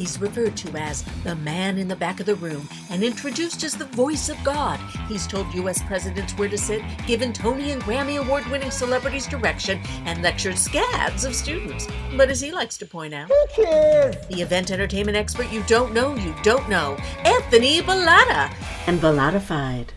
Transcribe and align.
He's 0.00 0.18
referred 0.18 0.56
to 0.56 0.74
as 0.78 1.02
the 1.24 1.36
man 1.36 1.76
in 1.76 1.86
the 1.86 1.94
back 1.94 2.20
of 2.20 2.26
the 2.26 2.34
room 2.36 2.66
and 2.88 3.04
introduced 3.04 3.62
as 3.64 3.74
the 3.74 3.84
voice 3.84 4.30
of 4.30 4.42
God. 4.42 4.80
He's 5.08 5.26
told 5.26 5.52
U.S. 5.52 5.82
presidents 5.82 6.32
where 6.38 6.48
to 6.48 6.56
sit, 6.56 6.80
given 7.06 7.34
Tony 7.34 7.72
and 7.72 7.82
Grammy 7.82 8.18
award 8.18 8.46
winning 8.46 8.70
celebrities 8.70 9.26
direction, 9.26 9.78
and 10.06 10.22
lectured 10.22 10.56
scads 10.56 11.26
of 11.26 11.34
students. 11.34 11.86
But 12.16 12.30
as 12.30 12.40
he 12.40 12.50
likes 12.50 12.78
to 12.78 12.86
point 12.86 13.12
out, 13.12 13.28
the 13.28 14.40
event 14.40 14.70
entertainment 14.70 15.18
expert 15.18 15.52
you 15.52 15.62
don't 15.64 15.92
know, 15.92 16.14
you 16.14 16.34
don't 16.42 16.66
know, 16.70 16.96
Anthony 17.26 17.82
Bellata, 17.82 18.50
and 18.86 19.02
Bellatified. 19.02 19.92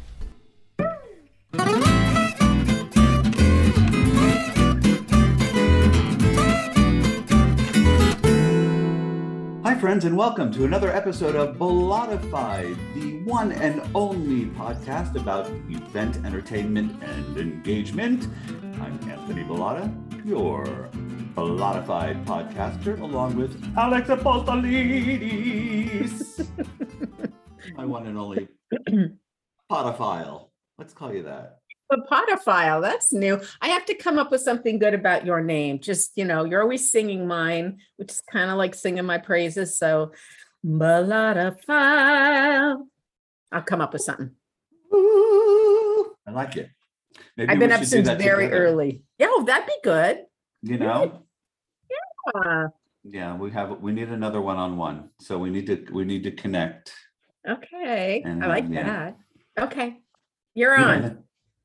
Friends, 9.83 10.05
and 10.05 10.15
welcome 10.15 10.49
to 10.49 10.63
another 10.63 10.93
episode 10.93 11.35
of 11.35 11.59
Bellatified, 11.59 12.77
the 12.95 13.19
one 13.23 13.51
and 13.51 13.81
only 13.93 14.45
podcast 14.51 15.17
about 15.17 15.45
event 15.69 16.25
entertainment 16.25 17.03
and 17.03 17.37
engagement. 17.37 18.29
I'm 18.79 18.97
Anthony 19.09 19.43
Bellata, 19.43 19.93
your 20.25 20.63
Bellatified 21.35 22.25
podcaster, 22.25 22.97
along 23.01 23.35
with 23.35 23.61
Alex 23.77 24.07
Apostolides, 24.07 26.47
my 27.75 27.83
one 27.83 28.07
and 28.07 28.17
only 28.17 28.47
podophile. 29.69 30.47
Let's 30.77 30.93
call 30.93 31.13
you 31.13 31.23
that. 31.23 31.59
A 31.93 32.01
podophile. 32.11 32.81
That's 32.81 33.13
new. 33.13 33.39
I 33.61 33.69
have 33.69 33.85
to 33.85 33.93
come 33.93 34.17
up 34.17 34.31
with 34.31 34.41
something 34.41 34.79
good 34.79 34.93
about 34.93 35.25
your 35.25 35.41
name. 35.41 35.79
Just, 35.79 36.11
you 36.15 36.25
know, 36.25 36.43
you're 36.43 36.61
always 36.61 36.91
singing 36.91 37.27
mine, 37.27 37.79
which 37.97 38.11
is 38.11 38.21
kind 38.21 38.49
of 38.49 38.57
like 38.57 38.75
singing 38.75 39.05
my 39.05 39.17
praises. 39.17 39.77
So, 39.77 40.11
Bellatified. 40.63 42.77
I'll 43.51 43.61
come 43.63 43.81
up 43.81 43.93
with 43.93 44.01
something. 44.01 44.31
Ooh, 44.93 46.15
I 46.27 46.31
like 46.31 46.57
it. 46.57 46.69
Maybe 47.37 47.51
I've 47.51 47.59
been 47.59 47.71
up 47.71 47.79
should 47.81 47.85
do 47.85 47.89
since 47.97 48.07
that 48.07 48.19
very 48.19 48.45
together, 48.45 48.65
early. 48.65 49.03
Yeah, 49.19 49.27
oh, 49.29 49.43
that'd 49.43 49.67
be 49.67 49.73
good. 49.83 50.25
You 50.61 50.77
know? 50.77 51.23
Uh, 52.33 52.67
Yeah, 53.03 53.35
we 53.35 53.51
have, 53.51 53.79
we 53.81 53.91
need 53.91 54.09
another 54.09 54.41
one-on-one. 54.41 55.09
So 55.19 55.37
we 55.37 55.49
need 55.49 55.67
to, 55.67 55.85
we 55.91 56.05
need 56.05 56.23
to 56.23 56.31
connect. 56.31 56.93
okay. 57.47 58.21
And, 58.25 58.43
I 58.43 58.47
like 58.47 58.65
um, 58.65 58.73
yeah. 58.73 59.11
that. 59.55 59.63
Okay. 59.65 59.99
You're 60.55 60.75
on. 60.75 61.23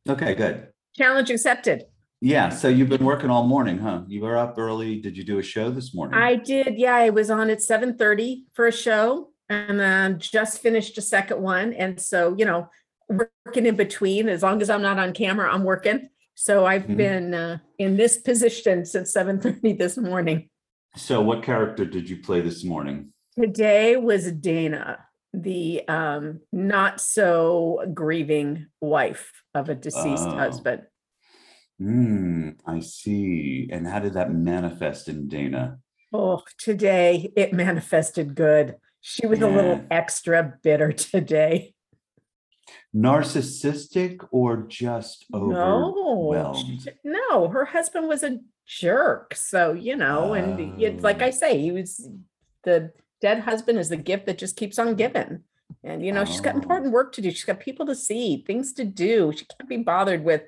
Okay, 0.08 0.34
good. 0.34 0.68
Challenge 0.96 1.30
accepted. 1.30 1.84
Yeah, 2.20 2.48
so 2.48 2.68
you've 2.68 2.88
been 2.88 3.04
working 3.04 3.30
all 3.30 3.46
morning, 3.46 3.78
huh? 3.78 4.02
You 4.08 4.22
were 4.22 4.36
up 4.36 4.54
early. 4.58 5.00
Did 5.00 5.16
you 5.16 5.22
do 5.22 5.38
a 5.38 5.42
show 5.42 5.70
this 5.70 5.94
morning? 5.94 6.18
I 6.18 6.34
did. 6.34 6.76
Yeah, 6.76 6.94
I 6.96 7.10
was 7.10 7.30
on 7.30 7.50
at 7.50 7.58
7:30 7.58 8.44
for 8.54 8.66
a 8.66 8.72
show 8.72 9.30
and 9.48 9.78
then 9.78 10.18
just 10.18 10.60
finished 10.60 10.98
a 10.98 11.02
second 11.02 11.40
one. 11.40 11.72
And 11.74 12.00
so, 12.00 12.34
you 12.36 12.44
know, 12.44 12.68
working 13.08 13.66
in 13.66 13.76
between, 13.76 14.28
as 14.28 14.42
long 14.42 14.60
as 14.62 14.68
I'm 14.68 14.82
not 14.82 14.98
on 14.98 15.12
camera, 15.12 15.52
I'm 15.52 15.62
working. 15.62 16.08
So 16.34 16.66
I've 16.66 16.86
Mhm. 16.86 16.96
been 16.96 17.34
uh, 17.34 17.58
in 17.78 17.96
this 17.96 18.18
position 18.18 18.84
since 18.84 19.12
7:30 19.12 19.72
this 19.78 19.96
morning. 19.96 20.48
So 20.96 21.20
what 21.22 21.42
character 21.44 21.84
did 21.84 22.08
you 22.10 22.16
play 22.20 22.40
this 22.40 22.64
morning? 22.64 23.12
Today 23.38 23.96
was 23.96 24.32
Dana, 24.32 24.98
the 25.32 25.86
um, 25.88 26.40
not 26.52 27.00
so 27.00 27.84
grieving 27.94 28.66
wife 28.80 29.30
of 29.54 29.68
a 29.68 29.74
deceased 29.74 30.26
Oh. 30.26 30.36
husband. 30.36 30.82
Hmm, 31.78 32.50
I 32.66 32.80
see. 32.80 33.68
And 33.70 33.86
how 33.86 34.00
did 34.00 34.14
that 34.14 34.32
manifest 34.32 35.08
in 35.08 35.28
Dana? 35.28 35.78
Oh, 36.12 36.42
today 36.58 37.32
it 37.36 37.52
manifested 37.52 38.34
good. 38.34 38.76
She 39.00 39.26
was 39.26 39.40
a 39.40 39.46
little 39.48 39.84
extra 39.90 40.54
bitter 40.62 40.92
today. 41.12 41.74
Narcissistic 42.94 44.26
or 44.32 44.64
just 44.66 45.26
No, 45.30 45.38
overwhelmed? 45.38 46.82
she- 46.82 46.90
no, 47.04 47.48
her 47.48 47.64
husband 47.66 48.08
was 48.08 48.22
a 48.22 48.38
jerk. 48.66 49.34
So, 49.34 49.72
you 49.72 49.96
know, 49.96 50.34
and 50.34 50.82
it's 50.82 51.02
like 51.04 51.22
I 51.22 51.28
Oh. 51.28 51.32
say, 51.32 51.58
he 51.60 51.70
was 51.72 52.08
the 52.64 52.92
dead 53.20 53.40
husband 53.40 53.78
is 53.78 53.88
the 53.88 53.96
gift 53.96 54.26
that 54.26 54.38
just 54.38 54.56
keeps 54.56 54.78
on 54.78 54.94
giving. 54.94 55.42
And, 55.84 56.04
you 56.04 56.12
know, 56.12 56.24
she's 56.24 56.40
got 56.40 56.54
Oh. 56.54 56.58
important 56.58 56.92
work 56.92 57.12
to 57.14 57.20
do. 57.20 57.30
She's 57.30 57.44
got 57.44 57.60
people 57.60 57.86
to 57.86 57.94
see, 57.94 58.42
things 58.46 58.72
to 58.74 58.84
do. 58.84 59.32
She 59.36 59.44
can't 59.44 59.68
be 59.68 59.76
bothered 59.78 60.24
with, 60.24 60.42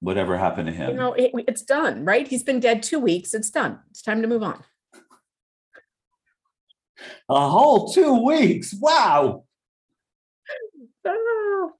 Whatever 0.00 0.36
happened 0.36 0.66
to 0.66 0.72
him. 0.72 0.90
you 0.90 0.96
know, 0.96 1.12
it, 1.12 1.30
it's 1.46 1.62
done, 1.62 2.04
right? 2.04 2.26
He's 2.26 2.42
been 2.42 2.58
dead 2.58 2.82
two 2.82 2.98
weeks. 2.98 3.34
It's 3.34 3.50
done. 3.50 3.78
It's 3.90 4.02
time 4.02 4.20
to 4.22 4.26
move 4.28 4.42
on. 4.42 4.62
A 7.28 7.48
whole 7.48 7.92
two 7.92 8.24
weeks. 8.24 8.74
Wow. 8.74 9.44
Oh, 11.04 11.72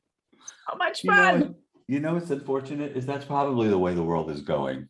so 0.70 0.76
much 0.78 1.04
You 1.04 1.10
know, 1.10 1.16
fun. 1.16 1.54
you 1.88 2.00
know 2.00 2.14
what's 2.14 2.30
unfortunate 2.30 2.96
is 2.96 3.04
that's 3.06 3.24
probably 3.24 3.68
the 3.68 3.78
way 3.78 3.94
the 3.94 4.02
world 4.02 4.30
is 4.30 4.40
going. 4.40 4.88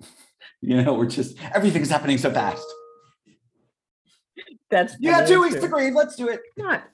you 0.60 0.82
know, 0.82 0.94
we're 0.94 1.06
just 1.06 1.36
everything's 1.54 1.90
happening 1.90 2.18
so 2.18 2.30
fast. 2.32 2.64
That's 4.70 4.96
You 4.98 5.10
got 5.10 5.26
two 5.26 5.40
weeks 5.40 5.56
to 5.56 5.68
grieve. 5.68 5.94
Let's 5.94 6.16
do 6.16 6.28
it. 6.28 6.40
Not 6.56 6.84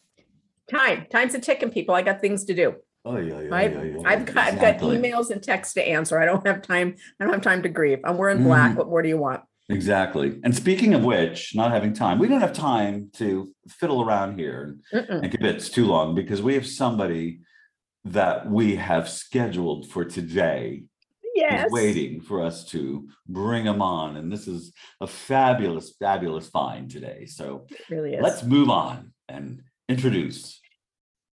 time. 0.70 1.06
Time's 1.10 1.34
a 1.34 1.40
ticking, 1.40 1.70
people. 1.70 1.94
I 1.94 2.02
got 2.02 2.20
things 2.20 2.44
to 2.44 2.54
do. 2.54 2.74
Oh 3.06 3.18
yeah, 3.18 3.40
yeah, 3.40 3.54
I've, 3.54 3.72
yeah, 3.72 3.82
yeah, 3.82 4.02
I've 4.06 4.24
got, 4.24 4.36
I've 4.38 4.60
got 4.60 4.78
emails 4.78 5.30
and 5.30 5.42
texts 5.42 5.74
to 5.74 5.86
answer. 5.86 6.18
I 6.18 6.24
don't 6.24 6.46
have 6.46 6.62
time. 6.62 6.94
I 7.20 7.24
don't 7.24 7.34
have 7.34 7.42
time 7.42 7.62
to 7.62 7.68
grieve. 7.68 7.98
I'm 8.02 8.16
wearing 8.16 8.42
black. 8.42 8.72
Mm. 8.72 8.76
What 8.76 8.88
more 8.88 9.02
do 9.02 9.08
you 9.10 9.18
want? 9.18 9.42
Exactly. 9.68 10.40
And 10.42 10.54
speaking 10.54 10.94
of 10.94 11.04
which, 11.04 11.54
not 11.54 11.70
having 11.70 11.92
time, 11.92 12.18
we 12.18 12.28
don't 12.28 12.40
have 12.40 12.52
time 12.52 13.10
to 13.14 13.50
fiddle 13.68 14.02
around 14.02 14.38
here 14.38 14.76
Mm-mm. 14.92 15.22
and 15.22 15.30
kibitz 15.30 15.72
too 15.72 15.86
long 15.86 16.14
because 16.14 16.42
we 16.42 16.54
have 16.54 16.66
somebody 16.66 17.40
that 18.04 18.50
we 18.50 18.76
have 18.76 19.08
scheduled 19.08 19.90
for 19.90 20.04
today 20.04 20.84
Yes. 21.50 21.66
is 21.66 21.72
waiting 21.72 22.20
for 22.20 22.42
us 22.42 22.64
to 22.66 23.08
bring 23.28 23.66
him 23.66 23.82
on. 23.82 24.16
And 24.16 24.32
this 24.32 24.48
is 24.48 24.72
a 25.00 25.06
fabulous, 25.06 25.94
fabulous 25.98 26.48
find 26.48 26.90
today. 26.90 27.26
So 27.26 27.66
really 27.90 28.18
let's 28.20 28.42
move 28.42 28.70
on 28.70 29.12
and 29.28 29.62
introduce 29.88 30.60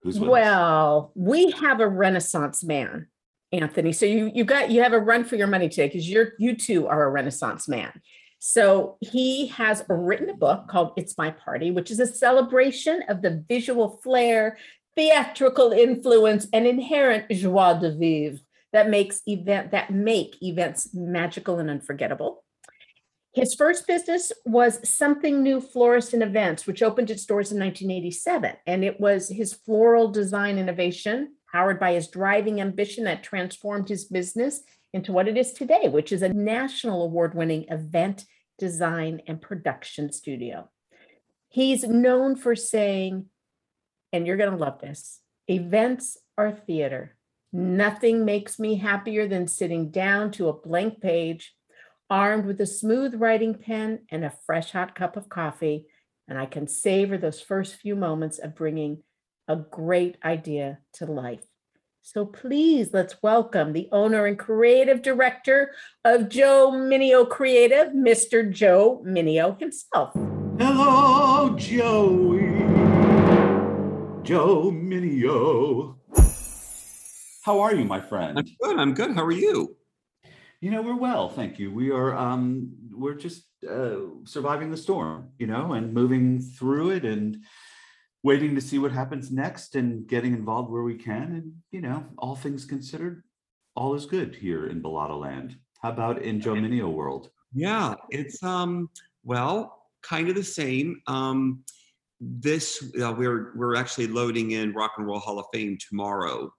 who's 0.03 0.19
with 0.19 0.29
us. 0.29 0.33
well, 0.33 1.13
we 1.15 1.51
have 1.53 1.81
a 1.81 1.89
Renaissance 1.89 2.63
man, 2.63 3.09
Anthony. 3.53 3.93
So 3.93 4.07
you 4.07 4.31
you 4.35 4.45
got 4.45 4.71
you 4.71 4.83
have 4.83 4.93
a 4.93 5.01
run 5.01 5.25
for 5.25 5.37
your 5.37 5.49
money 5.49 5.69
today 5.69 5.89
because 5.89 6.09
you're 6.09 6.33
you 6.39 6.57
too 6.57 6.87
are 6.87 7.05
a 7.05 7.11
Renaissance 7.11 7.69
man. 7.69 7.93
So 8.39 8.99
he 9.01 9.49
has 9.49 9.83
written 9.89 10.31
a 10.31 10.35
book 10.35 10.69
called 10.69 10.93
It's 10.97 11.19
My 11.19 11.31
Party, 11.31 11.71
which 11.71 11.91
is 11.91 11.99
a 11.99 12.07
celebration 12.07 13.03
of 13.09 13.23
the 13.23 13.45
visual 13.49 14.01
flair, 14.05 14.59
theatrical 14.95 15.73
influence, 15.73 16.47
and 16.53 16.67
inherent 16.67 17.31
joie 17.31 17.75
de 17.81 17.97
vivre 17.97 18.41
that 18.77 18.91
makes 18.91 19.23
event 19.27 19.71
that 19.71 19.91
make 19.91 20.37
events 20.43 20.91
magical 20.93 21.59
and 21.59 21.71
unforgettable. 21.71 22.45
His 23.33 23.55
first 23.55 23.87
business 23.87 24.33
was 24.45 24.87
Something 24.87 25.43
New 25.43 25.63
Florist 25.63 26.13
and 26.13 26.23
Events, 26.23 26.67
which 26.67 26.83
opened 26.83 27.11
its 27.11 27.25
doors 27.25 27.53
in 27.53 27.59
1987. 27.59 28.53
And 28.67 28.85
it 28.85 29.01
was 29.01 29.31
his 29.31 29.55
floral 29.55 30.11
design 30.11 30.59
innovation, 30.59 31.37
powered 31.51 31.81
by 31.81 31.95
his 31.95 32.09
driving 32.09 32.61
ambition, 32.61 33.05
that 33.05 33.23
transformed 33.23 33.89
his 33.89 34.05
business 34.05 34.63
into 34.93 35.11
what 35.11 35.27
it 35.27 35.39
is 35.39 35.55
today, 35.55 35.89
which 35.89 36.13
is 36.13 36.21
a 36.21 36.35
national 36.35 37.03
award 37.03 37.35
winning 37.35 37.65
event 37.71 38.27
design 38.59 39.23
and 39.27 39.41
production 39.41 40.13
studio. 40.13 40.69
He's 41.49 41.83
known 41.83 42.37
for 42.37 42.55
saying, 42.55 43.25
and 44.13 44.27
you're 44.27 44.37
going 44.37 44.51
to 44.51 44.59
love 44.59 44.83
this 44.83 45.23
events 45.49 46.19
are 46.37 46.53
theater. 46.53 47.16
Nothing 47.53 48.25
makes 48.25 48.59
me 48.59 48.77
happier 48.77 49.29
than 49.29 49.47
sitting 49.47 49.91
down 49.91 50.31
to 50.33 50.49
a 50.49 50.53
blank 50.53 51.01
page 51.01 51.55
armed 52.09 52.47
with 52.47 52.61
a 52.61 52.67
smooth 52.67 53.15
writing 53.15 53.55
pen 53.55 54.01
and 54.11 54.25
a 54.25 54.33
fresh 54.47 54.73
hot 54.73 54.95
cup 54.95 55.17
of 55.17 55.29
coffee, 55.29 55.87
and 56.29 56.39
I 56.39 56.47
can 56.47 56.69
savor 56.69 57.19
those 57.19 57.41
first 57.41 57.77
few 57.77 57.97
moments 57.97 58.39
of 58.39 58.55
bringing 58.55 59.03
a 59.49 59.57
great 59.57 60.17
idea 60.25 60.79
to 60.95 61.07
life. 61.07 61.45
So 62.03 62.25
please 62.25 62.91
let's 62.93 63.21
welcome 63.23 63.73
the 63.73 63.89
owner 63.91 64.27
and 64.27 64.39
creative 64.39 65.03
director 65.03 65.73
of 66.05 66.29
Joe 66.29 66.71
Mineo 66.73 67.29
Creative, 67.29 67.89
Mr. 67.89 68.49
Joe 68.49 69.03
Mineo 69.05 69.59
himself. 69.59 70.13
Hello, 70.59 71.57
Joey. 71.57 72.59
Joe 74.23 74.71
Mineo. 74.71 75.97
How 77.47 77.61
are 77.61 77.73
you, 77.73 77.85
my 77.85 78.01
friend? 78.01 78.37
I'm 78.37 78.45
good. 78.61 78.77
I'm 78.77 78.93
good. 78.93 79.15
How 79.15 79.25
are 79.25 79.31
you? 79.31 79.77
You 80.61 80.73
know, 80.73 80.83
we're 80.83 80.97
well, 80.97 81.29
thank 81.29 81.61
you. 81.61 81.71
We 81.71 81.93
are 81.93 82.13
um 82.13 82.73
we're 82.91 83.15
just 83.15 83.45
uh 83.71 83.99
surviving 84.25 84.73
the 84.73 84.77
storm, 84.77 85.29
you 85.39 85.47
know, 85.47 85.75
and 85.75 85.95
moving 85.95 86.41
through 86.41 86.91
it 86.91 87.05
and 87.05 87.39
waiting 88.25 88.57
to 88.57 88.61
see 88.61 88.81
what 88.81 88.91
happens 88.91 89.31
next 89.31 89.77
and 89.77 90.09
getting 90.09 90.35
involved 90.35 90.73
where 90.73 90.83
we 90.83 90.97
can. 90.97 91.23
And, 91.23 91.53
you 91.71 91.83
know, 91.83 92.05
all 92.19 92.35
things 92.35 92.65
considered, 92.65 93.23
all 93.77 93.95
is 93.95 94.07
good 94.07 94.35
here 94.35 94.67
in 94.67 94.83
Bellata 94.83 95.17
land. 95.17 95.57
How 95.81 95.91
about 95.91 96.23
in 96.23 96.41
Joe 96.41 96.55
Mineo 96.55 96.93
world? 96.93 97.31
Yeah, 97.55 97.95
it's 98.11 98.43
um 98.43 98.91
well, 99.23 99.85
kind 100.03 100.29
of 100.29 100.35
the 100.35 100.43
same. 100.43 101.01
Um, 101.07 101.63
this 102.21 102.83
uh, 103.01 103.13
we're 103.17 103.53
we're 103.55 103.77
actually 103.77 104.09
loading 104.09 104.51
in 104.51 104.73
Rock 104.73 104.95
and 104.99 105.07
Roll 105.07 105.21
Hall 105.21 105.39
of 105.39 105.47
Fame 105.53 105.79
tomorrow. 105.89 106.53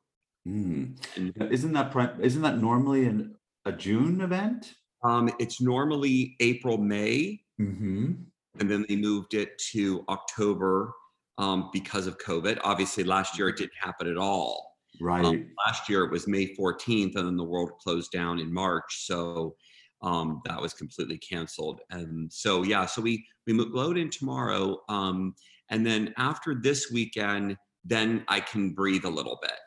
Mm. 0.48 1.52
Isn't 1.52 1.74
that 1.74 1.92
pri- 1.92 2.16
isn't 2.22 2.42
that 2.42 2.60
normally 2.60 3.06
an, 3.06 3.36
a 3.66 3.72
June 3.72 4.22
event? 4.22 4.74
um, 5.04 5.30
it's 5.40 5.62
normally 5.62 6.36
April, 6.40 6.78
May, 6.78 7.42
Mm-hmm. 7.60 8.14
and 8.60 8.70
then 8.70 8.86
they 8.88 8.96
moved 8.96 9.34
it 9.34 9.58
to 9.72 10.06
October 10.10 10.94
um, 11.40 11.70
because 11.74 12.06
of 12.06 12.18
COVID. 12.20 12.60
Obviously, 12.64 13.04
last 13.04 13.38
year 13.38 13.50
it 13.50 13.58
didn't 13.58 13.78
happen 13.80 14.08
at 14.08 14.18
all. 14.18 14.76
Right. 15.02 15.26
Um, 15.26 15.50
last 15.66 15.90
year 15.90 16.04
it 16.04 16.12
was 16.12 16.28
May 16.28 16.56
14th, 16.56 17.16
and 17.16 17.28
then 17.28 17.36
the 17.36 17.44
world 17.44 17.72
closed 17.84 18.12
down 18.12 18.38
in 18.40 18.54
March. 18.54 19.06
So 19.08 19.56
um, 20.04 20.42
that 20.46 20.62
was 20.62 20.74
completely 20.76 21.18
canceled. 21.18 21.82
And 21.90 22.32
so 22.32 22.62
yeah, 22.64 22.86
so 22.86 23.02
we 23.02 23.26
we 23.48 23.54
load 23.54 23.98
in 23.98 24.10
tomorrow, 24.12 24.82
um, 24.88 25.34
and 25.70 25.86
then 25.86 26.14
after 26.18 26.54
this 26.56 26.92
weekend, 26.92 27.58
then 27.86 28.24
I 28.28 28.40
can 28.40 28.72
breathe 28.72 29.06
a 29.06 29.10
little 29.10 29.40
bit. 29.42 29.58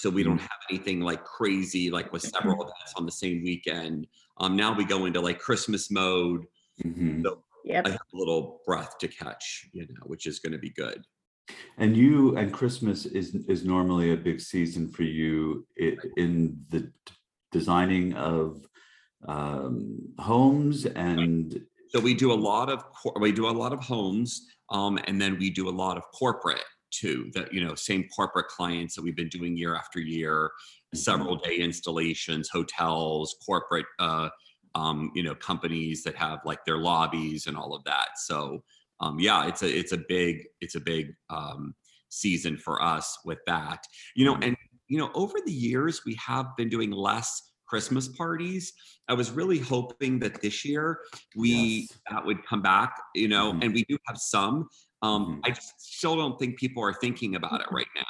So 0.00 0.08
we 0.08 0.22
don't 0.22 0.38
have 0.38 0.60
anything 0.70 1.00
like 1.02 1.22
crazy, 1.24 1.90
like 1.90 2.10
with 2.10 2.22
several 2.22 2.62
events 2.62 2.94
on 2.96 3.04
the 3.04 3.12
same 3.12 3.42
weekend. 3.44 4.06
Um, 4.38 4.56
now 4.56 4.72
we 4.74 4.86
go 4.86 5.04
into 5.04 5.20
like 5.20 5.38
Christmas 5.38 5.90
mode. 5.90 6.46
Mhm. 6.82 7.22
Yep. 7.66 7.86
I 7.86 7.90
have 7.90 8.00
a 8.14 8.16
little 8.16 8.62
breath 8.64 8.96
to 9.00 9.08
catch, 9.08 9.68
you 9.74 9.82
know, 9.82 10.04
which 10.06 10.24
is 10.26 10.38
going 10.38 10.52
to 10.54 10.58
be 10.58 10.70
good. 10.70 11.04
And 11.76 11.94
you 11.94 12.34
and 12.38 12.50
Christmas 12.50 13.04
is 13.04 13.34
is 13.46 13.62
normally 13.62 14.12
a 14.12 14.16
big 14.16 14.40
season 14.40 14.88
for 14.90 15.02
you 15.02 15.66
i- 15.78 15.98
in 16.16 16.64
the 16.70 16.90
designing 17.52 18.14
of 18.14 18.66
um, 19.28 19.98
homes 20.18 20.86
and 20.86 21.60
So 21.92 22.00
we 22.00 22.14
do 22.14 22.32
a 22.32 22.40
lot 22.50 22.70
of 22.70 22.78
cor- 22.98 23.18
we 23.20 23.32
do 23.32 23.46
a 23.48 23.56
lot 23.62 23.72
of 23.74 23.80
homes, 23.80 24.46
um, 24.70 24.98
and 25.06 25.20
then 25.20 25.36
we 25.38 25.50
do 25.50 25.68
a 25.68 25.76
lot 25.84 25.96
of 25.98 26.04
corporate 26.20 26.64
too. 26.90 27.30
That 27.34 27.52
you 27.52 27.64
know, 27.64 27.74
same 27.74 28.08
corporate 28.14 28.48
clients 28.48 28.94
that 28.94 29.02
we've 29.02 29.16
been 29.16 29.28
doing 29.28 29.56
year 29.56 29.74
after 29.74 30.00
year, 30.00 30.50
several 30.94 31.36
day 31.36 31.56
installations, 31.56 32.48
hotels, 32.48 33.36
corporate, 33.44 33.86
uh, 33.98 34.28
um, 34.74 35.10
you 35.14 35.22
know, 35.22 35.34
companies 35.34 36.02
that 36.04 36.16
have 36.16 36.40
like 36.44 36.64
their 36.64 36.78
lobbies 36.78 37.46
and 37.46 37.56
all 37.56 37.74
of 37.74 37.84
that. 37.84 38.10
So 38.16 38.62
um, 39.00 39.18
yeah, 39.18 39.46
it's 39.46 39.62
a 39.62 39.78
it's 39.78 39.92
a 39.92 39.98
big 40.08 40.44
it's 40.60 40.74
a 40.74 40.80
big 40.80 41.14
um, 41.30 41.74
season 42.08 42.56
for 42.56 42.82
us 42.82 43.18
with 43.24 43.38
that. 43.46 43.84
You 44.14 44.26
know, 44.26 44.36
and 44.36 44.56
you 44.88 44.98
know, 44.98 45.10
over 45.14 45.38
the 45.44 45.52
years 45.52 46.04
we 46.04 46.14
have 46.14 46.56
been 46.56 46.68
doing 46.68 46.90
less 46.90 47.50
Christmas 47.66 48.08
parties. 48.08 48.72
I 49.08 49.14
was 49.14 49.30
really 49.30 49.58
hoping 49.58 50.18
that 50.18 50.42
this 50.42 50.64
year 50.64 51.00
we 51.36 51.88
Yes. 51.88 51.98
that 52.10 52.26
would 52.26 52.44
come 52.44 52.62
back, 52.62 53.00
you 53.14 53.28
know, 53.28 53.52
Mhm. 53.52 53.64
and 53.64 53.74
we 53.74 53.84
do 53.84 53.96
have 54.06 54.18
some. 54.18 54.68
Um, 55.02 55.36
Mhm. 55.36 55.40
I 55.44 55.50
just 55.50 55.80
still 55.80 56.16
don't 56.16 56.38
think 56.38 56.58
people 56.58 56.82
are 56.82 56.92
thinking 56.94 57.34
about 57.36 57.60
it 57.60 57.68
right 57.70 57.88
now. 57.96 58.04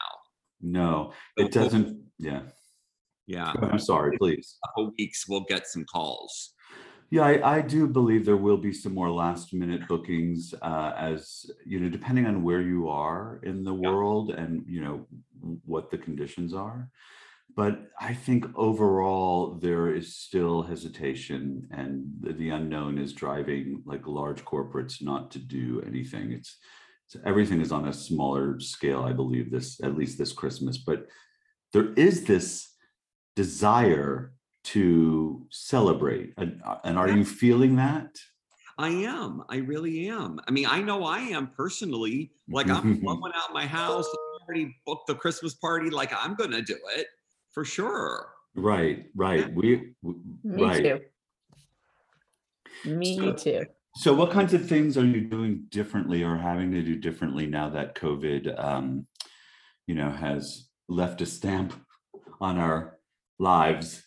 no, 0.62 1.12
So 1.38 1.46
it 1.46 1.52
doesn't. 1.52 2.04
Yeah. 2.18 2.42
Yeah, 3.26 3.52
I'm 3.62 3.78
sorry, 3.78 4.18
please. 4.18 4.58
a 4.64 4.68
couple 4.68 4.92
weeks 4.98 5.26
we'll 5.28 5.46
get 5.48 5.66
some 5.66 5.84
calls. 5.86 6.52
Yeah, 7.10 7.22
I, 7.22 7.56
I 7.58 7.62
do 7.62 7.86
believe 7.86 8.24
there 8.26 8.36
will 8.36 8.56
be 8.58 8.72
some 8.72 8.92
more 8.92 9.10
last 9.10 9.54
minute 9.54 9.88
bookings 9.88 10.52
uh, 10.60 10.92
as, 10.98 11.46
you 11.64 11.80
know, 11.80 11.88
depending 11.88 12.26
on 12.26 12.42
where 12.42 12.60
you 12.60 12.88
are 12.88 13.40
in 13.42 13.64
the 13.64 13.74
Yeah. 13.74 13.88
world 13.90 14.30
and, 14.32 14.64
you 14.68 14.80
know, 14.82 15.06
what 15.64 15.90
the 15.90 15.96
conditions 15.98 16.52
are. 16.52 16.90
But 17.56 17.90
I 18.00 18.12
think 18.14 18.46
overall, 18.54 19.54
there 19.54 19.94
is 19.94 20.14
still 20.16 20.62
hesitation 20.62 21.68
and 21.70 22.04
the, 22.20 22.32
the 22.34 22.50
unknown 22.50 22.98
is 22.98 23.12
driving 23.12 23.82
like 23.86 24.06
large 24.06 24.44
corporates 24.44 25.00
not 25.02 25.30
to 25.32 25.38
do 25.38 25.80
anything. 25.86 26.32
It's, 26.32 26.58
it's 27.14 27.22
everything 27.26 27.60
is 27.60 27.72
on 27.72 27.88
a 27.88 27.92
smaller 27.92 28.60
scale, 28.60 29.02
I 29.02 29.12
believe 29.12 29.50
this, 29.50 29.80
at 29.82 29.96
least 29.96 30.18
this 30.18 30.32
Christmas, 30.32 30.78
but 30.78 31.06
there 31.72 31.92
is 31.94 32.24
this 32.24 32.74
desire 33.36 34.32
to 34.64 35.46
celebrate. 35.50 36.34
And, 36.36 36.60
uh, 36.64 36.78
and 36.84 36.98
are 36.98 37.08
you 37.08 37.24
feeling 37.24 37.76
that? 37.76 38.16
I 38.78 38.88
am. 38.88 39.42
I 39.48 39.56
really 39.56 40.08
am. 40.08 40.40
I 40.46 40.50
mean, 40.52 40.66
I 40.66 40.80
know 40.80 41.04
I 41.04 41.18
am 41.18 41.48
personally. 41.48 42.32
Like 42.48 42.68
I'm 42.68 43.00
blowing 43.00 43.32
out 43.34 43.52
my 43.52 43.66
house. 43.66 44.06
I 44.06 44.44
already 44.44 44.74
booked 44.86 45.06
the 45.06 45.14
Christmas 45.14 45.54
party. 45.54 45.90
Like 45.90 46.12
I'm 46.16 46.34
gonna 46.34 46.62
do 46.62 46.76
it 46.96 47.06
for 47.52 47.64
sure. 47.64 48.28
Right, 48.54 49.06
right. 49.14 49.40
Yeah. 49.40 49.54
We, 49.54 49.92
w- 50.02 50.22
Me 50.44 50.62
right. 50.64 50.82
too. 52.84 52.90
Me 52.90 53.16
So- 53.16 53.32
too. 53.32 53.66
So 53.96 54.14
what 54.14 54.30
kinds 54.30 54.54
of 54.54 54.68
things 54.68 54.96
are 54.96 55.04
you 55.04 55.22
doing 55.22 55.66
differently 55.68 56.22
or 56.22 56.36
having 56.36 56.70
to 56.72 56.82
do 56.82 56.96
differently 56.96 57.46
now 57.46 57.70
that 57.70 57.96
COVID, 57.96 58.62
um, 58.62 59.06
you 59.86 59.94
know, 59.94 60.10
has 60.10 60.68
left 60.88 61.20
a 61.20 61.26
stamp 61.26 61.74
on 62.40 62.58
our 62.58 62.98
lives, 63.38 64.02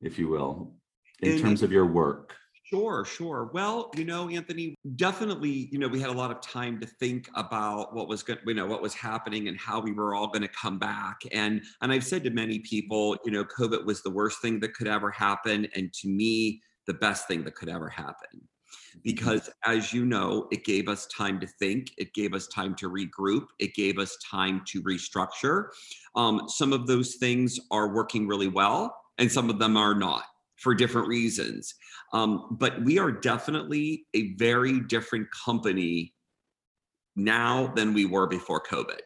if 0.00 0.18
you 0.18 0.28
will, 0.28 0.74
in 1.20 1.32
In- 1.32 1.40
terms 1.40 1.62
of 1.62 1.72
your 1.72 1.86
work? 1.86 2.34
Sure, 2.72 3.04
sure. 3.04 3.50
Well, 3.52 3.90
you 3.94 4.06
know, 4.06 4.30
Anthony, 4.30 4.74
definitely, 4.96 5.68
you 5.70 5.78
know, 5.78 5.88
we 5.88 6.00
had 6.00 6.08
a 6.08 6.14
lot 6.14 6.30
of 6.30 6.40
time 6.40 6.80
to 6.80 6.86
think 6.86 7.28
about 7.34 7.94
what 7.94 8.08
was 8.08 8.22
going, 8.22 8.38
you 8.46 8.54
know, 8.54 8.64
what 8.64 8.80
was 8.80 8.94
happening 8.94 9.48
and 9.48 9.58
how 9.58 9.78
we 9.78 9.92
were 9.92 10.14
all 10.14 10.28
going 10.28 10.40
to 10.40 10.48
come 10.48 10.78
back. 10.78 11.20
And 11.32 11.60
and 11.82 11.92
I've 11.92 12.04
said 12.04 12.24
to 12.24 12.30
many 12.30 12.60
people, 12.60 13.18
you 13.26 13.30
know, 13.30 13.44
COVID 13.44 13.84
was 13.84 14.02
the 14.02 14.08
worst 14.08 14.40
thing 14.40 14.58
that 14.60 14.72
could 14.72 14.88
ever 14.88 15.10
happen, 15.10 15.68
and 15.74 15.92
to 15.92 16.08
me, 16.08 16.62
the 16.86 16.94
best 16.94 17.28
thing 17.28 17.44
that 17.44 17.54
could 17.56 17.68
ever 17.68 17.90
happen. 17.90 18.40
Because 19.02 19.50
as 19.64 19.92
you 19.92 20.04
know, 20.04 20.48
it 20.50 20.64
gave 20.64 20.88
us 20.88 21.06
time 21.06 21.40
to 21.40 21.46
think, 21.46 21.92
it 21.98 22.14
gave 22.14 22.34
us 22.34 22.46
time 22.48 22.74
to 22.76 22.90
regroup, 22.90 23.46
it 23.58 23.74
gave 23.74 23.98
us 23.98 24.16
time 24.28 24.62
to 24.68 24.82
restructure. 24.82 25.66
Um, 26.14 26.48
some 26.48 26.72
of 26.72 26.86
those 26.86 27.16
things 27.16 27.58
are 27.70 27.94
working 27.94 28.26
really 28.26 28.48
well, 28.48 28.94
and 29.18 29.30
some 29.30 29.50
of 29.50 29.58
them 29.58 29.76
are 29.76 29.94
not 29.94 30.24
for 30.56 30.74
different 30.74 31.08
reasons. 31.08 31.74
Um, 32.12 32.56
but 32.58 32.82
we 32.84 32.98
are 32.98 33.10
definitely 33.10 34.06
a 34.14 34.34
very 34.34 34.80
different 34.80 35.26
company 35.44 36.14
now 37.16 37.72
than 37.74 37.94
we 37.94 38.04
were 38.04 38.26
before 38.26 38.62
COVID. 38.62 39.00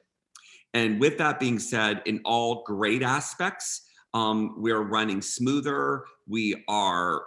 And 0.75 1.01
with 1.01 1.17
that 1.19 1.41
being 1.41 1.59
said, 1.59 2.03
in 2.05 2.21
all 2.25 2.63
great 2.65 3.03
aspects, 3.03 3.86
um, 4.17 4.55
we're 4.57 4.81
running 4.81 5.21
smoother. 5.21 6.05
We 6.27 6.65
are 6.69 7.25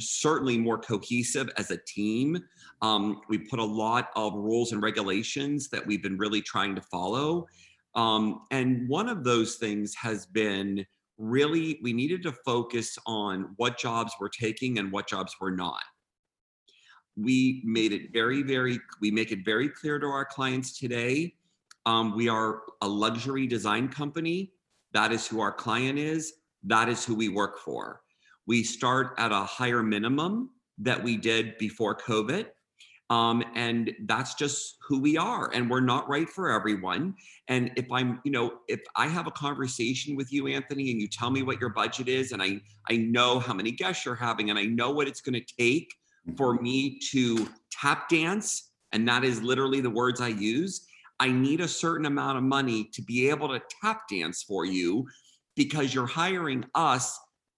certainly 0.00 0.58
more 0.58 0.76
cohesive 0.76 1.48
as 1.56 1.70
a 1.70 1.76
team. 1.86 2.36
Um, 2.80 3.20
we 3.28 3.38
put 3.38 3.60
a 3.60 3.64
lot 3.64 4.10
of 4.16 4.34
rules 4.34 4.72
and 4.72 4.82
regulations 4.82 5.68
that 5.68 5.86
we've 5.86 6.02
been 6.02 6.18
really 6.18 6.42
trying 6.42 6.74
to 6.74 6.80
follow. 6.80 7.46
Um, 7.94 8.40
and 8.50 8.88
one 8.88 9.08
of 9.08 9.22
those 9.22 9.54
things 9.54 9.94
has 9.94 10.26
been 10.26 10.84
really 11.16 11.78
we 11.80 11.92
needed 11.92 12.24
to 12.24 12.32
focus 12.44 12.98
on 13.06 13.54
what 13.56 13.78
jobs 13.78 14.12
we're 14.18 14.28
taking 14.28 14.80
and 14.80 14.90
what 14.90 15.06
jobs 15.06 15.36
we're 15.40 15.54
not 15.54 15.82
we 17.16 17.60
made 17.64 17.92
it 17.92 18.10
very 18.12 18.42
very 18.42 18.80
we 19.02 19.10
make 19.10 19.30
it 19.30 19.44
very 19.44 19.68
clear 19.68 19.98
to 19.98 20.06
our 20.06 20.24
clients 20.24 20.76
today 20.80 21.32
um, 21.84 22.16
we 22.16 22.30
are 22.30 22.62
a 22.80 22.88
luxury 22.88 23.46
design 23.46 23.88
company 23.88 24.50
that 24.92 25.12
is 25.12 25.26
who 25.26 25.40
our 25.40 25.52
client 25.52 25.98
is. 25.98 26.34
That 26.64 26.88
is 26.88 27.04
who 27.04 27.14
we 27.14 27.28
work 27.28 27.58
for. 27.58 28.02
We 28.46 28.62
start 28.62 29.14
at 29.18 29.32
a 29.32 29.40
higher 29.40 29.82
minimum 29.82 30.50
that 30.78 31.02
we 31.02 31.16
did 31.16 31.58
before 31.58 31.96
covid 31.96 32.46
um, 33.12 33.44
and 33.54 33.92
that's 34.06 34.34
just 34.34 34.78
who 34.80 34.98
we 34.98 35.18
are 35.18 35.50
and 35.52 35.68
we're 35.68 35.80
not 35.80 36.08
right 36.08 36.28
for 36.28 36.50
everyone. 36.50 37.14
And 37.48 37.70
if 37.76 37.90
i'm 37.92 38.20
you 38.24 38.30
know 38.30 38.54
if 38.68 38.80
i 38.96 39.06
have 39.06 39.26
a 39.26 39.30
conversation 39.32 40.16
with 40.16 40.32
you 40.32 40.46
anthony 40.46 40.90
and 40.90 41.00
you 41.00 41.08
tell 41.08 41.30
me 41.30 41.42
what 41.42 41.60
your 41.60 41.70
budget 41.70 42.08
is 42.08 42.32
and 42.32 42.40
i 42.40 42.60
i 42.88 42.96
know 42.96 43.40
how 43.40 43.52
many 43.52 43.72
guests 43.72 44.06
you're 44.06 44.14
having 44.14 44.48
and 44.48 44.58
i 44.58 44.64
know 44.64 44.90
what 44.92 45.08
it's 45.08 45.20
going 45.20 45.34
to 45.34 45.54
take 45.58 45.92
for 46.36 46.54
me 46.54 46.98
to 47.10 47.48
tap 47.70 48.08
dance 48.08 48.70
and 48.92 49.06
that 49.06 49.24
is 49.24 49.42
literally 49.42 49.80
the 49.80 49.90
words 49.90 50.20
i 50.20 50.28
use 50.28 50.86
i 51.26 51.28
need 51.30 51.60
a 51.60 51.68
certain 51.68 52.06
amount 52.12 52.36
of 52.38 52.44
money 52.44 52.80
to 52.94 53.00
be 53.10 53.18
able 53.32 53.48
to 53.48 53.60
tap 53.80 53.98
dance 54.10 54.38
for 54.42 54.62
you 54.64 54.88
because 55.56 55.94
you're 55.94 56.06
hiring 56.22 56.64
us 56.74 57.04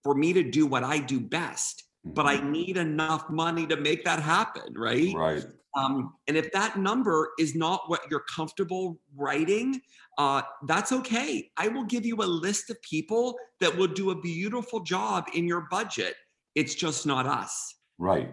for 0.04 0.14
me 0.22 0.32
to 0.38 0.42
do 0.58 0.62
what 0.72 0.84
i 0.84 0.98
do 0.98 1.18
best 1.20 1.76
but 2.04 2.26
i 2.26 2.36
need 2.56 2.76
enough 2.76 3.24
money 3.30 3.64
to 3.72 3.76
make 3.88 4.04
that 4.04 4.20
happen 4.20 4.68
right 4.76 5.14
Right. 5.14 5.44
um, 5.80 5.94
and 6.28 6.36
if 6.36 6.52
that 6.52 6.72
number 6.78 7.18
is 7.38 7.54
not 7.54 7.80
what 7.90 8.02
you're 8.10 8.26
comfortable 8.36 8.86
writing, 9.16 9.80
uh, 10.18 10.42
that's 10.68 10.92
okay. 10.92 11.50
I 11.56 11.66
will 11.68 11.84
give 11.94 12.04
you 12.10 12.16
a 12.16 12.30
list 12.46 12.70
of 12.70 12.76
people 12.82 13.34
that 13.60 13.76
will 13.76 13.92
do 14.02 14.10
a 14.10 14.20
beautiful 14.20 14.80
job 14.80 15.24
in 15.34 15.48
your 15.48 15.62
budget. 15.76 16.14
It's 16.54 16.74
just 16.76 17.06
not 17.06 17.26
us. 17.26 17.74
Right. 17.98 18.28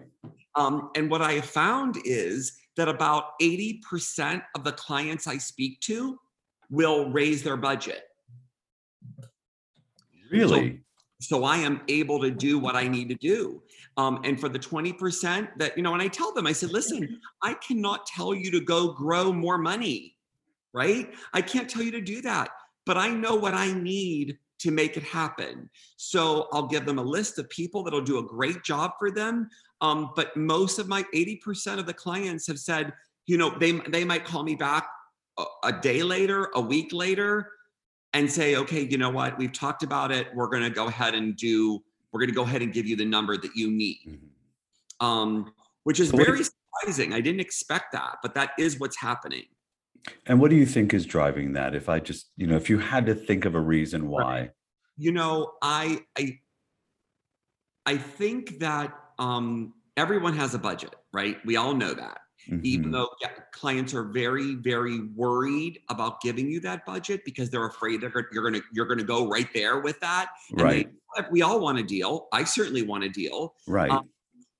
Um, 0.54 0.90
and 0.96 1.10
what 1.10 1.22
I 1.22 1.32
have 1.40 1.46
found 1.46 1.96
is 2.04 2.52
that 2.76 2.88
about 2.88 3.38
80% 3.40 4.42
of 4.54 4.64
the 4.64 4.72
clients 4.72 5.26
I 5.26 5.38
speak 5.38 5.80
to 5.82 6.18
will 6.70 7.10
raise 7.10 7.42
their 7.42 7.56
budget. 7.56 8.02
Really? 10.30 10.82
so 11.22 11.44
I 11.44 11.58
am 11.58 11.82
able 11.88 12.20
to 12.20 12.30
do 12.30 12.58
what 12.58 12.74
I 12.74 12.88
need 12.88 13.08
to 13.10 13.14
do. 13.14 13.62
Um, 13.96 14.20
and 14.24 14.40
for 14.40 14.48
the 14.48 14.58
20% 14.58 15.48
that, 15.58 15.76
you 15.76 15.82
know, 15.82 15.92
and 15.92 16.02
I 16.02 16.08
tell 16.08 16.32
them, 16.32 16.46
I 16.46 16.52
said, 16.52 16.72
listen, 16.72 17.20
I 17.42 17.54
cannot 17.54 18.06
tell 18.06 18.34
you 18.34 18.50
to 18.50 18.60
go 18.60 18.92
grow 18.92 19.32
more 19.32 19.58
money, 19.58 20.16
right? 20.72 21.12
I 21.32 21.42
can't 21.42 21.68
tell 21.68 21.82
you 21.82 21.92
to 21.92 22.00
do 22.00 22.22
that, 22.22 22.50
but 22.86 22.96
I 22.96 23.08
know 23.08 23.36
what 23.36 23.54
I 23.54 23.72
need 23.72 24.38
to 24.60 24.70
make 24.70 24.96
it 24.96 25.02
happen. 25.02 25.68
So 25.96 26.48
I'll 26.52 26.66
give 26.66 26.86
them 26.86 26.98
a 26.98 27.02
list 27.02 27.38
of 27.38 27.48
people 27.50 27.82
that'll 27.82 28.00
do 28.00 28.18
a 28.18 28.22
great 28.22 28.62
job 28.62 28.92
for 28.98 29.10
them. 29.10 29.48
Um, 29.82 30.12
but 30.14 30.34
most 30.36 30.78
of 30.78 30.88
my 30.88 31.04
80% 31.14 31.78
of 31.78 31.86
the 31.86 31.92
clients 31.92 32.46
have 32.46 32.58
said, 32.58 32.92
you 33.26 33.36
know, 33.36 33.50
they, 33.58 33.72
they 33.88 34.04
might 34.04 34.24
call 34.24 34.44
me 34.44 34.54
back 34.54 34.88
a, 35.38 35.44
a 35.64 35.72
day 35.72 36.04
later, 36.04 36.50
a 36.54 36.60
week 36.60 36.92
later, 36.92 37.50
and 38.14 38.30
say, 38.30 38.56
okay, 38.56 38.82
you 38.82 38.96
know 38.96 39.10
what, 39.10 39.36
we've 39.38 39.52
talked 39.52 39.82
about 39.82 40.12
it. 40.12 40.28
We're 40.34 40.46
going 40.46 40.62
to 40.62 40.70
go 40.70 40.86
ahead 40.86 41.14
and 41.14 41.36
do, 41.36 41.82
we're 42.12 42.20
going 42.20 42.30
to 42.30 42.34
go 42.34 42.42
ahead 42.42 42.62
and 42.62 42.72
give 42.72 42.86
you 42.86 42.94
the 42.94 43.04
number 43.04 43.36
that 43.36 43.56
you 43.56 43.70
need. 43.70 43.98
Mm-hmm. 44.08 45.06
Um, 45.06 45.52
which 45.82 45.98
is 45.98 46.12
very 46.12 46.44
surprising. 46.44 47.12
I 47.12 47.20
didn't 47.20 47.40
expect 47.40 47.90
that, 47.92 48.18
but 48.22 48.34
that 48.34 48.52
is 48.56 48.78
what's 48.78 48.96
happening. 48.96 49.44
And 50.26 50.40
what 50.40 50.50
do 50.50 50.56
you 50.56 50.66
think 50.66 50.94
is 50.94 51.04
driving 51.06 51.54
that? 51.54 51.74
If 51.74 51.88
I 51.88 51.98
just, 51.98 52.30
you 52.36 52.46
know, 52.46 52.54
if 52.54 52.70
you 52.70 52.78
had 52.78 53.06
to 53.06 53.14
think 53.14 53.44
of 53.44 53.56
a 53.56 53.60
reason 53.60 54.08
why. 54.08 54.50
You 54.96 55.10
know, 55.10 55.54
I 55.60 56.00
I 56.16 56.38
I 57.86 57.96
think 57.96 58.60
that 58.60 58.92
um 59.18 59.74
everyone 59.96 60.34
has 60.36 60.54
a 60.54 60.58
budget, 60.58 60.94
right? 61.12 61.36
We 61.44 61.56
all 61.56 61.74
know 61.74 61.94
that. 61.94 62.18
Mm-hmm. 62.50 62.60
Even 62.64 62.90
though 62.90 63.08
yeah, 63.20 63.30
clients 63.52 63.94
are 63.94 64.02
very, 64.02 64.56
very 64.56 65.00
worried 65.14 65.78
about 65.90 66.20
giving 66.20 66.50
you 66.50 66.58
that 66.60 66.84
budget 66.84 67.24
because 67.24 67.50
they're 67.50 67.66
afraid 67.66 68.00
they're 68.00 68.28
you're 68.32 68.42
gonna 68.42 68.62
you're 68.72 68.86
gonna 68.86 69.04
go 69.04 69.28
right 69.28 69.48
there 69.54 69.78
with 69.80 70.00
that. 70.00 70.30
And 70.50 70.60
right. 70.60 70.90
They, 71.16 71.24
we 71.30 71.42
all 71.42 71.60
want 71.60 71.78
a 71.78 71.82
deal. 71.82 72.26
I 72.32 72.44
certainly 72.44 72.82
want 72.82 73.04
a 73.04 73.08
deal. 73.08 73.54
Right. 73.68 73.90
Um, 73.90 74.08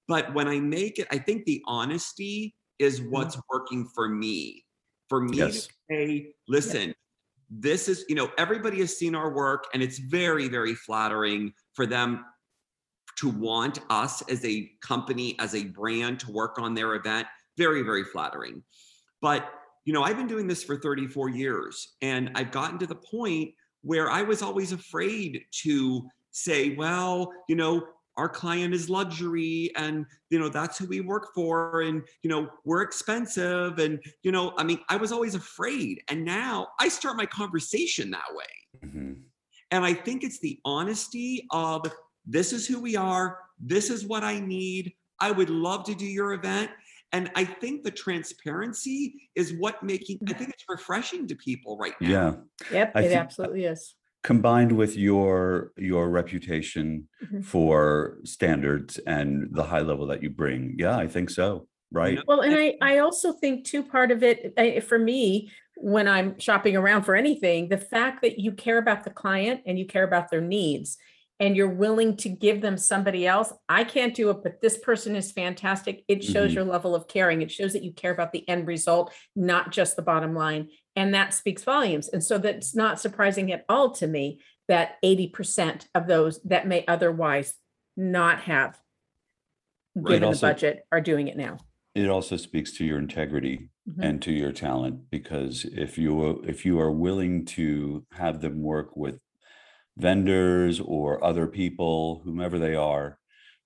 but 0.07 0.33
when 0.35 0.47
I 0.47 0.61
make 0.61 0.99
it, 0.99 1.09
I 1.11 1.19
think 1.19 1.45
the 1.45 1.63
honesty 1.67 2.55
is 2.79 3.01
mm-hmm. 3.01 3.11
what's 3.11 3.39
working 3.51 3.89
for 3.95 4.09
me 4.09 4.65
for 5.09 5.21
me 5.21 5.39
yes. 5.39 5.67
to 5.67 5.73
say, 5.91 6.27
listen, 6.49 6.95
this 7.51 7.89
is, 7.89 8.05
you 8.09 8.15
know, 8.15 8.31
everybody 8.39 8.79
has 8.79 8.97
seen 8.97 9.15
our 9.15 9.31
work 9.31 9.65
and 9.75 9.83
it's 9.83 9.99
very, 9.99 10.49
very 10.49 10.75
flattering 10.75 11.53
for 11.75 11.85
them 11.85 12.25
to 13.19 13.29
want 13.29 13.81
us 13.91 14.23
as 14.29 14.45
a 14.45 14.71
company, 14.81 15.37
as 15.39 15.55
a 15.55 15.65
brand 15.65 16.21
to 16.21 16.31
work 16.31 16.59
on 16.59 16.75
their 16.75 16.95
event. 16.95 17.27
Very, 17.57 17.83
very 17.83 18.05
flattering. 18.05 18.63
But, 19.21 19.49
you 19.85 19.93
know, 19.93 20.03
I've 20.03 20.17
been 20.17 20.27
doing 20.27 20.47
this 20.47 20.65
for 20.65 20.77
34 20.77 21.31
years 21.31 21.95
and 22.03 22.31
I've 22.35 22.51
gotten 22.51 22.79
to 22.79 22.87
the 22.87 22.95
point 22.95 23.53
where 23.83 24.11
I 24.11 24.23
was 24.23 24.43
always 24.43 24.73
afraid 24.73 25.45
to 25.63 26.09
say, 26.31 26.75
well, 26.75 27.33
you 27.49 27.57
know, 27.57 27.83
our 28.17 28.29
client 28.29 28.75
is 28.75 28.91
luxury 28.91 29.71
and 29.77 30.05
you 30.31 30.39
know 30.39 30.49
that's 30.49 30.79
who 30.79 30.87
we 30.87 31.01
work 31.01 31.29
for 31.35 31.83
and 31.83 32.03
you 32.23 32.29
know 32.29 32.49
we're 32.65 32.83
expensive 32.83 33.79
and 33.79 34.03
you 34.23 34.31
know 34.31 34.53
i 34.59 34.65
mean 34.65 34.79
i 34.89 34.97
was 34.97 35.13
always 35.13 35.35
afraid 35.35 36.03
and 36.09 36.25
now 36.25 36.69
i 36.79 36.89
start 36.89 37.17
my 37.17 37.27
conversation 37.27 38.11
that 38.11 38.35
way 38.35 38.85
mm-hmm. 38.85 39.13
and 39.71 39.85
i 39.85 39.95
think 39.95 40.23
it's 40.23 40.41
the 40.41 40.59
honesty 40.65 41.47
of 41.51 41.83
this 42.27 42.53
is 42.53 42.67
who 42.67 42.81
we 42.81 42.97
are. 42.97 43.39
This 43.59 43.91
is 43.91 44.05
what 44.07 44.25
i 44.25 44.41
need. 44.41 44.93
I 45.21 45.31
would 45.31 45.51
love 45.51 45.85
to 45.85 45.95
do 45.95 46.07
your 46.07 46.33
event. 46.33 46.71
And 47.13 47.31
i 47.35 47.45
think 47.45 47.85
the 47.85 47.91
transparency 47.91 49.29
is 49.35 49.53
what 49.55 49.83
making 49.83 50.19
i 50.29 50.33
think 50.33 50.51
it's 50.51 50.65
refreshing 50.69 51.27
to 51.29 51.35
people 51.35 51.77
right 51.79 51.95
now. 52.01 52.09
Yeah. 52.09 52.33
Yep 52.71 52.97
it 52.97 53.13
absolutely 53.13 53.65
is. 53.65 53.95
combined 54.23 54.73
with 54.73 54.97
your 54.97 55.73
your 55.77 56.09
reputation 56.11 57.09
mm-hmm. 57.23 57.43
for 57.43 58.19
standards 58.25 58.99
and 59.07 59.49
the 59.53 59.65
high 59.65 59.81
level 59.81 60.07
that 60.09 60.23
you 60.23 60.31
bring. 60.31 60.77
Yeah 60.79 60.97
i 60.97 61.07
think 61.07 61.31
so. 61.31 61.67
Right? 61.95 62.19
Well 62.27 62.41
and 62.41 62.55
i 62.55 62.75
i 62.81 62.99
also 62.99 63.33
think 63.33 63.65
too 63.65 63.83
part 63.83 64.11
of 64.11 64.23
it 64.23 64.55
I, 64.57 64.81
for 64.81 64.99
me 64.99 65.51
when 65.77 66.09
i'm 66.09 66.39
shopping 66.39 66.77
around 66.77 67.03
for 67.03 67.15
anything 67.15 67.69
the 67.69 67.79
fact 67.79 68.23
that 68.23 68.39
you 68.39 68.53
care 68.53 68.79
about 68.79 69.05
the 69.05 69.11
client 69.11 69.63
and 69.67 69.79
you 69.79 69.87
care 69.87 70.05
about 70.05 70.31
their 70.31 70.41
needs 70.41 70.97
and 71.43 71.57
you're 71.57 71.69
willing 71.69 72.17
to 72.17 72.31
give 72.31 72.61
them 72.61 72.79
somebody 72.79 73.27
else 73.27 73.53
i 73.69 73.85
can't 73.85 74.15
do 74.15 74.31
it 74.31 74.43
but 74.43 74.61
this 74.63 74.79
person 74.79 75.15
is 75.15 75.33
fantastic 75.33 76.05
it 76.09 76.25
shows 76.25 76.49
mm-hmm. 76.49 76.57
your 76.57 76.65
level 76.65 76.95
of 76.95 77.07
caring 77.09 77.43
it 77.43 77.51
shows 77.51 77.73
that 77.75 77.83
you 77.83 77.93
care 77.93 78.13
about 78.13 78.33
the 78.33 78.49
end 78.49 78.67
result 78.67 79.13
not 79.37 79.71
just 79.71 79.97
the 79.97 80.03
bottom 80.03 80.35
line 80.35 80.69
and 80.97 81.15
that 81.15 81.35
speaks 81.35 81.65
volumes. 81.65 82.09
And 82.09 82.23
so 82.23 82.39
that's 82.39 82.75
not 82.75 83.01
surprising 83.01 83.53
at 83.53 83.65
all 83.69 83.93
to 83.93 84.07
me 84.07 84.41
that 84.69 84.97
80% 85.05 85.87
of 85.95 86.07
those 86.07 86.41
that 86.45 86.67
may 86.67 86.85
otherwise 86.87 87.55
not 87.97 88.41
have 88.43 88.79
given 89.97 90.25
also, 90.25 90.47
the 90.47 90.53
budget 90.53 90.87
are 90.93 91.01
doing 91.01 91.29
it 91.29 91.37
now. 91.37 91.59
It 91.95 92.09
also 92.09 92.37
speaks 92.37 92.73
to 92.73 92.85
your 92.85 92.99
integrity 92.99 93.69
mm-hmm. 93.89 94.03
and 94.03 94.23
to 94.23 94.33
your 94.33 94.53
talent 94.53 95.11
because 95.11 95.65
if 95.65 95.99
you 95.99 96.43
if 96.47 96.65
you 96.65 96.81
are 96.81 96.91
willing 96.91 97.45
to 97.45 98.07
have 98.13 98.41
them 98.41 98.63
work 98.63 98.97
with 98.97 99.19
vendors 99.97 100.81
or 100.81 101.23
other 101.25 101.47
people, 101.47 102.23
whomever 102.25 102.59
they 102.59 102.75
are, 102.75 103.19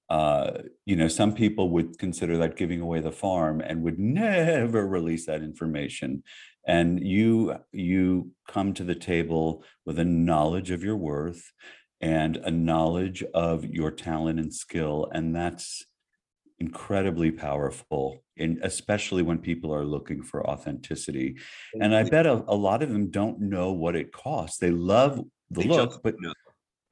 uh, 0.09 0.63
you 0.85 0.95
know, 0.95 1.09
some 1.09 1.35
people 1.35 1.71
would 1.71 1.99
consider 1.99 2.37
that 2.39 2.57
giving 2.57 2.81
away 2.81 3.01
the 3.01 3.13
farm 3.13 3.61
and 3.61 3.83
would 3.83 3.99
never 3.99 4.87
release 4.87 5.27
that 5.27 5.43
information. 5.43 6.23
And 6.67 7.05
you 7.05 7.57
you 7.73 8.31
come 8.49 8.73
to 8.75 8.85
the 8.85 8.95
table 8.95 9.65
with 9.85 9.99
a 9.99 10.05
knowledge 10.05 10.71
of 10.71 10.85
your 10.85 10.97
worth 10.97 11.53
and 12.01 12.37
a 12.37 12.51
knowledge 12.51 13.25
of 13.35 13.65
your 13.65 13.91
talent 13.91 14.39
and 14.39 14.53
skill, 14.53 15.09
and 15.13 15.35
that's 15.35 15.85
incredibly 16.59 17.31
powerful 17.31 18.23
and 18.39 18.59
especially 18.63 19.23
when 19.23 19.39
people 19.39 19.75
are 19.75 19.85
looking 19.85 20.23
for 20.23 20.49
authenticity. 20.49 21.37
And 21.81 21.95
i 21.95 22.03
bet 22.03 22.27
a, 22.27 22.45
a 22.49 22.55
lot 22.55 22.83
of 22.83 22.91
them 22.91 23.11
don't 23.11 23.41
know 23.41 23.73
what 23.73 23.97
it 23.97 24.13
costs. 24.13 24.59
They 24.59 24.71
love 24.71 25.21
the 25.51 25.63
they 25.63 25.69
look 25.69 26.03
but 26.03 26.15
know. 26.21 26.33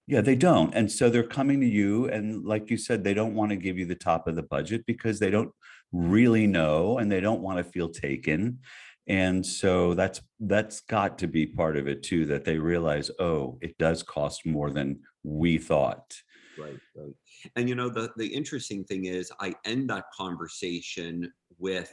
Yeah, 0.06 0.20
they 0.20 0.36
don't. 0.36 0.74
And 0.74 0.90
so 0.90 1.08
they're 1.08 1.22
coming 1.22 1.60
to 1.60 1.66
you. 1.66 2.08
And 2.10 2.44
like 2.44 2.70
you 2.70 2.76
said, 2.76 3.02
they 3.02 3.14
don't 3.14 3.34
want 3.34 3.50
to 3.50 3.56
give 3.56 3.78
you 3.78 3.86
the 3.86 3.94
top 3.94 4.28
of 4.28 4.36
the 4.36 4.42
budget 4.42 4.84
because 4.86 5.18
they 5.18 5.30
don't 5.30 5.50
really 5.92 6.46
know 6.46 6.98
and 6.98 7.10
they 7.10 7.20
don't 7.20 7.40
want 7.40 7.56
to 7.58 7.64
feel 7.64 7.88
taken. 7.88 8.58
And 9.06 9.44
so 9.44 9.94
that's 9.94 10.20
that's 10.40 10.80
got 10.80 11.18
to 11.18 11.26
be 11.26 11.46
part 11.46 11.76
of 11.76 11.88
it 11.88 12.02
too, 12.02 12.26
that 12.26 12.44
they 12.44 12.58
realize, 12.58 13.10
oh, 13.18 13.58
it 13.60 13.76
does 13.78 14.02
cost 14.02 14.46
more 14.46 14.70
than 14.70 15.00
we 15.22 15.58
thought. 15.58 16.14
Right, 16.58 16.78
right. 16.94 17.14
And 17.56 17.68
you 17.68 17.74
know, 17.74 17.88
the 17.88 18.10
the 18.16 18.26
interesting 18.26 18.84
thing 18.84 19.06
is 19.06 19.32
I 19.40 19.54
end 19.64 19.90
that 19.90 20.04
conversation 20.16 21.32
with 21.58 21.92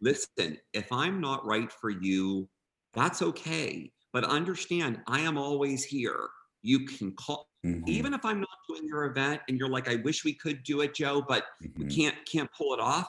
listen, 0.00 0.58
if 0.72 0.90
I'm 0.92 1.20
not 1.20 1.44
right 1.46 1.70
for 1.72 1.90
you, 1.90 2.48
that's 2.94 3.22
okay. 3.22 3.90
But 4.12 4.24
understand 4.24 5.00
I 5.06 5.20
am 5.20 5.38
always 5.38 5.84
here 5.84 6.28
you 6.62 6.86
can 6.86 7.12
call 7.12 7.48
mm-hmm. 7.64 7.82
even 7.86 8.14
if 8.14 8.24
i'm 8.24 8.40
not 8.40 8.48
doing 8.68 8.86
your 8.86 9.04
event 9.04 9.40
and 9.48 9.58
you're 9.58 9.68
like 9.68 9.88
i 9.88 9.96
wish 9.96 10.24
we 10.24 10.32
could 10.32 10.62
do 10.62 10.80
it 10.80 10.94
joe 10.94 11.22
but 11.26 11.44
mm-hmm. 11.62 11.82
we 11.82 11.94
can't 11.94 12.16
can't 12.30 12.50
pull 12.56 12.72
it 12.72 12.80
off 12.80 13.06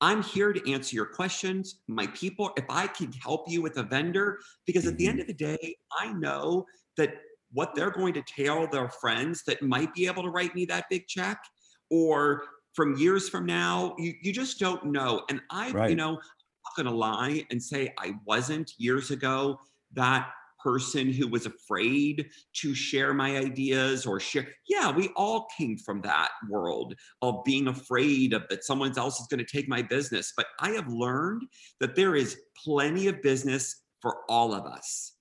i'm 0.00 0.22
here 0.22 0.52
to 0.52 0.72
answer 0.72 0.94
your 0.94 1.06
questions 1.06 1.80
my 1.86 2.06
people 2.08 2.50
if 2.56 2.64
i 2.68 2.86
can 2.86 3.12
help 3.12 3.48
you 3.48 3.62
with 3.62 3.78
a 3.78 3.82
vendor 3.82 4.38
because 4.66 4.86
at 4.86 4.90
mm-hmm. 4.90 4.98
the 4.98 5.06
end 5.06 5.14
mm-hmm. 5.14 5.22
of 5.22 5.26
the 5.28 5.56
day 5.56 5.76
i 5.98 6.12
know 6.12 6.64
that 6.96 7.14
what 7.52 7.74
they're 7.74 7.90
going 7.90 8.12
to 8.12 8.22
tell 8.22 8.66
their 8.66 8.88
friends 8.88 9.42
that 9.44 9.62
might 9.62 9.92
be 9.94 10.06
able 10.06 10.22
to 10.22 10.30
write 10.30 10.54
me 10.54 10.66
that 10.66 10.84
big 10.90 11.06
check 11.06 11.38
or 11.90 12.42
from 12.74 12.96
years 12.98 13.28
from 13.28 13.46
now 13.46 13.94
you, 13.98 14.12
you 14.22 14.32
just 14.32 14.58
don't 14.58 14.84
know 14.84 15.22
and 15.30 15.40
i 15.50 15.70
right. 15.70 15.90
you 15.90 15.96
know 15.96 16.10
i'm 16.10 16.14
not 16.16 16.76
going 16.76 16.86
to 16.86 16.92
lie 16.92 17.44
and 17.50 17.62
say 17.62 17.92
i 17.98 18.12
wasn't 18.26 18.72
years 18.76 19.10
ago 19.10 19.58
that 19.98 20.30
person 20.62 21.12
who 21.12 21.28
was 21.28 21.46
afraid 21.46 22.28
to 22.52 22.74
share 22.74 23.14
my 23.14 23.36
ideas 23.36 24.06
or 24.06 24.18
share. 24.18 24.48
Yeah, 24.68 24.90
we 24.90 25.08
all 25.16 25.46
came 25.56 25.78
from 25.78 26.00
that 26.02 26.30
world 26.48 26.94
of 27.22 27.44
being 27.44 27.68
afraid 27.68 28.32
of 28.32 28.42
that 28.50 28.64
someone 28.64 28.96
else 28.98 29.20
is 29.20 29.26
going 29.28 29.44
to 29.44 29.56
take 29.56 29.68
my 29.68 29.82
business. 29.82 30.32
But 30.36 30.46
I 30.58 30.70
have 30.70 30.88
learned 30.88 31.42
that 31.80 31.94
there 31.94 32.16
is 32.16 32.40
plenty 32.64 33.06
of 33.06 33.22
business 33.22 33.82
for 34.00 34.18
all 34.28 34.52
of 34.54 34.66
us. 34.66 35.12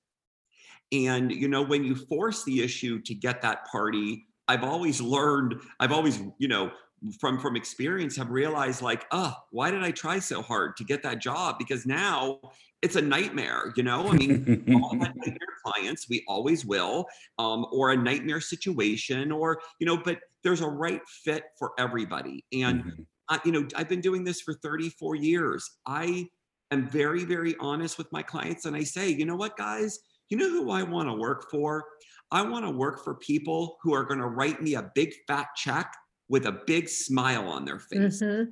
And, 0.92 1.32
you 1.32 1.48
know, 1.48 1.64
when 1.64 1.84
you 1.84 1.96
force 1.96 2.44
the 2.44 2.64
issue 2.64 3.02
to 3.02 3.14
get 3.14 3.42
that 3.42 3.66
party, 3.68 4.26
I've 4.48 4.64
always 4.64 5.02
learned, 5.02 5.56
I've 5.80 5.92
always, 5.92 6.22
you 6.40 6.48
know, 6.48 6.72
from 7.20 7.40
from 7.40 7.56
experience 7.56 8.16
have 8.18 8.32
realized 8.32 8.82
like 8.82 9.06
oh 9.12 9.32
why 9.52 9.70
did 9.70 9.84
i 9.84 9.92
try 9.92 10.18
so 10.18 10.42
hard 10.42 10.76
to 10.76 10.84
get 10.84 11.04
that 11.04 11.22
job 11.22 11.56
because 11.60 11.86
now 11.86 12.40
it's 12.82 12.96
a 12.96 13.02
nightmare, 13.02 13.74
you 13.76 13.84
know. 13.84 14.08
I 14.08 14.14
mean, 14.14 14.82
all 14.82 14.94
nightmare 14.96 15.38
clients, 15.66 16.08
we 16.10 16.24
always 16.28 16.66
will, 16.66 17.06
um, 17.40 17.66
or 17.72 17.92
a 17.92 17.98
nightmare 17.98 18.42
situation, 18.42 19.32
or 19.32 19.60
you 19.80 19.88
know. 19.88 19.98
But 19.98 20.20
there's 20.44 20.62
a 20.62 20.68
right 20.68 21.02
fit 21.24 21.44
for 21.58 21.72
everybody, 21.80 22.46
and 22.54 22.84
mm-hmm. 22.84 23.02
uh, 23.30 23.40
you 23.46 23.52
know, 23.52 23.68
I've 23.76 23.90
been 23.90 24.02
doing 24.02 24.24
this 24.24 24.42
for 24.42 24.54
34 24.54 25.16
years. 25.16 25.70
I 25.86 26.28
am 26.72 26.88
very, 26.88 27.24
very 27.24 27.56
honest 27.60 27.98
with 27.98 28.12
my 28.12 28.22
clients, 28.22 28.66
and 28.66 28.76
I 28.76 28.84
say, 28.84 29.10
you 29.10 29.26
know 29.26 29.36
what, 29.36 29.58
guys, 29.58 30.00
You 30.30 30.38
know 30.38 30.50
who 30.50 30.72
I 30.72 30.84
want 30.84 31.08
to 31.08 31.14
work 31.14 31.50
for? 31.50 31.86
I 32.32 32.42
want 32.42 32.66
to 32.66 32.72
work 32.72 33.04
for 33.04 33.16
people 33.16 33.78
who 33.82 33.94
are 33.94 34.04
going 34.04 34.20
to 34.20 34.28
write 34.28 34.62
me 34.62 34.76
a 34.76 34.92
big 34.94 35.14
fat 35.26 35.48
check 35.56 35.94
with 36.28 36.46
a 36.46 36.52
big 36.68 36.90
smile 36.90 37.48
on 37.48 37.64
their 37.64 37.80
face. 37.80 38.22
Mhm. 38.22 38.52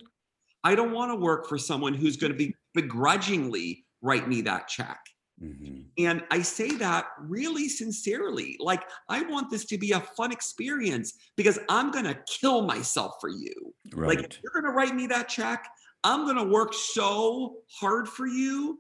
I 0.64 0.74
don't 0.76 0.94
want 0.94 1.12
to 1.12 1.16
work 1.16 1.48
for 1.48 1.58
someone 1.58 1.94
who's 1.94 2.18
going 2.18 2.32
to 2.32 2.38
be 2.38 2.56
begrudgingly 2.74 3.85
write 4.06 4.28
me 4.28 4.42
that 4.42 4.68
check. 4.68 5.00
Mhm. 5.42 5.88
And 5.98 6.24
I 6.32 6.42
say 6.44 6.70
that 6.78 7.08
really 7.20 7.68
sincerely. 7.68 8.56
Like, 8.60 8.84
I 9.10 9.24
want 9.24 9.50
this 9.50 9.66
to 9.66 9.78
be 9.78 9.92
a 9.92 10.00
fun 10.00 10.32
experience 10.32 11.14
because 11.36 11.60
I'm 11.68 11.92
going 11.92 12.06
to 12.06 12.18
kill 12.40 12.62
myself 12.62 13.16
for 13.20 13.30
you. 13.30 13.74
Like, 13.92 14.20
Right. 14.20 14.20
if 14.26 14.40
you're 14.42 14.54
going 14.54 14.64
to 14.66 14.72
write 14.72 14.96
me 14.96 15.08
that 15.08 15.28
check, 15.28 15.68
I'm 16.06 16.24
going 16.24 16.38
to 16.38 16.44
work 16.60 16.74
so 16.74 17.64
hard 17.70 18.08
for 18.08 18.28
you. 18.28 18.80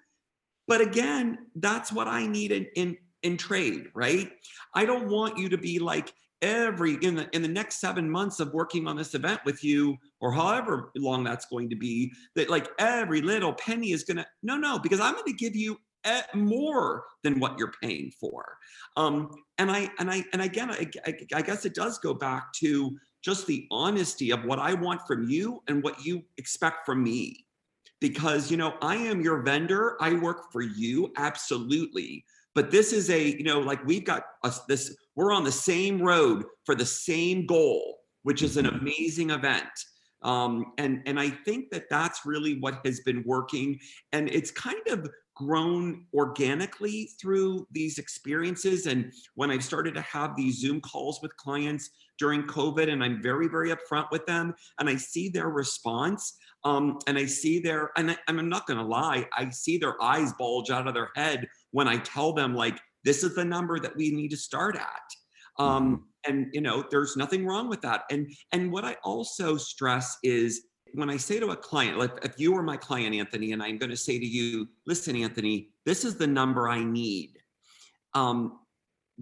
But 0.67 0.79
again, 0.81 1.49
that's 1.55 1.91
what 1.91 2.07
I 2.07 2.25
need 2.25 2.51
in, 2.53 2.65
in, 2.75 2.97
in 3.21 3.35
trade, 3.37 3.87
right? 3.93 4.31
I 4.73 4.85
don't 4.85 5.09
want 5.09 5.37
you 5.37 5.49
to 5.49 5.57
be 5.57 5.79
like, 5.79 6.13
every 6.45 6.93
in 7.01 7.15
the 7.15 7.27
in 7.35 7.41
the 7.41 7.47
next 7.47 7.81
seven 7.81 8.09
months 8.09 8.39
of 8.39 8.53
working 8.53 8.87
on 8.87 8.95
this 8.95 9.15
event 9.15 9.41
with 9.45 9.63
you 9.63 9.97
or 10.21 10.31
however 10.31 10.91
long 10.95 11.23
that's 11.23 11.47
going 11.47 11.69
to 11.69 11.75
be 11.75 12.11
that 12.35 12.49
like 12.49 12.69
every 12.77 13.21
little 13.21 13.51
penny 13.53 13.91
is 13.91 14.03
gonna 14.03 14.25
no 14.43 14.55
no 14.55 14.77
because 14.77 14.99
i'm 14.99 15.15
to 15.25 15.33
give 15.33 15.55
you 15.55 15.75
more 16.33 17.03
than 17.23 17.39
what 17.39 17.57
you're 17.57 17.73
paying 17.81 18.11
for. 18.19 18.57
Um 18.95 19.31
and 19.57 19.71
i 19.71 19.89
and 19.99 20.11
i 20.11 20.23
and 20.33 20.41
again 20.41 20.71
I, 20.71 20.87
I, 21.05 21.15
I 21.33 21.41
guess 21.41 21.65
it 21.65 21.73
does 21.73 21.97
go 21.97 22.13
back 22.13 22.53
to 22.57 22.95
just 23.23 23.47
the 23.47 23.67
honesty 23.71 24.31
of 24.31 24.45
what 24.45 24.59
i 24.59 24.73
want 24.73 25.01
from 25.07 25.27
you 25.27 25.63
and 25.67 25.83
what 25.83 26.05
you 26.05 26.23
expect 26.37 26.85
from 26.85 27.03
me. 27.03 27.45
Because 28.01 28.51
you 28.51 28.57
know 28.57 28.75
i 28.81 28.95
am 28.95 29.21
your 29.21 29.41
vendor. 29.41 29.97
I 29.99 30.13
work 30.13 30.51
for 30.51 30.61
you. 30.61 31.11
Absolutely 31.17 32.23
but 32.55 32.71
this 32.71 32.91
is 32.91 33.09
a 33.09 33.37
you 33.37 33.43
know 33.43 33.59
like 33.59 33.85
we've 33.85 34.05
got 34.05 34.23
us 34.43 34.63
this 34.65 34.95
we're 35.15 35.31
on 35.31 35.43
the 35.43 35.51
same 35.51 36.01
road 36.01 36.43
for 36.65 36.73
the 36.73 36.85
same 36.85 37.45
goal 37.45 37.99
which 38.25 38.41
is 38.41 38.57
an 38.57 38.65
amazing 38.65 39.29
event. 39.29 39.69
Um, 40.23 40.73
and 40.79 41.03
and 41.05 41.19
i 41.19 41.29
think 41.29 41.69
that 41.69 41.87
that's 41.89 42.25
really 42.25 42.59
what 42.59 42.79
has 42.83 43.01
been 43.01 43.23
working. 43.25 43.79
And 44.11 44.27
it's 44.29 44.49
kind 44.49 44.87
of 44.87 45.07
grown 45.35 46.05
organically 46.13 47.11
through 47.21 47.67
these 47.71 47.99
experiences. 47.99 48.87
And 48.87 49.13
when 49.35 49.51
i've 49.51 49.63
started 49.63 49.93
to 49.93 50.01
have 50.01 50.35
these 50.35 50.59
zoom 50.59 50.81
calls 50.81 51.19
with 51.21 51.37
clients 51.37 51.91
during 52.17 52.43
covid 52.43 52.91
and 52.91 53.03
i'm 53.03 53.21
very 53.21 53.47
very 53.47 53.71
upfront 53.71 54.09
with 54.11 54.25
them 54.25 54.53
and 54.79 54.89
i 54.89 54.95
see 54.95 55.29
their 55.29 55.49
response 55.49 56.37
um, 56.63 56.97
and 57.07 57.17
i 57.17 57.25
see 57.25 57.59
their 57.59 57.91
and 57.97 58.11
I, 58.11 58.17
i'm 58.27 58.49
not 58.49 58.65
going 58.67 58.79
to 58.79 58.85
lie 58.85 59.27
i 59.37 59.49
see 59.49 59.77
their 59.77 60.01
eyes 60.01 60.31
bulge 60.33 60.69
out 60.69 60.87
of 60.87 60.93
their 60.93 61.09
head 61.15 61.47
when 61.75 61.89
I 61.89 61.97
tell 61.97 62.31
them 62.31 62.55
like 62.55 62.79
this 63.03 63.21
is 63.21 63.35
the 63.35 63.43
number 63.43 63.79
that 63.79 63.93
we 63.97 64.09
need 64.09 64.29
to 64.29 64.37
start 64.37 64.77
at. 64.77 65.61
Um, 65.61 66.05
and 66.25 66.47
you 66.53 66.61
know, 66.61 66.85
there's 66.89 67.17
nothing 67.17 67.45
wrong 67.45 67.67
with 67.67 67.81
that. 67.81 68.03
And 68.09 68.31
and 68.53 68.71
what 68.71 68.85
I 68.85 68.95
also 69.03 69.57
stress 69.57 70.17
is 70.23 70.67
when 70.93 71.09
I 71.09 71.17
say 71.17 71.37
to 71.41 71.47
a 71.47 71.55
client, 71.55 71.97
like 71.97 72.11
if 72.23 72.39
you 72.39 72.53
were 72.53 72.63
my 72.63 72.77
client, 72.77 73.13
Anthony, 73.13 73.51
and 73.51 73.61
I'm 73.61 73.77
going 73.77 73.89
to 73.89 73.97
say 73.97 74.17
to 74.17 74.25
you, 74.25 74.69
listen, 74.87 75.17
Anthony, 75.17 75.67
this 75.85 76.05
is 76.05 76.15
the 76.15 76.27
number 76.27 76.69
I 76.69 76.81
need 76.81 77.39
um, 78.13 78.59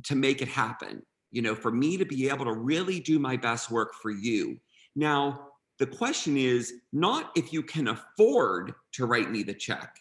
to 0.03 0.15
make 0.15 0.43
it 0.43 0.47
happen. 0.47 1.01
You 1.31 1.41
know, 1.41 1.55
for 1.55 1.71
me 1.71 1.97
to 1.97 2.05
be 2.05 2.29
able 2.29 2.45
to 2.45 2.53
really 2.53 2.99
do 2.99 3.17
my 3.17 3.35
best 3.35 3.71
work 3.71 3.95
for 3.95 4.11
you. 4.11 4.59
Now, 4.95 5.47
the 5.79 5.87
question 5.87 6.37
is 6.37 6.71
not 6.91 7.31
if 7.35 7.51
you 7.51 7.63
can 7.63 7.87
afford 7.87 8.75
to 8.91 9.07
write 9.07 9.31
me 9.31 9.41
the 9.41 9.55
check 9.55 9.97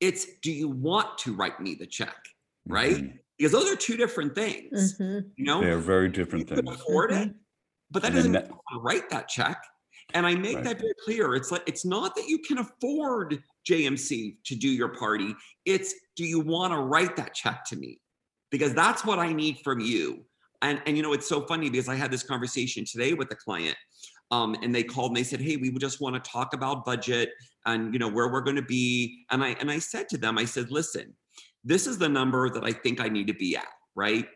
it's 0.00 0.26
do 0.42 0.52
you 0.52 0.68
want 0.68 1.18
to 1.18 1.34
write 1.34 1.60
me 1.60 1.74
the 1.74 1.86
check? 1.86 2.16
Right? 2.66 2.96
Mhm. 2.96 3.18
because 3.38 3.52
those 3.52 3.70
are 3.72 3.76
two 3.76 3.96
different 3.96 4.34
things 4.34 4.98
Mhm. 4.98 5.30
you 5.36 5.44
know? 5.44 5.60
They 5.60 5.70
are 5.70 5.78
very 5.78 6.06
you 6.06 6.12
different 6.12 6.48
can 6.48 6.56
things. 6.66 6.80
afford 6.80 7.12
it 7.12 7.32
but 7.90 8.02
that 8.02 8.08
And 8.08 8.16
doesn't 8.16 8.32
that- 8.32 8.50
you 8.50 8.80
write 8.80 9.08
that 9.10 9.28
check. 9.28 9.62
And 10.14 10.26
i 10.26 10.34
make 10.34 10.56
Right. 10.56 10.64
that 10.64 10.80
very 10.80 10.92
clear. 11.04 11.34
It's 11.34 11.50
like 11.50 11.62
it's 11.66 11.84
not 11.84 12.14
that 12.16 12.28
you 12.28 12.38
can 12.40 12.58
afford 12.58 13.42
jmc 13.68 14.36
to 14.44 14.54
do 14.54 14.68
your 14.68 14.88
party. 14.88 15.34
It's 15.64 15.94
do 16.16 16.24
you 16.24 16.40
want 16.40 16.72
to 16.72 16.78
write 16.80 17.14
that 17.16 17.32
check 17.34 17.64
to 17.66 17.76
me? 17.76 18.00
Because 18.50 18.74
that's 18.74 19.04
what 19.04 19.18
i 19.18 19.32
need 19.32 19.58
from 19.64 19.80
you. 19.80 20.24
And 20.62 20.82
and 20.86 20.96
you 20.96 21.02
know 21.02 21.12
it's 21.12 21.28
so 21.28 21.46
funny 21.46 21.70
because 21.70 21.88
i 21.88 21.94
had 21.94 22.10
this 22.10 22.22
conversation 22.22 22.84
today 22.84 23.12
with 23.14 23.30
a 23.32 23.36
client 23.36 23.76
um, 24.30 24.54
and 24.62 24.74
they 24.74 24.82
called 24.82 25.10
and 25.12 25.16
they 25.16 25.24
said 25.24 25.40
hey 25.40 25.56
we 25.56 25.70
just 25.70 26.00
want 26.00 26.14
to 26.22 26.30
talk 26.30 26.52
about 26.54 26.84
budget 26.84 27.30
and 27.68 27.92
you 27.92 27.98
know 27.98 28.08
where 28.08 28.28
we're 28.32 28.40
going 28.40 28.56
to 28.56 28.62
be 28.62 29.24
and 29.30 29.44
i 29.44 29.50
and 29.60 29.70
i 29.70 29.78
said 29.78 30.08
to 30.08 30.18
them 30.18 30.38
i 30.38 30.44
said 30.44 30.70
listen 30.70 31.14
this 31.64 31.86
is 31.86 31.98
the 31.98 32.08
number 32.08 32.48
that 32.50 32.64
i 32.64 32.72
think 32.72 33.00
i 33.00 33.08
need 33.08 33.26
to 33.26 33.34
be 33.34 33.56
at 33.56 33.66
right? 33.94 34.26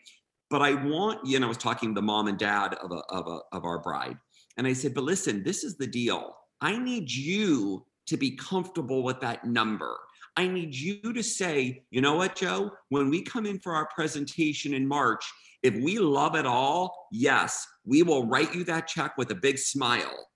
But 0.51 0.61
i 0.61 0.75
want 0.75 1.27
you 1.27 1.38
know 1.38 1.47
i 1.47 1.49
was 1.49 1.57
talking 1.57 1.90
to 1.90 1.95
the 1.95 2.03
mom 2.03 2.29
and 2.29 2.38
dad 2.38 2.75
of 2.75 2.92
a, 2.92 3.03
of 3.09 3.27
a 3.27 3.38
of 3.57 3.64
our 3.64 3.79
bride 3.79 4.18
and 4.57 4.66
i 4.66 4.75
said 4.75 4.92
but 4.95 5.05
listen 5.05 5.42
this 5.42 5.64
is 5.64 5.77
the 5.77 5.87
deal. 5.87 6.37
I 6.61 6.77
need 6.77 7.11
you 7.11 7.85
to 8.07 8.16
be 8.16 8.37
comfortable 8.37 9.03
with 9.03 9.18
that 9.21 9.45
number. 9.45 9.97
I 10.37 10.47
need 10.47 10.75
you 10.75 11.12
to 11.12 11.23
say 11.23 11.85
you 11.90 12.03
know 12.03 12.16
what 12.16 12.37
joe? 12.37 12.71
When 12.90 13.09
we 13.09 13.23
come 13.23 13.47
in 13.47 13.59
for 13.61 13.75
our 13.75 13.88
presentation 13.95 14.75
in 14.75 14.87
march 14.87 15.25
if 15.62 15.75
we 15.77 15.99
love 15.99 16.35
it 16.35 16.45
all 16.45 17.09
yes 17.12 17.66
we 17.85 18.03
will 18.03 18.27
write 18.27 18.55
you 18.55 18.64
that 18.64 18.88
check 18.88 19.16
with 19.16 19.31
a 19.31 19.35
big 19.47 19.59
smile 19.59 20.29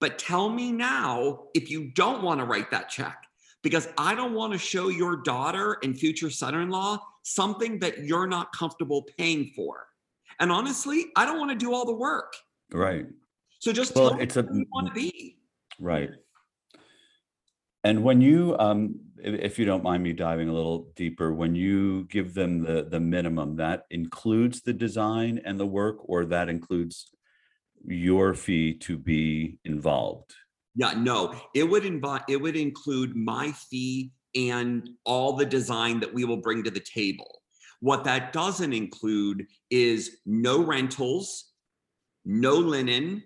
but 0.00 0.18
tell 0.18 0.48
me 0.48 0.72
now 0.72 1.44
if 1.54 1.70
you 1.70 1.90
don't 1.92 2.22
want 2.22 2.40
to 2.40 2.46
write 2.46 2.70
that 2.70 2.88
check, 2.88 3.16
because 3.62 3.88
I 3.96 4.14
don't 4.14 4.34
want 4.34 4.52
to 4.52 4.58
show 4.58 4.88
your 4.88 5.16
daughter 5.16 5.78
and 5.82 5.98
future 5.98 6.30
son 6.30 6.54
in 6.54 6.68
law 6.68 6.98
something 7.22 7.78
that 7.78 8.00
you're 8.00 8.26
not 8.26 8.52
comfortable 8.52 9.02
paying 9.16 9.52
for. 9.56 9.86
And 10.40 10.52
honestly, 10.52 11.06
I 11.16 11.24
don't 11.24 11.38
want 11.38 11.50
to 11.52 11.56
do 11.56 11.72
all 11.72 11.86
the 11.86 11.94
work. 11.94 12.34
Right. 12.72 13.06
So 13.60 13.72
just 13.72 13.94
Well, 13.94 14.10
tell 14.10 14.18
me 14.18 14.24
it's 14.24 14.36
a 14.36 14.42
who 14.42 14.58
you 14.58 14.66
want 14.72 14.88
to 14.88 14.92
be. 14.92 15.38
right. 15.78 16.10
And 17.82 18.02
when 18.02 18.20
you, 18.20 18.56
um, 18.58 18.98
if 19.18 19.58
you 19.58 19.64
don't 19.66 19.82
mind 19.82 20.02
me 20.02 20.12
diving 20.12 20.48
a 20.48 20.52
little 20.54 20.90
deeper, 20.96 21.32
when 21.34 21.54
you 21.54 22.04
give 22.04 22.34
them 22.34 22.62
the 22.62 22.84
the 22.84 23.00
minimum, 23.00 23.56
that 23.56 23.84
includes 23.90 24.62
the 24.62 24.72
design 24.72 25.40
and 25.44 25.58
the 25.60 25.66
work, 25.66 25.98
or 26.00 26.24
that 26.26 26.48
includes 26.48 27.13
your 27.86 28.34
fee 28.34 28.74
to 28.74 28.96
be 28.98 29.58
involved. 29.64 30.34
Yeah, 30.74 30.92
no, 30.94 31.34
it 31.54 31.64
would 31.64 31.84
invite 31.84 32.22
it 32.28 32.40
would 32.40 32.56
include 32.56 33.14
my 33.14 33.52
fee 33.52 34.10
and 34.34 34.88
all 35.04 35.34
the 35.34 35.46
design 35.46 36.00
that 36.00 36.12
we 36.12 36.24
will 36.24 36.38
bring 36.38 36.64
to 36.64 36.70
the 36.70 36.80
table. 36.80 37.42
What 37.80 38.04
that 38.04 38.32
doesn't 38.32 38.72
include 38.72 39.46
is 39.70 40.18
no 40.26 40.64
rentals, 40.64 41.52
no 42.24 42.54
linen, 42.54 43.22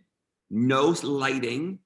no 0.51 0.95
lighting. 1.03 1.79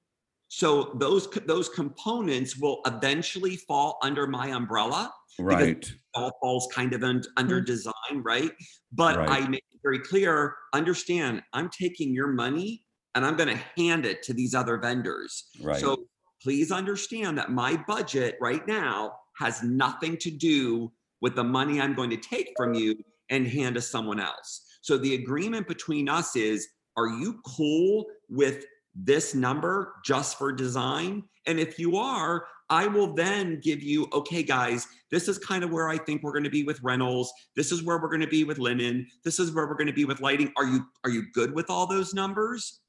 So 0.49 0.93
those 0.95 1.27
those 1.45 1.69
components 1.69 2.57
will 2.57 2.81
eventually 2.85 3.55
fall 3.57 3.99
under 4.03 4.27
my 4.27 4.47
umbrella. 4.49 5.13
Right. 5.39 5.91
All 6.13 6.31
falls 6.41 6.67
kind 6.73 6.93
of 6.93 7.03
un- 7.03 7.23
under 7.37 7.61
Mhm. 7.61 7.65
design, 7.65 8.21
right? 8.23 8.51
But 8.91 9.17
Right. 9.17 9.29
I 9.43 9.47
make 9.47 9.63
it 9.71 9.72
very 9.83 9.99
clear. 9.99 10.55
Understand, 10.73 11.43
I'm 11.53 11.69
taking 11.69 12.13
your 12.13 12.27
money 12.27 12.83
and 13.15 13.25
I'm 13.25 13.35
going 13.35 13.49
to 13.49 13.63
hand 13.81 14.05
it 14.05 14.23
to 14.23 14.33
these 14.33 14.55
other 14.55 14.77
vendors. 14.77 15.45
Right. 15.61 15.79
So 15.79 16.05
please 16.41 16.71
understand 16.71 17.37
that 17.37 17.51
my 17.51 17.77
budget 17.87 18.37
right 18.41 18.65
now 18.67 19.13
has 19.37 19.63
nothing 19.63 20.17
to 20.17 20.31
do 20.31 20.91
with 21.21 21.35
the 21.35 21.43
money 21.43 21.79
I'm 21.79 21.95
going 21.95 22.09
to 22.09 22.17
take 22.17 22.51
from 22.57 22.73
you 22.73 22.95
and 23.29 23.47
hand 23.47 23.75
to 23.75 23.81
someone 23.81 24.19
else. 24.19 24.61
So 24.81 24.97
the 24.97 25.15
agreement 25.15 25.67
between 25.67 26.09
us 26.09 26.35
is 26.35 26.67
are 26.97 27.07
you 27.07 27.39
cool 27.45 28.05
with 28.29 28.65
this 28.95 29.33
number 29.33 29.93
just 30.05 30.37
for 30.37 30.51
design? 30.51 31.23
And 31.47 31.59
if 31.59 31.79
you 31.79 31.97
are, 31.97 32.45
I 32.69 32.87
will 32.87 33.13
then 33.13 33.59
give 33.61 33.83
you, 33.83 34.07
okay, 34.13 34.43
guys, 34.43 34.87
this 35.11 35.27
is 35.27 35.37
kind 35.37 35.63
of 35.63 35.71
where 35.71 35.89
I 35.89 35.97
think 35.97 36.23
we're 36.23 36.31
going 36.31 36.43
to 36.43 36.49
be 36.49 36.63
with 36.63 36.81
rentals. 36.81 37.31
This 37.55 37.71
is 37.71 37.83
where 37.83 37.99
we're 37.99 38.09
going 38.09 38.21
to 38.21 38.27
be 38.27 38.43
with 38.43 38.57
linen. 38.57 39.05
This 39.23 39.39
is 39.39 39.51
where 39.51 39.67
we're 39.67 39.75
going 39.75 39.87
to 39.87 39.93
be 39.93 40.05
with 40.05 40.21
lighting. 40.21 40.51
Are 40.57 40.65
you 40.65 40.85
are 41.03 41.09
you 41.09 41.25
good 41.33 41.53
with 41.53 41.69
all 41.69 41.85
those 41.87 42.13
numbers? 42.13 42.79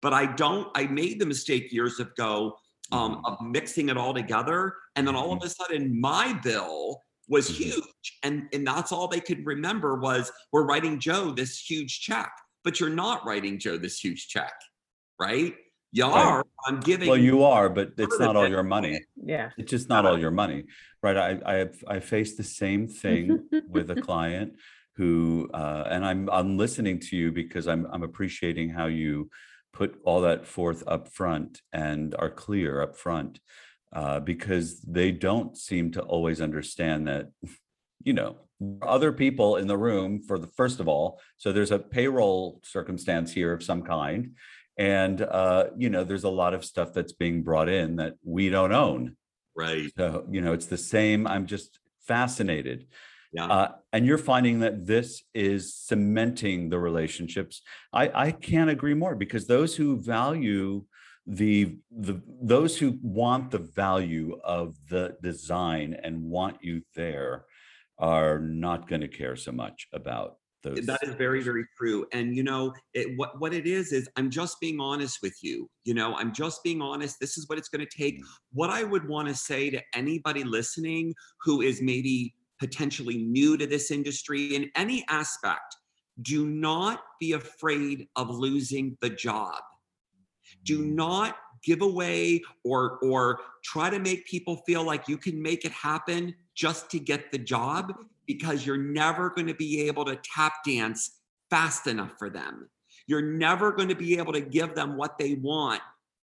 But 0.00 0.12
I 0.12 0.26
don't, 0.26 0.68
I 0.74 0.86
made 0.86 1.20
the 1.20 1.26
mistake 1.26 1.72
years 1.72 2.00
ago 2.00 2.56
um, 2.90 3.22
of 3.24 3.40
mixing 3.40 3.88
it 3.88 3.96
all 3.96 4.12
together. 4.12 4.74
And 4.96 5.06
then 5.06 5.14
all 5.16 5.32
of 5.32 5.42
a 5.42 5.48
sudden 5.48 5.98
my 6.00 6.32
bill 6.42 7.02
was 7.28 7.48
Mhm. 7.48 7.54
huge. 7.54 8.18
And, 8.22 8.48
and 8.52 8.66
that's 8.66 8.92
all 8.92 9.08
they 9.08 9.20
could 9.20 9.46
remember 9.46 9.96
was 9.98 10.30
we're 10.52 10.66
writing 10.66 10.98
Joe 10.98 11.30
this 11.30 11.58
huge 11.58 12.00
check, 12.00 12.32
but 12.64 12.80
you're 12.80 12.90
not 12.90 13.24
writing 13.24 13.58
Joe 13.58 13.78
this 13.78 13.98
huge 14.00 14.28
check, 14.28 14.52
right? 15.20 15.54
You 15.92 16.04
Right. 16.06 16.24
are. 16.24 16.44
I'm 16.66 16.80
giving. 16.80 17.08
Well, 17.08 17.18
you 17.18 17.44
are, 17.44 17.68
but 17.68 17.92
it's 17.98 18.18
not 18.18 18.34
all 18.34 18.48
your 18.48 18.62
money. 18.62 19.04
Yeah. 19.16 19.50
It's 19.58 19.70
just 19.70 19.88
not 19.88 20.06
all 20.06 20.18
your 20.18 20.30
money, 20.30 20.64
right? 21.02 21.16
I 21.16 21.40
I 21.44 21.54
have 21.56 21.84
I 21.86 22.00
faced 22.00 22.38
the 22.38 22.44
same 22.44 22.88
thing 22.88 23.48
with 23.68 23.90
a 23.90 23.96
client 24.08 24.54
who, 24.96 25.50
uh, 25.52 25.84
and 25.90 26.04
I'm 26.04 26.30
I'm 26.30 26.56
listening 26.56 26.98
to 27.00 27.16
you 27.16 27.30
because 27.30 27.68
I'm 27.68 27.86
I'm 27.92 28.02
appreciating 28.02 28.70
how 28.70 28.86
you 28.86 29.28
put 29.72 30.00
all 30.04 30.22
that 30.22 30.46
forth 30.46 30.82
up 30.86 31.08
front 31.08 31.60
and 31.72 32.14
are 32.18 32.30
clear 32.30 32.80
up 32.80 32.96
front, 32.96 33.40
uh, 33.92 34.20
because 34.20 34.80
they 34.80 35.10
don't 35.12 35.56
seem 35.56 35.92
to 35.92 36.00
always 36.02 36.40
understand 36.40 37.06
that 37.08 37.28
you 38.02 38.14
know 38.14 38.36
other 38.80 39.12
people 39.12 39.56
in 39.56 39.66
the 39.66 39.76
room 39.76 40.22
for 40.22 40.38
the 40.38 40.46
first 40.46 40.78
of 40.78 40.86
all 40.86 41.20
so 41.36 41.50
there's 41.50 41.72
a 41.72 41.78
payroll 41.78 42.60
circumstance 42.62 43.32
here 43.32 43.52
of 43.52 43.60
some 43.62 43.82
kind 43.82 44.36
and 44.78 45.20
uh 45.20 45.66
you 45.76 45.90
know 45.90 46.04
there's 46.04 46.24
a 46.24 46.30
lot 46.30 46.54
of 46.54 46.64
stuff 46.64 46.92
that's 46.92 47.12
being 47.12 47.42
brought 47.42 47.68
in 47.68 47.96
that 47.96 48.14
we 48.24 48.48
don't 48.48 48.72
own. 48.72 49.16
Right. 49.56 49.90
So 49.96 50.26
you 50.30 50.40
know 50.40 50.52
it's 50.52 50.66
the 50.66 50.78
same. 50.78 51.26
I'm 51.26 51.46
just 51.46 51.78
fascinated. 52.06 52.86
Yeah. 53.34 53.46
Uh, 53.46 53.68
and 53.94 54.04
you're 54.04 54.18
finding 54.18 54.60
that 54.60 54.86
this 54.86 55.22
is 55.34 55.74
cementing 55.74 56.68
the 56.68 56.78
relationships. 56.78 57.62
I 57.92 58.10
i 58.14 58.30
can't 58.30 58.70
agree 58.70 58.94
more 58.94 59.14
because 59.14 59.46
those 59.46 59.76
who 59.76 59.98
value 59.98 60.84
the 61.26 61.78
the 61.90 62.20
those 62.42 62.78
who 62.78 62.98
want 63.02 63.50
the 63.50 63.58
value 63.58 64.38
of 64.42 64.76
the 64.88 65.16
design 65.22 65.96
and 66.02 66.22
want 66.22 66.56
you 66.62 66.82
there 66.94 67.44
are 67.98 68.40
not 68.40 68.88
going 68.88 69.02
to 69.02 69.08
care 69.08 69.36
so 69.36 69.52
much 69.52 69.86
about 69.92 70.36
those 70.62 70.86
that 70.86 71.00
is 71.02 71.14
very 71.14 71.42
very 71.42 71.64
true. 71.76 72.06
And 72.12 72.36
you 72.36 72.42
know 72.42 72.72
it, 72.94 73.16
what 73.16 73.40
what 73.40 73.52
it 73.52 73.66
is 73.66 73.92
is 73.92 74.08
i'm 74.16 74.30
just 74.30 74.60
being 74.60 74.80
honest 74.80 75.18
with 75.22 75.36
you 75.42 75.68
you 75.84 75.94
know 75.94 76.14
i'm 76.16 76.32
just 76.32 76.62
being 76.62 76.80
honest. 76.80 77.18
This 77.20 77.36
is 77.36 77.48
what 77.48 77.58
it's 77.58 77.68
going 77.68 77.86
to 77.86 77.96
take. 77.96 78.20
Mm. 78.20 78.26
what 78.52 78.70
i 78.70 78.82
would 78.82 79.08
want 79.08 79.28
to 79.28 79.34
say 79.34 79.70
to 79.70 79.80
anybody 79.94 80.44
listening 80.44 81.14
who 81.42 81.62
is 81.62 81.80
maybe 81.82 82.34
potentially 82.58 83.16
new 83.16 83.56
to 83.56 83.66
this 83.66 83.90
industry 83.90 84.54
in 84.54 84.70
any 84.76 85.04
aspect 85.08 85.76
do 86.20 86.46
not 86.46 87.02
be 87.18 87.32
afraid 87.32 88.08
of 88.16 88.30
losing 88.30 88.96
the 89.00 89.10
job. 89.10 89.60
Do 90.64 90.84
not 90.84 91.36
give 91.64 91.80
away 91.80 92.42
or 92.64 92.98
or 93.02 93.40
try 93.64 93.88
to 93.88 93.98
make 93.98 94.26
people 94.26 94.56
feel 94.66 94.84
like 94.84 95.08
you 95.08 95.16
can 95.16 95.40
make 95.40 95.64
it 95.64 95.72
happen 95.72 96.34
just 96.54 96.90
to 96.90 96.98
get 96.98 97.30
the 97.32 97.38
job 97.38 97.94
because 98.26 98.66
you're 98.66 98.76
never 98.76 99.30
going 99.30 99.46
to 99.46 99.54
be 99.54 99.82
able 99.82 100.04
to 100.04 100.16
tap 100.16 100.52
dance 100.66 101.20
fast 101.50 101.86
enough 101.86 102.12
for 102.18 102.30
them. 102.30 102.68
You're 103.06 103.22
never 103.22 103.72
going 103.72 103.88
to 103.88 103.94
be 103.94 104.18
able 104.18 104.32
to 104.32 104.40
give 104.40 104.74
them 104.74 104.96
what 104.96 105.18
they 105.18 105.34
want. 105.34 105.80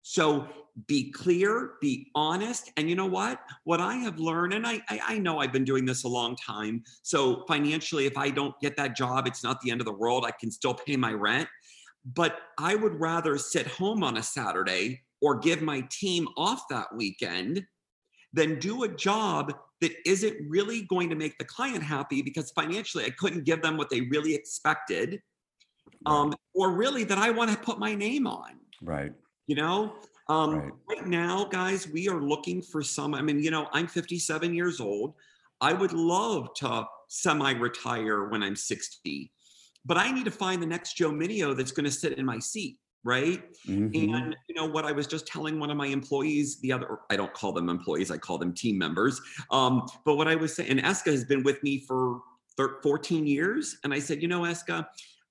So 0.02 0.48
be 0.88 1.12
clear 1.12 1.72
be 1.82 2.12
honest 2.14 2.72
and 2.78 2.88
you 2.88 2.96
know 2.96 3.08
what? 3.08 3.40
What 3.64 3.82
i 3.82 3.96
have 3.96 4.20
learned 4.20 4.54
and 4.54 4.68
I, 4.68 4.80
I 4.90 5.00
i 5.08 5.18
know 5.18 5.40
i've 5.40 5.52
been 5.52 5.64
doing 5.64 5.86
this 5.86 6.04
a 6.04 6.08
long 6.08 6.36
time 6.36 6.84
so 7.02 7.44
financially 7.48 8.06
if 8.06 8.16
i 8.16 8.30
don't 8.30 8.54
get 8.62 8.78
that 8.78 8.96
job 8.96 9.26
it's 9.26 9.44
not 9.44 9.60
the 9.62 9.72
end 9.72 9.82
of 9.82 9.86
the 9.86 9.94
world 9.94 10.24
i 10.24 10.30
can 10.30 10.52
still 10.52 10.76
pay 10.76 10.96
my 10.96 11.14
rent. 11.14 11.50
But 12.14 12.40
I 12.58 12.76
would 12.76 13.00
rather 13.00 13.38
sit 13.38 13.68
home 13.68 14.04
on 14.04 14.18
a 14.18 14.24
Saturday 14.24 15.02
or 15.22 15.38
give 15.38 15.62
my 15.62 15.82
team 15.90 16.28
off 16.38 16.64
that 16.70 16.96
weekend 16.96 17.66
than 18.34 18.60
do 18.60 18.84
a 18.84 18.88
job 18.88 19.54
that 19.82 19.92
isn't 20.06 20.36
really 20.48 20.84
going 20.84 21.10
to 21.10 21.16
make 21.16 21.38
the 21.38 21.46
client 21.46 21.84
happy 21.84 22.22
because 22.22 22.52
financially 22.52 23.06
I 23.06 23.12
couldn't 23.12 23.46
give 23.46 23.62
them 23.62 23.78
what 23.78 23.90
they 23.90 24.02
really 24.02 24.34
expected. 24.34 25.22
Um, 26.06 26.34
or 26.54 26.72
really 26.72 27.04
that 27.06 27.18
I 27.18 27.32
want 27.32 27.52
to 27.52 27.58
put 27.58 27.80
my 27.80 27.96
name 27.96 28.28
on, 28.28 28.60
right 28.82 29.12
you 29.48 29.56
know? 29.56 29.96
Um, 30.30 30.56
Right. 30.56 30.74
right 30.90 31.08
now, 31.08 31.46
guys, 31.46 31.88
we 31.88 32.10
are 32.10 32.22
looking 32.22 32.62
for 32.62 32.84
some. 32.84 33.14
I 33.14 33.22
mean, 33.22 33.40
you 33.40 33.50
know, 33.50 33.70
I'm 33.72 33.88
57 33.88 34.54
years 34.54 34.82
old. 34.82 35.14
I 35.62 35.72
would 35.72 35.94
love 35.94 36.54
to 36.56 36.86
semi 37.08 37.52
retire 37.54 38.26
when 38.26 38.44
I'm 38.44 38.56
60 38.56 39.32
but 39.88 39.98
I 39.98 40.12
need 40.12 40.26
to 40.26 40.32
find 40.32 40.62
the 40.62 40.68
next 40.68 40.94
Joe 40.98 41.12
Mineo 41.12 41.56
that's 41.56 41.72
going 41.72 41.86
to 41.86 41.92
sit 41.92 42.18
in 42.18 42.26
my 42.26 42.40
seat, 42.40 42.78
right? 43.04 43.44
Mhm. 43.66 44.14
And 44.14 44.36
you 44.50 44.56
know 44.56 44.66
what 44.66 44.86
I 44.86 44.92
was 44.92 45.08
just 45.08 45.28
telling 45.28 45.60
one 45.60 45.70
of 45.70 45.78
my 45.78 45.88
employees 45.88 46.60
the 46.60 46.72
other 46.72 47.00
I 47.10 47.16
don't 47.16 47.34
call 47.34 47.54
them 47.54 47.70
employees, 47.70 48.12
I 48.12 48.18
call 48.18 48.38
them 48.38 48.54
team 48.54 48.78
members. 48.78 49.22
Um, 49.52 49.88
but 50.06 50.16
what 50.16 50.28
I 50.28 50.36
was 50.36 50.56
saying, 50.56 50.70
and 50.70 50.80
Eska 50.82 51.12
has 51.12 51.26
been 51.26 51.44
with 51.44 51.62
me 51.64 51.86
for 51.88 52.22
thir- 52.58 52.82
14 52.82 53.26
years. 53.26 53.78
And 53.84 53.94
I 53.94 54.00
said, 54.00 54.22
you 54.22 54.28
know, 54.28 54.42
Eska, 54.42 54.86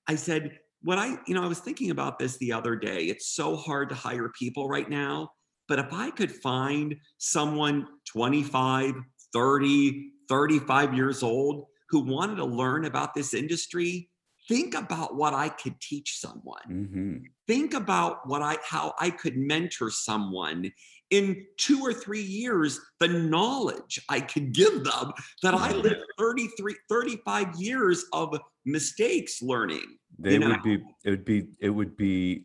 I 0.07 0.15
said, 0.15 0.59
what 0.83 0.99
I, 0.99 1.19
you 1.27 1.35
know, 1.35 1.43
I 1.43 1.49
was 1.49 1.59
thinking 1.59 1.91
about 1.91 2.19
this 2.19 2.37
the 2.37 2.53
other 2.53 2.77
day. 2.77 3.05
It's 3.07 3.27
so 3.35 3.57
hard 3.57 3.89
to 3.89 3.95
hire 3.95 4.31
people 4.39 4.69
right 4.69 4.89
now. 4.89 5.33
But 5.69 5.81
if 5.81 5.93
I 5.93 6.11
could 6.11 6.31
find 6.31 6.95
someone 7.19 7.89
25, 8.07 8.95
30, 9.33 10.11
35 10.29 10.95
years 10.95 11.23
old 11.25 11.67
who 11.91 12.01
wanted 12.01 12.37
to 12.37 12.45
learn 12.45 12.85
about 12.85 13.15
this 13.15 13.35
industry, 13.35 14.09
think 14.49 14.75
about 14.75 15.17
what 15.17 15.35
I 15.35 15.49
could 15.49 15.81
teach 15.81 16.19
someone. 16.19 16.63
Mhm. 16.69 17.23
think 17.49 17.75
about 17.75 18.27
what 18.29 18.43
i 18.43 18.57
how 18.65 18.93
i 18.99 19.09
could 19.09 19.37
mentor 19.37 19.89
someone 19.89 20.73
in 21.11 21.47
two 21.59 21.79
or 21.81 21.93
three 21.93 22.21
years 22.43 22.81
the 22.99 23.07
knowledge 23.07 24.01
i 24.09 24.19
could 24.21 24.53
give 24.53 24.83
them 24.83 25.13
that 25.45 25.55
i 25.55 25.71
lived 25.73 26.01
33 26.19 26.75
35 26.89 27.55
years 27.61 28.05
of 28.13 28.37
mistakes 28.65 29.41
learning 29.43 29.87
they 30.19 30.39
know- 30.39 30.49
would 30.49 30.63
be 30.65 30.75
it 31.05 31.11
would 31.11 31.25
be 31.25 31.47
it 31.61 31.71
would 31.71 31.97
be 31.97 32.45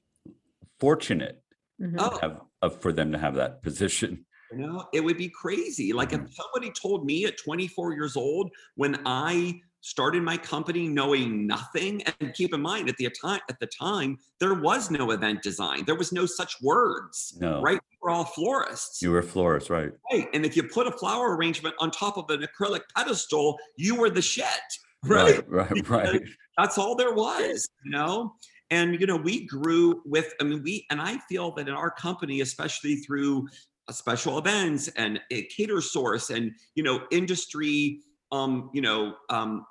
fortunate 0.79 1.41
Mhm. 1.81 1.95
oh. 1.97 2.17
have, 2.21 2.41
of 2.61 2.79
for 2.79 2.93
them 2.93 3.11
to 3.11 3.17
have 3.17 3.33
that 3.35 3.63
position. 3.63 4.23
You 4.51 4.57
know 4.59 4.87
it 4.93 5.01
would 5.03 5.17
be 5.17 5.29
crazy. 5.29 5.93
Like 5.93 6.13
if 6.13 6.21
somebody 6.39 6.71
told 6.79 7.05
me 7.05 7.25
at 7.25 7.37
24 7.37 7.93
years 7.93 8.15
old 8.15 8.51
when 8.75 9.01
i 9.07 9.59
started 9.81 10.23
my 10.23 10.37
company 10.37 10.87
knowing 10.87 11.45
nothing 11.47 12.01
and 12.19 12.33
keep 12.33 12.53
in 12.53 12.61
mind 12.61 12.87
at 12.87 12.95
the 12.97 13.09
time 13.09 13.41
at 13.49 13.59
the 13.59 13.67
time 13.67 14.17
there 14.39 14.53
was 14.53 14.91
no 14.91 15.11
event 15.11 15.41
design 15.41 15.83
there 15.85 15.95
was 15.95 16.11
no 16.11 16.25
such 16.25 16.55
words 16.61 17.37
no 17.41 17.61
right 17.61 17.79
we 17.89 17.97
were 18.01 18.09
all 18.09 18.23
florists 18.25 19.01
you 19.01 19.11
were 19.11 19.23
florist 19.23 19.69
right 19.69 19.91
Right. 20.11 20.27
And 20.33 20.45
if 20.45 20.55
you 20.55 20.63
put 20.63 20.87
a 20.87 20.91
flower 20.91 21.35
arrangement 21.35 21.75
on 21.79 21.91
top 21.91 22.17
of 22.17 22.29
an 22.29 22.45
acrylic 22.45 22.81
pedestal, 22.95 23.57
you 23.77 23.95
were 23.95 24.09
the 24.09 24.21
shit. 24.21 24.45
right 25.03 25.43
Right. 25.49 25.89
right 25.89 25.89
right 25.89 26.21
That's 26.57 26.77
all 26.77 26.95
there 26.95 27.13
was, 27.13 27.67
you 27.83 27.91
know? 27.91 28.35
And, 28.69 28.99
you 28.99 29.07
know, 29.07 29.17
we 29.17 29.45
grew 29.47 30.01
with, 30.05 30.33
I 30.39 30.43
mean, 30.43 30.61
we, 30.63 30.85
and 30.89 31.01
I 31.01 31.17
feel 31.29 31.51
that 31.55 31.67
in 31.67 31.73
our 31.73 31.91
company, 31.91 32.41
especially 32.41 32.97
through 32.97 33.47
uh, 33.87 33.93
special 33.93 34.37
events 34.37 34.87
and 34.89 35.19
a 35.31 35.47
Catersource 35.47 36.33
and, 36.33 36.51
you 36.75 36.83
know, 36.83 37.01
industry, 37.11 38.01
um, 38.31 38.69
you 38.73 38.81
know, 38.81 39.15
um, 39.29 39.65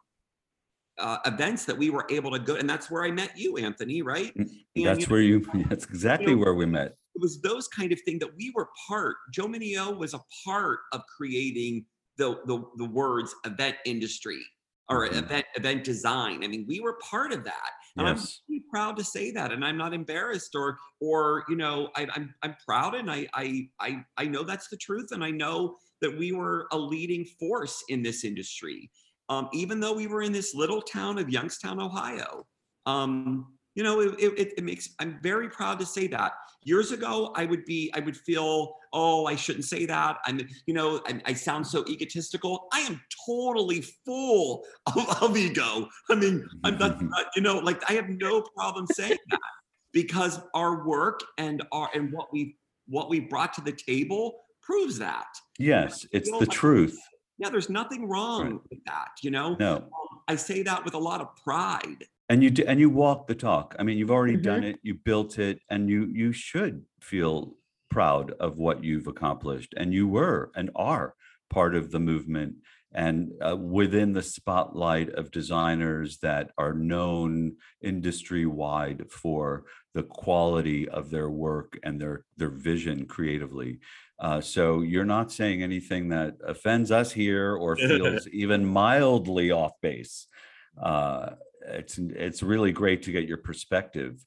uh, 1.00 1.18
events 1.26 1.64
that 1.64 1.76
we 1.76 1.90
were 1.90 2.06
able 2.10 2.30
to 2.30 2.38
go. 2.38 2.54
And 2.56 2.68
that's 2.68 2.90
where 2.90 3.04
I 3.04 3.10
met 3.10 3.36
you, 3.36 3.56
Anthony, 3.56 4.02
right? 4.02 4.34
And, 4.36 4.50
that's 4.76 5.00
you 5.00 5.06
where 5.06 5.20
you 5.20 5.40
that's 5.68 5.84
exactly 5.86 6.34
know, 6.34 6.42
where 6.42 6.54
we 6.54 6.66
met 6.66 6.96
it 7.14 7.20
was 7.20 7.40
those 7.40 7.68
kind 7.68 7.92
of 7.92 8.00
thing 8.02 8.18
that 8.20 8.34
we 8.36 8.52
were 8.54 8.68
part. 8.88 9.16
Joe 9.32 9.46
Mineo 9.46 9.96
was 9.96 10.14
a 10.14 10.20
part 10.44 10.80
of 10.92 11.02
creating 11.16 11.84
the 12.16 12.40
the, 12.46 12.62
the 12.76 12.84
words 12.84 13.34
event 13.44 13.76
industry 13.84 14.40
or 14.88 15.08
Mhm. 15.08 15.18
event 15.18 15.46
event 15.54 15.84
design. 15.84 16.44
I 16.44 16.48
mean, 16.48 16.64
we 16.66 16.80
were 16.80 16.94
part 16.94 17.32
of 17.32 17.44
that, 17.44 17.70
and 17.96 18.08
I'm 18.08 18.18
really 18.48 18.64
proud 18.70 18.96
to 18.96 19.04
say 19.04 19.30
that. 19.32 19.52
And 19.52 19.64
I'm 19.64 19.76
not 19.76 19.94
embarrassed 19.94 20.54
or 20.54 20.78
or 21.00 21.44
you 21.48 21.56
know 21.56 21.90
I, 21.96 22.06
I'm 22.14 22.34
I'm 22.42 22.56
proud, 22.66 22.94
and 22.94 23.10
I 23.10 23.28
I 23.34 23.68
I 23.80 24.04
I 24.16 24.24
know 24.26 24.42
that's 24.42 24.68
the 24.68 24.76
truth, 24.76 25.12
and 25.12 25.24
I 25.24 25.30
know 25.30 25.76
that 26.00 26.16
we 26.16 26.32
were 26.32 26.66
a 26.72 26.78
leading 26.78 27.24
force 27.24 27.84
in 27.88 28.02
this 28.02 28.24
industry, 28.24 28.90
um, 29.30 29.48
even 29.52 29.80
though 29.80 29.94
we 29.94 30.08
were 30.08 30.22
in 30.22 30.32
this 30.32 30.54
little 30.54 30.82
town 30.82 31.16
of 31.16 31.30
Youngstown, 31.30 31.80
Ohio. 31.80 32.44
Um, 32.84 33.46
you 33.76 33.84
know, 33.84 34.00
it, 34.00 34.14
it, 34.18 34.52
it 34.58 34.64
makes 34.64 34.90
I'm 34.98 35.18
very 35.22 35.48
proud 35.48 35.78
to 35.78 35.86
say 35.86 36.08
that. 36.08 36.32
Years 36.62 36.92
ago 36.92 37.32
i 37.36 37.46
would 37.46 37.64
be 37.64 37.90
i 37.94 38.00
would 38.00 38.16
feel 38.18 38.74
oh 38.92 39.24
i 39.24 39.34
shouldn't 39.34 39.64
say 39.64 39.86
that. 39.86 40.18
I'm 40.26 40.46
you 40.66 40.74
know 40.74 41.00
i, 41.06 41.18
I 41.24 41.32
sound 41.32 41.66
so 41.66 41.86
egotistical. 41.88 42.66
I 42.74 42.80
am 42.80 43.00
totally 43.26 43.82
full 44.04 44.64
of, 44.94 45.22
of 45.22 45.36
ego. 45.38 45.88
I 46.10 46.16
mean 46.16 46.46
i'm 46.64 46.76
not, 46.76 47.00
not- 47.00 47.26
you 47.36 47.40
know 47.40 47.58
like 47.60 47.88
i 47.88 47.94
have 47.94 48.10
no 48.10 48.42
problem 48.54 48.86
saying 48.88 49.16
that 49.30 49.40
because 49.94 50.40
our 50.54 50.86
work 50.86 51.20
and 51.38 51.62
our 51.72 51.88
and 51.94 52.12
what 52.12 52.30
we 52.30 52.56
what 52.88 53.08
we 53.08 53.20
brought 53.20 53.54
to 53.54 53.62
the 53.62 53.72
table 53.72 54.42
proves 54.60 54.98
that. 54.98 55.28
Yes 55.58 56.04
it's 56.12 56.30
the 56.30 56.38
like- 56.40 56.50
truth 56.50 56.98
yeah 57.40 57.48
there's 57.50 57.70
nothing 57.70 58.08
wrong 58.08 58.42
Right. 58.52 58.60
with 58.70 58.84
that 58.84 59.10
you 59.22 59.30
know? 59.32 59.56
No. 59.58 59.88
I 60.28 60.36
say 60.36 60.62
that 60.62 60.84
with 60.84 60.94
a 60.94 60.98
lot 61.10 61.20
of 61.20 61.28
pride. 61.44 62.04
And 62.28 62.44
you 62.44 62.50
do, 62.50 62.62
and 62.64 62.78
you 62.78 62.88
walk 62.90 63.26
the 63.26 63.34
talk. 63.34 63.74
I 63.78 63.82
mean 63.82 63.98
you've 63.98 64.12
already 64.12 64.36
Mhm. 64.36 64.42
done 64.50 64.64
it 64.70 64.76
you 64.82 64.94
built 64.94 65.38
it 65.38 65.56
and 65.70 65.90
you 65.90 66.00
you 66.22 66.32
should 66.32 66.84
feel 67.00 67.56
proud 67.90 68.30
of 68.46 68.56
what 68.58 68.84
you've 68.84 69.08
accomplished 69.08 69.74
and 69.76 69.92
you 69.92 70.06
were 70.06 70.52
and 70.54 70.70
are 70.76 71.14
part 71.58 71.74
of 71.74 71.90
the 71.90 71.98
movement. 71.98 72.54
And 72.92 73.32
uh, 73.40 73.56
within 73.56 74.12
the 74.12 74.22
spotlight 74.22 75.10
of 75.20 75.30
designers 75.32 76.18
that 76.18 76.50
are 76.58 76.72
known 76.74 77.56
industry 77.82 78.46
wide 78.46 79.00
for 79.10 79.64
the 79.94 80.02
quality 80.04 80.88
of 80.88 81.10
their 81.10 81.30
work 81.30 81.78
and 81.82 82.00
their 82.00 82.24
their 82.36 82.50
vision 82.70 83.06
creatively 83.06 83.78
uh, 84.20 84.40
so 84.40 84.82
you're 84.82 85.04
not 85.04 85.32
saying 85.32 85.62
anything 85.62 86.08
that 86.10 86.36
offends 86.46 86.90
us 86.90 87.12
here 87.12 87.56
or 87.56 87.76
feels 87.88 88.28
even 88.28 88.64
mildly 88.64 89.50
off 89.50 89.72
base 89.80 90.26
uh, 90.80 91.30
it's 91.66 91.98
it's 91.98 92.42
really 92.42 92.72
great 92.72 93.02
to 93.02 93.12
get 93.12 93.26
your 93.26 93.36
perspective. 93.36 94.22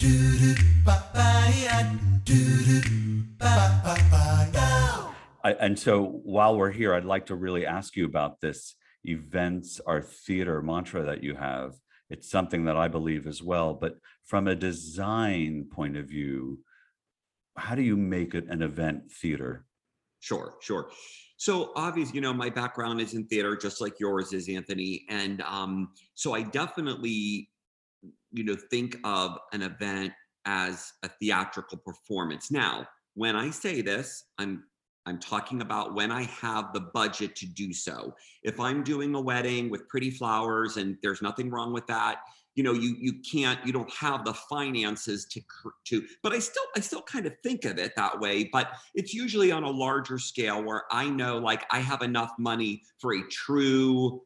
I, 5.46 5.54
and 5.60 5.78
so 5.78 6.04
while 6.24 6.58
we're 6.58 6.72
here, 6.72 6.94
I'd 6.94 7.06
like 7.06 7.26
to 7.28 7.36
really 7.36 7.66
ask 7.66 7.96
you 7.96 8.06
about 8.06 8.40
this 8.40 8.76
events 9.04 9.82
are 9.86 10.02
theater 10.02 10.62
mantra 10.62 11.04
that 11.04 11.24
you 11.24 11.36
have. 11.36 11.74
It's 12.10 12.30
something 12.30 12.66
that 12.66 12.78
I 12.78 12.88
believe 12.88 13.28
as 13.28 13.42
well. 13.42 13.74
But 13.74 13.98
from 14.24 14.48
a 14.48 14.56
design 14.56 15.66
point 15.70 15.98
of 15.98 16.06
view, 16.08 16.60
how 17.58 17.76
do 17.76 17.82
you 17.82 17.98
make 17.98 18.34
it 18.36 18.48
an 18.48 18.62
event 18.62 19.12
theater? 19.12 19.66
Sure, 20.24 20.56
sure. 20.62 20.90
So 21.36 21.74
obviously, 21.76 22.16
you 22.16 22.22
know, 22.22 22.34
my 22.34 22.50
background 22.50 23.02
is 23.02 23.14
in 23.14 23.26
theater, 23.28 23.58
just 23.58 23.82
like 23.82 24.00
yours 24.00 24.32
is, 24.32 24.48
Anthony. 24.48 25.04
And 25.10 25.42
um, 25.42 25.90
so 26.14 26.34
I 26.34 26.44
definitely, 26.44 27.50
you 28.32 28.46
know, 28.46 28.56
think 28.72 28.96
of 29.04 29.38
an 29.52 29.62
event 29.64 30.14
as 30.46 30.94
a 31.04 31.10
theatrical 31.10 31.78
performance. 31.80 32.52
Now, 32.52 32.88
when 33.16 33.36
I 33.36 33.50
say 33.50 33.82
this, 33.82 34.24
I'm 34.38 34.64
I'm 35.06 35.20
talking 35.20 35.62
about 35.62 35.94
when 35.94 36.10
I 36.10 36.24
have 36.24 36.72
the 36.72 36.80
budget 36.94 37.36
to 37.36 37.46
do 37.46 37.74
so. 37.74 38.16
If 38.44 38.62
I'm 38.62 38.82
doing 38.82 39.14
a 39.14 39.20
wedding 39.20 39.70
with 39.70 39.90
pretty 39.90 40.10
flowers 40.10 40.78
and 40.78 40.98
there's 41.04 41.22
nothing 41.22 41.50
wrong 41.50 41.74
with 41.74 41.86
that, 41.88 42.20
you 42.56 42.64
know, 42.64 42.74
you 42.74 42.96
you 43.00 43.14
can't 43.20 43.66
you 43.66 43.74
don't 43.74 43.92
have 43.92 44.26
the 44.26 44.34
finances 44.34 45.26
to 45.26 45.42
to 45.86 46.06
but 46.22 46.34
I 46.34 46.40
still 46.40 46.64
I 46.76 46.80
still 46.80 47.02
kind 47.02 47.26
of 47.26 47.34
think 47.44 47.66
of 47.66 47.78
it 47.78 47.94
that 47.96 48.20
way, 48.20 48.50
but 48.52 48.74
it's 48.94 49.14
usually 49.14 49.52
on 49.52 49.64
a 49.64 49.70
larger 49.70 50.20
scale 50.20 50.64
where 50.64 50.84
I 50.92 51.10
know 51.10 51.38
like 51.38 51.66
I 51.72 51.80
have 51.80 52.02
enough 52.02 52.32
money 52.38 52.84
for 53.00 53.16
a 53.16 53.22
true 53.30 54.22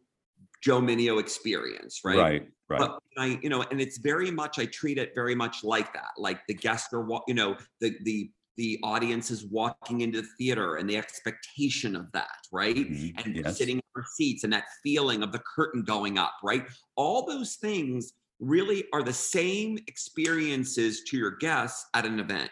Joe 0.61 0.81
Mineo 0.81 1.19
experience, 1.19 2.01
right? 2.03 2.17
Right. 2.17 2.47
Right. 2.69 2.79
But 2.79 2.99
I, 3.17 3.39
you 3.41 3.47
know, 3.47 3.63
and 3.71 3.79
it's 3.79 3.97
very 3.97 4.29
much 4.29 4.59
I 4.59 4.65
treat 4.65 4.97
it 4.97 5.13
very 5.15 5.35
much 5.35 5.63
like 5.63 5.93
that. 5.93 6.09
Like 6.17 6.45
the 6.47 6.53
guests 6.53 6.93
are, 6.93 7.07
you 7.25 7.33
know, 7.33 7.55
the 7.79 7.95
the 8.03 8.29
the 8.57 8.79
audience 8.83 9.31
is 9.31 9.45
walking 9.45 10.01
into 10.01 10.21
the 10.21 10.27
theater 10.37 10.75
and 10.75 10.89
the 10.89 10.97
expectation 10.97 11.95
of 11.95 12.11
that, 12.11 12.27
right? 12.51 12.75
Mm-hmm. 12.75 13.19
And 13.23 13.35
yes. 13.37 13.57
sitting 13.57 13.79
seats 14.03 14.43
and 14.43 14.53
that 14.53 14.65
feeling 14.83 15.23
of 15.23 15.31
the 15.31 15.39
curtain 15.39 15.83
going 15.83 16.17
up, 16.17 16.33
right? 16.43 16.65
All 16.95 17.25
those 17.25 17.55
things 17.55 18.13
really 18.39 18.85
are 18.93 19.03
the 19.03 19.13
same 19.13 19.77
experiences 19.87 21.03
to 21.07 21.17
your 21.17 21.31
guests 21.31 21.87
at 21.93 22.05
an 22.05 22.19
event. 22.19 22.51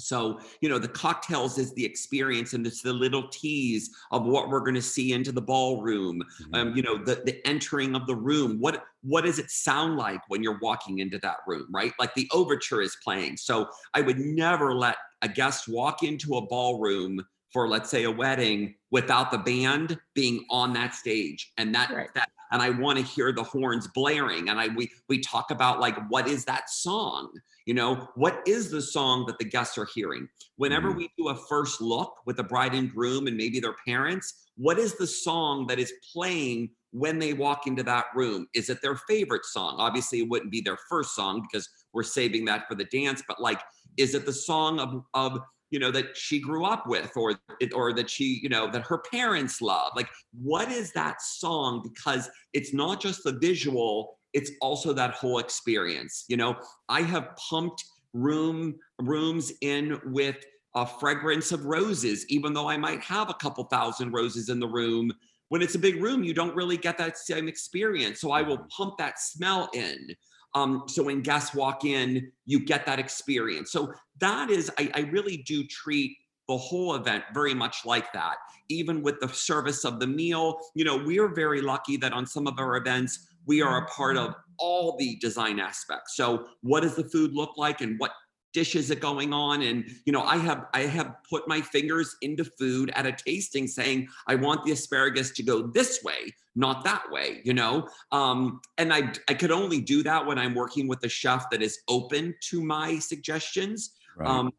So, 0.00 0.40
you 0.60 0.68
know, 0.68 0.78
the 0.78 0.88
cocktails 0.88 1.58
is 1.58 1.74
the 1.74 1.84
experience 1.84 2.54
and 2.54 2.66
it's 2.66 2.82
the 2.82 2.92
little 2.92 3.28
tease 3.28 3.90
of 4.10 4.24
what 4.24 4.48
we're 4.48 4.60
going 4.60 4.74
to 4.74 4.82
see 4.82 5.12
into 5.12 5.30
the 5.30 5.42
ballroom. 5.42 6.22
Mm-hmm. 6.42 6.54
Um, 6.54 6.76
you 6.76 6.82
know, 6.82 6.96
the 6.96 7.22
the 7.24 7.46
entering 7.46 7.94
of 7.94 8.06
the 8.06 8.14
room. 8.14 8.58
What 8.58 8.84
what 9.02 9.24
does 9.24 9.38
it 9.38 9.50
sound 9.50 9.96
like 9.96 10.20
when 10.28 10.42
you're 10.42 10.58
walking 10.60 10.98
into 10.98 11.18
that 11.18 11.38
room, 11.46 11.66
right? 11.70 11.92
Like 11.98 12.14
the 12.14 12.28
overture 12.32 12.80
is 12.80 12.96
playing. 13.04 13.36
So, 13.36 13.68
I 13.94 14.00
would 14.00 14.18
never 14.18 14.74
let 14.74 14.96
a 15.22 15.28
guest 15.28 15.68
walk 15.68 16.02
into 16.02 16.36
a 16.36 16.46
ballroom 16.46 17.22
for 17.52 17.68
let's 17.68 17.90
say 17.90 18.04
a 18.04 18.10
wedding 18.10 18.74
without 18.90 19.30
the 19.30 19.38
band 19.38 19.98
being 20.14 20.44
on 20.50 20.72
that 20.74 20.94
stage. 20.94 21.52
And 21.58 21.74
that 21.74 21.90
right. 21.92 22.08
that 22.14 22.28
and 22.52 22.60
I 22.60 22.70
want 22.70 22.98
to 22.98 23.04
hear 23.04 23.32
the 23.32 23.44
horns 23.44 23.88
blaring. 23.88 24.48
And 24.48 24.60
I 24.60 24.68
we 24.68 24.90
we 25.08 25.20
talk 25.20 25.50
about 25.50 25.80
like 25.80 25.96
what 26.08 26.28
is 26.28 26.44
that 26.46 26.70
song? 26.70 27.30
You 27.66 27.74
know 27.74 28.08
what 28.14 28.40
is 28.46 28.70
the 28.70 28.82
song 28.82 29.24
that 29.26 29.38
the 29.38 29.44
guests 29.44 29.78
are 29.78 29.88
hearing? 29.94 30.28
Whenever 30.56 30.88
mm-hmm. 30.88 30.98
we 30.98 31.10
do 31.16 31.28
a 31.28 31.36
first 31.48 31.80
look 31.80 32.14
with 32.26 32.36
the 32.36 32.44
bride 32.44 32.74
and 32.74 32.90
groom 32.90 33.26
and 33.26 33.36
maybe 33.36 33.60
their 33.60 33.76
parents 33.86 34.46
what 34.56 34.78
is 34.78 34.96
the 34.96 35.06
song 35.06 35.66
that 35.68 35.78
is 35.78 35.90
playing 36.12 36.68
when 36.90 37.18
they 37.18 37.32
walk 37.32 37.66
into 37.66 37.82
that 37.82 38.06
room? 38.14 38.46
Is 38.52 38.68
it 38.68 38.82
their 38.82 38.96
favorite 38.96 39.46
song? 39.46 39.76
Obviously 39.78 40.18
it 40.18 40.28
wouldn't 40.28 40.50
be 40.50 40.60
their 40.60 40.76
first 40.88 41.14
song 41.14 41.46
because 41.50 41.66
we're 41.94 42.02
saving 42.02 42.44
that 42.44 42.68
for 42.68 42.74
the 42.74 42.84
dance 42.84 43.22
but 43.26 43.40
like 43.40 43.60
is 43.96 44.14
it 44.14 44.26
the 44.26 44.32
song 44.32 44.78
of 44.78 45.04
of 45.14 45.40
you 45.70 45.78
know 45.78 45.90
that 45.90 46.16
she 46.16 46.40
grew 46.40 46.64
up 46.64 46.86
with 46.86 47.12
or 47.16 47.34
or 47.74 47.92
that 47.92 48.10
she 48.10 48.40
you 48.42 48.48
know 48.48 48.70
that 48.70 48.82
her 48.82 48.98
parents 49.10 49.60
love. 49.60 49.92
Like 49.96 50.08
what 50.42 50.70
is 50.70 50.92
that 50.92 51.22
song? 51.22 51.82
Because 51.82 52.28
it's 52.52 52.72
not 52.74 53.00
just 53.00 53.24
the 53.24 53.38
visual 53.38 54.18
it's 54.32 54.52
also 54.60 54.92
that 54.92 55.12
whole 55.12 55.38
experience 55.38 56.24
you 56.28 56.36
know? 56.36 56.56
I 56.88 57.02
have 57.02 57.36
pumped 57.36 57.84
room 58.12 58.74
rooms 59.00 59.52
in 59.60 60.00
with 60.06 60.36
a 60.76 60.86
fragrance 60.86 61.50
of 61.52 61.64
roses 61.64 62.24
even 62.28 62.52
though 62.52 62.68
i 62.68 62.76
might 62.76 63.00
have 63.02 63.28
a 63.28 63.34
couple 63.34 63.64
thousand 63.64 64.12
roses 64.12 64.48
in 64.48 64.60
the 64.60 64.68
room. 64.68 65.12
When 65.48 65.62
it's 65.62 65.74
a 65.74 65.80
big 65.80 66.00
room 66.00 66.22
you 66.22 66.34
don't 66.34 66.54
really 66.54 66.76
get 66.76 66.96
that 66.98 67.18
same 67.18 67.48
experience. 67.48 68.20
So 68.20 68.30
i 68.32 68.42
will 68.42 68.66
pump 68.76 68.98
that 68.98 69.20
smell 69.20 69.68
in 69.74 70.08
um, 70.54 70.84
so 70.86 71.02
when 71.02 71.20
guests 71.22 71.54
walk 71.54 71.84
in, 71.84 72.30
you 72.46 72.60
get 72.60 72.86
that 72.86 72.98
experience. 72.98 73.70
So 73.70 73.92
that 74.20 74.50
is, 74.50 74.70
I, 74.78 74.90
I 74.94 75.00
really 75.00 75.38
do 75.38 75.64
treat 75.64 76.16
the 76.48 76.56
whole 76.56 76.96
event 76.96 77.24
very 77.32 77.54
much 77.54 77.84
like 77.84 78.12
that. 78.12 78.36
Even 78.68 79.02
with 79.02 79.20
the 79.20 79.28
service 79.28 79.84
of 79.84 80.00
the 80.00 80.06
meal, 80.06 80.58
you 80.74 80.84
know, 80.84 80.96
we 80.96 81.18
are 81.20 81.28
very 81.28 81.60
lucky 81.60 81.96
that 81.98 82.12
on 82.12 82.26
some 82.26 82.46
of 82.46 82.54
our 82.58 82.76
events, 82.76 83.28
we 83.46 83.62
are 83.62 83.84
a 83.84 83.86
part 83.86 84.16
of 84.16 84.34
all 84.58 84.96
the 84.98 85.16
design 85.16 85.60
aspects. 85.60 86.16
So 86.16 86.46
what 86.62 86.80
does 86.80 86.96
the 86.96 87.04
food 87.04 87.32
look 87.32 87.56
like 87.56 87.80
and 87.80 87.98
what 87.98 88.12
dishes 88.52 88.90
are 88.90 88.96
going 88.96 89.32
on. 89.32 89.62
And 89.62 89.84
you 90.04 90.12
know 90.12 90.22
i 90.22 90.36
have 90.36 90.66
i 90.74 90.80
have 90.82 91.16
put 91.28 91.46
my 91.46 91.60
fingers 91.60 92.16
into 92.22 92.44
food 92.44 92.90
at 92.94 93.06
a 93.06 93.12
tasting 93.12 93.66
saying 93.66 94.08
i 94.26 94.34
want 94.34 94.64
the 94.64 94.72
asparagus 94.72 95.30
to 95.32 95.42
go 95.42 95.62
this 95.62 96.02
way 96.02 96.34
not 96.54 96.84
that 96.84 97.04
way 97.10 97.40
you 97.44 97.54
know? 97.54 97.88
Um 98.12 98.60
and 98.78 98.92
i 98.92 99.12
i 99.28 99.34
could 99.34 99.50
only 99.50 99.80
do 99.80 100.02
that 100.02 100.24
when 100.24 100.38
i'm 100.38 100.54
working 100.54 100.88
with 100.88 101.04
a 101.04 101.08
chef 101.08 101.50
that 101.50 101.62
is 101.62 101.80
open 101.88 102.34
to 102.48 102.62
my 102.62 102.98
suggestions. 102.98 103.92
Right. 104.16 104.28
um 104.28 104.52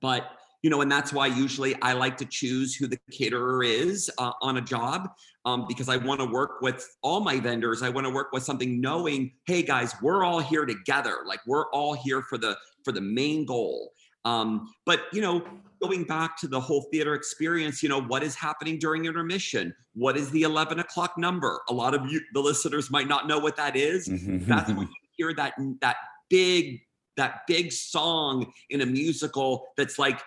but 0.00 0.37
you 0.62 0.70
know 0.70 0.80
and 0.80 0.90
that's 0.90 1.12
why 1.12 1.26
usually 1.26 1.74
i 1.82 1.92
like 1.92 2.16
to 2.16 2.24
choose 2.24 2.74
who 2.74 2.86
the 2.86 2.98
caterer 3.12 3.62
is 3.62 4.10
uh, 4.18 4.32
on 4.42 4.56
a 4.56 4.60
job 4.60 5.08
um, 5.44 5.66
because 5.68 5.88
i 5.88 5.96
want 5.96 6.20
to 6.20 6.26
work 6.26 6.60
with 6.60 6.88
all 7.02 7.20
my 7.20 7.38
vendors 7.38 7.82
i 7.82 7.88
want 7.88 8.06
to 8.06 8.12
work 8.12 8.32
with 8.32 8.42
something 8.42 8.80
knowing 8.80 9.30
hey 9.46 9.62
guys 9.62 9.94
we're 10.02 10.24
all 10.24 10.40
here 10.40 10.66
together 10.66 11.18
like 11.26 11.40
we're 11.46 11.70
all 11.70 11.94
here 11.94 12.22
for 12.22 12.38
the 12.38 12.56
for 12.88 12.92
the 12.92 13.00
main 13.02 13.44
goal. 13.44 13.92
Um, 14.24 14.72
but 14.86 15.02
you 15.12 15.20
know, 15.20 15.44
going 15.82 16.04
back 16.04 16.38
to 16.38 16.48
the 16.48 16.58
whole 16.58 16.88
theater 16.90 17.14
experience, 17.14 17.82
you 17.82 17.88
know, 17.90 18.00
what 18.00 18.22
is 18.22 18.34
happening 18.34 18.78
during 18.78 19.04
intermission? 19.04 19.74
What 19.94 20.16
is 20.16 20.30
the 20.30 20.42
11 20.42 20.80
o'clock 20.80 21.18
number? 21.18 21.60
A 21.68 21.74
lot 21.74 21.94
of 21.94 22.10
you, 22.10 22.20
the 22.32 22.40
listeners, 22.40 22.90
might 22.90 23.06
not 23.06 23.28
know 23.28 23.38
what 23.38 23.56
that 23.56 23.76
is. 23.76 24.08
Mm-hmm. 24.08 24.48
That's 24.48 24.70
when 24.70 24.88
you 24.88 24.94
hear 25.16 25.34
that 25.34 25.52
that 25.82 25.96
big 26.30 26.80
that 27.18 27.40
big 27.46 27.72
song 27.72 28.52
in 28.70 28.80
a 28.80 28.86
musical 28.86 29.66
that's 29.76 29.98
like 29.98 30.20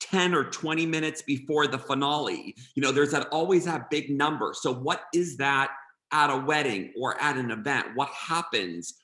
10 0.00 0.34
or 0.34 0.44
20 0.44 0.86
minutes 0.86 1.22
before 1.22 1.66
the 1.66 1.78
finale. 1.78 2.54
You 2.74 2.82
know, 2.82 2.92
there's 2.92 3.12
that 3.12 3.28
always 3.28 3.64
that 3.64 3.90
big 3.90 4.10
number. 4.10 4.52
So 4.54 4.72
what 4.72 5.02
is 5.14 5.36
that 5.38 5.70
at 6.12 6.30
a 6.30 6.36
wedding 6.36 6.92
or 6.98 7.20
at 7.20 7.36
an 7.36 7.50
event? 7.50 7.88
What 7.94 8.08
happens 8.10 8.94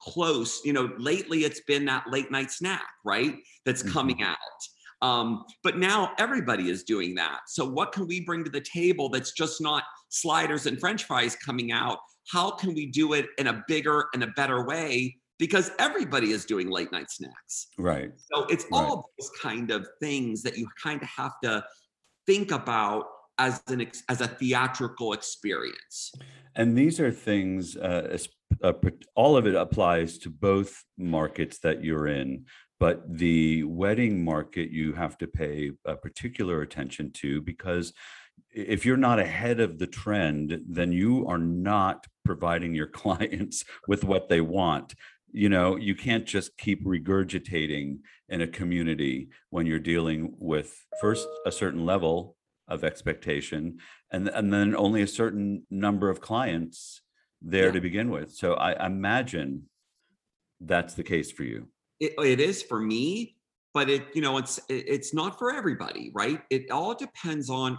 close. 0.00 0.60
You 0.64 0.72
know, 0.72 0.90
lately 0.98 1.44
it's 1.44 1.60
been 1.60 1.84
that 1.86 2.04
late 2.10 2.30
night 2.30 2.50
snack, 2.50 2.86
right? 3.04 3.36
That's 3.64 3.82
mm-hmm. 3.82 3.92
coming 3.92 4.22
out. 4.22 4.36
Um, 5.02 5.44
but 5.62 5.78
now 5.78 6.12
everybody 6.18 6.70
is 6.70 6.82
doing 6.82 7.14
that. 7.16 7.40
So 7.48 7.68
what 7.68 7.92
can 7.92 8.06
we 8.06 8.20
bring 8.20 8.44
to 8.44 8.50
the 8.50 8.62
table 8.62 9.08
that's 9.08 9.32
just 9.32 9.60
not 9.60 9.84
sliders 10.08 10.66
and 10.66 10.80
French 10.80 11.04
fries 11.04 11.36
coming 11.36 11.70
out? 11.70 11.98
How 12.30 12.50
can 12.50 12.74
we 12.74 12.86
do 12.86 13.12
it 13.12 13.26
in 13.38 13.48
a 13.48 13.62
bigger 13.68 14.06
and 14.14 14.22
a 14.22 14.28
better 14.28 14.64
way? 14.64 15.16
Because 15.38 15.70
everybody 15.78 16.32
is 16.32 16.44
doing 16.46 16.70
late 16.70 16.90
night 16.92 17.10
snacks. 17.10 17.68
Right. 17.76 18.10
So 18.32 18.44
it's 18.44 18.64
right. 18.64 18.84
all 18.84 19.10
those 19.18 19.30
kind 19.40 19.70
of 19.70 19.86
things 20.00 20.42
that 20.42 20.56
you 20.56 20.66
kind 20.82 21.02
of 21.02 21.08
have 21.08 21.32
to 21.42 21.64
think 22.26 22.52
about 22.52 23.04
as 23.38 23.62
an 23.68 23.86
as 24.08 24.22
a 24.22 24.28
theatrical 24.28 25.12
experience. 25.12 26.12
And 26.54 26.76
these 26.76 26.98
are 27.00 27.12
things, 27.12 27.76
uh, 27.76 28.16
uh, 28.62 28.72
all 29.14 29.36
of 29.36 29.46
it 29.46 29.54
applies 29.54 30.16
to 30.18 30.30
both 30.30 30.84
markets 30.96 31.58
that 31.58 31.84
you're 31.84 32.06
in 32.06 32.46
but 32.78 33.02
the 33.08 33.64
wedding 33.64 34.24
market 34.24 34.70
you 34.70 34.92
have 34.92 35.16
to 35.18 35.26
pay 35.26 35.70
a 35.84 35.96
particular 35.96 36.62
attention 36.62 37.10
to 37.12 37.40
because 37.40 37.92
if 38.50 38.84
you're 38.84 38.96
not 38.96 39.18
ahead 39.18 39.60
of 39.60 39.78
the 39.78 39.86
trend 39.86 40.60
then 40.68 40.92
you 40.92 41.26
are 41.26 41.38
not 41.38 42.06
providing 42.24 42.74
your 42.74 42.86
clients 43.02 43.64
with 43.88 44.04
what 44.04 44.28
they 44.28 44.40
want 44.40 44.94
you 45.36 45.50
know 45.50 45.76
you 45.76 45.94
can't 45.94 46.24
just 46.24 46.56
keep 46.56 46.82
regurgitating 46.82 47.98
in 48.30 48.40
a 48.40 48.46
community 48.46 49.28
when 49.50 49.66
you're 49.66 49.78
dealing 49.78 50.34
with 50.38 50.86
first 50.98 51.28
a 51.44 51.52
certain 51.52 51.84
level 51.84 52.36
of 52.68 52.82
expectation 52.82 53.76
and 54.10 54.28
and 54.28 54.50
then 54.50 54.74
only 54.74 55.02
a 55.02 55.06
certain 55.06 55.66
number 55.70 56.08
of 56.08 56.22
clients 56.22 57.02
there 57.42 57.66
yeah. 57.66 57.72
to 57.72 57.80
begin 57.82 58.10
with. 58.10 58.32
So 58.32 58.54
I 58.54 58.86
imagine 58.86 59.64
that's 60.58 60.94
the 60.94 61.02
case 61.02 61.30
for 61.30 61.42
you. 61.42 61.68
It, 62.00 62.14
it 62.18 62.40
is 62.40 62.62
for 62.62 62.80
me, 62.80 63.36
but 63.74 63.90
it 63.90 64.04
you 64.14 64.22
know 64.22 64.38
it's 64.38 64.58
it's 64.70 65.12
not 65.12 65.38
for 65.38 65.54
everybody, 65.54 66.10
right? 66.14 66.40
It 66.48 66.70
all 66.70 66.94
depends 66.94 67.50
on 67.50 67.78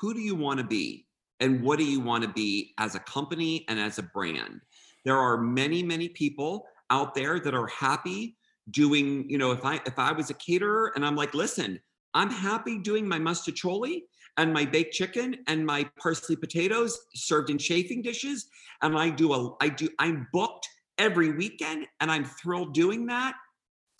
who 0.00 0.14
do 0.14 0.20
you 0.20 0.36
want 0.36 0.60
to 0.60 0.64
be 0.64 1.06
and 1.40 1.60
what 1.60 1.80
do 1.80 1.84
you 1.84 1.98
want 1.98 2.22
to 2.22 2.30
be 2.30 2.72
as 2.78 2.94
a 2.94 3.00
company 3.00 3.64
and 3.68 3.80
as 3.80 3.98
a 3.98 4.04
brand. 4.04 4.60
There 5.04 5.18
are 5.18 5.36
many 5.36 5.82
many 5.82 6.08
people 6.08 6.66
out 6.94 7.14
there 7.14 7.34
that 7.40 7.54
are 7.54 7.66
happy 7.66 8.36
doing 8.70 9.28
you 9.28 9.38
know 9.38 9.50
if 9.58 9.64
I 9.64 9.74
if 9.90 9.98
I 9.98 10.12
was 10.12 10.30
a 10.30 10.34
caterer 10.34 10.92
and 10.94 11.04
I'm 11.06 11.16
like 11.16 11.34
listen 11.34 11.80
I'm 12.14 12.30
happy 12.30 12.78
doing 12.78 13.06
my 13.06 13.18
mustacholi 13.18 14.02
and 14.36 14.52
my 14.52 14.64
baked 14.64 14.94
chicken 14.94 15.36
and 15.48 15.66
my 15.66 15.88
parsley 15.98 16.36
potatoes 16.36 16.98
served 17.14 17.50
in 17.50 17.58
chafing 17.58 18.02
dishes. 18.02 18.46
And 18.82 18.96
I 18.96 19.10
do 19.10 19.32
a, 19.32 19.54
I 19.60 19.68
do, 19.68 19.88
I'm 19.98 20.28
booked 20.32 20.68
every 20.98 21.32
weekend 21.32 21.86
and 22.00 22.10
I'm 22.10 22.24
thrilled 22.24 22.72
doing 22.72 23.06
that. 23.06 23.34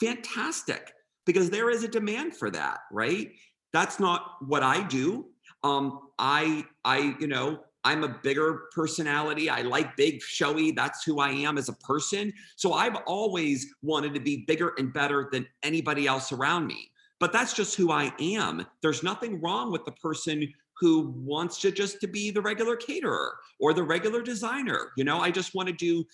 Fantastic. 0.00 0.92
Because 1.26 1.50
there 1.50 1.70
is 1.70 1.83
a 1.83 1.88
demand 1.88 2.37
for 2.37 2.50
that, 2.50 2.80
right? 2.92 3.30
That's 3.72 3.98
not 3.98 4.37
what 4.46 4.62
I 4.62 4.83
do. 4.87 5.26
Um, 5.62 6.11
I, 6.18 6.64
I, 6.85 7.16
you 7.18 7.26
know, 7.26 7.61
I'm 7.85 8.05
a 8.05 8.09
bigger 8.09 8.62
personality. 8.75 9.51
I 9.51 9.62
like 9.62 9.97
big, 9.97 10.23
showy. 10.23 10.73
That's 10.73 11.05
who 11.05 11.20
I 11.20 11.31
am 11.31 11.59
as 11.59 11.68
a 11.68 11.75
person. 11.75 12.33
So 12.57 12.73
I've 12.73 12.97
always 13.07 13.75
wanted 13.83 14.14
to 14.14 14.20
be 14.20 14.44
bigger 14.47 14.73
and 14.79 14.92
better 14.92 15.29
than 15.31 15.47
anybody 15.62 16.07
else 16.07 16.33
around 16.33 16.66
me. 16.66 16.90
But 17.20 17.33
that's 17.33 17.55
just 17.55 17.77
who 17.77 17.92
I 17.92 18.12
am. 18.20 18.66
There's 18.83 19.03
nothing 19.03 19.40
wrong 19.40 19.70
with 19.70 19.85
the 19.85 19.92
person 19.92 20.53
who 20.81 21.14
wants 21.25 21.61
to 21.61 21.70
just 21.70 22.01
to 22.01 22.09
be 22.09 22.31
the 22.31 22.42
regular 22.42 22.77
caterer 22.77 23.37
or 23.61 23.73
the 23.73 23.83
regular 23.83 24.23
designer. 24.23 24.90
You 24.97 25.05
know, 25.05 25.20
I 25.20 25.31
just 25.31 25.55
want 25.55 25.68
to 25.68 25.75
do 25.75 26.05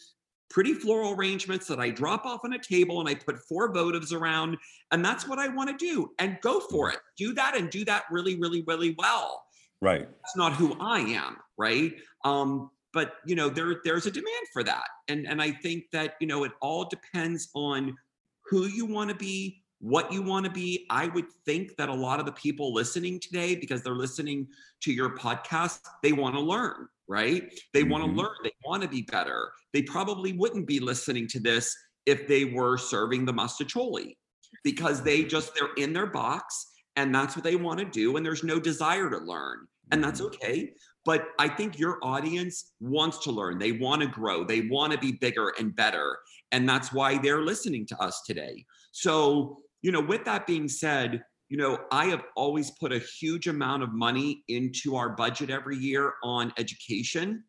pretty 0.50 0.74
floral 0.74 1.14
arrangements 1.14 1.66
that 1.68 1.78
I 1.78 1.90
drop 1.90 2.26
off 2.26 2.40
on 2.44 2.52
a 2.52 2.58
table 2.58 3.00
and 3.00 3.08
I 3.08 3.14
put 3.14 3.38
four 3.48 3.72
votives 3.72 4.12
around 4.12 4.58
and 4.90 5.04
that's 5.04 5.26
what 5.26 5.38
I 5.38 5.48
want 5.48 5.70
to 5.70 5.76
do 5.76 6.10
and 6.18 6.38
go 6.42 6.60
for 6.60 6.90
mm. 6.90 6.94
it. 6.94 7.00
Do 7.16 7.32
that 7.34 7.56
and 7.56 7.70
do 7.70 7.84
that 7.86 8.04
really 8.10 8.38
really 8.38 8.64
really 8.66 8.94
well. 8.98 9.44
Right. 9.80 10.08
That's 10.08 10.36
not 10.36 10.52
who 10.52 10.76
I 10.78 11.00
am, 11.00 11.36
right? 11.56 11.94
Um, 12.24 12.70
but 12.92 13.14
you 13.24 13.34
know, 13.34 13.48
there 13.48 13.76
there's 13.84 14.06
a 14.06 14.10
demand 14.10 14.46
for 14.52 14.62
that. 14.64 14.84
And 15.08 15.26
and 15.26 15.40
I 15.40 15.52
think 15.52 15.84
that, 15.92 16.14
you 16.20 16.26
know, 16.26 16.44
it 16.44 16.52
all 16.60 16.84
depends 16.84 17.48
on 17.54 17.96
who 18.46 18.66
you 18.66 18.84
want 18.84 19.10
to 19.10 19.16
be, 19.16 19.62
what 19.80 20.12
you 20.12 20.22
want 20.22 20.44
to 20.44 20.50
be. 20.50 20.86
I 20.90 21.06
would 21.08 21.26
think 21.46 21.76
that 21.76 21.88
a 21.88 21.94
lot 21.94 22.20
of 22.20 22.26
the 22.26 22.32
people 22.32 22.74
listening 22.74 23.20
today, 23.20 23.54
because 23.54 23.82
they're 23.82 23.94
listening 23.94 24.48
to 24.82 24.92
your 24.92 25.16
podcast, 25.16 25.80
they 26.02 26.12
want 26.12 26.34
to 26.34 26.40
learn, 26.40 26.88
right? 27.08 27.52
They 27.72 27.82
mm-hmm. 27.82 27.90
want 27.90 28.04
to 28.04 28.10
learn, 28.10 28.34
they 28.42 28.52
want 28.64 28.82
to 28.82 28.88
be 28.88 29.02
better. 29.02 29.50
They 29.72 29.82
probably 29.82 30.32
wouldn't 30.32 30.66
be 30.66 30.80
listening 30.80 31.28
to 31.28 31.40
this 31.40 31.74
if 32.06 32.26
they 32.26 32.44
were 32.44 32.76
serving 32.76 33.24
the 33.24 33.32
mostaccioli 33.32 34.16
because 34.64 35.02
they 35.02 35.22
just 35.22 35.54
they're 35.54 35.74
in 35.76 35.92
their 35.92 36.06
box 36.06 36.66
and 36.96 37.14
that's 37.14 37.36
what 37.36 37.44
they 37.44 37.56
want 37.56 37.78
to 37.78 37.84
do 37.84 38.16
and 38.16 38.24
there's 38.24 38.44
no 38.44 38.58
desire 38.58 39.08
to 39.10 39.18
learn 39.18 39.66
and 39.92 40.02
that's 40.02 40.20
mm-hmm. 40.20 40.34
okay. 40.34 40.72
But 41.04 41.28
i 41.38 41.48
think 41.48 41.78
your 41.78 41.98
audience 42.02 42.72
wants 42.80 43.18
to 43.24 43.30
learn 43.30 43.58
they 43.58 43.72
want 43.72 44.02
to 44.02 44.08
grow 44.08 44.44
they 44.44 44.62
want 44.62 44.92
to 44.92 44.98
be 44.98 45.12
bigger 45.12 45.52
and 45.58 45.74
better 45.74 46.18
and 46.52 46.68
that's 46.68 46.92
why 46.92 47.18
they're 47.18 47.42
listening 47.42 47.86
to 47.86 48.02
us 48.02 48.22
today. 48.26 48.64
So 48.92 49.58
you 49.82 49.92
know 49.92 50.00
with 50.00 50.24
that 50.24 50.46
being 50.46 50.68
said 50.68 51.22
you 51.48 51.56
know 51.56 51.78
i 51.90 52.04
have 52.06 52.22
always 52.36 52.70
put 52.72 52.92
a 52.92 52.98
huge 52.98 53.46
amount 53.46 53.82
of 53.82 53.92
money 53.92 54.44
into 54.48 54.94
our 54.96 55.10
budget 55.10 55.50
every 55.50 55.76
year 55.76 56.14
on 56.22 56.52
education 56.58 57.42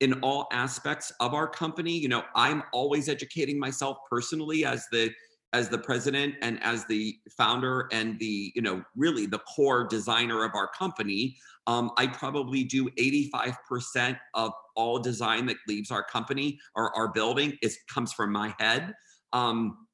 in 0.00 0.12
all 0.20 0.46
aspects 0.52 1.12
of 1.18 1.34
our 1.34 1.48
company. 1.48 1.92
You 1.92 2.08
know 2.08 2.22
i'm 2.34 2.62
always 2.72 3.08
educating 3.08 3.58
myself 3.58 3.98
personally 4.10 4.64
as 4.64 4.86
the 4.92 5.10
as 5.52 5.68
the 5.68 5.78
president 5.78 6.34
and 6.42 6.62
as 6.62 6.84
the 6.86 7.16
founder 7.36 7.88
and 7.92 8.18
the 8.18 8.52
you 8.54 8.62
know 8.62 8.82
really 8.96 9.26
the 9.26 9.38
core 9.40 9.86
designer 9.86 10.44
of 10.44 10.54
our 10.54 10.68
company 10.68 11.36
um, 11.66 11.90
i 11.96 12.06
probably 12.06 12.64
do 12.64 12.88
85% 12.90 14.18
of 14.34 14.52
all 14.76 14.98
design 14.98 15.46
that 15.46 15.56
leaves 15.66 15.90
our 15.90 16.02
company 16.02 16.58
or 16.74 16.94
our 16.96 17.08
building 17.08 17.56
is 17.62 17.78
comes 17.88 18.12
from 18.12 18.30
my 18.30 18.54
head 18.58 18.94
um, 19.32 19.86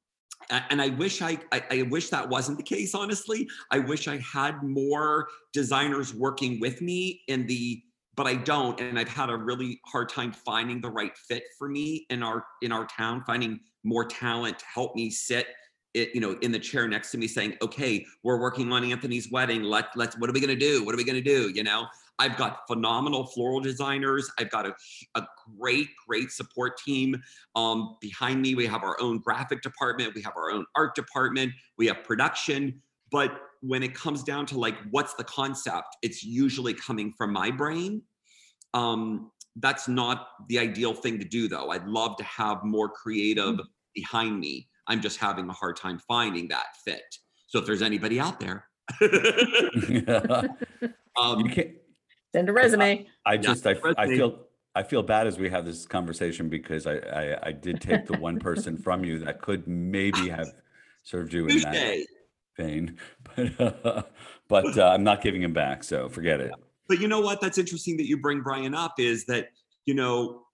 and 0.49 0.81
I 0.81 0.89
wish 0.89 1.21
I, 1.21 1.39
I, 1.51 1.63
I 1.71 1.81
wish 1.83 2.09
that 2.09 2.27
wasn't 2.27 2.57
the 2.57 2.63
case. 2.63 2.93
Honestly, 2.93 3.47
I 3.71 3.79
wish 3.79 4.07
I 4.07 4.17
had 4.17 4.61
more 4.61 5.27
designers 5.53 6.13
working 6.13 6.59
with 6.59 6.81
me 6.81 7.21
in 7.27 7.47
the, 7.47 7.81
but 8.15 8.27
I 8.27 8.35
don't, 8.35 8.79
and 8.79 8.97
I've 8.97 9.09
had 9.09 9.29
a 9.29 9.37
really 9.37 9.79
hard 9.85 10.09
time 10.09 10.31
finding 10.31 10.81
the 10.81 10.89
right 10.89 11.15
fit 11.17 11.43
for 11.57 11.67
me 11.67 12.05
in 12.09 12.23
our 12.23 12.45
in 12.61 12.71
our 12.71 12.85
town. 12.85 13.23
Finding 13.25 13.59
more 13.83 14.05
talent 14.05 14.59
to 14.59 14.65
help 14.73 14.95
me 14.95 15.09
sit 15.09 15.47
it, 15.95 16.13
you 16.13 16.19
know, 16.19 16.33
in 16.41 16.51
the 16.51 16.59
chair 16.59 16.87
next 16.87 17.11
to 17.11 17.17
me 17.17 17.25
saying, 17.25 17.55
okay, 17.61 18.05
we're 18.21 18.39
working 18.39 18.71
on 18.73 18.83
Anthony's 18.83 19.31
wedding. 19.31 19.63
Let, 19.63 19.87
let's, 19.95 20.17
what 20.19 20.29
are 20.29 20.33
we 20.33 20.41
going 20.41 20.49
to 20.49 20.55
do? 20.59 20.83
What 20.83 20.93
are 20.93 20.97
we 20.97 21.05
going 21.05 21.15
to 21.15 21.21
do? 21.21 21.49
You 21.55 21.63
know, 21.63 21.85
I've 22.19 22.35
got 22.37 22.67
phenomenal 22.67 23.25
floral 23.27 23.61
designers. 23.61 24.29
I've 24.37 24.49
got 24.49 24.65
a, 24.65 24.75
a 25.15 25.25
great, 25.57 25.87
great 26.05 26.31
support 26.31 26.77
team. 26.77 27.15
Um, 27.55 27.95
behind 28.01 28.41
me, 28.41 28.55
we 28.55 28.65
have 28.67 28.83
our 28.83 28.97
own 29.01 29.19
graphic 29.19 29.61
department. 29.61 30.13
We 30.13 30.21
have 30.21 30.33
our 30.35 30.51
own 30.51 30.65
art 30.75 30.95
department. 30.95 31.53
We 31.77 31.87
have 31.87 32.03
production. 32.03 32.81
But 33.15 33.31
when 33.61 33.81
it 33.81 33.95
comes 33.95 34.23
down 34.23 34.45
to 34.47 34.59
like, 34.59 34.75
what's 34.91 35.13
the 35.13 35.23
concept? 35.23 35.95
It's 36.01 36.21
usually 36.21 36.73
coming 36.73 37.13
from 37.17 37.31
my 37.31 37.49
brain. 37.49 38.01
Um, 38.73 39.31
that's 39.55 39.87
not 39.87 40.27
the 40.49 40.59
ideal 40.59 40.93
thing 40.93 41.17
to 41.19 41.25
do 41.25 41.47
though. 41.47 41.69
I'd 41.69 41.87
love 41.87 42.17
to 42.17 42.25
have 42.25 42.65
more 42.65 42.89
creative 42.89 43.55
mm-hmm 43.55 43.71
behind 43.95 44.39
me. 44.39 44.67
I'm 44.87 45.01
just 45.01 45.17
having 45.17 45.49
a 45.49 45.53
hard 45.53 45.77
time 45.77 45.99
finding 46.07 46.49
that 46.49 46.65
fit. 46.83 47.01
So 47.47 47.59
if 47.59 47.65
there's 47.65 47.81
anybody 47.81 48.19
out 48.19 48.39
there, 48.39 48.67
um, 51.19 51.49
send 52.33 52.49
a 52.49 52.53
resume. 52.53 53.07
I, 53.25 53.31
I 53.31 53.37
just 53.37 53.65
I, 53.65 53.75
I 53.97 54.05
feel 54.05 54.47
I 54.75 54.83
feel 54.83 55.01
bad 55.01 55.25
as 55.25 55.39
we 55.39 55.49
have 55.49 55.65
this 55.65 55.87
conversation 55.87 56.49
because 56.49 56.85
I 56.85 56.97
I, 56.97 57.47
I 57.47 57.51
did 57.53 57.81
take 57.81 58.05
the 58.05 58.17
one 58.17 58.37
person 58.49 58.77
from 58.77 59.03
you 59.03 59.19
that 59.19 59.41
could 59.41 59.67
maybe 59.67 60.29
have 60.29 60.53
served 61.03 61.33
you 61.33 61.47
in 61.47 61.61
that 61.61 61.73
vein, 62.57 62.97
but 63.35 63.59
uh, 63.59 64.03
but 64.47 64.77
uh, 64.77 64.89
I'm 64.89 65.03
not 65.03 65.21
giving 65.21 65.41
him 65.41 65.53
back, 65.53 65.83
so 65.83 66.09
forget 66.09 66.39
it. 66.39 66.51
But 66.87 66.99
you 66.99 67.07
know 67.07 67.21
what? 67.21 67.41
That's 67.41 67.57
interesting 67.57 67.97
that 67.97 68.07
you 68.07 68.17
bring 68.17 68.41
Brian 68.41 68.75
up. 68.75 68.99
Is 68.99 69.25
that 69.25 69.49
you 69.85 69.93
know 69.93 70.45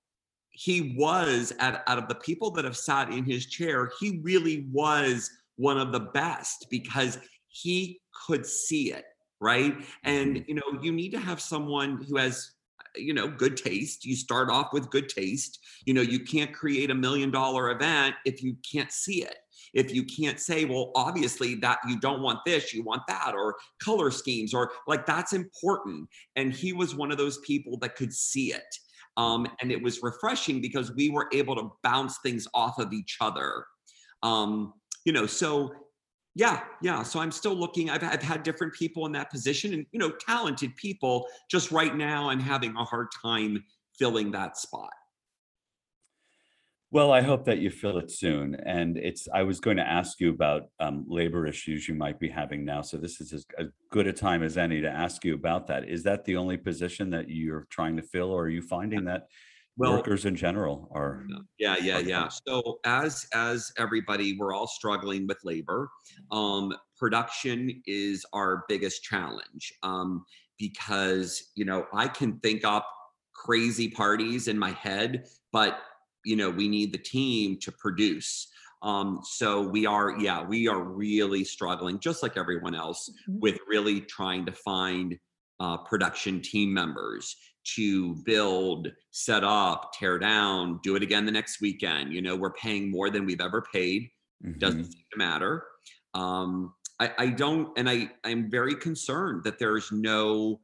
he 0.52 0.94
was 0.98 1.54
at, 1.60 1.84
out 1.88 1.98
of 1.98 2.08
the 2.08 2.16
people 2.16 2.52
that 2.52 2.66
have 2.66 2.78
sat 2.78 3.10
in 3.10 3.24
his 3.24 3.46
chair 3.46 3.90
he 4.00 4.20
really 4.22 4.68
was 4.72 5.32
one 5.56 5.78
of 5.78 5.92
the 5.92 6.00
best 6.00 6.68
because 6.70 7.18
he 7.48 8.00
could 8.28 8.46
see 8.46 8.92
it 8.92 9.06
right 9.40 9.76
and 10.04 10.36
mm-hmm. 10.36 10.44
you 10.50 10.56
know 10.56 10.82
you 10.82 10.92
need 10.92 11.10
to 11.10 11.20
have 11.20 11.42
someone 11.42 12.04
who 12.08 12.18
has 12.18 12.52
you 12.96 13.14
know 13.14 13.28
good 13.28 13.56
taste 13.56 14.06
you 14.06 14.16
start 14.16 14.50
off 14.50 14.74
with 14.74 14.90
good 14.90 15.08
taste 15.08 15.60
you 15.86 15.94
know 15.94 16.02
you 16.02 16.20
can't 16.20 16.54
create 16.54 16.92
a 16.92 16.96
million 16.96 17.32
dollar 17.32 17.72
event 17.72 18.14
if 18.26 18.44
you 18.44 18.56
can't 18.70 18.92
see 18.92 19.24
it 19.24 19.38
if 19.74 19.94
you 19.94 20.04
can't 20.04 20.40
say 20.40 20.66
well 20.66 20.92
obviously 20.96 21.56
that 21.56 21.80
you 21.88 22.00
don't 22.00 22.22
want 22.22 22.40
this 22.46 22.74
you 22.74 22.84
want 22.84 23.02
that 23.08 23.34
or 23.34 23.56
color 23.84 24.12
schemes 24.12 24.54
or 24.54 24.72
like 24.88 25.06
that's 25.06 25.34
important 25.34 26.08
and 26.36 26.54
he 26.54 26.74
was 26.74 26.96
one 26.96 27.12
of 27.12 27.18
those 27.18 27.40
people 27.40 27.78
that 27.78 27.96
could 27.96 28.14
see 28.14 28.54
it 28.54 28.78
um, 29.18 29.48
and 29.62 29.72
it 29.72 29.82
was 29.82 30.02
refreshing 30.02 30.62
because 30.62 30.94
we 30.96 31.10
were 31.10 31.28
able 31.34 31.56
to 31.56 31.72
bounce 31.84 32.20
things 32.20 32.48
off 32.54 32.80
of 32.80 32.94
each 32.94 33.18
other. 33.20 33.66
Um, 34.24 34.74
you 35.06 35.14
know, 35.14 35.26
so 35.26 35.74
yeah, 36.36 36.62
yeah. 36.82 37.04
So 37.04 37.20
I'm 37.20 37.32
still 37.32 37.56
looking. 37.56 37.90
I've, 37.90 38.04
I've 38.04 38.22
had 38.22 38.44
different 38.44 38.74
people 38.74 39.06
in 39.06 39.12
that 39.14 39.30
position 39.30 39.74
and, 39.74 39.86
you 39.92 40.00
know, 40.00 40.12
talented 40.12 40.76
people. 40.78 41.28
Just 41.50 41.72
right 41.72 41.96
now, 41.96 42.30
I'm 42.30 42.40
having 42.40 42.74
a 42.78 42.86
hard 42.86 43.08
time 43.22 43.64
filling 44.00 44.32
that 44.32 44.58
spot. 44.58 44.92
Well, 46.94 47.14
I 47.14 47.22
hope 47.22 47.46
that 47.46 47.60
you 47.60 47.70
fill 47.70 47.98
it 48.00 48.12
soon. 48.12 48.56
And 48.66 48.98
it's, 48.98 49.30
I 49.34 49.44
was 49.44 49.62
going 49.62 49.78
to 49.78 49.88
ask 49.88 50.20
you 50.20 50.30
about 50.30 50.64
um, 50.82 51.06
labor 51.08 51.48
issues 51.48 51.88
you 51.88 51.96
might 51.96 52.20
be 52.20 52.28
having 52.28 52.66
now. 52.66 52.82
So 52.82 52.98
this 52.98 53.22
is 53.22 53.32
as, 53.32 53.46
as 53.58 53.68
good 53.92 54.08
a 54.08 54.14
time 54.14 54.44
as 54.44 54.58
any 54.58 54.82
to 54.82 54.90
ask 54.90 55.24
you 55.24 55.34
about 55.34 55.68
that. 55.68 55.88
Is 55.88 56.04
that 56.04 56.26
the 56.26 56.36
only 56.36 56.58
position 56.58 57.10
that 57.12 57.30
you're 57.30 57.66
trying 57.70 57.96
to 57.96 58.04
fill, 58.04 58.30
or 58.30 58.44
are 58.44 58.50
you 58.50 58.62
finding 58.62 59.06
that 59.06 59.28
well, 59.78 59.94
workers 59.94 60.26
in 60.26 60.36
general 60.36 60.90
are? 60.94 61.26
Yeah, 61.58 61.78
yeah, 61.78 62.00
yeah. 62.00 62.28
So 62.28 62.80
as 62.84 63.26
as 63.34 63.72
everybody, 63.78 64.38
we're 64.38 64.54
all 64.54 64.68
struggling 64.68 65.28
with 65.28 65.38
labor. 65.46 65.90
Um, 66.30 66.74
production 66.98 67.82
is 67.88 68.26
our 68.34 68.66
biggest 68.68 69.02
challenge 69.04 69.74
um, 69.82 70.26
because 70.60 71.52
you 71.56 71.64
know 71.64 71.86
I 71.94 72.10
can 72.10 72.38
think 72.40 72.66
up 72.66 72.86
crazy 73.34 73.90
parties 73.90 74.50
in 74.50 74.60
my 74.60 74.72
head, 74.72 75.24
but 75.54 75.80
you 76.26 76.36
know 76.36 76.50
we 76.50 76.68
need 76.68 76.92
the 76.92 76.98
team 76.98 77.58
to 77.62 77.72
produce. 77.72 78.48
Um, 78.84 79.20
so 79.24 79.62
we 79.62 79.86
are 79.86 80.20
yeah 80.20 80.44
we 80.44 80.68
are 80.68 80.82
really 80.82 81.44
struggling 81.44 82.00
just 82.00 82.24
like 82.24 82.38
everyone 82.38 82.76
else 82.76 83.10
mm-hmm. 83.10 83.40
with 83.40 83.60
really 83.68 84.02
trying 84.02 84.46
to 84.46 84.52
find 84.52 85.18
uh, 85.60 85.78
production 85.78 86.42
team 86.42 86.74
members 86.74 87.36
to 87.76 88.16
build 88.26 88.88
set 89.12 89.44
up 89.44 89.92
tear 89.94 90.18
down 90.18 90.80
do 90.82 90.96
it 90.96 91.04
again 91.04 91.26
the 91.26 91.32
next 91.32 91.62
weekend. 91.62 92.12
You 92.12 92.22
know 92.22 92.36
we're 92.36 92.54
paying 92.54 92.90
more 92.90 93.10
than 93.10 93.26
we've 93.26 93.42
ever 93.42 93.64
paid. 93.74 94.10
Mm-hmm. 94.44 94.58
doesn't 94.58 94.86
seem 94.86 95.04
to 95.12 95.18
matter. 95.18 95.64
Um, 96.16 96.74
I, 97.00 97.12
I 97.18 97.28
don't 97.28 97.78
and 97.78 97.90
i 97.90 98.10
i'm 98.24 98.50
very 98.50 98.76
concerned 98.76 99.44
that 99.44 99.58
there's 99.58 99.92
no 99.92 100.62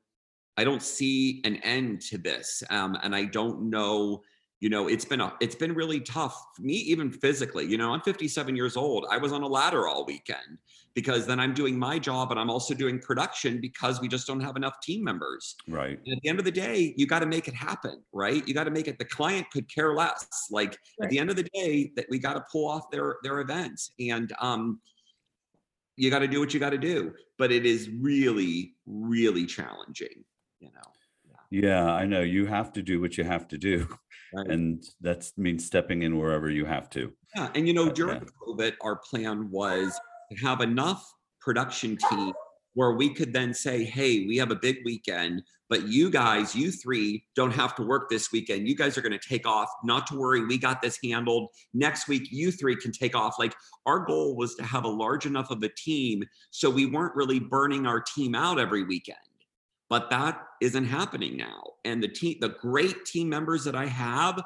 i 0.55 0.63
don't 0.63 0.83
see 0.83 1.41
an 1.45 1.57
end 1.57 2.01
to 2.09 2.17
this. 2.17 2.63
Um, 2.69 2.97
and 3.03 3.15
i 3.15 3.25
don't 3.25 3.69
know 3.69 4.21
you 4.59 4.69
know 4.69 4.87
it's 4.87 5.05
been 5.05 5.21
a 5.21 5.33
it's 5.39 5.55
been 5.55 5.73
really 5.73 5.99
tough 5.99 6.35
for 6.55 6.61
me 6.63 6.73
even 6.73 7.11
physically 7.11 7.65
you 7.65 7.77
know 7.77 7.93
i'm 7.93 8.01
57 8.01 8.55
years 8.55 8.75
old 8.75 9.05
i 9.11 9.17
was 9.17 9.31
on 9.31 9.43
a 9.43 9.47
ladder 9.47 9.87
all 9.87 10.05
weekend 10.05 10.57
because 10.95 11.27
then 11.27 11.39
i'm 11.39 11.53
doing 11.53 11.77
my 11.77 11.99
job 11.99 12.31
and 12.31 12.39
i'm 12.39 12.49
also 12.49 12.73
doing 12.73 12.99
production 12.99 13.61
because 13.61 14.01
we 14.01 14.07
just 14.07 14.25
don't 14.25 14.39
have 14.39 14.55
enough 14.55 14.79
team 14.81 15.03
members 15.03 15.55
Right. 15.67 15.99
and 16.05 16.15
at 16.15 16.21
the 16.23 16.29
end 16.29 16.39
of 16.39 16.45
the 16.45 16.51
day 16.51 16.93
you 16.97 17.05
got 17.05 17.19
to 17.19 17.27
make 17.27 17.47
it 17.47 17.53
happen 17.53 18.01
right 18.13 18.47
you 18.47 18.53
got 18.55 18.63
to 18.63 18.71
make 18.71 18.87
it 18.87 18.97
the 18.97 19.05
client 19.05 19.45
could 19.51 19.71
care 19.73 19.93
less 19.93 20.25
like 20.49 20.77
at 21.03 21.09
the 21.09 21.19
end 21.19 21.29
of 21.29 21.35
the 21.35 21.47
day 21.53 21.91
that 21.95 22.05
we 22.09 22.17
got 22.17 22.33
to 22.33 22.43
pull 22.51 22.67
off 22.67 22.89
their 22.91 23.17
their 23.23 23.39
events 23.41 23.91
and 23.99 24.33
um 24.39 24.79
you 25.97 26.09
got 26.09 26.19
to 26.19 26.27
do 26.27 26.39
what 26.39 26.53
you 26.53 26.59
got 26.59 26.71
to 26.71 26.77
do 26.79 27.13
but 27.37 27.51
it 27.51 27.65
is 27.65 27.89
really 27.89 28.73
really 28.87 29.45
challenging 29.45 30.23
you 30.59 30.69
know 30.73 30.81
Yeah, 31.49 31.85
I 31.93 32.05
know. 32.05 32.21
You 32.21 32.45
have 32.47 32.73
to 32.73 32.81
do 32.81 32.99
what 32.99 33.17
you 33.17 33.23
have 33.23 33.47
to 33.49 33.57
do. 33.57 33.87
Right. 34.33 34.47
And 34.47 34.83
that 35.01 35.31
means 35.37 35.65
stepping 35.65 36.03
in 36.03 36.17
wherever 36.17 36.49
you 36.49 36.65
have 36.65 36.89
to. 36.91 37.13
Yeah, 37.35 37.49
and 37.55 37.67
you 37.67 37.73
know, 37.73 37.89
during 37.89 38.17
Okay. 38.17 38.25
COVID, 38.45 38.73
our 38.81 38.97
plan 38.97 39.49
was 39.51 39.99
to 40.31 40.37
have 40.45 40.61
enough 40.61 41.13
production 41.39 41.97
team 42.09 42.33
where 42.73 42.91
we 42.91 43.13
could 43.13 43.33
then 43.33 43.53
say, 43.53 43.83
"Hey, 43.83 44.25
we 44.27 44.37
have 44.37 44.51
a 44.51 44.55
big 44.55 44.77
weekend, 44.85 45.41
but 45.69 45.87
you 45.87 46.09
guys, 46.11 46.55
you 46.55 46.71
three, 46.71 47.25
don't 47.35 47.51
have 47.51 47.73
to 47.75 47.83
work 47.83 48.09
this 48.09 48.31
weekend. 48.31 48.67
You 48.67 48.75
guys 48.75 48.97
are 48.97 49.01
going 49.01 49.17
to 49.17 49.29
take 49.29 49.47
off. 49.47 49.69
Not 49.83 50.05
to 50.07 50.15
worry, 50.15 50.45
we 50.45 50.57
got 50.57 50.81
this 50.81 50.99
handled. 51.03 51.49
Next 51.73 52.07
week, 52.07 52.27
you 52.31 52.51
three 52.51 52.75
can 52.75 52.91
take 52.91 53.15
off." 53.15 53.39
Like 53.39 53.55
our 53.85 54.05
goal 54.05 54.35
was 54.35 54.55
to 54.55 54.63
have 54.63 54.83
a 54.83 54.89
large 54.89 55.25
enough 55.25 55.49
of 55.49 55.63
a 55.63 55.69
team 55.69 56.23
so 56.51 56.69
we 56.69 56.85
weren't 56.85 57.15
really 57.15 57.39
burning 57.39 57.87
our 57.87 58.01
team 58.01 58.35
out 58.35 58.59
every 58.59 58.83
weekend. 58.83 59.17
But 59.89 60.09
that 60.09 60.43
isn't 60.61 60.85
happening 60.85 61.37
now, 61.37 61.61
and 61.85 62.03
the 62.03 62.07
team, 62.07 62.37
the 62.41 62.49
great 62.49 63.05
team 63.05 63.29
members 63.29 63.63
that 63.63 63.75
I 63.75 63.85
have, 63.85 64.41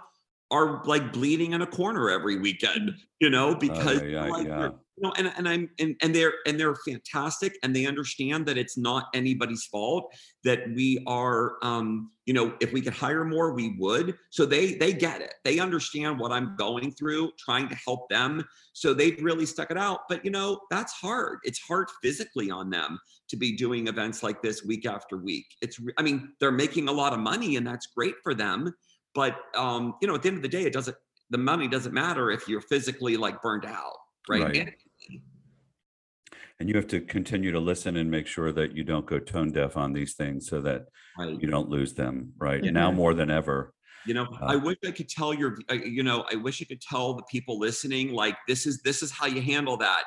are 0.52 0.84
like 0.84 1.14
bleeding 1.14 1.54
in 1.54 1.62
a 1.62 1.68
corner 1.68 2.10
every 2.10 2.38
weekend, 2.38 2.92
you 3.20 3.30
know, 3.30 3.56
because 3.56 4.02
Oh, 4.02 4.06
yeah, 4.06 4.26
like, 4.26 4.46
yeah. 4.46 4.66
you 4.66 5.04
know, 5.04 5.14
and, 5.18 5.32
and 5.38 5.48
I'm 5.48 5.70
and, 5.80 5.96
and 6.02 6.14
they're 6.14 6.34
and 6.46 6.60
they're 6.60 6.76
fantastic 6.76 7.58
and 7.64 7.74
they 7.74 7.86
understand 7.86 8.46
that 8.48 8.58
it's 8.58 8.78
not 8.78 9.06
anybody's 9.14 9.64
fault 9.66 10.14
that 10.44 10.60
we 10.76 11.02
are 11.08 11.54
um, 11.64 12.12
you 12.26 12.34
know, 12.34 12.54
if 12.60 12.72
we 12.72 12.82
could 12.82 12.94
hire 12.94 13.24
more, 13.24 13.54
we 13.54 13.76
would. 13.80 14.16
So 14.30 14.46
they 14.46 14.76
they 14.76 14.92
get 14.92 15.22
it. 15.22 15.34
They 15.46 15.60
understand 15.60 16.20
what 16.20 16.32
I'm 16.32 16.56
going 16.58 16.92
through, 16.92 17.32
trying 17.40 17.70
to 17.70 17.76
help 17.76 18.10
them. 18.10 18.44
So 18.74 18.94
they've 18.94 19.22
really 19.24 19.46
stuck 19.46 19.72
it 19.72 19.78
out. 19.78 20.02
But 20.10 20.24
you 20.26 20.32
know, 20.32 20.60
that's 20.70 20.92
hard. 20.94 21.40
It's 21.44 21.60
hard 21.60 21.88
physically 22.04 22.52
on 22.52 22.70
them 22.70 23.00
to 23.32 23.38
be 23.38 23.52
doing 23.58 23.88
events 23.88 24.24
like 24.24 24.42
this 24.42 24.64
week 24.64 24.86
after 24.86 25.18
week. 25.18 25.48
It's, 25.62 25.80
I 25.98 26.04
mean, 26.04 26.34
they're 26.40 26.52
making 26.52 26.88
a 26.88 26.92
lot 26.92 27.12
of 27.12 27.20
money 27.20 27.58
and 27.58 27.66
that's 27.66 27.88
great 27.88 28.16
for 28.24 28.34
them 28.34 28.72
but 29.14 29.38
um, 29.56 29.96
you 30.02 30.08
know, 30.08 30.16
at 30.16 30.22
the 30.22 30.30
end 30.30 30.38
of 30.38 30.44
the 30.44 30.50
day, 30.50 30.64
it 30.64 30.74
doesn't. 30.74 30.96
The 31.30 31.38
money 31.38 31.68
doesn't 31.68 31.94
matter 31.94 32.30
if 32.32 32.48
you're 32.48 32.62
physically 32.62 33.16
like 33.18 33.42
burned 33.42 33.66
out, 33.66 33.94
right? 34.30 34.44
Right. 34.44 34.58
And- 34.58 34.72
And 36.60 36.70
you 36.70 36.76
have 36.76 36.88
to 36.90 37.02
continue 37.02 37.52
to 37.52 37.60
listen 37.60 37.98
and 37.98 38.12
make 38.12 38.28
sure 38.28 38.52
that 38.52 38.76
you 38.78 38.84
don't 38.84 39.08
go 39.08 39.18
tone 39.18 39.52
deaf 39.52 39.76
on 39.76 39.94
these 39.94 40.14
things 40.14 40.48
so 40.48 40.62
that 40.62 40.86
right. 41.18 41.42
you 41.42 41.48
don't 41.48 41.70
lose 41.70 41.96
them. 41.96 42.34
Right. 42.38 42.64
And 42.64 42.76
now 42.76 42.92
more 42.92 43.16
than 43.16 43.32
ever. 43.32 43.74
You 44.06 44.14
know, 44.14 44.26
Uh, 44.40 44.46
I 44.46 44.56
wish 44.58 44.78
I 44.86 44.92
could 44.92 45.10
tell 45.10 45.34
your, 45.34 45.58
uh, 45.72 45.74
you 45.74 46.04
know, 46.04 46.24
I 46.32 46.36
wish 46.36 46.62
I 46.62 46.66
could 46.66 46.82
tell 46.82 47.16
the 47.16 47.24
people 47.32 47.58
listening, 47.58 48.14
like 48.14 48.38
this 48.48 48.68
is 48.68 48.80
this 48.84 49.02
is 49.02 49.10
how 49.10 49.26
you 49.26 49.42
handle 49.42 49.76
that. 49.78 50.04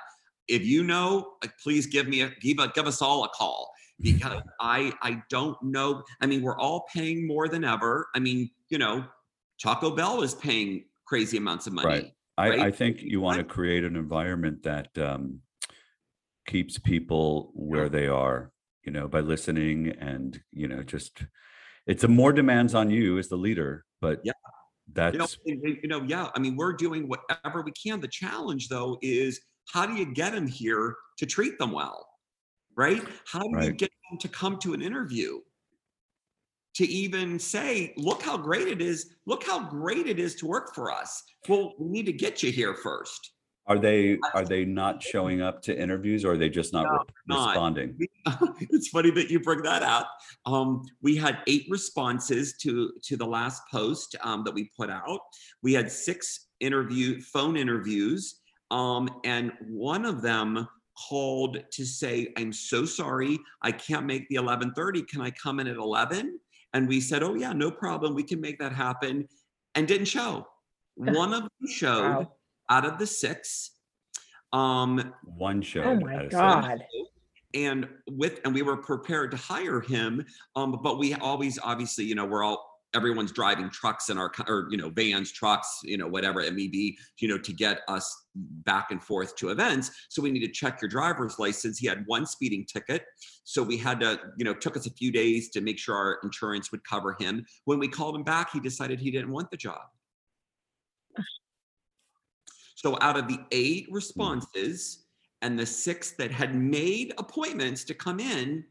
If 0.48 0.64
you 0.64 0.84
know, 0.84 1.34
please 1.62 1.86
give 1.86 2.08
me 2.08 2.22
a 2.22 2.30
give 2.40 2.58
a, 2.58 2.68
give 2.68 2.86
us 2.86 3.00
all 3.00 3.24
a 3.24 3.28
call 3.28 3.72
because 4.00 4.42
I 4.60 4.92
I 5.02 5.22
don't 5.30 5.60
know. 5.62 6.02
I 6.20 6.26
mean, 6.26 6.42
we're 6.42 6.58
all 6.58 6.86
paying 6.92 7.26
more 7.26 7.48
than 7.48 7.64
ever. 7.64 8.08
I 8.14 8.18
mean, 8.18 8.50
you 8.68 8.78
know, 8.78 9.04
Taco 9.60 9.90
Bell 9.90 10.22
is 10.22 10.34
paying 10.34 10.84
crazy 11.06 11.36
amounts 11.36 11.66
of 11.66 11.72
money. 11.72 11.88
Right. 11.88 12.12
I, 12.36 12.48
right? 12.48 12.60
I 12.60 12.70
think 12.70 13.00
you 13.00 13.20
want 13.20 13.38
to 13.38 13.44
create 13.44 13.84
an 13.84 13.96
environment 13.96 14.64
that 14.64 14.96
um, 14.98 15.40
keeps 16.46 16.78
people 16.78 17.52
where 17.54 17.88
they 17.88 18.08
are, 18.08 18.50
you 18.82 18.92
know, 18.92 19.06
by 19.06 19.20
listening 19.20 19.90
and, 20.00 20.40
you 20.52 20.66
know, 20.66 20.82
just 20.82 21.24
it's 21.86 22.04
a 22.04 22.08
more 22.08 22.32
demands 22.32 22.74
on 22.74 22.90
you 22.90 23.18
as 23.18 23.28
the 23.28 23.36
leader, 23.36 23.84
but 24.00 24.20
Yeah. 24.24 24.32
that's 24.92 25.38
you 25.44 25.56
know, 25.56 25.76
you 25.82 25.88
know, 25.88 26.02
yeah. 26.02 26.30
I 26.34 26.40
mean, 26.40 26.56
we're 26.56 26.72
doing 26.72 27.08
whatever 27.08 27.62
we 27.62 27.72
can. 27.72 28.00
The 28.00 28.08
challenge, 28.08 28.68
though, 28.68 28.98
is 29.00 29.40
how 29.72 29.86
do 29.86 29.94
you 29.94 30.06
get 30.06 30.32
them 30.32 30.46
here 30.46 30.96
to 31.18 31.26
treat 31.26 31.58
them 31.58 31.72
well, 31.72 32.06
right? 32.76 33.02
How 33.26 33.40
do 33.40 33.64
you 33.64 33.72
get 33.72 33.90
them 34.10 34.18
to 34.18 34.28
come 34.28 34.58
to 34.60 34.74
an 34.74 34.82
interview? 34.82 35.38
To 36.78 36.84
even 36.86 37.38
say, 37.38 37.94
look 37.96 38.20
how 38.20 38.36
great 38.36 38.66
it 38.66 38.82
is. 38.82 39.14
Look 39.26 39.44
how 39.44 39.60
great 39.68 40.08
it 40.08 40.18
is 40.18 40.34
to 40.36 40.46
work 40.46 40.74
for 40.74 40.90
us. 40.90 41.22
Well, 41.48 41.72
we 41.78 41.88
need 41.88 42.06
to 42.06 42.12
get 42.12 42.42
you 42.42 42.50
here 42.50 42.74
first. 42.74 43.30
are 43.68 43.78
they 43.78 44.18
are 44.34 44.44
they 44.44 44.64
not 44.64 45.00
showing 45.02 45.40
up 45.40 45.62
to 45.62 45.80
interviews 45.80 46.24
or 46.24 46.32
are 46.32 46.36
they 46.36 46.48
just 46.50 46.72
not 46.72 46.82
No, 46.82 46.90
re- 46.90 46.98
not. 47.28 47.46
responding? 47.48 47.96
It's 48.70 48.88
funny 48.88 49.10
that 49.12 49.30
you 49.30 49.38
bring 49.38 49.62
that 49.62 49.82
up. 49.84 50.10
Um, 50.46 50.82
we 51.00 51.14
had 51.16 51.38
eight 51.46 51.66
responses 51.70 52.56
to 52.62 52.92
to 53.04 53.16
the 53.16 53.24
last 53.26 53.62
post 53.70 54.16
um, 54.22 54.42
that 54.44 54.52
we 54.52 54.70
put 54.76 54.90
out. 54.90 55.20
We 55.62 55.72
had 55.74 55.90
six 55.92 56.48
interview 56.60 57.20
phone 57.20 57.56
interviews, 57.56 58.40
um, 58.74 59.08
and 59.24 59.52
one 59.60 60.04
of 60.04 60.20
them 60.20 60.68
called 61.08 61.62
to 61.70 61.84
say, 61.84 62.32
"I'm 62.36 62.52
so 62.52 62.84
sorry, 62.84 63.38
I 63.62 63.70
can't 63.70 64.04
make 64.04 64.28
the 64.28 64.34
11:30. 64.36 65.02
Can 65.08 65.20
I 65.20 65.30
come 65.30 65.60
in 65.60 65.68
at 65.68 65.76
11?" 65.76 66.40
And 66.72 66.88
we 66.88 67.00
said, 67.00 67.22
"Oh 67.22 67.34
yeah, 67.34 67.52
no 67.52 67.70
problem. 67.70 68.14
We 68.14 68.24
can 68.24 68.40
make 68.40 68.58
that 68.58 68.72
happen," 68.72 69.28
and 69.76 69.86
didn't 69.86 70.06
show. 70.08 70.46
One 70.96 71.32
of 71.32 71.42
them 71.42 71.68
showed 71.68 72.16
Wow. 72.16 72.32
out 72.68 72.84
of 72.84 72.98
the 72.98 73.06
six. 73.06 73.70
Um, 74.52 75.14
One 75.24 75.62
show. 75.62 75.82
Oh 75.84 75.94
my 76.00 76.14
at 76.16 76.26
a. 76.26 76.28
God. 76.28 76.84
and 77.54 77.88
with 78.08 78.40
and 78.44 78.52
we 78.52 78.62
were 78.62 78.76
prepared 78.76 79.30
to 79.30 79.36
hire 79.36 79.80
him 79.80 80.24
um 80.56 80.80
but 80.82 80.98
we 80.98 81.14
always 81.14 81.56
obviously 81.62 82.04
you 82.04 82.16
know 82.16 82.24
we're 82.24 82.42
all 82.42 82.73
everyone's 82.94 83.32
driving 83.32 83.68
trucks 83.70 84.08
in 84.08 84.18
our 84.18 84.32
or 84.46 84.68
you 84.70 84.76
know 84.76 84.90
vans 84.90 85.32
trucks 85.32 85.80
you 85.82 85.96
know 85.96 86.06
whatever 86.06 86.40
it 86.40 86.54
may 86.54 86.68
be 86.68 86.96
you 87.18 87.28
know 87.28 87.38
to 87.38 87.52
get 87.52 87.80
us 87.88 88.24
back 88.64 88.90
and 88.90 89.02
forth 89.02 89.36
to 89.36 89.50
events. 89.50 89.90
So 90.08 90.20
we 90.20 90.30
need 90.30 90.40
to 90.40 90.50
check 90.50 90.82
your 90.82 90.88
driver's 90.88 91.38
license. 91.38 91.78
He 91.78 91.86
had 91.86 92.02
one 92.06 92.26
speeding 92.26 92.66
ticket. 92.66 93.04
So 93.44 93.62
we 93.62 93.76
had 93.76 94.00
to 94.00 94.18
you 94.36 94.44
know 94.44 94.54
took 94.54 94.76
us 94.76 94.86
a 94.86 94.90
few 94.90 95.12
days 95.12 95.50
to 95.50 95.60
make 95.60 95.78
sure 95.78 95.94
our 95.96 96.18
insurance 96.22 96.72
would 96.72 96.84
cover 96.84 97.16
him. 97.18 97.44
When 97.64 97.78
we 97.78 97.88
called 97.88 98.16
him 98.16 98.24
back 98.24 98.50
he 98.52 98.60
decided 98.60 99.00
he 99.00 99.10
didn't 99.10 99.30
want 99.30 99.50
the 99.50 99.56
job. 99.56 99.80
So 102.74 102.98
out 103.00 103.16
of 103.16 103.28
the 103.28 103.38
eight 103.50 103.88
responses 103.90 105.04
and 105.40 105.58
the 105.58 105.64
six 105.64 106.12
that 106.12 106.30
had 106.30 106.54
made 106.54 107.14
appointments 107.16 107.84
to 107.84 107.94
come 107.94 108.20
in, 108.20 108.64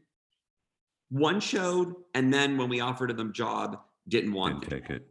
one 1.08 1.40
showed, 1.40 1.94
and 2.14 2.32
then 2.32 2.56
when 2.56 2.68
we 2.68 2.80
offered 2.80 3.16
them 3.16 3.32
job, 3.32 3.78
didn't 4.08 4.32
want 4.32 4.60
Didn't 4.60 4.72
it. 4.72 4.80
take 4.82 4.90
it. 4.90 5.02
It 5.02 5.06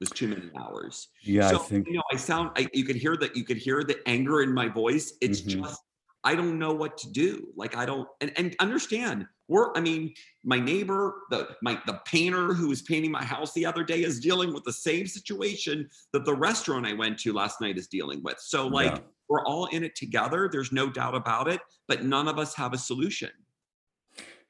was 0.00 0.10
too 0.10 0.28
many 0.28 0.50
hours. 0.58 1.08
Yeah, 1.22 1.50
so, 1.50 1.56
I 1.56 1.58
think 1.62 1.86
you 1.86 1.94
know, 1.94 2.02
I 2.12 2.16
sound. 2.16 2.50
I, 2.56 2.66
you 2.72 2.84
could 2.84 2.96
hear 2.96 3.16
that. 3.18 3.36
You 3.36 3.44
could 3.44 3.56
hear 3.58 3.84
the 3.84 3.98
anger 4.06 4.42
in 4.42 4.52
my 4.52 4.68
voice. 4.68 5.14
It's 5.20 5.40
Mhm. 5.42 5.62
just 5.62 5.80
I 6.24 6.34
don't 6.36 6.58
know 6.58 6.72
what 6.72 6.96
to 6.98 7.10
do. 7.10 7.48
Like 7.56 7.76
I 7.76 7.84
don't 7.86 8.08
and, 8.20 8.32
and 8.36 8.54
understand. 8.60 9.26
We're. 9.48 9.72
I 9.76 9.80
mean, 9.80 10.14
my 10.44 10.58
neighbor, 10.58 11.22
the 11.30 11.56
my 11.62 11.80
the 11.86 12.00
painter 12.04 12.52
who 12.54 12.68
was 12.68 12.82
painting 12.82 13.10
my 13.12 13.24
house 13.24 13.52
the 13.52 13.66
other 13.66 13.84
day 13.84 14.02
is 14.02 14.18
dealing 14.20 14.52
with 14.52 14.64
the 14.64 14.72
same 14.72 15.06
situation 15.06 15.88
that 16.12 16.24
the 16.24 16.34
restaurant 16.34 16.86
I 16.86 16.94
went 16.94 17.18
to 17.20 17.32
last 17.32 17.60
night 17.60 17.76
is 17.78 17.86
dealing 17.86 18.22
with. 18.24 18.38
So 18.40 18.66
like 18.66 18.92
Yeah. 18.92 19.00
we're 19.28 19.44
all 19.44 19.66
in 19.66 19.84
it 19.84 19.94
together. 19.94 20.48
There's 20.50 20.72
no 20.72 20.88
doubt 20.90 21.14
about 21.14 21.48
it. 21.48 21.60
But 21.86 22.04
none 22.04 22.26
of 22.28 22.38
us 22.38 22.54
have 22.54 22.72
a 22.72 22.78
solution. 22.78 23.30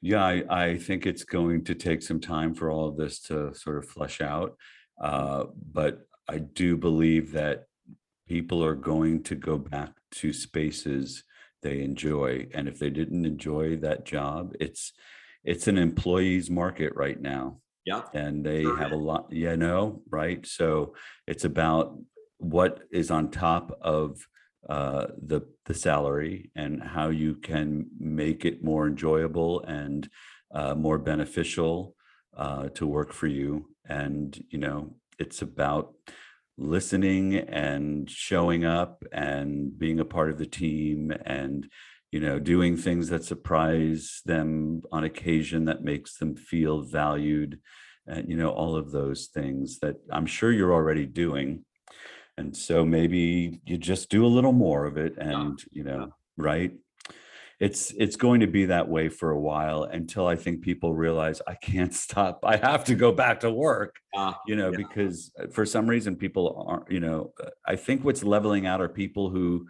Yeah, 0.02 0.24
I, 0.24 0.44
I 0.50 0.78
think 0.78 1.06
it's 1.06 1.24
going 1.24 1.64
to 1.64 1.74
take 1.74 2.02
some 2.02 2.20
time 2.20 2.54
for 2.54 2.70
all 2.70 2.88
of 2.88 2.96
this 2.96 3.20
to 3.22 3.54
sort 3.54 3.78
of 3.78 3.88
flush 3.88 4.20
out. 4.20 4.56
Uh, 5.00 5.44
but 5.72 6.00
I 6.28 6.38
do 6.38 6.76
believe 6.76 7.32
that 7.32 7.64
people 8.28 8.64
are 8.64 8.74
going 8.74 9.22
to 9.24 9.34
go 9.34 9.56
back 9.56 9.92
to 10.12 10.32
spaces 10.32 11.22
they 11.62 11.82
enjoy. 11.82 12.48
And 12.52 12.68
if 12.68 12.78
they 12.78 12.90
didn't 12.90 13.24
enjoy 13.24 13.76
that 13.76 14.04
job, 14.04 14.54
it's 14.60 14.92
it's 15.44 15.66
an 15.66 15.78
employee's 15.78 16.50
market 16.50 16.94
right 16.94 17.20
now. 17.20 17.58
Yeah. 17.84 18.02
And 18.14 18.44
they 18.44 18.62
have 18.62 18.92
a 18.92 18.96
lot, 18.96 19.32
you 19.32 19.56
know, 19.56 20.02
right? 20.08 20.46
So 20.46 20.94
it's 21.26 21.44
about 21.44 21.98
what 22.38 22.80
is 22.92 23.10
on 23.10 23.30
top 23.30 23.76
of 23.80 24.24
uh, 24.68 25.06
the 25.20 25.42
the 25.64 25.74
salary 25.74 26.50
and 26.54 26.82
how 26.82 27.08
you 27.08 27.34
can 27.34 27.86
make 27.98 28.44
it 28.44 28.62
more 28.62 28.86
enjoyable 28.86 29.60
and 29.62 30.08
uh, 30.54 30.74
more 30.74 30.98
beneficial 30.98 31.96
uh, 32.36 32.68
to 32.70 32.86
work 32.86 33.12
for 33.12 33.26
you. 33.26 33.68
And 33.88 34.42
you 34.50 34.58
know, 34.58 34.94
it's 35.18 35.42
about 35.42 35.94
listening 36.58 37.36
and 37.36 38.08
showing 38.08 38.64
up 38.64 39.04
and 39.12 39.76
being 39.78 39.98
a 39.98 40.04
part 40.04 40.30
of 40.30 40.38
the 40.38 40.46
team 40.46 41.12
and 41.24 41.68
you 42.10 42.20
know 42.20 42.38
doing 42.38 42.76
things 42.76 43.08
that 43.08 43.24
surprise 43.24 44.20
them 44.26 44.82
on 44.92 45.02
occasion 45.02 45.64
that 45.64 45.82
makes 45.82 46.18
them 46.18 46.36
feel 46.36 46.82
valued 46.82 47.58
and 48.06 48.28
you 48.28 48.36
know 48.36 48.50
all 48.50 48.76
of 48.76 48.92
those 48.92 49.28
things 49.32 49.78
that 49.78 49.96
i'm 50.12 50.26
sure 50.26 50.52
you're 50.52 50.74
already 50.74 51.06
doing 51.06 51.64
and 52.38 52.56
so 52.56 52.84
maybe 52.84 53.60
you 53.64 53.76
just 53.76 54.10
do 54.10 54.24
a 54.24 54.34
little 54.36 54.52
more 54.52 54.86
of 54.86 54.96
it 54.96 55.16
and 55.18 55.62
you 55.70 55.84
know 55.84 56.12
right? 56.36 56.72
It's 57.60 57.92
it's 57.92 58.16
going 58.16 58.40
to 58.40 58.46
be 58.48 58.64
that 58.66 58.88
way 58.88 59.08
for 59.08 59.30
a 59.30 59.38
while 59.38 59.84
until 59.84 60.26
i 60.26 60.34
think 60.34 60.62
people 60.62 60.94
realize 60.94 61.40
i 61.46 61.54
can't 61.54 61.94
stop. 61.94 62.40
I 62.44 62.56
have 62.56 62.84
to 62.86 62.96
go 62.96 63.12
back 63.12 63.40
to 63.40 63.50
work 63.52 63.94
Uh, 64.16 64.32
you 64.48 64.56
know 64.56 64.70
yeah. 64.70 64.78
because 64.78 65.30
uh, 65.38 65.46
for 65.52 65.64
some 65.64 65.86
reason 65.88 66.16
people 66.16 66.64
aren't 66.68 66.90
you 66.90 66.98
know 66.98 67.32
uh, 67.40 67.50
i 67.64 67.76
think 67.76 68.02
what's 68.04 68.24
leveling 68.24 68.66
out 68.66 68.80
are 68.80 68.88
people 68.88 69.30
who 69.30 69.66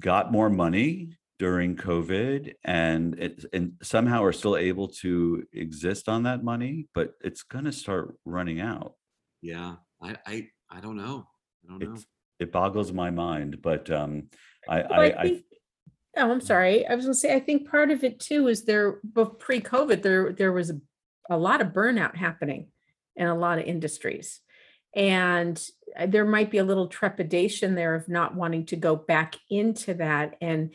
got 0.00 0.32
more 0.32 0.50
money 0.50 1.16
during 1.38 1.76
covid 1.76 2.54
and 2.64 3.16
it 3.20 3.44
and 3.52 3.74
somehow 3.82 4.24
are 4.24 4.32
still 4.32 4.56
able 4.56 4.88
to 4.88 5.44
exist 5.52 6.08
on 6.08 6.24
that 6.24 6.42
money 6.42 6.88
but 6.94 7.12
it's 7.22 7.42
going 7.44 7.64
to 7.66 7.72
start 7.72 8.16
running 8.24 8.60
out. 8.60 8.94
Yeah. 9.42 9.76
I, 10.02 10.16
I, 10.26 10.48
I 10.70 10.80
don't 10.80 10.96
know. 10.96 11.26
I 11.64 11.70
don't 11.70 11.82
know. 11.82 11.94
it's 11.94 12.06
it 12.38 12.52
boggles 12.52 12.92
my 12.92 13.10
mind 13.10 13.62
but 13.62 13.90
um 13.90 14.24
i 14.68 14.82
Well, 14.82 15.00
i, 15.00 15.04
I 15.06 15.22
think- 15.22 15.44
oh, 16.16 16.30
I'm 16.30 16.40
sorry. 16.40 16.86
I 16.86 16.94
was 16.94 17.04
gonna 17.04 17.14
say, 17.14 17.34
I 17.34 17.40
think 17.40 17.70
part 17.70 17.90
of 17.90 18.02
it 18.04 18.18
too 18.20 18.48
is 18.48 18.64
there, 18.64 19.00
but 19.04 19.38
pre-COVID, 19.38 20.02
there, 20.02 20.32
there 20.32 20.52
was 20.52 20.70
a, 20.70 20.80
a 21.30 21.36
lot 21.36 21.60
of 21.60 21.68
burnout 21.68 22.16
happening 22.16 22.68
in 23.16 23.26
a 23.26 23.34
lot 23.34 23.58
of 23.58 23.64
industries. 23.64 24.40
And 24.94 25.62
uh, 25.98 26.06
there 26.06 26.24
might 26.24 26.50
be 26.50 26.58
a 26.58 26.64
little 26.64 26.88
trepidation 26.88 27.74
there 27.74 27.94
of 27.94 28.08
not 28.08 28.34
wanting 28.34 28.66
to 28.66 28.76
go 28.76 28.96
back 28.96 29.36
into 29.50 29.94
that. 29.94 30.36
And 30.40 30.70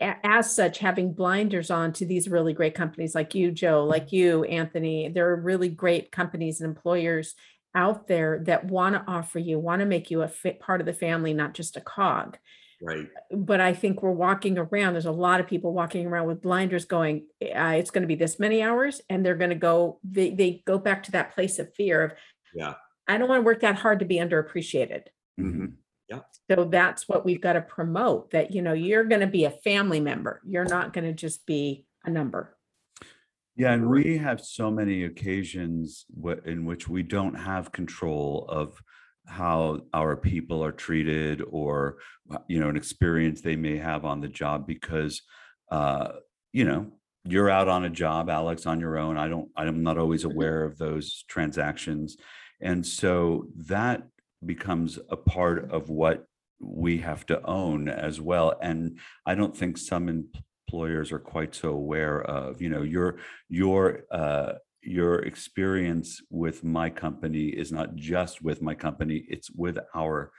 as 0.00 0.54
such, 0.54 0.78
having 0.78 1.14
blinders 1.14 1.70
on 1.70 1.92
to 1.94 2.04
these 2.06 2.28
really 2.28 2.52
great 2.52 2.74
companies 2.74 3.14
like 3.14 3.36
you, 3.36 3.52
Joe, 3.52 3.84
like 3.84 4.10
you, 4.10 4.42
Anthony, 4.44 5.08
they're 5.08 5.36
really 5.36 5.68
great 5.68 6.10
companies 6.10 6.60
and 6.60 6.68
employers 6.68 7.34
out 7.74 8.06
there 8.06 8.40
that 8.44 8.66
want 8.66 8.94
to 8.94 9.04
offer 9.10 9.38
you, 9.38 9.58
want 9.58 9.80
to 9.80 9.86
make 9.86 10.10
you 10.10 10.22
a 10.22 10.28
fit 10.28 10.60
part 10.60 10.80
of 10.80 10.86
the 10.86 10.92
family, 10.92 11.32
not 11.32 11.54
just 11.54 11.76
a 11.76 11.80
cog 11.80 12.38
right. 12.80 13.08
but 13.30 13.60
I 13.60 13.72
think 13.72 14.02
we're 14.02 14.10
walking 14.12 14.58
around. 14.58 14.92
There's 14.94 15.06
a 15.06 15.12
lot 15.12 15.40
of 15.40 15.46
people 15.46 15.72
walking 15.72 16.06
around 16.06 16.26
with 16.26 16.42
blinders, 16.42 16.84
going, 16.84 17.26
uh, 17.42 17.74
"It's 17.76 17.90
going 17.90 18.02
to 18.02 18.08
be 18.08 18.14
this 18.16 18.38
many 18.38 18.62
hours," 18.62 19.00
and 19.08 19.24
they're 19.24 19.36
going 19.36 19.50
to 19.50 19.56
go. 19.56 20.00
They 20.04 20.30
they 20.30 20.62
go 20.66 20.78
back 20.78 21.02
to 21.04 21.12
that 21.12 21.32
place 21.34 21.58
of 21.58 21.72
fear 21.74 22.02
of, 22.02 22.12
Yeah. 22.54 22.74
I 23.08 23.18
don't 23.18 23.28
want 23.28 23.40
to 23.40 23.44
work 23.44 23.60
that 23.60 23.76
hard 23.76 23.98
to 24.00 24.04
be 24.04 24.16
underappreciated. 24.16 25.04
Mhm. 25.40 25.74
So 26.50 26.64
that's 26.64 27.08
what 27.08 27.24
we've 27.24 27.40
got 27.40 27.54
to 27.54 27.62
promote. 27.62 28.32
That 28.32 28.50
you 28.52 28.60
know, 28.60 28.74
you're 28.74 29.04
going 29.04 29.22
to 29.22 29.26
be 29.26 29.44
a 29.44 29.50
family 29.50 30.00
member. 30.00 30.42
You're 30.46 30.66
not 30.66 30.92
going 30.92 31.04
to 31.06 31.12
just 31.14 31.46
be 31.46 31.86
a 32.04 32.10
number. 32.10 32.56
Yeah, 33.56 33.72
and 33.72 33.88
we 33.88 34.16
have 34.18 34.40
so 34.40 34.70
many 34.70 35.04
occasions 35.04 36.06
wh- 36.22 36.44
in 36.46 36.64
which 36.64 36.88
we 36.88 37.02
don't 37.02 37.34
have 37.34 37.72
control 37.72 38.46
of 38.48 38.78
how 39.26 39.80
our 39.92 40.16
people 40.16 40.64
are 40.64 40.72
treated 40.72 41.42
or 41.48 41.98
uh, 42.32 42.38
you 42.48 42.58
know 42.58 42.68
an 42.68 42.76
experience 42.76 43.40
they 43.40 43.54
may 43.56 43.76
have 43.78 44.04
on 44.04 44.20
the 44.20 44.26
job 44.28 44.66
because 44.66 45.22
uh 45.70 46.08
you 46.52 46.64
know 46.64 46.90
you're 47.24 47.48
out 47.48 47.68
on 47.68 47.84
a 47.84 47.90
job 47.90 48.28
alex 48.28 48.66
on 48.66 48.80
your 48.80 48.98
own. 48.98 49.16
I 49.16 49.28
don't 49.28 49.48
i'm 49.56 49.82
not 49.84 49.96
always 49.98 50.24
Mhm. 50.24 50.32
aware 50.32 50.64
of 50.64 50.76
those 50.78 51.24
transactions. 51.28 52.16
And 52.60 52.84
so 52.86 53.46
that 53.68 54.02
becomes 54.44 54.98
a 55.08 55.16
part 55.16 55.70
of 55.70 55.88
what 55.88 56.24
we 56.60 56.98
have 56.98 57.24
to 57.26 57.40
own 57.44 57.88
as 57.88 58.20
well. 58.20 58.54
And 58.60 58.98
i 59.26 59.34
don't 59.36 59.56
think 59.56 59.76
some 59.78 60.08
employers 60.72 61.12
are 61.12 61.18
quite 61.18 61.54
so 61.54 61.70
aware 61.70 62.22
of. 62.22 62.62
You 62.62 62.70
know 62.70 62.82
your 62.82 63.16
your 63.48 64.04
uh 64.10 64.54
your 64.82 65.20
experience 65.20 66.20
with 66.30 66.64
my 66.64 66.88
company 66.90 67.46
is 67.48 67.70
not 67.70 67.94
just 67.94 68.42
with 68.42 68.60
my 68.60 68.74
company 68.74 69.24
it's 69.28 69.48
with 69.50 69.78
our 69.94 70.32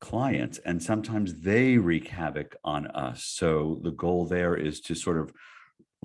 clients 0.00 0.58
and 0.58 0.80
sometimes 0.80 1.40
they 1.40 1.78
wreak 1.78 2.08
havoc 2.08 2.54
on 2.64 2.86
us. 2.88 3.24
So 3.24 3.80
the 3.82 3.92
goal 3.92 4.26
there 4.26 4.54
is 4.54 4.80
to 4.82 4.94
sort 4.94 5.18
of 5.18 5.32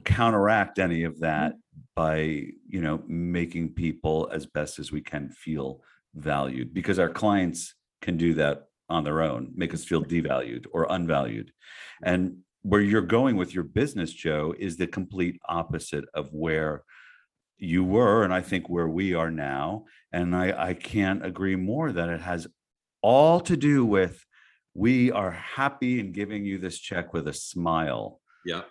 counteract 0.06 0.80
any 0.80 1.04
of 1.04 1.20
that 1.20 1.54
by 1.96 2.18
you 2.68 2.82
know 2.82 3.04
making 3.08 3.74
people 3.74 4.30
as 4.32 4.46
best 4.46 4.80
as 4.80 4.92
we 4.92 5.02
can 5.02 5.30
feel 5.30 5.82
valued 6.16 6.74
because 6.74 7.00
our 7.00 7.10
clients 7.10 7.76
can 8.02 8.16
do 8.18 8.34
that 8.36 8.68
on 8.90 9.04
their 9.04 9.22
own 9.22 9.52
make 9.56 9.74
us 9.74 9.84
feel 9.84 10.04
devalued 10.04 10.66
or 10.72 10.88
unvalued. 10.90 11.52
And 12.02 12.44
where 12.68 12.82
you're 12.82 13.02
going 13.18 13.36
with 13.38 13.54
your 13.54 13.64
business 13.64 14.12
joe 14.12 14.54
is 14.60 14.76
the 14.78 14.88
complete 14.88 15.40
opposite 15.48 16.06
of 16.14 16.30
where 16.34 16.84
you 17.58 17.84
were 17.84 18.24
and 18.24 18.34
i 18.34 18.42
think 18.42 18.68
where 18.68 18.88
we 19.00 19.14
are 19.14 19.32
now 19.32 19.86
and 20.12 20.36
i 20.36 20.70
i 20.70 20.74
can't 20.74 21.26
agree 21.26 21.56
more 21.56 21.92
that 21.92 22.10
it 22.10 22.22
has 22.22 22.48
all 23.02 23.40
to 23.40 23.56
do 23.56 23.86
with 23.86 24.26
we 24.74 25.12
are 25.12 25.32
happy 25.32 26.00
in 26.00 26.12
giving 26.12 26.46
you 26.46 26.58
this 26.58 26.78
check 26.78 27.14
with 27.14 27.28
a 27.28 27.34
smile 27.34 28.20
Yeah. 28.46 28.64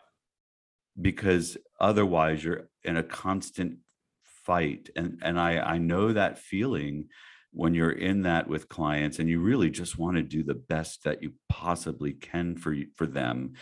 because 1.00 1.56
otherwise 1.80 2.44
you're 2.44 2.68
in 2.84 2.96
a 2.96 3.02
constant 3.02 3.78
fight 4.44 4.90
and 4.94 5.18
and 5.22 5.40
i 5.40 5.58
i 5.74 5.78
know 5.78 6.12
that 6.12 6.38
feeling 6.38 7.08
when 7.52 7.72
you're 7.74 7.90
in 8.10 8.22
that 8.22 8.46
with 8.48 8.68
clients 8.68 9.18
and 9.18 9.28
you 9.30 9.40
really 9.40 9.70
just 9.70 9.98
want 9.98 10.16
to 10.16 10.22
do 10.22 10.42
the 10.44 10.54
best 10.74 11.04
that 11.04 11.22
you 11.22 11.32
possibly 11.48 12.12
can 12.12 12.54
for 12.56 12.72
you 12.72 12.86
for 12.96 13.06
them 13.06 13.54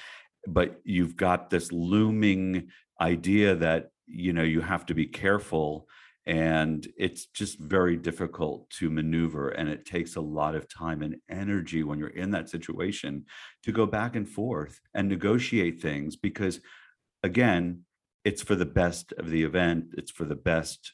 but 0.47 0.81
you've 0.85 1.17
got 1.17 1.51
this 1.51 1.73
looming 1.73 2.69
idea 3.01 3.55
that 3.55 3.91
you 4.07 4.33
know 4.33 4.43
you 4.43 4.61
have 4.61 4.87
to 4.87 4.95
be 4.95 5.07
careful 5.07 5.89
and 6.27 6.89
it's 6.97 7.27
just 7.27 7.59
very 7.59 7.97
difficult 7.97 8.69
to 8.71 8.89
maneuver 8.89 9.51
and 9.51 9.69
it 9.69 9.85
takes 9.85 10.17
a 10.17 10.21
lot 10.21 10.55
of 10.55 10.69
time 10.69 11.03
and 11.03 11.17
energy 11.29 11.83
when 11.83 11.99
you're 11.99 12.09
in 12.09 12.31
that 12.31 12.49
situation 12.49 13.25
to 13.63 13.73
go 13.73 13.85
back 13.85 14.17
and 14.17 14.29
forth 14.29 14.81
and 14.95 15.09
negotiate 15.09 15.81
things 15.81 16.17
because 16.17 16.61
again 17.23 17.81
it's 18.25 18.43
for 18.43 18.55
the 18.55 18.67
best 18.67 19.13
of 19.19 19.31
the 19.31 19.43
event 19.43 19.87
it's 19.97 20.11
for 20.11 20.25
the 20.25 20.37
best 20.37 20.93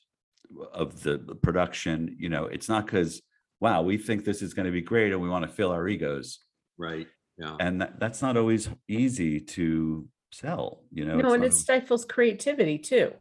of 0.72 1.02
the 1.02 1.18
production 1.42 2.16
you 2.18 2.28
know 2.28 2.46
it's 2.46 2.68
not 2.68 2.86
because 2.86 3.22
wow 3.60 3.82
we 3.82 3.96
think 3.96 4.24
this 4.24 4.42
is 4.42 4.54
going 4.54 4.66
to 4.66 4.72
be 4.72 4.80
great 4.80 5.12
and 5.12 5.20
we 5.20 5.28
want 5.28 5.44
to 5.44 5.52
fill 5.52 5.70
our 5.70 5.86
egos 5.86 6.40
Right. 6.80 7.08
Yeah. 7.40 7.56
and 7.58 7.80
that, 7.80 7.98
that's 7.98 8.20
not 8.20 8.36
always 8.36 8.68
easy 8.86 9.40
to 9.40 10.06
sell 10.32 10.82
you 10.92 11.04
know 11.04 11.16
no, 11.16 11.28
it's 11.28 11.34
and 11.34 11.44
it 11.44 11.52
al- 11.52 11.52
stifles 11.52 12.04
creativity 12.04 12.78
too. 12.78 13.12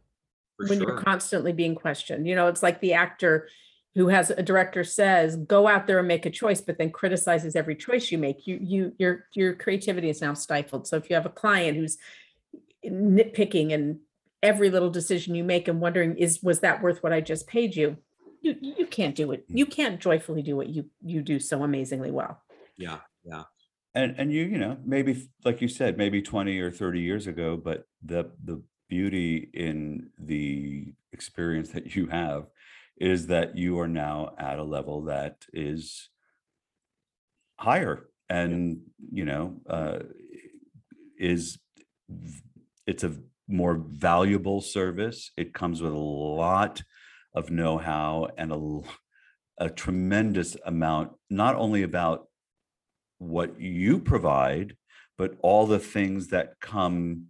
For 0.56 0.68
when 0.68 0.78
sure. 0.78 0.88
you're 0.88 0.98
constantly 0.98 1.52
being 1.52 1.74
questioned. 1.74 2.26
You 2.28 2.34
know, 2.36 2.46
it's 2.46 2.62
like 2.62 2.80
the 2.80 2.92
actor 2.92 3.48
who 3.94 4.08
has 4.08 4.30
a 4.30 4.42
director 4.42 4.84
says, 4.84 5.36
"Go 5.36 5.66
out 5.66 5.86
there 5.86 5.98
and 5.98 6.06
make 6.06 6.26
a 6.26 6.30
choice," 6.30 6.60
but 6.60 6.76
then 6.76 6.90
criticizes 6.90 7.56
every 7.56 7.74
choice 7.74 8.12
you 8.12 8.18
make. 8.18 8.46
You, 8.46 8.58
you, 8.60 8.92
your, 8.98 9.24
your 9.34 9.54
creativity 9.54 10.10
is 10.10 10.20
now 10.20 10.34
stifled. 10.34 10.86
So 10.86 10.96
if 10.96 11.08
you 11.08 11.16
have 11.16 11.26
a 11.26 11.30
client 11.30 11.78
who's 11.78 11.96
nitpicking 12.86 13.72
and 13.72 14.00
every 14.42 14.70
little 14.70 14.90
decision 14.90 15.34
you 15.34 15.44
make 15.44 15.66
and 15.66 15.80
wondering, 15.80 16.16
is 16.18 16.42
was 16.42 16.60
that 16.60 16.82
worth 16.82 17.02
what 17.02 17.12
I 17.12 17.20
just 17.20 17.46
paid 17.46 17.74
you? 17.74 17.96
You, 18.42 18.56
you 18.60 18.86
can't 18.86 19.14
do 19.14 19.32
it. 19.32 19.44
Hmm. 19.48 19.56
You 19.56 19.66
can't 19.66 19.98
joyfully 19.98 20.42
do 20.42 20.56
what 20.56 20.68
you 20.68 20.84
you 21.02 21.22
do 21.22 21.40
so 21.40 21.62
amazingly 21.62 22.10
well. 22.10 22.42
yeah. 22.76 22.98
Yeah. 23.24 23.44
And 23.94 24.14
and 24.18 24.32
you 24.32 24.44
you 24.44 24.58
know 24.58 24.76
maybe 24.84 25.28
like 25.44 25.60
you 25.60 25.68
said 25.68 25.96
maybe 25.96 26.22
20 26.22 26.58
or 26.60 26.70
30 26.70 27.00
years 27.00 27.26
ago 27.26 27.56
but 27.56 27.86
the 28.04 28.30
the 28.44 28.62
beauty 28.88 29.50
in 29.54 30.10
the 30.18 30.92
experience 31.12 31.70
that 31.70 31.94
you 31.94 32.06
have 32.06 32.46
is 32.96 33.28
that 33.28 33.56
you 33.56 33.78
are 33.80 33.88
now 33.88 34.34
at 34.38 34.58
a 34.58 34.64
level 34.64 35.02
that 35.04 35.44
is 35.52 36.08
higher 37.58 38.08
and 38.28 38.80
you 39.12 39.24
know 39.24 39.56
uh 39.68 39.98
is 41.18 41.58
it's 42.86 43.04
a 43.04 43.14
more 43.50 43.74
valuable 43.74 44.60
service. 44.60 45.32
It 45.36 45.52
comes 45.52 45.82
with 45.82 45.92
a 45.92 45.98
lot 45.98 46.82
of 47.34 47.50
know-how 47.50 48.28
and 48.38 48.52
a, 48.52 49.64
a 49.66 49.70
tremendous 49.70 50.56
amount 50.64 51.12
not 51.28 51.56
only 51.56 51.82
about 51.82 52.26
what 53.20 53.60
you 53.60 54.00
provide, 54.00 54.76
but 55.16 55.34
all 55.42 55.66
the 55.66 55.78
things 55.78 56.28
that 56.28 56.58
come 56.60 57.26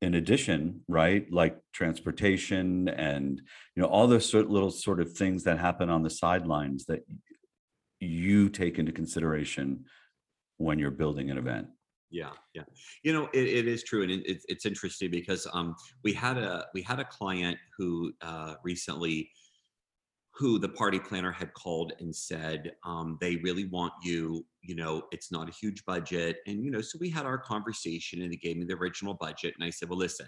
in 0.00 0.14
addition, 0.14 0.82
right? 0.88 1.30
Like 1.30 1.58
transportation 1.72 2.88
and 2.88 3.42
you 3.74 3.82
know 3.82 3.88
all 3.88 4.06
those 4.06 4.28
sort 4.28 4.48
little 4.48 4.70
sort 4.70 5.00
of 5.00 5.12
things 5.12 5.44
that 5.44 5.58
happen 5.58 5.90
on 5.90 6.02
the 6.02 6.10
sidelines 6.10 6.86
that 6.86 7.04
you 8.00 8.48
take 8.48 8.78
into 8.78 8.92
consideration 8.92 9.84
when 10.58 10.78
you're 10.78 10.90
building 10.90 11.30
an 11.30 11.38
event. 11.38 11.68
Yeah, 12.10 12.30
yeah. 12.52 12.62
You 13.02 13.12
know, 13.12 13.28
it, 13.32 13.46
it 13.48 13.66
is 13.66 13.82
true, 13.82 14.02
and 14.02 14.10
it, 14.10 14.22
it's 14.24 14.44
it's 14.48 14.66
interesting 14.66 15.10
because 15.10 15.48
um 15.52 15.74
we 16.04 16.12
had 16.12 16.38
a 16.38 16.66
we 16.74 16.82
had 16.82 17.00
a 17.00 17.04
client 17.04 17.58
who 17.76 18.12
uh, 18.20 18.54
recently 18.62 19.30
who 20.36 20.58
the 20.58 20.68
party 20.68 20.98
planner 20.98 21.30
had 21.30 21.54
called 21.54 21.92
and 22.00 22.14
said 22.14 22.72
um, 22.84 23.16
they 23.20 23.36
really 23.36 23.66
want 23.66 23.92
you 24.02 24.44
you 24.62 24.74
know 24.74 25.02
it's 25.12 25.30
not 25.30 25.48
a 25.48 25.52
huge 25.52 25.84
budget 25.84 26.38
and 26.46 26.64
you 26.64 26.70
know 26.70 26.80
so 26.80 26.98
we 27.00 27.10
had 27.10 27.26
our 27.26 27.38
conversation 27.38 28.22
and 28.22 28.32
they 28.32 28.36
gave 28.36 28.56
me 28.56 28.64
the 28.64 28.74
original 28.74 29.14
budget 29.14 29.54
and 29.54 29.64
i 29.64 29.70
said 29.70 29.88
well 29.88 29.98
listen 29.98 30.26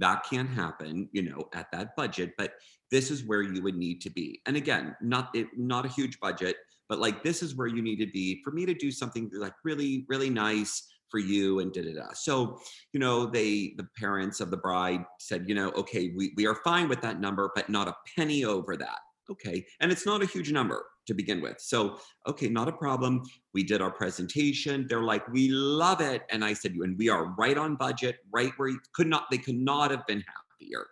that 0.00 0.24
can't 0.28 0.48
happen, 0.50 1.08
you 1.12 1.22
know, 1.22 1.48
at 1.54 1.70
that 1.72 1.94
budget, 1.94 2.32
but 2.38 2.54
this 2.90 3.10
is 3.10 3.24
where 3.26 3.42
you 3.42 3.62
would 3.62 3.76
need 3.76 4.00
to 4.00 4.10
be. 4.10 4.40
And 4.46 4.56
again, 4.56 4.96
not 5.00 5.28
it, 5.34 5.46
not 5.56 5.84
a 5.84 5.88
huge 5.88 6.18
budget, 6.20 6.56
but 6.88 6.98
like 6.98 7.22
this 7.22 7.42
is 7.42 7.54
where 7.54 7.66
you 7.66 7.82
need 7.82 7.98
to 7.98 8.06
be 8.06 8.40
for 8.42 8.50
me 8.50 8.66
to 8.66 8.74
do 8.74 8.90
something 8.90 9.30
like 9.34 9.52
really, 9.62 10.06
really 10.08 10.30
nice 10.30 10.88
for 11.10 11.18
you 11.18 11.60
and 11.60 11.72
da 11.72 11.82
da 11.82 11.92
da. 11.92 12.12
So, 12.14 12.58
you 12.92 13.00
know, 13.00 13.26
they 13.26 13.74
the 13.76 13.86
parents 13.98 14.40
of 14.40 14.50
the 14.50 14.56
bride 14.56 15.04
said, 15.18 15.44
you 15.46 15.54
know, 15.54 15.70
okay, 15.72 16.12
we, 16.16 16.32
we 16.36 16.46
are 16.46 16.56
fine 16.64 16.88
with 16.88 17.02
that 17.02 17.20
number, 17.20 17.50
but 17.54 17.68
not 17.68 17.86
a 17.86 17.96
penny 18.16 18.44
over 18.44 18.76
that. 18.76 18.98
Okay. 19.30 19.64
And 19.80 19.92
it's 19.92 20.06
not 20.06 20.22
a 20.22 20.26
huge 20.26 20.50
number 20.50 20.84
to 21.06 21.14
begin 21.14 21.40
with. 21.40 21.60
So, 21.60 21.98
okay, 22.26 22.48
not 22.48 22.68
a 22.68 22.72
problem. 22.72 23.22
We 23.54 23.62
did 23.62 23.80
our 23.80 23.90
presentation. 23.90 24.86
They're 24.88 25.02
like, 25.02 25.26
we 25.28 25.48
love 25.48 26.00
it. 26.00 26.22
And 26.30 26.44
I 26.44 26.52
said, 26.52 26.72
and 26.72 26.98
we 26.98 27.08
are 27.08 27.34
right 27.38 27.56
on 27.56 27.76
budget, 27.76 28.16
right 28.32 28.52
where 28.56 28.68
you 28.68 28.80
could 28.92 29.06
not, 29.06 29.26
they 29.30 29.38
could 29.38 29.56
not 29.56 29.90
have 29.90 30.06
been 30.06 30.22
happier. 30.26 30.86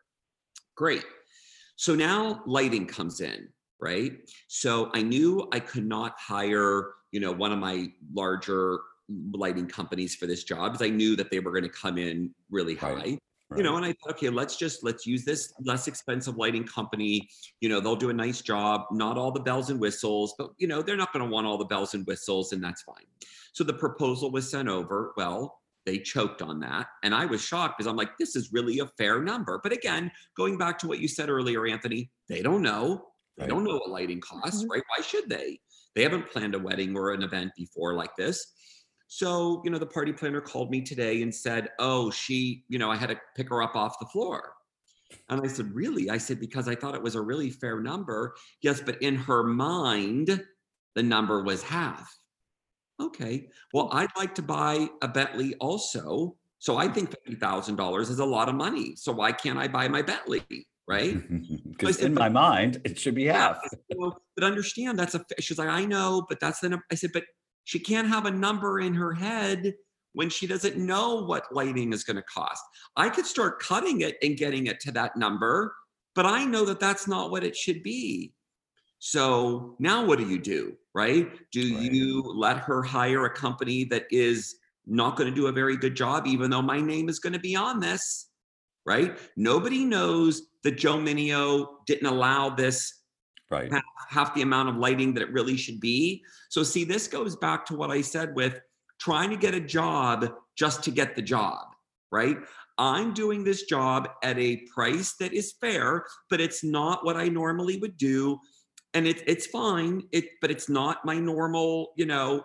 Great. 0.77 1.05
So 1.77 1.95
now 1.95 2.43
lighting 2.47 2.87
comes 2.87 3.21
in, 3.21 3.49
right? 3.81 4.13
So 4.47 4.91
I 4.95 5.03
knew 5.03 5.49
I 5.53 5.61
could 5.61 5.87
not 5.87 6.15
hire, 6.19 6.95
you 7.13 7.21
know, 7.21 7.33
one 7.33 7.53
of 7.53 7.59
my 7.59 7.89
larger 8.13 8.79
lighting 9.33 9.67
companies 9.67 10.15
for 10.15 10.27
this 10.27 10.45
job 10.45 10.73
because 10.73 10.87
I 10.87 10.91
knew 10.91 11.17
that 11.17 11.31
they 11.31 11.41
were 11.41 11.51
going 11.51 11.65
to 11.65 11.69
come 11.69 11.99
in 11.99 12.31
really 12.51 12.75
high. 12.75 12.93
Right. 12.93 13.19
Right. 13.51 13.59
You 13.59 13.65
know, 13.65 13.77
and 13.77 13.87
I 13.87 13.95
thought, 13.95 14.13
okay, 14.13 14.29
let's 14.29 14.57
just 14.57 14.85
let's 14.85 15.07
use 15.07 15.25
this 15.25 15.55
less 15.61 15.89
expensive 15.89 16.37
lighting 16.37 16.65
company. 16.65 17.29
You 17.61 17.71
know, 17.71 17.81
they'll 17.81 17.97
do 17.97 18.11
a 18.11 18.15
nice 18.15 18.43
job. 18.43 18.83
Not 18.91 19.17
all 19.17 19.33
the 19.33 19.41
bells 19.41 19.71
and 19.71 19.81
whistles, 19.81 20.35
but 20.37 20.51
you 20.59 20.67
know, 20.67 20.83
they're 20.83 20.99
not 20.99 21.15
going 21.15 21.25
to 21.25 21.31
want 21.31 21.47
all 21.47 21.57
the 21.57 21.65
bells 21.65 21.95
and 21.95 22.07
whistles, 22.07 22.53
and 22.53 22.63
that's 22.63 22.83
fine. 22.83 23.07
So 23.53 23.65
the 23.65 23.73
proposal 23.73 24.31
was 24.31 24.51
sent 24.51 24.69
over. 24.69 25.13
Well, 25.17 25.61
they 25.87 25.99
choked 25.99 26.43
on 26.43 26.61
that, 26.61 26.89
and 27.03 27.15
I 27.15 27.25
was 27.25 27.41
shocked 27.41 27.79
because 27.79 27.89
I'm 27.89 27.97
like, 27.97 28.19
this 28.19 28.37
is 28.37 28.53
really 28.53 28.81
a 28.81 28.87
fair 28.99 29.23
number. 29.23 29.61
But 29.63 29.73
again, 29.73 30.11
going 30.37 30.59
back 30.59 30.79
to 30.81 30.87
what 30.87 30.99
you 30.99 31.09
said 31.09 31.31
earlier, 31.31 31.67
Anthony, 31.67 32.11
they 32.29 32.43
don't 32.43 32.61
know. 32.61 33.07
They 33.39 33.45
right. 33.45 33.49
don't 33.49 33.65
know 33.65 33.77
what 33.77 33.89
lighting 33.89 34.21
costs, 34.21 34.61
mm-hmm. 34.61 34.73
right? 34.73 34.83
Why 34.95 35.03
should 35.03 35.31
they? 35.31 35.59
They 35.95 36.03
haven't 36.03 36.31
planned 36.31 36.55
a 36.55 36.59
wedding 36.59 36.95
or 36.95 37.13
an 37.13 37.23
event 37.23 37.53
before 37.57 37.95
like 37.95 38.15
this. 38.17 38.53
So, 39.09 39.63
you 39.65 39.71
know, 39.71 39.79
the 39.79 39.87
party 39.87 40.13
planner 40.13 40.41
called 40.41 40.71
me 40.71 40.83
today 40.83 41.23
and 41.23 41.35
said, 41.35 41.71
Oh, 41.79 42.11
she, 42.11 42.65
you 42.69 42.79
know, 42.79 42.91
I 42.91 42.97
had 42.97 43.09
to 43.09 43.19
pick 43.35 43.49
her 43.49 43.63
up 43.63 43.75
off 43.75 43.99
the 43.99 44.07
floor. 44.07 44.53
And 45.31 45.41
I 45.43 45.49
said, 45.49 45.75
Really? 45.75 46.11
I 46.11 46.19
said, 46.19 46.39
Because 46.39 46.69
I 46.69 46.75
thought 46.75 46.95
it 46.95 47.03
was 47.03 47.15
a 47.15 47.21
really 47.21 47.51
fair 47.51 47.81
number. 47.81 48.35
Yes, 48.63 48.81
but 48.81 49.01
in 49.03 49.17
her 49.17 49.43
mind, 49.43 50.45
the 50.95 51.03
number 51.03 51.43
was 51.43 51.63
half. 51.63 52.15
Okay. 53.01 53.49
Well, 53.73 53.89
hmm. 53.89 53.97
I'd 53.97 54.17
like 54.17 54.35
to 54.37 54.43
buy 54.43 54.89
a 55.01 55.09
Bentley 55.09 55.55
also. 55.55 56.37
So 56.59 56.77
I 56.77 56.89
think 56.89 57.15
$50,000 57.27 58.01
is 58.03 58.19
a 58.19 58.25
lot 58.25 58.49
of 58.49 58.57
money. 58.57 58.95
So 58.97 59.13
why 59.13 59.33
can't 59.33 59.59
I 59.59 59.69
buy 59.69 59.89
my 59.89 60.03
Bentley? 60.03 60.45
Right. 60.87 61.17
Because 61.79 62.01
in 62.01 62.13
my 62.13 62.29
mind, 62.29 62.81
it 62.83 62.99
should 62.99 63.15
be 63.15 63.27
half. 63.27 63.61
Yeah, 63.89 64.09
but 64.35 64.43
understand 64.43 64.99
that's 64.99 65.15
a, 65.15 65.25
she's 65.39 65.59
like, 65.59 65.69
I 65.69 65.85
know, 65.85 66.27
but 66.29 66.41
that's 66.41 66.59
the, 66.59 66.77
I 66.91 66.97
said, 66.97 67.11
but 67.15 67.23
she 67.69 67.79
can't 67.79 68.09
have 68.09 68.25
a 68.25 68.31
number 68.31 68.81
in 68.81 68.95
her 68.95 69.13
head 69.13 69.75
when 70.15 70.31
she 70.31 70.47
doesn't 70.47 70.79
know 70.79 71.23
what 71.27 71.55
lighting 71.55 71.93
is 71.93 72.03
going 72.03 72.17
to 72.17 72.23
cost. 72.23 72.63
I 72.97 73.11
could 73.11 73.27
start 73.27 73.61
cutting 73.61 74.01
it 74.01 74.17
and 74.23 74.39
getting 74.39 74.69
it 74.69 74.81
to 74.81 74.93
that 74.93 75.19
number, 75.19 75.75
but 76.15 76.25
I 76.25 76.47
know 76.47 76.65
that 76.65 76.81
that's 76.81 77.07
not 77.07 77.31
what 77.31 77.45
it 77.45 77.55
should 77.55 77.83
be. 77.83 78.33
So 79.01 79.77
now 79.79 80.03
what 80.03 80.19
do 80.19 80.27
you 80.27 80.39
do? 80.39 80.79
Right? 80.95 81.29
Do 81.53 81.61
right. 81.61 81.93
you 81.93 82.23
let 82.23 82.57
her 82.57 82.83
hire 82.83 83.27
a 83.27 83.35
company 83.35 83.85
that 83.85 84.07
is 84.11 84.57
not 84.87 85.19
going 85.19 85.29
to 85.29 85.37
do 85.37 85.49
a 85.49 85.53
very 85.53 85.77
good 85.77 85.95
job, 85.95 86.27
even 86.27 86.49
though 86.49 86.63
my 86.63 86.81
name 86.81 87.11
is 87.11 87.19
going 87.19 87.35
to 87.35 87.39
be 87.39 87.55
on 87.55 87.81
this? 87.81 88.31
Right? 88.87 89.19
Nobody 89.37 89.85
knows 89.85 90.41
that 90.65 90.79
Joe 90.79 90.97
Mineo 90.97 91.67
didn't 91.87 92.07
allow 92.07 92.49
this 92.49 92.98
right. 93.51 93.73
half, 93.73 93.85
half 94.09 94.35
the 94.35 94.43
amount 94.43 94.69
of 94.69 94.77
lighting 94.77 95.15
that 95.15 95.23
it 95.23 95.33
really 95.33 95.57
should 95.57 95.81
be. 95.81 96.23
So 96.49 96.63
see 96.63 96.85
this 96.85 97.09
goes 97.09 97.37
back 97.37 97.67
to 97.67 97.77
what 97.77 97.91
i 97.91 98.01
said 98.01 98.35
with 98.35 98.61
trying 99.01 99.31
to 99.31 99.37
get 99.37 99.55
a 99.55 99.61
job 99.61 100.33
just 100.57 100.83
to 100.85 100.91
get 100.91 101.15
the 101.15 101.23
job 101.23 101.69
right? 102.11 102.39
I'm 102.79 103.13
doing 103.13 103.43
this 103.43 103.65
job 103.65 104.09
at 104.23 104.39
a 104.39 104.65
price 104.73 105.15
that 105.19 105.33
is 105.33 105.55
fair 105.61 106.05
but 106.31 106.41
it's 106.41 106.63
not 106.63 107.05
what 107.05 107.17
i 107.17 107.29
normally 107.29 107.79
would 107.79 107.97
do. 107.97 108.39
And 108.95 109.07
it, 109.07 109.23
it's 109.27 109.47
fine 109.47 110.03
it 110.13 110.27
but 110.41 110.51
it's 110.51 110.69
not 110.69 111.05
my 111.05 111.19
normal 111.19 111.93
you 111.97 112.07
know 112.07 112.45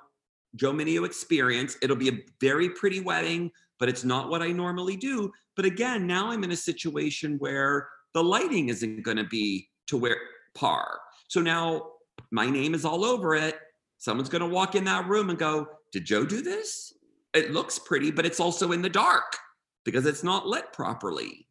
joe 0.56 0.74
mineo 0.74 1.06
experience. 1.06 1.78
It'll 1.82 1.96
be 1.96 2.10
a 2.10 2.20
very 2.42 2.70
pretty 2.70 3.00
wedding 3.00 3.52
but 3.80 3.90
it's 3.90 4.04
not 4.04 4.30
what 4.30 4.42
i 4.42 4.52
normally 4.52 4.96
do. 4.96 5.32
But 5.56 5.66
again 5.66 6.08
now 6.08 6.32
i'm 6.32 6.44
in 6.44 6.52
a 6.52 6.58
situation 6.58 7.38
where 7.38 7.88
the 8.14 8.24
lighting 8.24 8.70
isn't 8.70 9.04
going 9.04 9.18
to 9.18 9.24
be 9.26 9.70
to 9.88 9.98
where 9.98 10.18
par. 10.56 11.00
So 11.28 11.42
now 11.42 11.84
my 12.32 12.50
name 12.50 12.74
is 12.74 12.86
all 12.86 13.06
over 13.06 13.36
it. 13.36 13.58
Someone's 13.98 14.30
going 14.30 14.42
to 14.42 14.48
walk 14.48 14.76
in 14.76 14.84
that 14.86 15.08
room 15.08 15.30
and 15.30 15.40
go, 15.40 15.68
Did 15.92 16.06
Joe 16.06 16.26
do 16.26 16.42
this? 16.42 16.94
It 17.34 17.52
looks 17.52 17.80
pretty, 17.80 18.12
but 18.12 18.26
it's 18.26 18.40
also 18.40 18.72
in 18.72 18.82
the 18.82 18.90
dark 18.90 19.38
because 19.86 20.06
it's 20.06 20.24
not 20.24 20.48
lit 20.48 20.72
properly. 20.74 21.48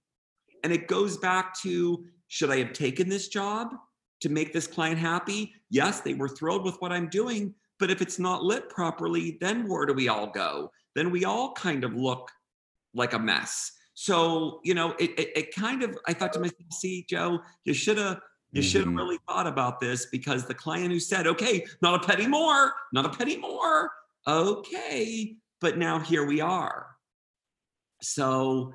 And 0.62 0.72
it 0.72 0.86
goes 0.86 1.16
back 1.16 1.58
to 1.62 2.04
should 2.28 2.50
I 2.50 2.58
have 2.58 2.72
taken 2.72 3.08
this 3.08 3.28
job 3.28 3.74
to 4.20 4.28
make 4.28 4.52
this 4.52 4.66
client 4.66 4.98
happy? 4.98 5.52
Yes, 5.70 6.00
they 6.00 6.14
were 6.14 6.28
thrilled 6.28 6.64
with 6.64 6.76
what 6.80 6.92
I'm 6.92 7.08
doing. 7.08 7.54
But 7.78 7.90
if 7.90 8.00
it's 8.00 8.18
not 8.18 8.44
lit 8.44 8.68
properly, 8.68 9.38
then 9.40 9.68
where 9.68 9.86
do 9.86 9.92
we 9.92 10.08
all 10.08 10.28
go? 10.28 10.70
Then 10.94 11.10
we 11.10 11.24
all 11.24 11.52
kind 11.52 11.84
of 11.84 11.94
look 11.94 12.30
like 12.94 13.12
a 13.12 13.18
mess. 13.18 13.72
So, 13.94 14.60
you 14.62 14.74
know, 14.74 14.92
it, 14.98 15.10
it, 15.18 15.36
it 15.36 15.54
kind 15.54 15.82
of, 15.82 15.98
I 16.06 16.12
thought 16.12 16.32
to 16.34 16.40
myself, 16.40 16.72
see, 16.72 17.04
Joe, 17.08 17.40
you 17.64 17.74
should 17.74 17.98
have 17.98 18.20
you 18.52 18.60
mm-hmm. 18.60 18.68
should 18.68 18.84
have 18.84 18.94
really 18.94 19.18
thought 19.26 19.46
about 19.46 19.80
this 19.80 20.06
because 20.06 20.44
the 20.44 20.54
client 20.54 20.92
who 20.92 21.00
said, 21.00 21.26
okay, 21.26 21.64
not 21.80 22.02
a 22.02 22.06
penny 22.06 22.26
more, 22.26 22.72
not 22.92 23.06
a 23.06 23.08
penny 23.08 23.38
more. 23.38 23.90
Okay. 24.26 25.36
But 25.60 25.78
now 25.78 25.98
here 25.98 26.26
we 26.26 26.40
are. 26.40 26.86
So 28.02 28.74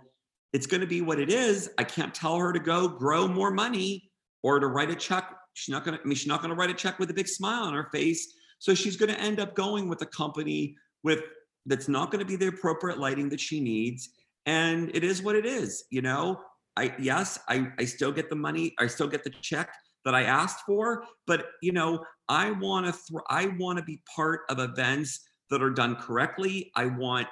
it's 0.54 0.66
going 0.66 0.82
to 0.82 0.88
be 0.88 1.02
what 1.02 1.20
it 1.20 1.30
is. 1.30 1.70
I 1.78 1.84
can't 1.84 2.14
tell 2.14 2.38
her 2.38 2.52
to 2.52 2.60
go 2.60 2.88
grow 2.88 3.28
more 3.28 3.52
money 3.52 4.10
or 4.42 4.60
to 4.60 4.68
write 4.68 4.90
a 4.90 4.96
check. 4.96 5.32
She's 5.54 5.72
not 5.72 5.86
going 5.86 5.98
to, 5.98 6.04
I 6.04 6.08
mean, 6.08 6.16
she's 6.16 6.28
not 6.28 6.42
going 6.42 6.50
to 6.50 6.56
write 6.56 6.70
a 6.70 6.74
check 6.74 6.98
with 6.98 7.10
a 7.12 7.14
big 7.14 7.28
smile 7.28 7.64
on 7.64 7.74
her 7.74 7.90
face. 7.92 8.34
So 8.60 8.74
she's 8.74 8.98
going 8.98 9.14
to 9.14 9.20
end 9.20 9.40
up 9.40 9.54
going 9.54 9.88
with 9.88 10.02
a 10.02 10.06
company 10.06 10.76
with 11.04 11.22
that's 11.68 11.88
not 11.88 12.12
going 12.12 12.20
to 12.20 12.26
be 12.26 12.36
the 12.36 12.48
appropriate 12.48 12.98
lighting 12.98 13.30
that 13.30 13.40
she 13.40 13.60
needs. 13.60 14.10
And 14.46 14.90
it 14.96 15.04
is 15.04 15.22
what 15.22 15.36
it 15.36 15.46
is, 15.46 15.84
you 15.92 16.02
know. 16.02 16.40
I 16.78 16.94
yes, 17.00 17.40
I, 17.50 17.68
I 17.80 17.86
still 17.86 18.12
get 18.12 18.30
the 18.30 18.36
money, 18.36 18.76
I 18.80 18.86
still 18.88 19.08
get 19.08 19.24
the 19.24 19.32
check 19.42 19.70
that 20.06 20.14
I 20.14 20.24
asked 20.24 20.64
for, 20.66 21.04
but 21.26 21.48
you 21.62 21.72
know, 21.72 22.06
I 22.30 22.52
want 22.52 22.86
to 22.86 22.92
th- 22.92 23.24
I 23.30 23.48
want 23.58 23.80
to 23.80 23.84
be 23.84 24.02
part 24.16 24.42
of 24.50 24.60
events 24.60 25.28
that 25.50 25.62
are 25.62 25.72
done 25.72 25.96
correctly. 25.96 26.72
I 26.76 26.86
want 26.86 27.28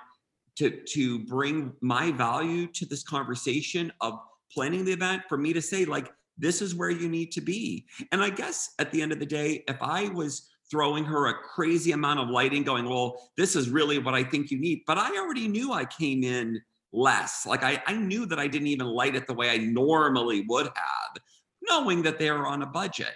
to 0.57 0.71
to 0.71 1.19
bring 1.25 1.73
my 1.81 2.11
value 2.11 2.65
to 2.73 2.85
this 2.87 3.03
conversation 3.03 3.93
of 4.01 4.19
planning 4.51 4.83
the 4.83 4.93
event 4.93 5.21
for 5.29 5.37
me 5.37 5.53
to 5.53 5.61
say 5.61 5.85
like 5.85 6.11
this 6.37 6.61
is 6.61 6.73
where 6.73 6.89
you 6.89 7.07
need 7.07 7.31
to 7.31 7.41
be. 7.41 7.85
And 8.11 8.21
I 8.23 8.31
guess 8.31 8.73
at 8.79 8.91
the 8.91 9.01
end 9.01 9.11
of 9.11 9.19
the 9.19 9.25
day, 9.25 9.63
if 9.67 9.77
I 9.79 10.09
was 10.09 10.49
throwing 10.71 11.05
her 11.05 11.27
a 11.27 11.33
crazy 11.33 11.91
amount 11.91 12.19
of 12.19 12.29
lighting 12.29 12.63
going, 12.63 12.89
well, 12.89 13.29
this 13.37 13.55
is 13.55 13.69
really 13.69 13.99
what 13.99 14.15
I 14.15 14.23
think 14.23 14.49
you 14.49 14.59
need, 14.59 14.81
but 14.87 14.97
I 14.97 15.15
already 15.17 15.47
knew 15.47 15.71
I 15.71 15.85
came 15.85 16.23
in 16.23 16.59
less. 16.95 17.45
Like 17.45 17.63
I, 17.63 17.81
I 17.85 17.93
knew 17.93 18.25
that 18.25 18.39
I 18.39 18.47
didn't 18.47 18.67
even 18.67 18.87
light 18.87 19.15
it 19.15 19.27
the 19.27 19.33
way 19.33 19.49
I 19.49 19.57
normally 19.57 20.45
would 20.47 20.67
have, 20.67 21.23
knowing 21.61 22.01
that 22.03 22.17
they're 22.17 22.47
on 22.47 22.61
a 22.61 22.65
budget. 22.65 23.13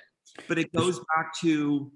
But 0.47 0.59
it 0.59 0.71
goes 0.73 0.99
back 0.99 1.33
to 1.41 1.91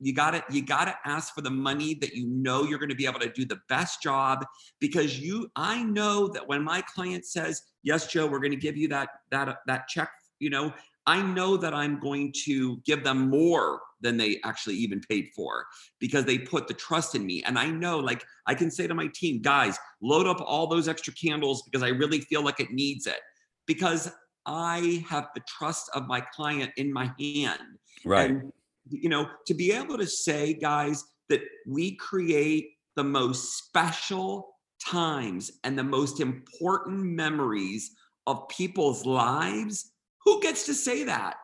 you 0.00 0.14
got 0.14 0.30
to 0.30 0.44
you 0.50 0.62
got 0.62 0.84
to 0.84 0.96
ask 1.04 1.34
for 1.34 1.40
the 1.40 1.50
money 1.50 1.94
that 1.94 2.14
you 2.14 2.26
know 2.28 2.64
you're 2.64 2.78
going 2.78 2.88
to 2.88 2.94
be 2.94 3.06
able 3.06 3.20
to 3.20 3.32
do 3.32 3.44
the 3.44 3.58
best 3.68 4.02
job 4.02 4.44
because 4.80 5.18
you 5.18 5.50
I 5.56 5.82
know 5.82 6.28
that 6.28 6.46
when 6.46 6.62
my 6.62 6.82
client 6.82 7.24
says 7.24 7.62
yes 7.82 8.06
Joe 8.06 8.26
we're 8.26 8.38
going 8.38 8.52
to 8.52 8.56
give 8.56 8.76
you 8.76 8.88
that 8.88 9.08
that 9.30 9.58
that 9.66 9.88
check 9.88 10.10
you 10.38 10.50
know 10.50 10.72
I 11.08 11.22
know 11.22 11.56
that 11.56 11.72
I'm 11.72 11.98
going 11.98 12.34
to 12.44 12.76
give 12.84 13.02
them 13.02 13.30
more 13.30 13.80
than 14.02 14.18
they 14.18 14.40
actually 14.44 14.74
even 14.76 15.00
paid 15.00 15.30
for 15.34 15.64
because 15.98 16.26
they 16.26 16.36
put 16.36 16.68
the 16.68 16.74
trust 16.74 17.14
in 17.14 17.24
me. 17.24 17.42
And 17.44 17.58
I 17.58 17.70
know, 17.70 17.98
like, 17.98 18.22
I 18.46 18.54
can 18.54 18.70
say 18.70 18.86
to 18.86 18.94
my 18.94 19.08
team, 19.14 19.40
guys, 19.40 19.78
load 20.02 20.26
up 20.26 20.38
all 20.44 20.66
those 20.66 20.86
extra 20.86 21.14
candles 21.14 21.62
because 21.62 21.82
I 21.82 21.88
really 21.88 22.20
feel 22.20 22.44
like 22.44 22.60
it 22.60 22.72
needs 22.72 23.06
it 23.06 23.20
because 23.66 24.12
I 24.44 25.02
have 25.08 25.28
the 25.34 25.40
trust 25.48 25.90
of 25.94 26.06
my 26.06 26.20
client 26.20 26.72
in 26.76 26.92
my 26.92 27.10
hand. 27.18 27.78
Right. 28.04 28.30
And, 28.30 28.52
you 28.90 29.08
know, 29.08 29.28
to 29.46 29.54
be 29.54 29.72
able 29.72 29.96
to 29.96 30.06
say, 30.06 30.52
guys, 30.52 31.02
that 31.30 31.40
we 31.66 31.96
create 31.96 32.68
the 32.96 33.04
most 33.04 33.56
special 33.56 34.56
times 34.86 35.52
and 35.64 35.78
the 35.78 35.84
most 35.84 36.20
important 36.20 37.02
memories 37.02 37.92
of 38.26 38.46
people's 38.50 39.06
lives 39.06 39.92
who 40.28 40.42
gets 40.42 40.66
to 40.66 40.74
say 40.74 41.04
that? 41.04 41.36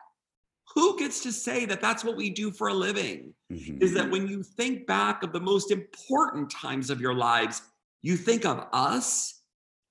Who 0.75 0.95
gets 0.99 1.23
to 1.23 1.31
say 1.31 1.65
that 1.65 1.81
that's 1.81 2.03
what 2.03 2.15
we 2.15 2.29
do 2.29 2.51
for 2.51 2.67
a 2.67 2.73
living? 2.73 3.33
Mm-hmm. 3.51 3.81
Is 3.81 3.95
that 3.95 4.11
when 4.11 4.27
you 4.27 4.43
think 4.43 4.85
back 4.85 5.23
of 5.23 5.33
the 5.33 5.39
most 5.39 5.71
important 5.71 6.51
times 6.51 6.91
of 6.91 7.01
your 7.01 7.15
lives, 7.15 7.63
you 8.03 8.15
think 8.15 8.45
of 8.45 8.67
us 8.73 9.41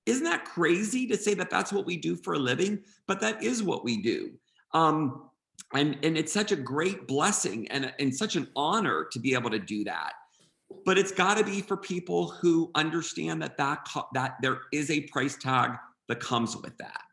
isn't 0.05 0.23
that 0.23 0.45
crazy 0.45 1.07
to 1.07 1.17
say 1.17 1.33
that 1.33 1.49
that's 1.49 1.73
what 1.73 1.85
we 1.85 1.97
do 1.97 2.15
for 2.15 2.35
a 2.35 2.39
living? 2.39 2.83
But 3.05 3.19
that 3.19 3.43
is 3.43 3.61
what 3.63 3.83
we 3.83 4.01
do. 4.01 4.31
Um, 4.71 5.29
and 5.73 5.97
and 6.03 6.17
it's 6.17 6.31
such 6.31 6.53
a 6.53 6.55
great 6.55 7.05
blessing 7.05 7.67
and, 7.69 7.91
and 7.99 8.15
such 8.15 8.37
an 8.37 8.47
honor 8.55 9.07
to 9.11 9.19
be 9.19 9.33
able 9.33 9.49
to 9.49 9.59
do 9.59 9.83
that 9.83 10.13
but 10.85 10.97
it's 10.97 11.11
got 11.11 11.37
to 11.37 11.43
be 11.43 11.61
for 11.61 11.77
people 11.77 12.29
who 12.29 12.71
understand 12.75 13.41
that 13.41 13.57
that 13.57 13.87
that 14.13 14.35
there 14.41 14.59
is 14.71 14.91
a 14.91 15.01
price 15.01 15.37
tag 15.37 15.71
that 16.07 16.19
comes 16.19 16.55
with 16.57 16.77
that 16.77 17.07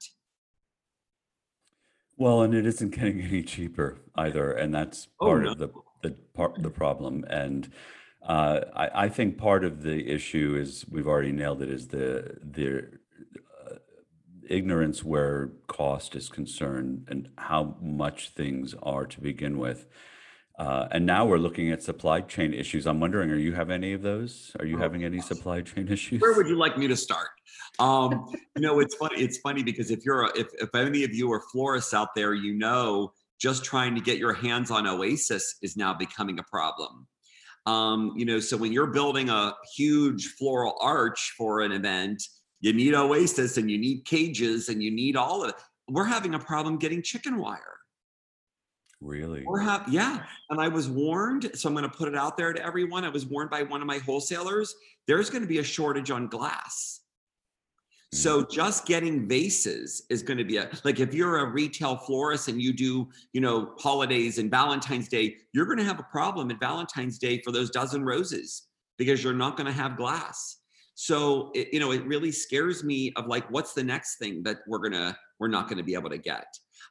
well 2.22 2.42
and 2.42 2.54
it 2.54 2.64
isn't 2.66 2.90
getting 2.94 3.20
any 3.20 3.42
cheaper 3.42 3.98
either 4.16 4.52
and 4.52 4.74
that's 4.74 5.08
oh, 5.20 5.26
part 5.26 5.42
no. 5.42 5.52
of 5.52 5.58
the 5.58 5.68
the 6.02 6.10
part 6.34 6.62
the 6.62 6.70
problem 6.70 7.24
and 7.28 7.70
uh, 8.22 8.60
I, 8.76 9.06
I 9.06 9.08
think 9.08 9.36
part 9.36 9.64
of 9.64 9.82
the 9.82 10.08
issue 10.08 10.56
is 10.56 10.86
we've 10.88 11.08
already 11.08 11.32
nailed 11.32 11.60
it 11.60 11.68
is 11.68 11.88
the 11.88 12.38
the 12.40 12.88
ignorance 14.52 15.02
where 15.02 15.50
cost 15.66 16.14
is 16.14 16.28
concerned 16.28 17.06
and 17.08 17.28
how 17.38 17.76
much 17.80 18.30
things 18.30 18.74
are 18.82 19.06
to 19.06 19.20
begin 19.20 19.58
with. 19.58 19.86
Uh, 20.62 20.86
and 20.92 21.04
now 21.04 21.24
we're 21.24 21.38
looking 21.38 21.72
at 21.72 21.82
supply 21.82 22.20
chain 22.20 22.54
issues. 22.54 22.86
I'm 22.86 23.00
wondering, 23.00 23.32
are 23.32 23.36
you 23.36 23.52
have 23.52 23.68
any 23.68 23.94
of 23.94 24.02
those? 24.02 24.52
Are 24.60 24.64
you 24.64 24.76
oh, 24.76 24.80
having 24.80 25.02
any 25.02 25.20
supply 25.20 25.60
chain 25.60 25.88
issues? 25.88 26.20
Where 26.20 26.34
would 26.34 26.46
you 26.46 26.54
like 26.54 26.78
me 26.78 26.86
to 26.86 26.96
start? 26.96 27.30
Um, 27.80 28.32
you 28.56 28.62
know, 28.62 28.78
it's 28.78 28.94
funny. 28.94 29.20
It's 29.20 29.38
funny 29.38 29.64
because 29.64 29.90
if 29.90 30.04
you're 30.04 30.26
a, 30.26 30.38
if 30.38 30.46
if 30.60 30.72
any 30.72 31.02
of 31.02 31.12
you 31.12 31.32
are 31.32 31.42
florists 31.50 31.92
out 31.92 32.14
there, 32.14 32.34
you 32.34 32.54
know, 32.54 33.12
just 33.40 33.64
trying 33.64 33.96
to 33.96 34.00
get 34.00 34.18
your 34.18 34.32
hands 34.32 34.70
on 34.70 34.86
Oasis 34.86 35.56
is 35.62 35.76
now 35.76 35.92
becoming 35.92 36.38
a 36.38 36.44
problem. 36.44 37.08
Um, 37.66 38.12
you 38.16 38.24
know, 38.24 38.38
so 38.38 38.56
when 38.56 38.70
you're 38.70 38.92
building 38.92 39.30
a 39.30 39.54
huge 39.74 40.34
floral 40.38 40.78
arch 40.80 41.34
for 41.36 41.62
an 41.62 41.72
event, 41.72 42.22
you 42.60 42.72
need 42.72 42.94
Oasis 42.94 43.56
and 43.56 43.68
you 43.68 43.78
need 43.78 44.04
cages 44.04 44.68
and 44.68 44.80
you 44.80 44.92
need 44.92 45.16
all 45.16 45.42
of 45.42 45.48
it. 45.48 45.56
We're 45.88 46.04
having 46.04 46.34
a 46.34 46.38
problem 46.38 46.78
getting 46.78 47.02
chicken 47.02 47.38
wire. 47.38 47.81
Really? 49.02 49.42
We're 49.44 49.62
yeah. 49.88 50.22
And 50.50 50.60
I 50.60 50.68
was 50.68 50.88
warned, 50.88 51.50
so 51.54 51.68
I'm 51.68 51.74
going 51.74 51.88
to 51.88 51.96
put 51.96 52.08
it 52.08 52.16
out 52.16 52.36
there 52.36 52.52
to 52.52 52.64
everyone. 52.64 53.04
I 53.04 53.08
was 53.08 53.26
warned 53.26 53.50
by 53.50 53.62
one 53.64 53.80
of 53.80 53.86
my 53.86 53.98
wholesalers. 53.98 54.74
There's 55.08 55.28
going 55.28 55.42
to 55.42 55.48
be 55.48 55.58
a 55.58 55.64
shortage 55.64 56.10
on 56.10 56.28
glass. 56.28 57.00
So 58.12 58.42
mm. 58.42 58.50
just 58.50 58.86
getting 58.86 59.26
vases 59.26 60.02
is 60.08 60.22
going 60.22 60.38
to 60.38 60.44
be 60.44 60.58
a 60.58 60.70
like 60.84 61.00
if 61.00 61.14
you're 61.14 61.38
a 61.38 61.46
retail 61.46 61.96
florist 61.96 62.48
and 62.48 62.62
you 62.62 62.72
do, 62.72 63.08
you 63.32 63.40
know, 63.40 63.72
holidays 63.78 64.38
and 64.38 64.50
Valentine's 64.50 65.08
Day, 65.08 65.36
you're 65.52 65.66
going 65.66 65.78
to 65.78 65.84
have 65.84 65.98
a 65.98 66.04
problem 66.04 66.50
at 66.50 66.60
Valentine's 66.60 67.18
Day 67.18 67.40
for 67.40 67.50
those 67.50 67.70
dozen 67.70 68.04
roses 68.04 68.68
because 68.98 69.24
you're 69.24 69.32
not 69.32 69.56
going 69.56 69.66
to 69.66 69.72
have 69.72 69.96
glass. 69.96 70.58
So 70.94 71.50
it, 71.54 71.68
you 71.72 71.80
know, 71.80 71.90
it 71.90 72.06
really 72.06 72.30
scares 72.30 72.84
me 72.84 73.12
of 73.16 73.26
like, 73.26 73.50
what's 73.50 73.72
the 73.72 73.82
next 73.82 74.18
thing 74.18 74.42
that 74.44 74.58
we're 74.68 74.78
gonna 74.78 75.16
we're 75.40 75.48
not 75.48 75.68
gonna 75.68 75.82
be 75.82 75.94
able 75.94 76.10
to 76.10 76.18
get? 76.18 76.46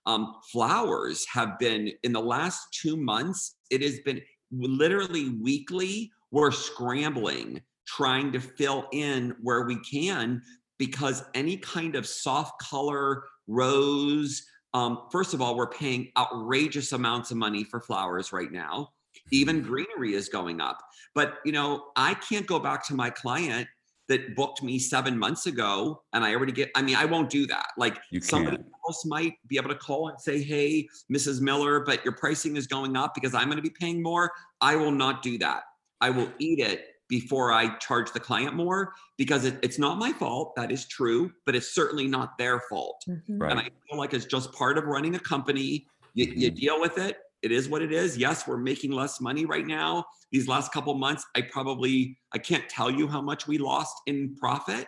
Um, 0.05 0.35
flowers 0.51 1.25
have 1.31 1.59
been 1.59 1.91
in 2.03 2.13
the 2.13 2.21
last 2.21 2.59
two 2.73 2.97
months. 2.97 3.57
It 3.69 3.81
has 3.81 3.99
been 3.99 4.21
literally 4.51 5.29
weekly. 5.29 6.11
We're 6.31 6.51
scrambling, 6.51 7.61
trying 7.87 8.31
to 8.31 8.39
fill 8.39 8.87
in 8.91 9.35
where 9.41 9.63
we 9.63 9.77
can 9.79 10.41
because 10.79 11.23
any 11.35 11.57
kind 11.57 11.95
of 11.95 12.07
soft 12.07 12.59
color 12.61 13.23
rose. 13.47 14.43
Um, 14.73 15.03
first 15.11 15.33
of 15.33 15.41
all, 15.41 15.55
we're 15.55 15.69
paying 15.69 16.11
outrageous 16.17 16.93
amounts 16.93 17.31
of 17.31 17.37
money 17.37 17.63
for 17.63 17.79
flowers 17.81 18.33
right 18.33 18.51
now. 18.51 18.89
Even 19.31 19.61
greenery 19.61 20.13
is 20.13 20.29
going 20.29 20.61
up. 20.61 20.79
But 21.13 21.35
you 21.45 21.51
know, 21.51 21.85
I 21.95 22.13
can't 22.15 22.47
go 22.47 22.59
back 22.59 22.85
to 22.87 22.95
my 22.95 23.09
client 23.09 23.67
that 24.11 24.35
booked 24.35 24.61
me 24.61 24.77
seven 24.77 25.17
months 25.17 25.45
ago 25.45 26.03
and 26.11 26.23
I 26.23 26.35
already 26.35 26.51
get, 26.51 26.69
I 26.75 26.81
mean, 26.81 26.97
I 26.97 27.05
won't 27.05 27.29
do 27.29 27.47
that. 27.47 27.67
Like 27.77 27.97
you 28.11 28.19
somebody 28.21 28.57
can. 28.57 28.65
else 28.85 29.05
might 29.05 29.33
be 29.47 29.55
able 29.57 29.69
to 29.69 29.75
call 29.75 30.09
and 30.09 30.19
say, 30.19 30.43
Hey, 30.43 30.87
Mrs. 31.11 31.39
Miller, 31.39 31.79
but 31.79 32.03
your 32.03 32.13
pricing 32.13 32.57
is 32.57 32.67
going 32.67 32.97
up 32.97 33.13
because 33.15 33.33
I'm 33.33 33.45
going 33.45 33.55
to 33.55 33.63
be 33.63 33.73
paying 33.79 34.03
more. 34.03 34.31
I 34.59 34.75
will 34.75 34.91
not 34.91 35.23
do 35.23 35.37
that. 35.37 35.63
I 36.01 36.09
will 36.09 36.29
eat 36.39 36.59
it 36.59 36.87
before 37.07 37.53
I 37.53 37.77
charge 37.77 38.11
the 38.11 38.19
client 38.19 38.53
more 38.53 38.93
because 39.17 39.45
it, 39.45 39.57
it's 39.61 39.79
not 39.79 39.97
my 39.97 40.11
fault. 40.11 40.55
That 40.55 40.71
is 40.71 40.87
true, 40.87 41.31
but 41.45 41.55
it's 41.55 41.73
certainly 41.73 42.07
not 42.07 42.37
their 42.37 42.61
fault. 42.69 43.03
Mm-hmm. 43.07 43.41
Right. 43.41 43.51
And 43.51 43.59
I 43.59 43.69
feel 43.89 43.97
like 43.97 44.13
it's 44.13 44.25
just 44.25 44.51
part 44.53 44.77
of 44.77 44.85
running 44.85 45.15
a 45.15 45.19
company. 45.19 45.87
You, 46.13 46.27
mm-hmm. 46.27 46.39
you 46.39 46.51
deal 46.51 46.81
with 46.81 46.97
it 46.97 47.17
it 47.41 47.51
is 47.51 47.67
what 47.69 47.81
it 47.81 47.91
is. 47.91 48.17
Yes, 48.17 48.47
we're 48.47 48.57
making 48.57 48.91
less 48.91 49.19
money 49.19 49.45
right 49.45 49.65
now. 49.65 50.05
These 50.31 50.47
last 50.47 50.71
couple 50.71 50.93
months, 50.93 51.25
I 51.35 51.41
probably 51.41 52.17
I 52.33 52.37
can't 52.37 52.67
tell 52.69 52.89
you 52.89 53.07
how 53.07 53.21
much 53.21 53.47
we 53.47 53.57
lost 53.57 53.95
in 54.07 54.35
profit, 54.35 54.87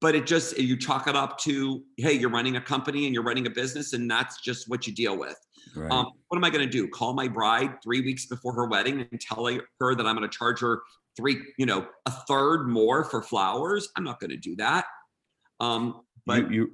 but 0.00 0.14
it 0.14 0.26
just 0.26 0.58
you 0.58 0.76
chalk 0.76 1.08
it 1.08 1.16
up 1.16 1.38
to 1.40 1.82
hey, 1.96 2.12
you're 2.12 2.30
running 2.30 2.56
a 2.56 2.60
company 2.60 3.06
and 3.06 3.14
you're 3.14 3.24
running 3.24 3.46
a 3.46 3.50
business, 3.50 3.92
and 3.92 4.10
that's 4.10 4.40
just 4.40 4.68
what 4.68 4.86
you 4.86 4.94
deal 4.94 5.18
with. 5.18 5.36
Right. 5.74 5.90
Um, 5.90 6.06
what 6.28 6.36
am 6.36 6.44
I 6.44 6.50
going 6.50 6.64
to 6.64 6.70
do? 6.70 6.88
Call 6.88 7.14
my 7.14 7.28
bride 7.28 7.82
three 7.82 8.00
weeks 8.00 8.26
before 8.26 8.54
her 8.54 8.66
wedding 8.66 9.06
and 9.10 9.20
tell 9.20 9.46
her 9.46 9.94
that 9.94 10.06
I'm 10.06 10.16
going 10.16 10.28
to 10.28 10.36
charge 10.36 10.60
her 10.60 10.82
three, 11.16 11.38
you 11.58 11.66
know, 11.66 11.86
a 12.06 12.10
third 12.10 12.68
more 12.68 13.04
for 13.04 13.22
flowers? 13.22 13.88
I'm 13.96 14.04
not 14.04 14.20
going 14.20 14.30
to 14.30 14.36
do 14.36 14.56
that. 14.56 14.86
Um, 15.60 16.02
but 16.24 16.50
you, 16.50 16.62
you 16.62 16.72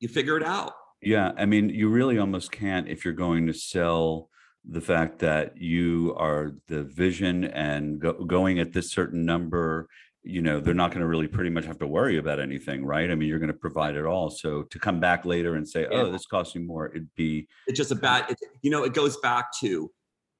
you 0.00 0.08
figure 0.08 0.36
it 0.36 0.42
out. 0.42 0.72
Yeah, 1.00 1.32
I 1.36 1.46
mean, 1.46 1.68
you 1.68 1.88
really 1.88 2.18
almost 2.18 2.50
can't 2.50 2.88
if 2.88 3.04
you're 3.04 3.14
going 3.14 3.46
to 3.46 3.52
sell 3.52 4.28
the 4.68 4.80
fact 4.80 5.18
that 5.18 5.56
you 5.56 6.14
are 6.18 6.52
the 6.68 6.84
vision 6.84 7.44
and 7.44 8.00
go, 8.00 8.12
going 8.12 8.58
at 8.58 8.72
this 8.72 8.90
certain 8.90 9.24
number 9.24 9.88
you 10.24 10.40
know 10.40 10.58
they're 10.58 10.72
not 10.72 10.90
going 10.90 11.02
to 11.02 11.06
really 11.06 11.28
pretty 11.28 11.50
much 11.50 11.66
have 11.66 11.78
to 11.78 11.86
worry 11.86 12.16
about 12.16 12.40
anything 12.40 12.84
right? 12.84 13.10
I 13.10 13.14
mean 13.14 13.28
you're 13.28 13.38
going 13.38 13.52
to 13.52 13.58
provide 13.58 13.94
it 13.94 14.06
all. 14.06 14.30
So 14.30 14.62
to 14.62 14.78
come 14.78 14.98
back 14.98 15.24
later 15.24 15.56
and 15.56 15.68
say 15.68 15.86
oh, 15.86 15.94
yeah. 15.94 16.02
oh 16.04 16.12
this 16.12 16.26
costs 16.26 16.54
you 16.54 16.62
more 16.62 16.88
it'd 16.88 17.14
be 17.14 17.46
it's 17.66 17.76
just 17.76 17.92
a 17.92 17.94
bad 17.94 18.30
it, 18.30 18.38
you 18.62 18.70
know 18.70 18.84
it 18.84 18.94
goes 18.94 19.18
back 19.18 19.46
to 19.60 19.90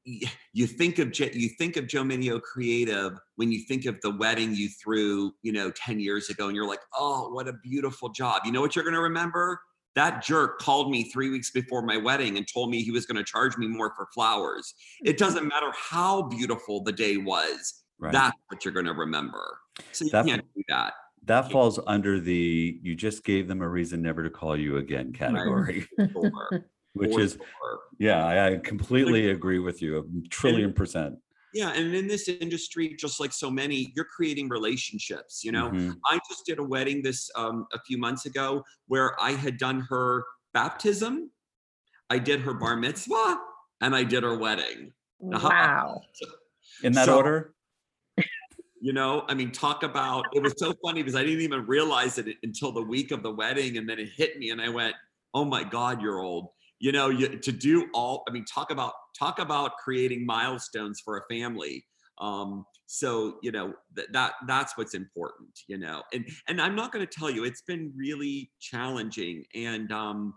you 0.04 0.66
think 0.66 0.98
of 0.98 1.18
you 1.18 1.48
think 1.58 1.76
of 1.76 1.86
joe 1.86 2.02
Mineo 2.02 2.40
creative 2.40 3.12
when 3.36 3.50
you 3.50 3.60
think 3.66 3.86
of 3.86 3.98
the 4.02 4.10
wedding 4.16 4.54
you 4.54 4.68
threw 4.82 5.32
you 5.42 5.52
know 5.52 5.70
10 5.70 6.00
years 6.00 6.28
ago 6.30 6.46
and 6.46 6.56
you're 6.56 6.68
like 6.68 6.80
oh 6.98 7.30
what 7.30 7.46
a 7.46 7.54
beautiful 7.62 8.08
job. 8.08 8.42
You 8.44 8.52
know 8.52 8.60
what 8.60 8.74
you're 8.74 8.84
going 8.84 8.94
to 8.94 9.02
remember 9.02 9.60
that 9.94 10.22
jerk 10.22 10.58
called 10.58 10.90
me 10.90 11.04
three 11.04 11.30
weeks 11.30 11.50
before 11.50 11.82
my 11.82 11.96
wedding 11.96 12.36
and 12.36 12.46
told 12.52 12.70
me 12.70 12.82
he 12.82 12.90
was 12.90 13.06
going 13.06 13.16
to 13.16 13.24
charge 13.24 13.56
me 13.56 13.66
more 13.66 13.92
for 13.96 14.08
flowers. 14.14 14.74
It 15.02 15.10
mm-hmm. 15.10 15.24
doesn't 15.24 15.48
matter 15.48 15.72
how 15.76 16.22
beautiful 16.22 16.82
the 16.82 16.92
day 16.92 17.16
was. 17.16 17.82
Right. 17.98 18.12
That's 18.12 18.36
what 18.48 18.64
you're 18.64 18.74
going 18.74 18.86
to 18.86 18.92
remember. 18.92 19.58
So 19.92 20.04
you 20.04 20.10
that, 20.10 20.26
can't 20.26 20.44
do 20.54 20.62
that. 20.68 20.94
That 21.24 21.50
falls 21.50 21.78
under 21.86 22.20
the 22.20 22.78
you 22.82 22.94
just 22.94 23.24
gave 23.24 23.48
them 23.48 23.62
a 23.62 23.68
reason 23.68 24.02
never 24.02 24.22
to 24.22 24.30
call 24.30 24.58
you 24.58 24.78
again 24.78 25.12
category. 25.12 25.86
Which 26.94 27.18
is, 27.18 27.38
yeah, 27.98 28.24
I, 28.24 28.52
I 28.52 28.56
completely 28.58 29.30
agree 29.30 29.58
with 29.58 29.82
you 29.82 29.98
a 29.98 30.28
trillion 30.28 30.72
percent. 30.72 31.16
Yeah, 31.54 31.70
and 31.70 31.94
in 31.94 32.08
this 32.08 32.28
industry, 32.28 32.96
just 32.98 33.20
like 33.20 33.32
so 33.32 33.48
many, 33.48 33.92
you're 33.94 34.04
creating 34.04 34.48
relationships. 34.48 35.44
You 35.44 35.52
know, 35.52 35.70
mm-hmm. 35.70 35.92
I 36.04 36.18
just 36.28 36.44
did 36.44 36.58
a 36.58 36.64
wedding 36.64 37.00
this 37.00 37.30
um, 37.36 37.66
a 37.72 37.78
few 37.86 37.96
months 37.96 38.26
ago 38.26 38.64
where 38.88 39.18
I 39.22 39.30
had 39.30 39.56
done 39.56 39.86
her 39.88 40.24
baptism, 40.52 41.30
I 42.10 42.18
did 42.18 42.40
her 42.40 42.54
bar 42.54 42.76
mitzvah, 42.76 43.38
and 43.80 43.94
I 43.94 44.02
did 44.02 44.24
her 44.24 44.36
wedding. 44.36 44.92
Wow! 45.20 46.02
In 46.82 46.92
that 46.92 47.06
so, 47.06 47.16
order. 47.16 47.54
You 48.80 48.92
know, 48.92 49.24
I 49.28 49.34
mean, 49.34 49.50
talk 49.50 49.82
about 49.82 50.26
it 50.34 50.42
was 50.42 50.54
so 50.58 50.74
funny 50.84 51.02
because 51.02 51.14
I 51.14 51.22
didn't 51.22 51.40
even 51.40 51.66
realize 51.66 52.18
it 52.18 52.36
until 52.42 52.72
the 52.72 52.82
week 52.82 53.12
of 53.12 53.22
the 53.22 53.30
wedding, 53.30 53.78
and 53.78 53.88
then 53.88 54.00
it 54.00 54.10
hit 54.16 54.38
me, 54.38 54.50
and 54.50 54.60
I 54.60 54.68
went, 54.70 54.94
"Oh 55.32 55.44
my 55.44 55.62
God, 55.62 56.02
you're 56.02 56.20
old." 56.20 56.48
You 56.84 56.92
know, 56.92 57.08
you, 57.08 57.28
to 57.38 57.52
do 57.52 57.88
all. 57.94 58.24
I 58.28 58.32
mean, 58.32 58.44
talk 58.44 58.70
about 58.70 58.92
talk 59.18 59.38
about 59.38 59.78
creating 59.82 60.26
milestones 60.26 61.00
for 61.00 61.16
a 61.18 61.22
family 61.34 61.84
um 62.18 62.64
so 62.86 63.38
you 63.42 63.50
know 63.50 63.72
th- 63.96 64.06
that 64.12 64.34
that's 64.46 64.78
what's 64.78 64.94
important 64.94 65.48
you 65.66 65.76
know 65.76 66.00
and 66.12 66.24
and 66.46 66.62
i'm 66.62 66.76
not 66.76 66.92
going 66.92 67.04
to 67.04 67.12
tell 67.12 67.28
you 67.28 67.42
it's 67.42 67.62
been 67.62 67.92
really 67.96 68.48
challenging 68.60 69.42
and 69.52 69.90
um 69.90 70.32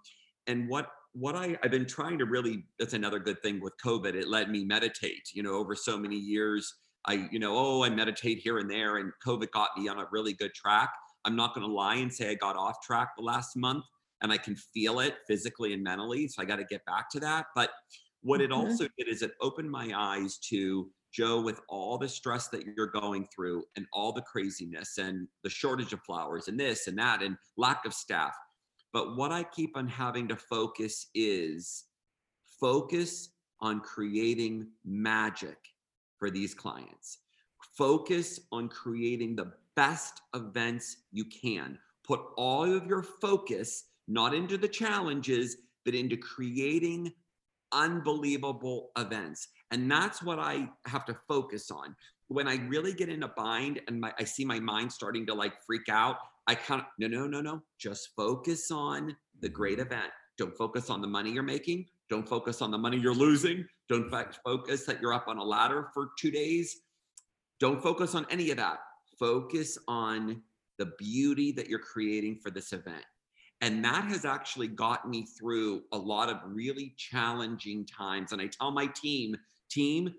and 0.47 0.67
what 0.67 0.87
what 1.13 1.35
I, 1.35 1.57
I've 1.63 1.71
been 1.71 1.85
trying 1.85 2.17
to 2.19 2.25
really 2.25 2.63
that's 2.77 2.93
another 2.93 3.19
good 3.19 3.41
thing 3.41 3.59
with 3.59 3.73
COVID. 3.83 4.13
It 4.13 4.27
let 4.27 4.51
me 4.51 4.63
meditate, 4.63 5.29
you 5.33 5.41
know, 5.41 5.53
over 5.53 5.75
so 5.75 5.97
many 5.97 6.15
years. 6.15 6.71
I, 7.05 7.27
you 7.31 7.39
know, 7.39 7.55
oh, 7.57 7.83
I 7.83 7.89
meditate 7.89 8.39
here 8.39 8.59
and 8.59 8.69
there, 8.69 8.97
and 8.97 9.11
COVID 9.25 9.49
got 9.51 9.69
me 9.77 9.87
on 9.87 9.97
a 9.97 10.05
really 10.11 10.33
good 10.33 10.53
track. 10.53 10.89
I'm 11.25 11.35
not 11.35 11.55
gonna 11.55 11.67
lie 11.67 11.95
and 11.95 12.13
say 12.13 12.29
I 12.29 12.35
got 12.35 12.55
off 12.55 12.75
track 12.85 13.09
the 13.17 13.23
last 13.23 13.55
month 13.55 13.83
and 14.22 14.32
I 14.32 14.38
can 14.38 14.55
feel 14.55 14.99
it 14.99 15.15
physically 15.28 15.74
and 15.74 15.84
mentally. 15.84 16.28
So 16.28 16.41
I 16.41 16.45
got 16.45 16.57
to 16.57 16.63
get 16.63 16.86
back 16.86 17.09
to 17.11 17.20
that. 17.22 17.47
But 17.55 17.72
what 18.22 18.41
it 18.41 18.49
mm-hmm. 18.49 18.70
also 18.70 18.88
did 18.97 19.07
is 19.07 19.22
it 19.22 19.32
opened 19.41 19.70
my 19.70 19.91
eyes 19.95 20.38
to 20.49 20.89
Joe, 21.13 21.41
with 21.41 21.61
all 21.68 21.97
the 21.97 22.07
stress 22.07 22.47
that 22.49 22.65
you're 22.76 22.91
going 22.91 23.28
through 23.34 23.63
and 23.76 23.86
all 23.91 24.11
the 24.11 24.22
craziness 24.22 24.97
and 24.97 25.28
the 25.43 25.49
shortage 25.49 25.93
of 25.93 26.01
flowers 26.01 26.47
and 26.47 26.59
this 26.59 26.88
and 26.88 26.97
that 26.99 27.24
and 27.24 27.38
lack 27.57 27.86
of 27.86 27.93
staff. 27.93 28.36
But 28.93 29.15
what 29.15 29.32
I 29.32 29.43
keep 29.43 29.76
on 29.76 29.88
having 29.88 30.28
to 30.28 30.36
focus 30.36 31.07
is 31.15 31.86
focus 32.59 33.30
on 33.61 33.80
creating 33.80 34.68
magic 34.86 35.57
for 36.18 36.30
these 36.30 36.53
clients. 36.53 37.20
Focus 37.76 38.39
on 38.51 38.70
creating 38.70 39.36
the 39.36 39.53
best 39.76 40.22
events 40.36 40.97
you 41.11 41.26
can. 41.26 41.80
Put 42.05 42.22
all 42.38 42.72
of 42.72 42.86
your 42.86 43.03
focus 43.03 43.86
not 44.08 44.34
into 44.34 44.58
the 44.58 44.68
challenges, 44.68 45.58
but 45.86 45.95
into 45.95 46.18
creating 46.18 47.12
unbelievable 47.72 48.91
events. 48.97 49.47
And 49.72 49.91
that's 49.91 50.24
what 50.24 50.39
I 50.39 50.70
have 50.86 51.05
to 51.05 51.18
focus 51.28 51.70
on. 51.72 51.95
When 52.30 52.47
I 52.47 52.55
really 52.68 52.93
get 52.93 53.10
in 53.10 53.24
a 53.24 53.30
bind 53.30 53.82
and 53.88 53.99
my, 53.99 54.14
I 54.20 54.24
see 54.24 54.45
my 54.45 54.60
mind 54.60 54.91
starting 54.91 55.26
to 55.28 55.34
like 55.34 55.53
freak 55.66 55.89
out, 55.89 56.18
I 56.47 56.55
kind 56.55 56.82
of, 56.82 56.88
no, 56.99 57.08
no, 57.08 57.28
no, 57.28 57.41
no. 57.41 57.62
Just 57.80 58.10
focus 58.16 58.72
on 58.72 59.16
the 59.41 59.49
great 59.49 59.80
event. 59.80 60.12
Don't 60.38 60.55
focus 60.58 60.89
on 60.89 61.01
the 61.01 61.08
money 61.08 61.32
you're 61.32 61.43
making. 61.43 61.86
Don't 62.10 62.28
focus 62.28 62.62
on 62.62 62.72
the 62.72 62.78
money 62.78 62.97
you're 62.97 63.14
losing. 63.14 63.66
Don't 63.89 64.10
focus 64.45 64.86
that 64.86 65.01
you're 65.01 65.14
up 65.14 65.28
on 65.28 65.38
a 65.38 65.43
ladder 65.43 65.89
for 65.93 66.10
two 66.18 66.32
days. 66.32 66.82
Don't 67.60 67.82
focus 67.82 68.16
on 68.16 68.26
any 68.30 68.51
of 68.51 68.58
that. 68.58 68.80
Focus 69.20 69.78
on 69.88 70.41
the 70.78 70.91
beauty 70.97 71.51
that 71.53 71.68
you're 71.68 71.80
creating 71.80 72.39
for 72.41 72.51
this 72.51 72.72
event. 72.72 73.03
And 73.62 73.84
that 73.84 74.05
has 74.05 74.24
actually 74.24 74.68
got 74.68 75.10
me 75.10 75.26
through 75.26 75.84
a 75.91 75.97
lot 75.97 76.30
of 76.30 76.38
really 76.45 76.93
challenging 76.97 77.86
times. 77.86 78.32
And 78.32 78.41
I 78.41 78.47
tell 78.47 78.72
my 78.72 78.86
team, 78.88 79.36
team, 79.70 80.14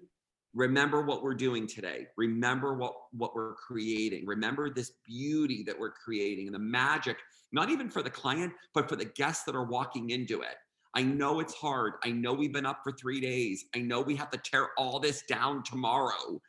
remember 0.55 1.03
what 1.03 1.23
we're 1.23 1.35
doing 1.35 1.67
today. 1.67 2.09
Remember 2.17 2.75
what, 2.75 2.95
what 3.13 3.35
we're 3.37 3.55
creating. 3.55 4.27
Remember 4.27 4.71
this 4.71 4.93
beauty 5.07 5.63
that 5.65 5.79
we're 5.79 5.93
creating 5.93 6.47
and 6.47 6.55
the 6.55 6.59
magic, 6.59 7.19
not 7.53 7.71
even 7.71 7.91
for 7.91 8.03
the 8.03 8.11
client, 8.11 8.53
but 8.75 8.89
for 8.89 8.97
the 8.97 9.05
guests 9.05 9.45
that 9.45 9.55
are 9.55 9.65
walking 9.65 10.11
into 10.11 10.41
it. 10.41 10.57
I 10.95 11.03
know 11.03 11.39
it's 11.39 11.55
hard. 11.55 11.95
I 12.03 12.11
know 12.11 12.33
we've 12.33 12.53
been 12.53 12.67
up 12.67 12.81
for 12.83 12.93
three 12.93 13.21
days. 13.21 13.67
I 13.77 13.81
know 13.81 14.01
we 14.01 14.17
have 14.17 14.31
to 14.31 14.39
tear 14.39 14.71
all 14.77 14.99
this 14.99 15.23
down 15.29 15.63
tomorrow, 15.63 16.41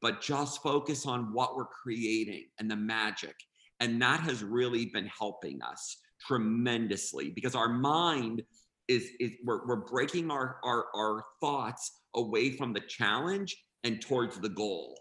but 0.00 0.22
just 0.22 0.62
focus 0.62 1.04
on 1.04 1.32
what 1.34 1.56
we're 1.56 1.66
creating 1.66 2.44
and 2.58 2.70
the 2.70 2.76
magic. 2.76 3.34
And 3.80 4.00
that 4.00 4.20
has 4.20 4.42
really 4.42 4.86
been 4.86 5.06
helping 5.06 5.60
us 5.62 5.98
tremendously 6.26 7.30
because 7.30 7.54
our 7.54 7.68
mind 7.68 8.42
is, 8.88 9.10
is 9.20 9.32
we're, 9.44 9.66
we're 9.66 9.76
breaking 9.76 10.30
our, 10.30 10.56
our, 10.64 10.86
our 10.94 11.24
thoughts 11.40 12.00
away 12.14 12.50
from 12.50 12.72
the 12.72 12.80
challenge 12.80 13.56
and 13.84 14.00
towards 14.00 14.38
the 14.38 14.48
goal. 14.48 14.98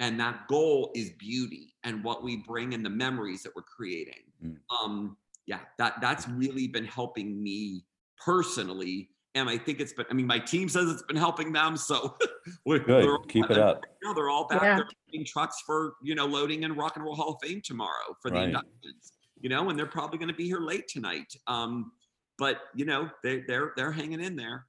And 0.00 0.18
that 0.18 0.48
goal 0.48 0.90
is 0.94 1.10
beauty 1.18 1.74
and 1.84 2.02
what 2.02 2.24
we 2.24 2.36
bring 2.36 2.72
in 2.72 2.82
the 2.82 2.90
memories 2.90 3.42
that 3.44 3.52
we're 3.54 3.62
creating. 3.62 4.24
Mm. 4.44 4.56
Um, 4.82 5.16
yeah, 5.46 5.60
that 5.78 6.00
that's 6.00 6.28
really 6.28 6.66
been 6.66 6.84
helping 6.84 7.42
me 7.42 7.84
personally. 8.24 9.10
And 9.34 9.48
I 9.48 9.56
think 9.56 9.80
it's 9.80 9.92
been, 9.92 10.06
I 10.10 10.14
mean, 10.14 10.26
my 10.26 10.38
team 10.38 10.68
says 10.68 10.90
it's 10.90 11.02
been 11.02 11.16
helping 11.16 11.52
them. 11.52 11.76
So 11.76 12.16
we're 12.66 12.80
good. 12.80 13.08
Keep 13.28 13.50
it 13.50 13.58
up. 13.58 13.84
Now 14.02 14.12
they're 14.12 14.28
all 14.28 14.46
back. 14.46 14.62
Yeah. 14.62 14.76
They're 14.76 14.88
taking 15.10 15.24
trucks 15.24 15.62
for, 15.64 15.94
you 16.02 16.14
know, 16.14 16.26
loading 16.26 16.64
in 16.64 16.74
Rock 16.74 16.96
and 16.96 17.04
Roll 17.04 17.14
Hall 17.14 17.34
of 17.34 17.48
Fame 17.48 17.62
tomorrow 17.64 18.16
for 18.20 18.30
the 18.30 18.36
right. 18.36 18.44
inductions, 18.46 19.12
you 19.42 19.50
know, 19.50 19.68
and 19.68 19.78
they're 19.78 19.86
probably 19.86 20.18
going 20.18 20.28
to 20.30 20.34
be 20.34 20.46
here 20.46 20.60
late 20.60 20.88
tonight. 20.88 21.34
Um, 21.46 21.92
but 22.38 22.60
you 22.74 22.86
know, 22.86 23.10
they, 23.22 23.36
are 23.36 23.44
they're, 23.46 23.72
they're 23.76 23.92
hanging 23.92 24.20
in 24.20 24.36
there 24.36 24.66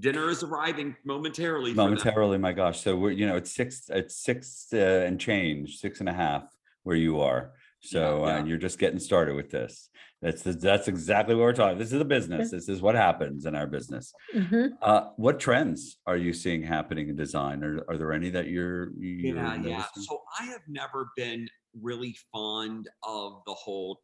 dinner 0.00 0.30
is 0.30 0.42
arriving 0.42 0.96
momentarily. 1.04 1.74
Momentarily, 1.74 2.38
my 2.38 2.52
gosh. 2.52 2.80
So 2.80 2.96
we're, 2.96 3.10
you 3.10 3.26
know, 3.26 3.36
it's 3.36 3.54
six, 3.54 3.84
it's 3.88 4.16
six 4.16 4.68
uh, 4.72 4.76
and 4.76 5.20
change, 5.20 5.76
six 5.76 6.00
and 6.00 6.08
a 6.08 6.12
half 6.12 6.44
where 6.82 6.96
you 6.96 7.20
are. 7.20 7.52
So 7.82 8.26
yeah, 8.26 8.36
yeah. 8.36 8.40
Uh, 8.40 8.44
you're 8.44 8.58
just 8.58 8.78
getting 8.78 8.98
started 8.98 9.36
with 9.36 9.50
this. 9.50 9.88
That's 10.22 10.42
that's 10.42 10.86
exactly 10.86 11.34
what 11.34 11.42
we're 11.44 11.54
talking. 11.54 11.78
This 11.78 11.94
is 11.94 12.00
a 12.00 12.04
business. 12.04 12.50
This 12.50 12.68
is 12.68 12.82
what 12.82 12.94
happens 12.94 13.46
in 13.46 13.54
our 13.54 13.66
business. 13.66 14.12
Mm-hmm. 14.34 14.74
Uh, 14.82 15.08
what 15.16 15.40
trends 15.40 15.96
are 16.06 16.18
you 16.18 16.34
seeing 16.34 16.62
happening 16.62 17.08
in 17.08 17.16
design? 17.16 17.64
Are, 17.64 17.82
are 17.88 17.96
there 17.96 18.12
any 18.12 18.28
that 18.30 18.48
you're, 18.48 18.90
you're 18.98 19.34
yeah 19.34 19.56
noticing? 19.56 19.70
yeah? 19.70 19.84
So 19.94 20.20
I 20.38 20.44
have 20.44 20.60
never 20.68 21.08
been 21.16 21.48
really 21.80 22.14
fond 22.30 22.90
of 23.02 23.40
the 23.46 23.54
whole 23.54 24.02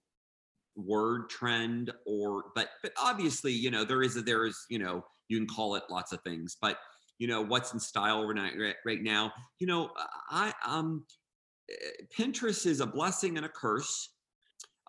word 0.77 1.29
trend 1.31 1.91
or 2.07 2.45
but 2.55 2.71
but 2.83 2.93
obviously 3.03 3.53
you 3.53 3.71
know 3.71 3.85
there 3.85 4.03
is 4.03 4.17
a 4.17 4.23
there 4.23 4.45
is 4.45 4.67
you 4.69 4.79
know 4.79 5.05
you 5.29 5.39
can 5.39 5.47
call 5.47 5.75
it 5.75 5.83
lots 5.91 6.13
of 6.13 6.21
things 6.23 6.57
but 6.61 6.79
you 7.19 7.27
know 7.27 7.41
what's 7.43 7.73
in 7.73 7.81
style 7.81 8.27
right, 8.27 8.75
right 8.85 9.03
now 9.03 9.33
you 9.59 9.67
know 9.67 9.91
i 10.31 10.53
um 10.67 11.05
pinterest 12.17 12.67
is 12.67 12.81
a 12.81 12.87
blessing 12.87 13.37
and 13.37 13.47
a 13.47 13.49
curse 13.49 14.11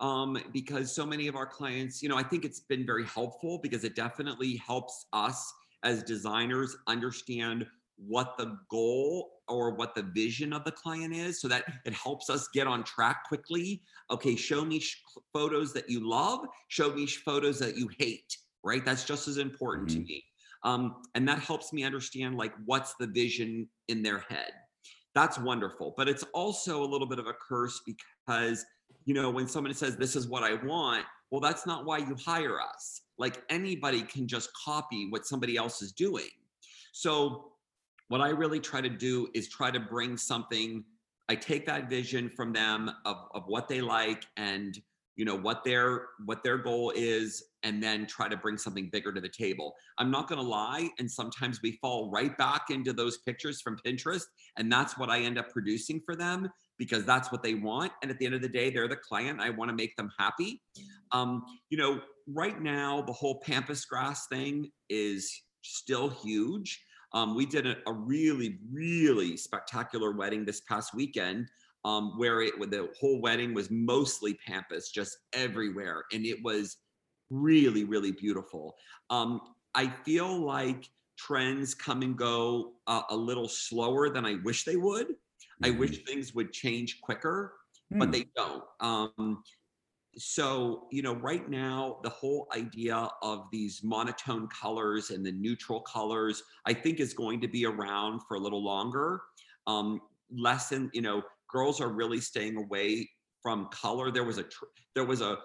um, 0.00 0.38
because 0.52 0.94
so 0.94 1.04
many 1.04 1.26
of 1.26 1.34
our 1.34 1.46
clients 1.46 2.02
you 2.02 2.08
know 2.08 2.16
i 2.16 2.22
think 2.22 2.44
it's 2.44 2.60
been 2.60 2.86
very 2.86 3.04
helpful 3.06 3.58
because 3.62 3.82
it 3.82 3.96
definitely 3.96 4.56
helps 4.64 5.06
us 5.12 5.52
as 5.84 6.02
designers 6.02 6.76
understand 6.86 7.66
what 7.98 8.36
the 8.38 8.58
goal 8.70 9.30
or 9.48 9.74
what 9.74 9.94
the 9.94 10.02
vision 10.02 10.52
of 10.52 10.64
the 10.64 10.70
client 10.70 11.14
is 11.14 11.40
so 11.40 11.48
that 11.48 11.64
it 11.84 11.92
helps 11.92 12.30
us 12.30 12.48
get 12.52 12.66
on 12.66 12.84
track 12.84 13.24
quickly. 13.26 13.82
Okay 14.10 14.36
show 14.36 14.64
me 14.64 14.80
sh- 14.80 15.02
photos 15.32 15.72
that 15.72 15.88
you 15.88 16.08
love 16.08 16.40
show 16.68 16.92
me 16.92 17.06
sh- 17.06 17.22
photos 17.24 17.58
that 17.58 17.76
you 17.76 17.88
hate 17.98 18.36
right? 18.64 18.84
That's 18.84 19.04
just 19.04 19.28
as 19.28 19.38
important 19.38 19.88
mm-hmm. 19.88 20.00
to 20.00 20.06
me. 20.06 20.24
Um, 20.64 20.96
and 21.14 21.26
that 21.28 21.38
helps 21.38 21.72
me 21.72 21.84
understand 21.84 22.36
like 22.36 22.52
what's 22.66 22.94
the 22.98 23.06
vision 23.06 23.68
in 23.86 24.02
their 24.02 24.18
head. 24.18 24.50
That's 25.14 25.38
wonderful 25.38 25.94
but 25.96 26.08
it's 26.08 26.24
also 26.34 26.82
a 26.82 26.86
little 26.86 27.06
bit 27.06 27.18
of 27.18 27.26
a 27.26 27.34
curse 27.34 27.80
because 27.86 28.64
you 29.04 29.14
know 29.14 29.30
when 29.30 29.48
someone 29.48 29.74
says 29.74 29.96
this 29.96 30.14
is 30.14 30.28
what 30.28 30.42
i 30.44 30.54
want 30.64 31.04
well 31.30 31.40
that's 31.40 31.66
not 31.66 31.84
why 31.84 31.98
you 31.98 32.16
hire 32.24 32.60
us. 32.60 33.02
Like 33.18 33.42
anybody 33.50 34.02
can 34.02 34.26
just 34.26 34.50
copy 34.54 35.08
what 35.10 35.26
somebody 35.26 35.56
else 35.56 35.82
is 35.82 35.92
doing. 35.92 36.28
So 36.92 37.52
what 38.08 38.20
i 38.20 38.28
really 38.28 38.60
try 38.60 38.80
to 38.80 38.88
do 38.88 39.28
is 39.34 39.48
try 39.48 39.70
to 39.70 39.80
bring 39.80 40.16
something 40.16 40.84
i 41.28 41.34
take 41.34 41.66
that 41.66 41.88
vision 41.88 42.28
from 42.28 42.52
them 42.52 42.90
of, 43.04 43.16
of 43.34 43.44
what 43.46 43.68
they 43.68 43.80
like 43.80 44.24
and 44.36 44.80
you 45.18 45.24
know 45.24 45.36
what 45.36 45.64
their 45.64 46.06
what 46.24 46.42
their 46.44 46.56
goal 46.56 46.92
is 46.94 47.42
and 47.64 47.82
then 47.82 48.06
try 48.06 48.28
to 48.28 48.36
bring 48.36 48.56
something 48.56 48.88
bigger 48.88 49.12
to 49.12 49.20
the 49.20 49.28
table. 49.28 49.74
I'm 49.98 50.12
not 50.12 50.28
going 50.28 50.40
to 50.40 50.46
lie 50.46 50.88
and 51.00 51.10
sometimes 51.10 51.60
we 51.60 51.72
fall 51.82 52.08
right 52.08 52.38
back 52.38 52.66
into 52.70 52.92
those 52.92 53.18
pictures 53.18 53.60
from 53.60 53.78
pinterest 53.84 54.26
and 54.56 54.70
that's 54.70 54.96
what 54.96 55.10
i 55.10 55.18
end 55.18 55.36
up 55.36 55.50
producing 55.50 56.00
for 56.06 56.14
them 56.14 56.48
because 56.78 57.04
that's 57.04 57.32
what 57.32 57.42
they 57.42 57.54
want 57.54 57.92
and 58.00 58.10
at 58.10 58.18
the 58.18 58.26
end 58.26 58.36
of 58.36 58.42
the 58.42 58.48
day 58.48 58.70
they're 58.70 58.88
the 58.88 58.96
client 58.96 59.40
i 59.40 59.50
want 59.50 59.68
to 59.68 59.76
make 59.76 59.94
them 59.96 60.10
happy. 60.18 60.62
Um, 61.10 61.44
you 61.68 61.76
know 61.76 62.00
right 62.28 62.62
now 62.62 63.02
the 63.02 63.12
whole 63.12 63.40
pampas 63.40 63.84
grass 63.84 64.28
thing 64.28 64.70
is 64.88 65.42
still 65.62 66.08
huge 66.08 66.80
um, 67.12 67.34
we 67.34 67.46
did 67.46 67.66
a, 67.66 67.76
a 67.86 67.92
really 67.92 68.58
really 68.72 69.36
spectacular 69.36 70.12
wedding 70.12 70.44
this 70.44 70.60
past 70.60 70.94
weekend 70.94 71.48
um, 71.84 72.18
where 72.18 72.42
it 72.42 72.58
the 72.70 72.88
whole 72.98 73.20
wedding 73.20 73.54
was 73.54 73.70
mostly 73.70 74.38
pampas 74.46 74.90
just 74.90 75.18
everywhere 75.32 76.04
and 76.12 76.24
it 76.26 76.42
was 76.42 76.78
really 77.30 77.84
really 77.84 78.12
beautiful 78.12 78.76
um, 79.10 79.40
i 79.74 79.86
feel 80.04 80.40
like 80.40 80.88
trends 81.16 81.74
come 81.74 82.02
and 82.02 82.16
go 82.16 82.72
uh, 82.86 83.02
a 83.10 83.16
little 83.16 83.48
slower 83.48 84.08
than 84.08 84.24
i 84.24 84.36
wish 84.44 84.64
they 84.64 84.76
would 84.76 85.08
mm-hmm. 85.08 85.64
i 85.66 85.70
wish 85.70 86.04
things 86.04 86.34
would 86.34 86.52
change 86.52 87.00
quicker 87.00 87.54
mm. 87.92 87.98
but 87.98 88.06
hmm. 88.06 88.12
they 88.12 88.26
don't 88.36 88.64
um, 88.80 89.42
so 90.18 90.86
you 90.90 91.02
know 91.02 91.14
right 91.14 91.48
now 91.48 91.98
the 92.02 92.10
whole 92.10 92.48
idea 92.54 93.08
of 93.22 93.46
these 93.52 93.80
monotone 93.82 94.48
colors 94.48 95.10
and 95.10 95.24
the 95.24 95.32
neutral 95.32 95.80
colors 95.80 96.42
i 96.66 96.72
think 96.72 97.00
is 97.00 97.14
going 97.14 97.40
to 97.40 97.48
be 97.48 97.64
around 97.64 98.20
for 98.26 98.36
a 98.36 98.40
little 98.40 98.62
longer 98.62 99.20
um, 99.66 100.00
lessen 100.30 100.90
you 100.92 101.02
know 101.02 101.22
girls 101.50 101.80
are 101.80 101.88
really 101.88 102.20
staying 102.20 102.56
away 102.56 103.08
from 103.42 103.68
color. 103.70 104.10
There 104.10 104.24
was 104.24 104.38
a 104.38 104.44
there 104.94 105.04
was 105.04 105.20
a 105.20 105.38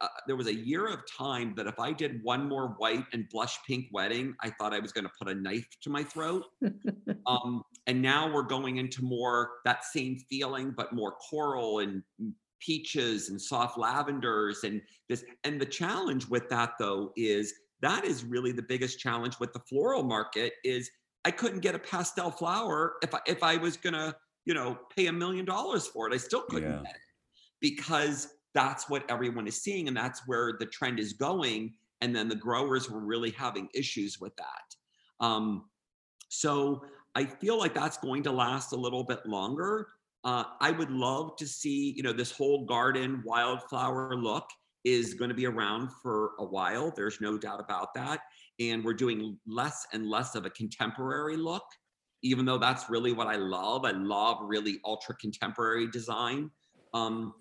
uh, 0.00 0.08
there 0.26 0.36
was 0.36 0.46
a 0.46 0.54
year 0.54 0.88
of 0.88 1.00
time 1.06 1.54
that 1.56 1.66
if 1.66 1.78
I 1.78 1.92
did 1.92 2.20
one 2.22 2.48
more 2.48 2.68
white 2.78 3.04
and 3.12 3.28
blush 3.30 3.58
pink 3.66 3.86
wedding, 3.92 4.34
I 4.40 4.50
thought 4.50 4.72
I 4.72 4.78
was 4.78 4.92
going 4.92 5.04
to 5.04 5.12
put 5.18 5.28
a 5.28 5.34
knife 5.34 5.66
to 5.82 5.90
my 5.90 6.02
throat. 6.02 6.44
um, 7.26 7.62
and 7.86 8.02
now 8.02 8.32
we're 8.32 8.42
going 8.42 8.78
into 8.78 9.04
more 9.04 9.50
that 9.64 9.84
same 9.84 10.18
feeling, 10.28 10.74
but 10.76 10.92
more 10.92 11.12
coral 11.12 11.80
and 11.80 12.02
peaches 12.60 13.28
and 13.28 13.40
soft 13.40 13.78
lavenders 13.78 14.64
and 14.64 14.80
this. 15.08 15.24
And 15.44 15.60
the 15.60 15.66
challenge 15.66 16.26
with 16.28 16.48
that 16.48 16.72
though 16.78 17.12
is 17.16 17.52
that 17.82 18.04
is 18.04 18.24
really 18.24 18.52
the 18.52 18.62
biggest 18.62 18.98
challenge 18.98 19.38
with 19.38 19.52
the 19.52 19.60
floral 19.60 20.02
market 20.02 20.54
is 20.64 20.90
I 21.24 21.30
couldn't 21.30 21.60
get 21.60 21.74
a 21.74 21.78
pastel 21.78 22.30
flower 22.30 22.94
if 23.02 23.14
I, 23.14 23.18
if 23.26 23.42
I 23.42 23.56
was 23.56 23.76
gonna 23.76 24.14
you 24.46 24.54
know, 24.54 24.78
pay 24.96 25.08
a 25.08 25.12
million 25.12 25.44
dollars 25.44 25.86
for 25.86 26.08
it. 26.08 26.14
I 26.14 26.16
still 26.16 26.42
couldn't 26.42 26.70
yeah. 26.70 26.82
get 26.82 26.94
it 26.94 27.00
because 27.60 28.28
that's 28.54 28.88
what 28.88 29.04
everyone 29.10 29.46
is 29.46 29.60
seeing 29.60 29.88
and 29.88 29.96
that's 29.96 30.22
where 30.26 30.56
the 30.58 30.66
trend 30.66 30.98
is 30.98 31.12
going. 31.12 31.74
And 32.00 32.14
then 32.14 32.28
the 32.28 32.36
growers 32.36 32.88
were 32.88 33.00
really 33.00 33.32
having 33.32 33.68
issues 33.74 34.18
with 34.20 34.34
that. 34.36 35.24
Um, 35.24 35.64
so 36.28 36.82
I 37.14 37.24
feel 37.24 37.58
like 37.58 37.74
that's 37.74 37.98
going 37.98 38.22
to 38.22 38.32
last 38.32 38.72
a 38.72 38.76
little 38.76 39.02
bit 39.02 39.26
longer. 39.26 39.88
Uh, 40.24 40.44
I 40.60 40.72
would 40.72 40.90
love 40.90 41.36
to 41.36 41.46
see, 41.46 41.92
you 41.96 42.02
know, 42.02 42.12
this 42.12 42.32
whole 42.32 42.64
garden 42.64 43.22
wildflower 43.24 44.16
look 44.16 44.48
is 44.84 45.14
going 45.14 45.28
to 45.28 45.34
be 45.34 45.46
around 45.46 45.90
for 46.02 46.32
a 46.38 46.44
while. 46.44 46.92
There's 46.94 47.20
no 47.20 47.38
doubt 47.38 47.60
about 47.60 47.94
that. 47.94 48.20
And 48.58 48.84
we're 48.84 48.94
doing 48.94 49.38
less 49.46 49.86
and 49.92 50.08
less 50.08 50.34
of 50.34 50.46
a 50.46 50.50
contemporary 50.50 51.36
look 51.36 51.64
even 52.22 52.44
though 52.44 52.58
that's 52.58 52.90
really 52.90 53.12
what 53.12 53.26
I 53.26 53.36
love. 53.36 53.84
I 53.84 53.92
love 53.92 54.38
really 54.42 54.80
ultra 54.84 55.14
contemporary 55.16 55.88
design. 55.88 56.50
Um, 56.94 57.34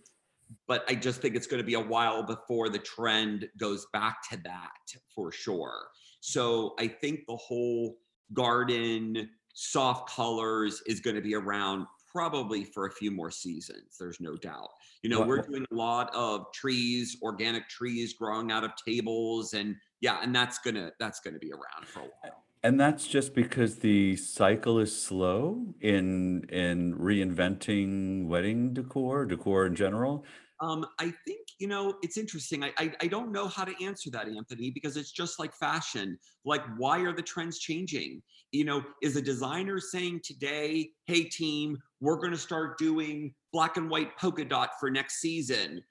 but 0.67 0.85
I 0.87 0.95
just 0.95 1.21
think 1.21 1.35
it's 1.35 1.47
going 1.47 1.61
to 1.61 1.65
be 1.65 1.73
a 1.73 1.79
while 1.79 2.21
before 2.21 2.69
the 2.69 2.79
trend 2.79 3.47
goes 3.57 3.87
back 3.93 4.17
to 4.29 4.37
that 4.43 4.69
for 5.13 5.31
sure. 5.31 5.87
So 6.19 6.75
I 6.79 6.87
think 6.87 7.21
the 7.27 7.35
whole 7.35 7.97
garden 8.33 9.29
soft 9.53 10.09
colors 10.09 10.83
is 10.85 10.99
going 10.99 11.15
to 11.15 11.21
be 11.21 11.33
around 11.33 11.87
probably 12.15 12.63
for 12.63 12.85
a 12.85 12.91
few 12.91 13.11
more 13.11 13.29
seasons. 13.29 13.97
There's 13.99 14.21
no 14.21 14.37
doubt. 14.37 14.69
You 15.03 15.09
know, 15.09 15.21
we're 15.21 15.41
doing 15.41 15.65
a 15.69 15.75
lot 15.75 16.09
of 16.15 16.45
trees, 16.53 17.17
organic 17.21 17.67
trees 17.67 18.13
growing 18.13 18.53
out 18.53 18.63
of 18.63 18.71
tables, 18.87 19.53
and 19.53 19.75
yeah, 19.99 20.19
and 20.23 20.33
that's 20.33 20.57
gonna 20.59 20.91
that's 20.97 21.19
gonna 21.19 21.39
be 21.39 21.51
around 21.51 21.85
for 21.85 21.99
a 21.99 22.03
while. 22.03 22.45
And 22.63 22.79
that's 22.79 23.05
just 23.05 23.35
because 23.35 23.79
the 23.79 24.15
cycle 24.15 24.79
is 24.79 24.97
slow 24.97 25.75
in 25.81 26.45
in 26.47 26.95
reinventing 26.95 28.27
wedding 28.27 28.73
decor, 28.73 29.25
decor 29.25 29.65
in 29.65 29.75
general. 29.75 30.23
Um, 30.61 30.85
I 30.99 31.13
think 31.27 31.47
you 31.59 31.67
know 31.67 31.95
it's 32.01 32.17
interesting. 32.17 32.63
I, 32.63 32.71
I 32.77 32.93
I 33.01 33.07
don't 33.07 33.33
know 33.33 33.47
how 33.47 33.65
to 33.65 33.83
answer 33.83 34.09
that, 34.11 34.29
Anthony, 34.29 34.71
because 34.71 34.95
it's 34.95 35.11
just 35.11 35.37
like 35.37 35.53
fashion. 35.53 36.17
Like, 36.45 36.63
why 36.77 36.99
are 36.99 37.13
the 37.13 37.21
trends 37.21 37.59
changing? 37.59 38.21
You 38.51 38.63
know, 38.63 38.83
is 39.03 39.17
a 39.17 39.21
designer 39.21 39.79
saying 39.79 40.21
today, 40.23 40.91
"Hey, 41.07 41.23
team, 41.23 41.77
we're 42.01 42.17
going 42.17 42.31
to 42.31 42.37
start 42.37 42.77
doing 42.77 43.33
black 43.53 43.77
and 43.77 43.89
white 43.89 44.17
polka 44.17 44.45
dot 44.45 44.71
for 44.79 44.89
next 44.89 45.19
season"? 45.19 45.81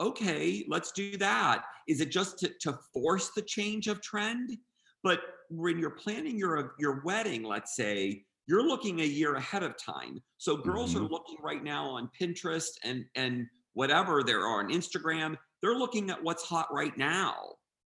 Okay, 0.00 0.64
let's 0.68 0.92
do 0.92 1.16
that. 1.16 1.64
Is 1.88 2.00
it 2.00 2.10
just 2.10 2.38
to, 2.40 2.50
to 2.60 2.78
force 2.92 3.30
the 3.34 3.42
change 3.42 3.88
of 3.88 4.00
trend? 4.00 4.56
But 5.02 5.20
when 5.50 5.78
you're 5.78 5.90
planning 5.90 6.38
your 6.38 6.74
your 6.78 7.02
wedding, 7.04 7.42
let's 7.42 7.74
say 7.74 8.24
you're 8.46 8.66
looking 8.66 9.00
a 9.00 9.04
year 9.04 9.34
ahead 9.34 9.62
of 9.62 9.74
time. 9.76 10.22
So 10.38 10.56
girls 10.56 10.94
mm-hmm. 10.94 11.04
are 11.04 11.08
looking 11.08 11.36
right 11.42 11.62
now 11.62 11.88
on 11.90 12.10
Pinterest 12.18 12.70
and 12.84 13.04
and 13.14 13.46
whatever 13.74 14.22
there 14.22 14.40
are 14.40 14.60
on 14.60 14.70
Instagram, 14.70 15.36
they're 15.62 15.76
looking 15.76 16.10
at 16.10 16.22
what's 16.22 16.42
hot 16.42 16.66
right 16.72 16.96
now. 16.96 17.36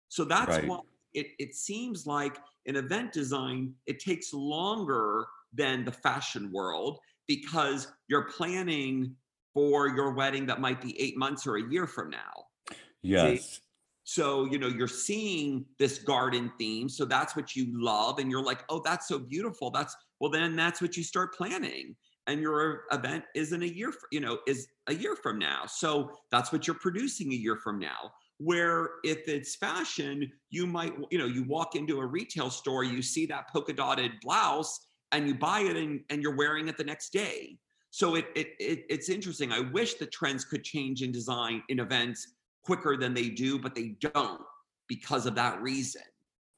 So 0.09 0.25
that's 0.25 0.57
right. 0.57 0.67
why 0.67 0.81
it, 1.15 1.29
it 1.39 1.55
seems 1.55 2.07
like 2.07 2.37
in 2.67 2.77
event 2.77 3.13
design, 3.13 3.73
it 3.87 3.99
takes 4.01 4.33
longer 4.35 5.27
than 5.55 5.85
the 5.85 5.93
fashion 5.93 6.51
world 6.53 6.99
because 7.29 7.93
you're 8.09 8.25
planning 8.25 9.15
for 9.55 9.89
your 9.89 10.15
wedding 10.15 10.47
that 10.47 10.61
might 10.61 10.81
be 10.81 11.01
eight 11.01 11.17
months 11.17 11.47
or 11.47 11.57
a 11.57 11.71
year 11.71 11.87
from 11.87 12.11
now. 12.11 12.77
Yes. 13.03 13.45
See? 13.45 13.59
So, 14.05 14.47
you 14.47 14.59
know, 14.59 14.69
you're 14.69 14.89
seeing 14.89 15.67
this 15.79 15.99
garden 15.99 16.51
theme. 16.59 16.89
So 16.89 17.05
that's 17.05 17.37
what 17.37 17.55
you 17.55 17.67
love. 17.71 18.19
And 18.19 18.31
you're 18.31 18.43
like, 18.43 18.65
oh, 18.71 18.81
that's 18.83 19.07
so 19.07 19.19
beautiful. 19.19 19.71
That's, 19.71 19.95
well, 20.19 20.31
then 20.31 20.57
that's 20.57 20.81
what 20.81 20.97
you 20.97 21.05
start 21.05 21.35
planning 21.35 21.95
and 22.29 22.43
your 22.43 22.85
event 22.93 23.25
isn't 23.35 23.63
a 23.63 23.67
year, 23.67 23.93
you 24.13 24.21
know, 24.21 24.39
is 24.47 24.69
a 24.87 24.95
year 24.95 25.17
from 25.17 25.39
now. 25.39 25.65
So 25.67 26.11
that's 26.31 26.53
what 26.53 26.67
you're 26.67 26.77
producing 26.79 27.33
a 27.33 27.37
year 27.37 27.57
from 27.57 27.79
now. 27.79 28.13
Where 28.37 28.91
if 29.03 29.27
it's 29.27 29.57
fashion, 29.57 30.31
you 30.51 30.67
might, 30.67 30.93
you 31.11 31.19
know, 31.19 31.27
you 31.27 31.43
walk 31.45 31.75
into 31.75 31.99
a 32.01 32.07
retail 32.07 32.51
store, 32.51 32.85
you 32.85 33.03
see 33.03 33.27
that 33.27 33.49
polka 33.51 33.73
dotted 33.73 34.13
blouse, 34.23 34.79
and 35.13 35.27
you 35.27 35.35
buy 35.35 35.61
it, 35.61 35.77
and, 35.77 36.01
and 36.11 36.23
you're 36.23 36.37
wearing 36.37 36.69
it 36.69 36.77
the 36.77 36.85
next 36.85 37.13
day. 37.13 37.57
So 37.91 38.15
it, 38.17 38.27
it, 38.35 38.49
it 38.61 38.85
it's 38.89 39.09
interesting. 39.09 39.53
I 39.53 39.61
wish 39.61 39.95
the 39.95 40.07
trends 40.07 40.45
could 40.45 40.63
change 40.63 41.03
in 41.03 41.11
design 41.11 41.63
in 41.69 41.81
events 41.81 42.35
quicker 42.63 42.97
than 42.97 43.15
they 43.15 43.31
do, 43.31 43.59
but 43.59 43.75
they 43.75 43.97
don't 44.01 44.43
because 44.89 45.27
of 45.27 45.35
that 45.37 45.61
reason. 45.63 46.03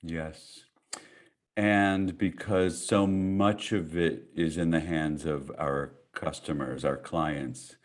Yes 0.02 0.64
and 1.60 2.16
because 2.16 2.82
so 2.82 3.06
much 3.06 3.72
of 3.72 3.94
it 3.94 4.24
is 4.34 4.56
in 4.56 4.70
the 4.70 4.80
hands 4.80 5.26
of 5.26 5.52
our 5.58 5.92
customers, 6.14 6.86
our 6.86 6.96
clients. 6.96 7.76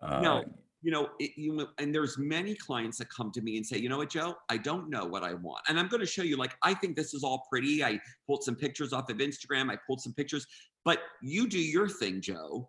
Uh, 0.00 0.20
no, 0.20 0.44
you 0.84 0.90
know, 0.90 1.08
it, 1.18 1.30
you 1.36 1.66
and 1.78 1.94
there's 1.94 2.18
many 2.18 2.54
clients 2.54 2.98
that 2.98 3.08
come 3.08 3.32
to 3.32 3.40
me 3.40 3.56
and 3.56 3.66
say, 3.66 3.78
you 3.78 3.88
know 3.88 3.96
what, 3.96 4.10
Joe, 4.10 4.34
I 4.50 4.58
don't 4.58 4.90
know 4.90 5.06
what 5.06 5.24
I 5.24 5.32
want, 5.32 5.62
and 5.68 5.80
I'm 5.80 5.88
going 5.88 6.02
to 6.02 6.06
show 6.06 6.22
you. 6.22 6.36
Like, 6.36 6.54
I 6.62 6.74
think 6.74 6.94
this 6.94 7.14
is 7.14 7.24
all 7.24 7.46
pretty. 7.50 7.82
I 7.82 7.98
pulled 8.26 8.44
some 8.44 8.54
pictures 8.54 8.92
off 8.92 9.08
of 9.08 9.16
Instagram. 9.16 9.70
I 9.70 9.78
pulled 9.86 10.02
some 10.02 10.12
pictures, 10.12 10.46
but 10.84 11.00
you 11.22 11.48
do 11.48 11.58
your 11.58 11.88
thing, 11.88 12.20
Joe. 12.20 12.68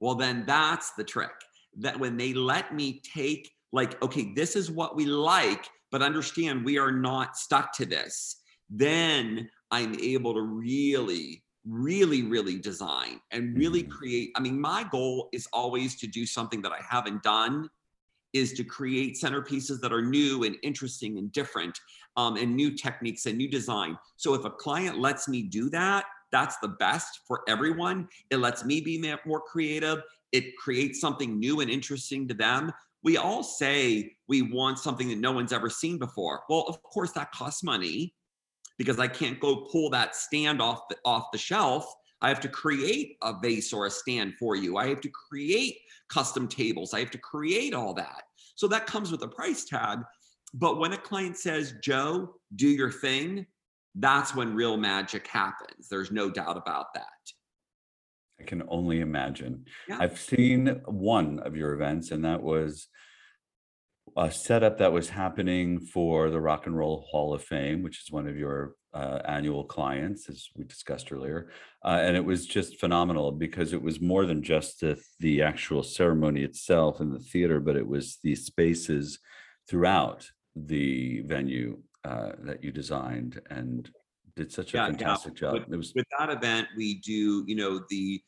Well, 0.00 0.16
then 0.16 0.42
that's 0.44 0.90
the 0.94 1.04
trick. 1.04 1.30
That 1.78 2.00
when 2.00 2.16
they 2.16 2.34
let 2.34 2.74
me 2.74 3.00
take, 3.14 3.48
like, 3.72 4.02
okay, 4.02 4.32
this 4.34 4.56
is 4.56 4.68
what 4.68 4.96
we 4.96 5.06
like, 5.06 5.68
but 5.92 6.02
understand 6.02 6.64
we 6.64 6.78
are 6.78 6.92
not 6.92 7.36
stuck 7.36 7.72
to 7.74 7.86
this. 7.86 8.42
Then 8.68 9.48
I'm 9.70 9.94
able 10.00 10.34
to 10.34 10.42
really, 10.42 11.44
really, 11.66 12.22
really 12.22 12.58
design 12.58 13.20
and 13.30 13.56
really 13.56 13.82
mm-hmm. 13.82 13.92
create. 13.92 14.32
I 14.36 14.40
mean, 14.40 14.60
my 14.60 14.84
goal 14.90 15.28
is 15.32 15.48
always 15.52 15.96
to 15.96 16.06
do 16.06 16.26
something 16.26 16.62
that 16.62 16.72
I 16.72 16.80
haven't 16.88 17.22
done 17.22 17.68
is 18.32 18.52
to 18.52 18.64
create 18.64 19.16
centerpieces 19.16 19.80
that 19.80 19.92
are 19.92 20.02
new 20.02 20.44
and 20.44 20.56
interesting 20.62 21.18
and 21.18 21.32
different 21.32 21.78
um, 22.16 22.36
and 22.36 22.54
new 22.54 22.76
techniques 22.76 23.26
and 23.26 23.38
new 23.38 23.48
design. 23.48 23.96
So 24.16 24.34
if 24.34 24.44
a 24.44 24.50
client 24.50 24.98
lets 24.98 25.26
me 25.26 25.42
do 25.42 25.70
that, 25.70 26.04
that's 26.32 26.58
the 26.58 26.68
best 26.68 27.20
for 27.26 27.42
everyone. 27.48 28.08
It 28.30 28.38
lets 28.38 28.64
me 28.64 28.80
be 28.80 29.14
more 29.24 29.40
creative. 29.40 30.02
It 30.32 30.56
creates 30.56 31.00
something 31.00 31.38
new 31.38 31.60
and 31.60 31.70
interesting 31.70 32.28
to 32.28 32.34
them. 32.34 32.72
We 33.02 33.16
all 33.16 33.42
say 33.42 34.16
we 34.28 34.42
want 34.42 34.78
something 34.80 35.08
that 35.08 35.18
no 35.18 35.32
one's 35.32 35.52
ever 35.52 35.70
seen 35.70 35.98
before. 35.98 36.42
Well, 36.50 36.64
of 36.68 36.82
course, 36.82 37.12
that 37.12 37.32
costs 37.32 37.62
money 37.62 38.12
because 38.78 38.98
I 38.98 39.08
can't 39.08 39.40
go 39.40 39.66
pull 39.70 39.90
that 39.90 40.16
stand 40.16 40.60
off 40.60 40.88
the, 40.88 40.96
off 41.04 41.30
the 41.32 41.38
shelf. 41.38 41.92
I 42.22 42.28
have 42.28 42.40
to 42.40 42.48
create 42.48 43.16
a 43.22 43.34
vase 43.40 43.72
or 43.72 43.86
a 43.86 43.90
stand 43.90 44.34
for 44.38 44.56
you. 44.56 44.76
I 44.76 44.88
have 44.88 45.00
to 45.02 45.10
create 45.10 45.78
custom 46.08 46.48
tables. 46.48 46.94
I 46.94 47.00
have 47.00 47.10
to 47.10 47.18
create 47.18 47.74
all 47.74 47.94
that. 47.94 48.22
So 48.54 48.66
that 48.68 48.86
comes 48.86 49.10
with 49.12 49.22
a 49.22 49.28
price 49.28 49.64
tag. 49.64 50.00
But 50.54 50.78
when 50.78 50.92
a 50.92 50.98
client 50.98 51.36
says, 51.36 51.74
Joe, 51.82 52.34
do 52.54 52.68
your 52.68 52.90
thing, 52.90 53.46
that's 53.94 54.34
when 54.34 54.54
real 54.54 54.76
magic 54.76 55.26
happens. 55.26 55.88
There's 55.90 56.10
no 56.10 56.30
doubt 56.30 56.56
about 56.56 56.94
that. 56.94 57.04
I 58.40 58.44
can 58.44 58.62
only 58.68 59.00
imagine. 59.00 59.64
Yeah. 59.88 59.98
I've 60.00 60.18
seen 60.18 60.80
one 60.84 61.40
of 61.40 61.56
your 61.56 61.72
events, 61.72 62.10
and 62.10 62.24
that 62.24 62.42
was 62.42 62.88
a 64.16 64.30
setup 64.30 64.78
that 64.78 64.92
was 64.92 65.10
happening 65.10 65.78
for 65.78 66.30
the 66.30 66.40
Rock 66.40 66.66
and 66.66 66.76
Roll 66.76 67.04
Hall 67.10 67.34
of 67.34 67.42
Fame, 67.42 67.82
which 67.82 68.02
is 68.02 68.10
one 68.10 68.26
of 68.26 68.36
your 68.36 68.74
uh, 68.94 69.20
annual 69.26 69.64
clients, 69.64 70.28
as 70.30 70.48
we 70.56 70.64
discussed 70.64 71.12
earlier. 71.12 71.50
Uh, 71.84 71.98
and 72.00 72.16
it 72.16 72.24
was 72.24 72.46
just 72.46 72.80
phenomenal 72.80 73.30
because 73.30 73.74
it 73.74 73.82
was 73.82 74.00
more 74.00 74.24
than 74.24 74.42
just 74.42 74.80
the, 74.80 74.98
the 75.20 75.42
actual 75.42 75.82
ceremony 75.82 76.42
itself 76.42 77.00
in 77.00 77.12
the 77.12 77.18
theater, 77.18 77.60
but 77.60 77.76
it 77.76 77.86
was 77.86 78.18
the 78.22 78.34
spaces 78.34 79.18
throughout 79.68 80.26
the 80.54 81.20
venue 81.26 81.78
uh, 82.04 82.32
that 82.44 82.64
you 82.64 82.72
designed 82.72 83.40
and 83.50 83.90
did 84.34 84.50
such 84.50 84.72
a 84.72 84.78
yeah, 84.78 84.86
fantastic 84.86 85.34
yeah. 85.34 85.40
job. 85.40 85.52
With, 85.52 85.72
it 85.72 85.76
was 85.76 85.92
with 85.94 86.06
that 86.18 86.30
event, 86.30 86.68
we 86.76 87.00
do, 87.00 87.44
you 87.46 87.56
know, 87.56 87.80
the 87.90 88.22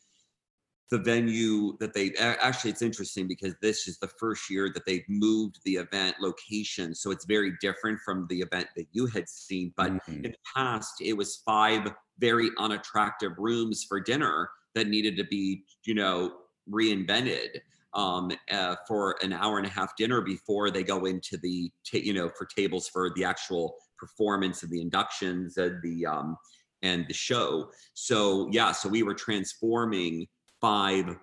the 0.91 0.99
venue 0.99 1.77
that 1.79 1.93
they 1.93 2.13
actually 2.19 2.71
it's 2.71 2.83
interesting 2.83 3.29
because 3.29 3.55
this 3.61 3.87
is 3.87 3.99
the 3.99 4.09
first 4.09 4.49
year 4.49 4.71
that 4.73 4.87
they've 4.87 5.05
moved 5.09 5.61
the 5.65 5.77
event 5.77 6.17
location 6.21 6.95
so 6.95 7.11
it's 7.11 7.27
very 7.27 7.53
different 7.61 7.99
from 8.05 8.27
the 8.31 8.41
event 8.41 8.67
that 8.77 8.87
you 8.93 9.07
had 9.07 9.29
seen 9.29 9.73
but 9.77 9.93
mm-hmm. 9.93 10.13
in 10.13 10.23
the 10.23 10.35
past 10.57 10.95
it 11.01 11.13
was 11.13 11.43
five 11.45 11.93
very 12.19 12.51
unattractive 12.59 13.33
rooms 13.39 13.85
for 13.85 14.01
dinner 14.01 14.49
that 14.75 14.89
needed 14.89 15.17
to 15.17 15.25
be 15.25 15.63
you 15.85 15.95
know 15.95 16.33
reinvented 16.71 17.61
um, 17.95 18.31
uh, 18.51 18.77
for 18.87 19.17
an 19.23 19.33
hour 19.33 19.57
and 19.59 19.67
a 19.67 19.71
half 19.71 19.97
dinner 19.97 20.21
before 20.21 20.71
they 20.71 20.83
go 20.83 21.07
into 21.07 21.37
the 21.39 21.71
ta- 21.91 21.99
you 21.99 22.13
know 22.13 22.31
for 22.37 22.47
tables 22.47 22.89
for 22.89 23.11
the 23.15 23.25
actual 23.25 23.75
performance 23.99 24.63
and 24.63 24.71
the 24.71 24.81
inductions 24.81 25.57
and 25.57 25.83
the 25.83 26.07
um, 26.07 26.37
and 26.83 27.07
the 27.09 27.15
show 27.15 27.71
so 27.95 28.49
yeah 28.53 28.73
so 28.73 28.89
we 28.89 29.03
were 29.03 29.15
transforming 29.15 30.27
five 30.61 31.17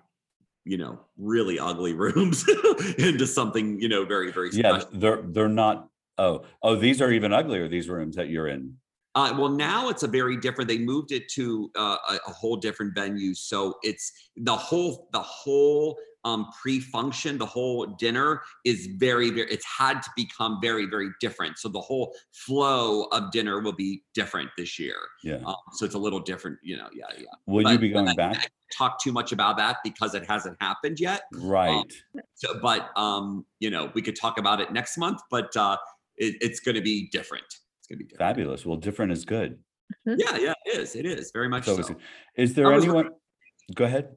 you 0.64 0.76
know 0.76 0.98
really 1.16 1.58
ugly 1.58 1.94
rooms 2.04 2.44
into 2.98 3.26
something 3.26 3.80
you 3.80 3.88
know 3.88 4.04
very 4.04 4.32
very 4.32 4.50
special. 4.50 4.78
yeah 4.78 4.84
they're 4.92 5.22
they're 5.22 5.48
not 5.48 5.88
oh 6.18 6.44
oh 6.62 6.76
these 6.76 7.00
are 7.00 7.10
even 7.10 7.32
uglier 7.32 7.68
these 7.68 7.88
rooms 7.88 8.16
that 8.16 8.28
you're 8.28 8.48
in 8.48 8.74
uh, 9.14 9.34
well 9.38 9.48
now 9.48 9.88
it's 9.88 10.02
a 10.02 10.08
very 10.08 10.36
different 10.36 10.68
they 10.68 10.78
moved 10.78 11.10
it 11.10 11.26
to 11.28 11.70
uh, 11.78 11.96
a, 12.10 12.14
a, 12.28 12.32
whole 12.32 12.56
different 12.56 12.94
venue 12.94 13.32
so 13.32 13.74
it's 13.82 14.12
the 14.36 14.54
whole 14.54 15.08
the 15.12 15.20
whole 15.20 15.96
um, 16.26 16.48
pre-function, 16.60 17.38
the 17.38 17.46
whole 17.46 17.86
dinner 17.86 18.42
is 18.64 18.88
very, 18.96 19.30
very, 19.30 19.48
it's 19.48 19.64
had 19.64 20.00
to 20.00 20.10
become 20.16 20.58
very, 20.60 20.84
very 20.84 21.08
different. 21.20 21.56
So 21.56 21.68
the 21.68 21.80
whole 21.80 22.12
flow 22.32 23.04
of 23.12 23.30
dinner 23.30 23.60
will 23.60 23.72
be 23.72 24.02
different 24.12 24.50
this 24.58 24.76
year. 24.76 24.96
Yeah. 25.22 25.36
Um, 25.46 25.54
so 25.74 25.86
it's 25.86 25.94
a 25.94 25.98
little 25.98 26.18
different, 26.18 26.58
you 26.64 26.76
know, 26.76 26.88
yeah, 26.92 27.04
yeah. 27.16 27.26
Will 27.46 27.62
but, 27.62 27.72
you 27.72 27.78
be 27.78 27.90
going 27.90 28.12
back? 28.16 28.36
I 28.36 28.46
talk 28.76 29.00
too 29.00 29.12
much 29.12 29.30
about 29.30 29.56
that 29.58 29.76
because 29.84 30.16
it 30.16 30.26
hasn't 30.26 30.56
happened 30.60 30.98
yet. 30.98 31.22
Right. 31.32 31.68
Um, 31.68 31.84
so, 32.34 32.58
but, 32.60 32.90
um, 32.96 33.46
you 33.60 33.70
know, 33.70 33.92
we 33.94 34.02
could 34.02 34.16
talk 34.16 34.36
about 34.36 34.60
it 34.60 34.72
next 34.72 34.98
month, 34.98 35.20
but 35.30 35.56
uh, 35.56 35.76
it, 36.16 36.34
it's 36.40 36.58
going 36.58 36.74
to 36.74 36.82
be 36.82 37.08
different. 37.12 37.46
It's 37.78 37.86
going 37.88 37.98
to 38.00 38.04
be 38.04 38.08
different. 38.10 38.28
Fabulous. 38.28 38.66
Well, 38.66 38.78
different 38.78 39.12
is 39.12 39.24
good. 39.24 39.60
Mm-hmm. 40.08 40.18
Yeah, 40.18 40.36
yeah, 40.38 40.54
it 40.64 40.80
is. 40.80 40.96
It 40.96 41.06
is 41.06 41.30
very 41.30 41.48
much 41.48 41.66
so. 41.66 41.80
so. 41.80 41.94
Is 42.34 42.54
there 42.54 42.72
anyone? 42.72 43.10
Go 43.72 43.84
ahead. 43.84 44.08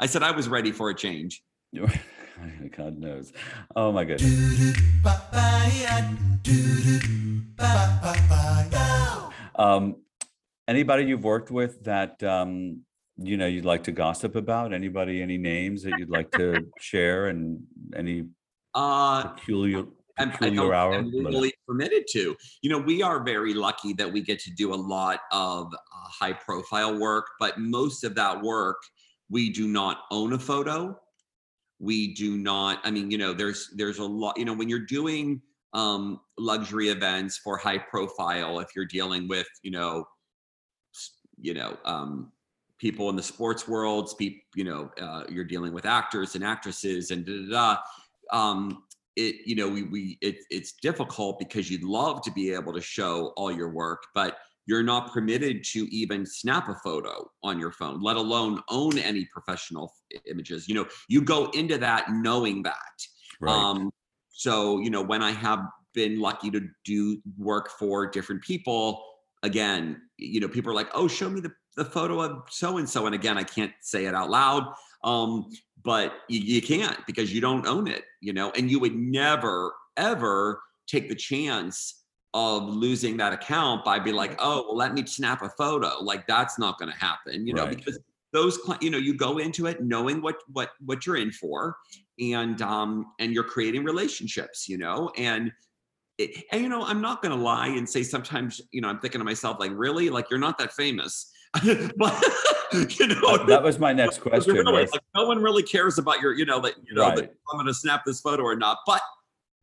I 0.00 0.06
said 0.06 0.22
I 0.22 0.30
was 0.30 0.48
ready 0.48 0.72
for 0.72 0.90
a 0.90 0.94
change. 0.94 1.42
God 2.76 2.98
knows. 2.98 3.32
Oh 3.76 3.92
my 3.92 4.04
goodness. 4.04 4.76
Um, 9.54 9.96
anybody 10.66 11.04
you've 11.04 11.24
worked 11.24 11.50
with 11.50 11.84
that 11.84 12.22
um, 12.22 12.80
you 13.18 13.36
know 13.36 13.46
you'd 13.46 13.64
like 13.64 13.84
to 13.84 13.92
gossip 13.92 14.34
about? 14.34 14.72
Anybody? 14.72 15.22
Any 15.22 15.38
names 15.38 15.82
that 15.82 15.98
you'd 15.98 16.10
like 16.10 16.30
to 16.32 16.66
share? 16.80 17.28
And 17.28 17.62
any 17.94 18.24
Uh, 18.74 19.28
peculiar 19.28 19.84
I'm, 20.18 20.28
I 20.28 20.32
peculiar 20.32 20.56
don't, 20.56 20.74
hour? 20.74 20.94
I'm 20.94 21.10
legally 21.12 21.54
permitted 21.66 22.04
to. 22.12 22.36
You 22.62 22.70
know, 22.70 22.78
we 22.78 23.02
are 23.02 23.22
very 23.22 23.54
lucky 23.54 23.92
that 23.94 24.10
we 24.12 24.20
get 24.22 24.38
to 24.40 24.50
do 24.50 24.74
a 24.74 24.76
lot 24.76 25.20
of 25.30 25.66
uh, 25.72 26.08
high 26.08 26.32
profile 26.32 26.98
work, 26.98 27.26
but 27.38 27.58
most 27.58 28.04
of 28.04 28.14
that 28.16 28.40
work, 28.42 28.78
we 29.32 29.48
do 29.48 29.66
not 29.66 30.02
own 30.10 30.34
a 30.34 30.38
photo. 30.38 30.94
We 31.80 32.14
do 32.14 32.36
not, 32.36 32.80
I 32.84 32.90
mean, 32.90 33.10
you 33.10 33.16
know, 33.16 33.32
there's 33.32 33.70
there's 33.74 33.98
a 33.98 34.04
lot, 34.04 34.38
you 34.38 34.44
know, 34.44 34.52
when 34.52 34.68
you're 34.68 34.86
doing 34.86 35.40
um 35.72 36.20
luxury 36.38 36.90
events 36.90 37.38
for 37.38 37.56
high 37.56 37.78
profile, 37.78 38.60
if 38.60 38.68
you're 38.76 38.84
dealing 38.84 39.26
with, 39.26 39.48
you 39.62 39.70
know, 39.70 40.04
you 41.40 41.54
know, 41.54 41.78
um 41.86 42.30
people 42.78 43.08
in 43.08 43.16
the 43.16 43.22
sports 43.22 43.66
worlds, 43.66 44.14
you 44.20 44.64
know, 44.64 44.90
uh, 45.00 45.24
you're 45.30 45.44
dealing 45.44 45.72
with 45.72 45.86
actors 45.86 46.34
and 46.34 46.44
actresses 46.44 47.10
and 47.10 47.24
da 47.24 47.32
da 47.32 47.76
da. 48.30 48.38
Um, 48.38 48.84
it 49.16 49.36
you 49.46 49.54
know 49.54 49.68
we 49.68 49.82
we 49.84 50.18
it, 50.22 50.36
it's 50.50 50.72
difficult 50.72 51.38
because 51.38 51.70
you'd 51.70 51.84
love 51.84 52.22
to 52.22 52.32
be 52.32 52.52
able 52.52 52.72
to 52.72 52.80
show 52.80 53.32
all 53.36 53.52
your 53.52 53.68
work 53.68 54.04
but 54.14 54.38
you're 54.66 54.82
not 54.82 55.12
permitted 55.12 55.64
to 55.64 55.80
even 55.94 56.24
snap 56.24 56.68
a 56.68 56.74
photo 56.76 57.28
on 57.42 57.58
your 57.58 57.72
phone 57.72 58.00
let 58.00 58.16
alone 58.16 58.60
own 58.68 58.98
any 58.98 59.26
professional 59.32 59.92
images 60.26 60.68
you 60.68 60.74
know 60.74 60.86
you 61.08 61.22
go 61.22 61.50
into 61.50 61.78
that 61.78 62.10
knowing 62.10 62.62
that 62.62 62.76
Right. 63.40 63.56
um 63.56 63.90
so 64.30 64.78
you 64.80 64.90
know 64.90 65.02
when 65.02 65.22
i 65.22 65.30
have 65.30 65.60
been 65.94 66.20
lucky 66.20 66.50
to 66.50 66.68
do 66.84 67.20
work 67.36 67.70
for 67.70 68.06
different 68.06 68.42
people 68.42 69.02
again 69.42 70.00
you 70.16 70.40
know 70.40 70.48
people 70.48 70.70
are 70.70 70.74
like 70.74 70.88
oh 70.94 71.08
show 71.08 71.28
me 71.28 71.40
the, 71.40 71.52
the 71.76 71.84
photo 71.84 72.20
of 72.20 72.42
so 72.50 72.78
and 72.78 72.88
so 72.88 73.06
and 73.06 73.14
again 73.14 73.36
i 73.36 73.42
can't 73.42 73.72
say 73.80 74.06
it 74.06 74.14
out 74.14 74.30
loud 74.30 74.72
um 75.04 75.46
but 75.84 76.12
you, 76.28 76.40
you 76.40 76.62
can't 76.62 76.98
because 77.06 77.32
you 77.34 77.40
don't 77.40 77.66
own 77.66 77.88
it 77.88 78.04
you 78.20 78.32
know 78.32 78.50
and 78.52 78.70
you 78.70 78.78
would 78.78 78.94
never 78.94 79.72
ever 79.96 80.62
take 80.86 81.08
the 81.08 81.14
chance 81.14 82.01
of 82.34 82.68
losing 82.68 83.16
that 83.18 83.32
account 83.32 83.84
by 83.84 83.98
be 83.98 84.10
like 84.12 84.34
oh 84.38 84.64
well 84.66 84.76
let 84.76 84.94
me 84.94 85.04
snap 85.04 85.42
a 85.42 85.48
photo 85.50 86.02
like 86.02 86.26
that's 86.26 86.58
not 86.58 86.78
going 86.78 86.90
to 86.90 86.96
happen 86.98 87.46
you 87.46 87.52
know 87.54 87.64
Right. 87.66 87.76
because 87.76 87.98
those 88.32 88.58
you 88.80 88.88
know 88.90 88.96
you 88.98 89.14
go 89.14 89.36
into 89.38 89.66
it 89.66 89.82
knowing 89.82 90.22
what 90.22 90.36
what 90.52 90.70
what 90.84 91.04
you're 91.04 91.16
in 91.18 91.30
for 91.30 91.76
and 92.18 92.62
um 92.62 93.06
and 93.18 93.32
you're 93.34 93.44
creating 93.44 93.84
relationships 93.84 94.66
you 94.68 94.78
know 94.78 95.10
and 95.18 95.52
it, 96.16 96.44
and 96.52 96.62
you 96.62 96.68
know 96.70 96.82
i'm 96.84 97.02
not 97.02 97.20
going 97.20 97.36
to 97.36 97.42
lie 97.42 97.68
and 97.68 97.86
say 97.88 98.02
sometimes 98.02 98.60
you 98.70 98.80
know 98.80 98.88
i'm 98.88 98.98
thinking 99.00 99.18
to 99.18 99.24
myself 99.24 99.58
like 99.60 99.70
really 99.74 100.08
like 100.08 100.30
you're 100.30 100.38
not 100.40 100.56
that 100.56 100.72
famous 100.72 101.30
but 101.98 102.24
you 102.98 103.06
know 103.08 103.20
Uh, 103.26 103.44
that 103.44 103.62
was 103.62 103.78
my 103.78 103.92
next 104.02 104.22
question. 104.22 104.54
really, 104.54 104.86
like, 104.86 105.00
no 105.14 105.26
one 105.26 105.42
really 105.42 105.62
cares 105.62 105.98
about 105.98 106.18
your, 106.22 106.32
you 106.32 106.46
know, 106.46 106.58
that 106.60 106.72
you 106.86 106.94
know 106.94 107.14
that 107.14 107.24
I'm 107.50 107.56
going 107.58 107.66
to 107.66 107.74
snap 107.74 108.06
this 108.06 108.22
photo 108.22 108.42
or 108.42 108.56
not. 108.56 108.78
But 108.86 109.02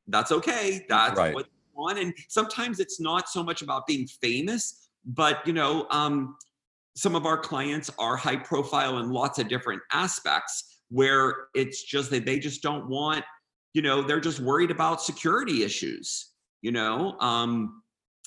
that's 0.08 0.32
okay. 0.32 0.86
That's 0.88 1.18
Right. 1.18 1.34
what 1.34 1.48
you 1.80 1.86
want. 1.86 2.00
And 2.00 2.14
sometimes 2.28 2.80
it's 2.80 3.00
not 3.00 3.30
so 3.30 3.44
much 3.44 3.62
about 3.62 3.88
being 3.88 4.08
famous, 4.22 4.90
but 5.06 5.46
you 5.46 5.54
know, 5.54 5.88
um, 5.90 6.36
some 6.96 7.16
of 7.16 7.26
our 7.26 7.38
clients 7.38 7.90
are 7.98 8.18
high 8.18 8.36
profile 8.36 8.98
in 9.00 9.12
lots 9.12 9.40
of 9.40 9.48
different 9.48 9.82
aspects 9.92 10.82
where 10.90 11.48
it's 11.54 11.84
just 11.84 12.10
that 12.10 12.26
they 12.26 12.40
just 12.40 12.62
don't 12.62 12.90
want, 12.90 13.24
you 13.74 13.82
know, 13.82 14.02
they're 14.02 14.20
just 14.20 14.40
worried 14.40 14.72
about 14.72 15.02
security 15.02 15.64
issues. 15.64 16.32
You 16.62 16.74
know, 16.74 17.16
um, 17.22 17.84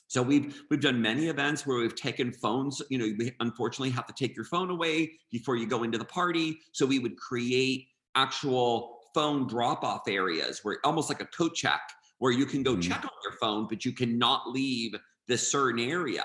so 0.06 0.22
we've 0.22 0.62
we've 0.70 0.80
done 0.80 1.02
many 1.02 1.28
events 1.28 1.66
where 1.66 1.78
we've 1.78 1.94
taken 1.94 2.32
phones. 2.32 2.80
You 2.88 2.98
know, 2.98 3.08
we 3.18 3.32
unfortunately 3.40 3.90
have 3.90 4.06
to 4.06 4.14
take 4.14 4.34
your 4.34 4.46
phone 4.46 4.70
away 4.70 5.12
before 5.30 5.56
you 5.56 5.66
go 5.66 5.82
into 5.82 5.98
the 5.98 6.04
party. 6.06 6.58
So 6.72 6.86
we 6.86 6.98
would 6.98 7.18
create 7.18 7.88
actual 8.14 9.00
phone 9.14 9.46
drop-off 9.46 10.02
areas 10.08 10.60
where 10.62 10.78
almost 10.84 11.10
like 11.10 11.20
a 11.20 11.26
coat 11.26 11.54
check, 11.54 11.80
where 12.22 12.30
you 12.30 12.46
can 12.46 12.62
go 12.62 12.76
Mhm. 12.76 12.82
check 12.82 13.02
on 13.04 13.10
your 13.24 13.32
phone, 13.40 13.66
but 13.68 13.84
you 13.84 13.90
cannot 13.92 14.48
leave 14.48 14.94
this 15.26 15.50
certain 15.50 15.80
area, 15.80 16.24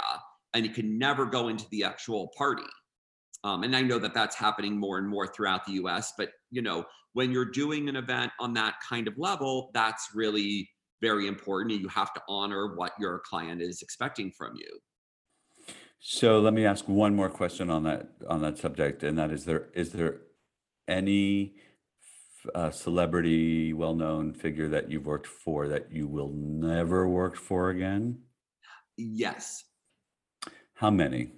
and 0.54 0.64
you 0.64 0.72
can 0.72 1.00
never 1.00 1.26
go 1.26 1.48
into 1.48 1.68
the 1.72 1.84
actual 1.84 2.28
party. 2.38 2.70
Um, 3.44 3.64
and 3.64 3.76
I 3.76 3.82
know 3.82 3.98
that 3.98 4.14
that's 4.14 4.36
happening 4.36 4.78
more 4.78 5.00
and 5.00 5.08
more 5.08 5.26
throughout 5.26 5.66
the 5.66 5.72
U.S. 5.74 6.14
But 6.16 6.34
you 6.52 6.62
know, 6.62 6.86
when 7.14 7.32
you're 7.32 7.50
doing 7.50 7.90
an 7.90 7.96
event 7.96 8.32
on 8.40 8.54
that 8.54 8.76
kind 8.88 9.08
of 9.08 9.18
level, 9.18 9.72
that's 9.74 10.10
really 10.14 10.70
very 11.02 11.26
important. 11.26 11.72
and 11.72 11.82
You 11.82 11.88
have 11.88 12.14
to 12.14 12.22
honor 12.30 12.76
what 12.76 12.92
your 13.00 13.24
client 13.26 13.64
is 13.64 13.82
expecting 13.82 14.32
from 14.32 14.56
you. 14.56 14.80
So 16.00 16.40
let 16.40 16.54
me 16.54 16.64
ask 16.64 16.88
one 16.88 17.16
more 17.16 17.30
question 17.30 17.72
on 17.72 17.82
that 17.86 18.12
on 18.30 18.42
that 18.42 18.60
subject, 18.60 19.02
and 19.02 19.18
that 19.18 19.32
is 19.32 19.46
there 19.46 19.72
is 19.74 19.94
there 19.94 20.22
any 20.88 21.56
uh, 22.56 22.72
celebrity, 22.72 23.74
well-known 23.74 24.34
figure 24.34 24.68
that 24.70 24.90
you've 24.90 25.06
worked 25.06 25.28
for 25.28 25.68
that 25.68 25.92
you 25.92 26.08
will 26.08 26.32
never 26.34 27.08
work 27.08 27.36
for 27.36 27.70
again? 27.70 28.20
Yes. 28.98 29.64
How 30.74 30.90
many? 30.90 31.32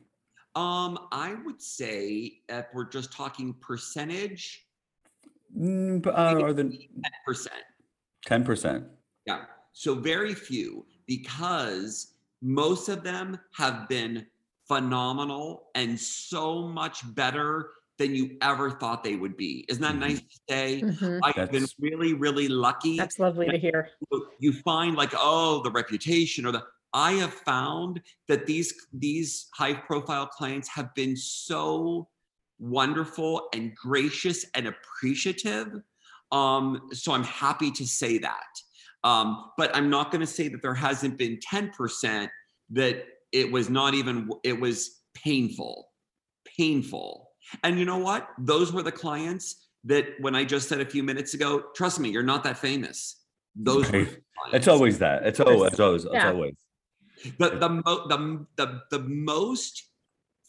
Um, 0.55 1.07
I 1.12 1.36
would 1.45 1.62
say 1.62 2.41
if 2.49 2.66
we're 2.74 2.89
just 2.89 3.12
talking 3.14 3.53
percentage, 3.62 4.66
Mm, 5.57 6.05
uh, 6.05 6.12
are 6.12 6.53
the 6.53 6.64
ten 6.66 7.12
percent. 7.26 7.64
ten 8.24 8.43
percent? 8.43 8.86
Yeah. 9.26 9.45
So 9.74 9.95
very 9.95 10.36
few 10.36 10.86
because 11.07 12.14
most 12.41 12.88
of 12.88 13.03
them 13.03 13.39
have 13.55 13.89
been 13.89 14.28
phenomenal 14.68 15.70
and 15.74 15.99
so 15.99 16.68
much 16.68 17.01
better 17.16 17.72
than 18.00 18.16
you 18.16 18.38
ever 18.41 18.72
thought 18.72 19.04
they 19.04 19.16
would 19.16 19.38
be. 19.38 19.66
Isn't 19.70 19.84
that 19.84 19.95
Mhm. 19.95 20.00
nice 20.00 20.22
to 20.22 20.39
say? 20.50 20.82
Mhm. 20.82 21.20
I've 21.22 21.52
been 21.52 21.66
really, 21.80 22.14
really 22.14 22.47
lucky. 22.47 22.97
That's 22.97 23.20
lovely 23.20 23.47
to 23.50 23.58
hear. 23.60 23.91
you 24.39 24.54
find 24.54 24.95
like 24.95 25.12
oh 25.18 25.62
the 25.64 25.70
reputation 25.72 26.45
or 26.45 26.52
the 26.54 26.64
i 26.93 27.12
have 27.12 27.34
found 27.34 28.02
that 28.30 28.45
these 28.45 28.74
these 28.93 29.47
high 29.54 29.74
profile 29.74 30.26
clients 30.26 30.68
have 30.70 30.91
been 30.95 31.16
so 31.16 32.08
wonderful 32.58 33.50
and 33.54 33.76
gracious 33.76 34.45
and 34.56 34.66
appreciative 34.68 35.68
um 36.32 36.89
so 36.93 37.12
i'm 37.12 37.24
happy 37.24 37.70
to 37.70 37.86
say 37.86 38.18
that 38.18 38.52
um 39.04 39.52
but 39.58 39.76
i'm 39.76 39.89
not 39.89 40.10
going 40.12 40.22
to 40.22 40.34
say 40.39 40.47
that 40.47 40.62
there 40.62 40.74
hasn't 40.74 41.18
been 41.18 41.38
10% 41.54 42.30
that 42.72 43.06
it 43.34 43.52
was 43.52 43.70
not 43.70 43.93
even 43.93 44.30
it 44.43 44.60
was 44.60 45.02
painful 45.14 45.89
painful 46.58 47.28
and 47.64 47.80
you 47.80 47.86
know 47.86 47.97
what 47.97 48.30
those 48.38 48.72
were 48.72 48.84
the 48.84 48.91
clients 48.91 49.70
that 49.84 50.06
when 50.20 50.36
i 50.36 50.43
just 50.43 50.68
said 50.70 50.82
a 50.82 50.86
few 50.86 51.04
minutes 51.04 51.34
ago 51.34 51.64
trust 51.76 52.00
me 52.00 52.10
you're 52.10 52.24
not 52.24 52.43
that 52.43 52.58
famous 52.58 53.24
those 53.56 53.89
Right. 53.91 54.08
the. 54.10 54.22
It's 54.54 54.68
always 54.68 55.00
that. 55.00 55.26
It's 55.26 55.39
always, 55.39 55.72
it's 55.72 55.80
always, 55.80 56.06
it's 56.06 56.26
always. 56.26 56.56
the 57.39 57.50
the, 57.58 57.70
mo- 57.70 58.08
the 58.08 58.45
the 58.56 58.82
the 58.91 59.00
most 59.00 59.89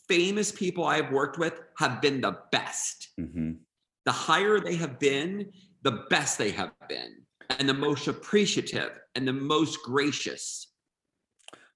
famous 0.09 0.53
people 0.53 0.85
I've 0.85 1.11
worked 1.11 1.39
with 1.39 1.61
have 1.79 2.01
been 2.01 2.21
the 2.21 2.37
best. 2.53 3.09
hmm 3.17 3.53
The 4.05 4.13
higher 4.13 4.61
they 4.61 4.77
have 4.77 4.99
been, 4.99 5.51
the 5.83 6.05
best 6.11 6.39
they 6.39 6.51
have 6.53 6.73
been, 6.89 7.23
and 7.59 7.69
the 7.69 7.75
most 7.75 8.07
appreciative 8.07 8.93
and 9.15 9.27
the 9.27 9.33
most 9.33 9.79
gracious. 9.85 10.73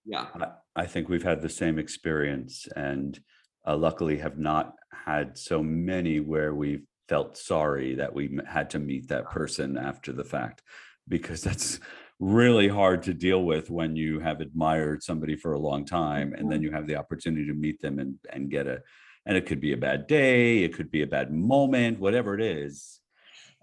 Yeah. 0.04 0.26
I, 0.34 0.82
I 0.82 0.86
think 0.86 1.08
we've 1.08 1.22
had 1.22 1.42
the 1.42 1.48
same 1.48 1.78
experience 1.78 2.68
and 2.76 3.18
uh, 3.66 3.76
luckily 3.76 4.18
have 4.18 4.38
not 4.38 4.74
had 5.04 5.36
so 5.36 5.62
many 5.62 6.20
where 6.20 6.54
we've 6.54 6.84
felt 7.08 7.36
sorry 7.36 7.94
that 7.96 8.14
we 8.14 8.38
had 8.46 8.70
to 8.70 8.78
meet 8.78 9.08
that 9.08 9.30
person 9.30 9.76
after 9.76 10.12
the 10.12 10.24
fact 10.24 10.62
because 11.08 11.42
that's 11.42 11.80
really 12.20 12.68
hard 12.68 13.02
to 13.02 13.12
deal 13.12 13.42
with 13.42 13.70
when 13.70 13.96
you 13.96 14.20
have 14.20 14.40
admired 14.40 15.02
somebody 15.02 15.36
for 15.36 15.52
a 15.52 15.58
long 15.58 15.84
time 15.84 16.32
and 16.32 16.50
then 16.50 16.62
you 16.62 16.70
have 16.70 16.86
the 16.86 16.96
opportunity 16.96 17.46
to 17.46 17.54
meet 17.54 17.80
them 17.80 17.98
and 17.98 18.14
and 18.32 18.50
get 18.50 18.66
a 18.66 18.80
and 19.26 19.36
it 19.36 19.46
could 19.46 19.60
be 19.60 19.72
a 19.72 19.76
bad 19.76 20.06
day 20.06 20.62
it 20.62 20.74
could 20.74 20.90
be 20.90 21.02
a 21.02 21.06
bad 21.06 21.32
moment 21.32 21.98
whatever 21.98 22.34
it 22.34 22.40
is 22.40 23.00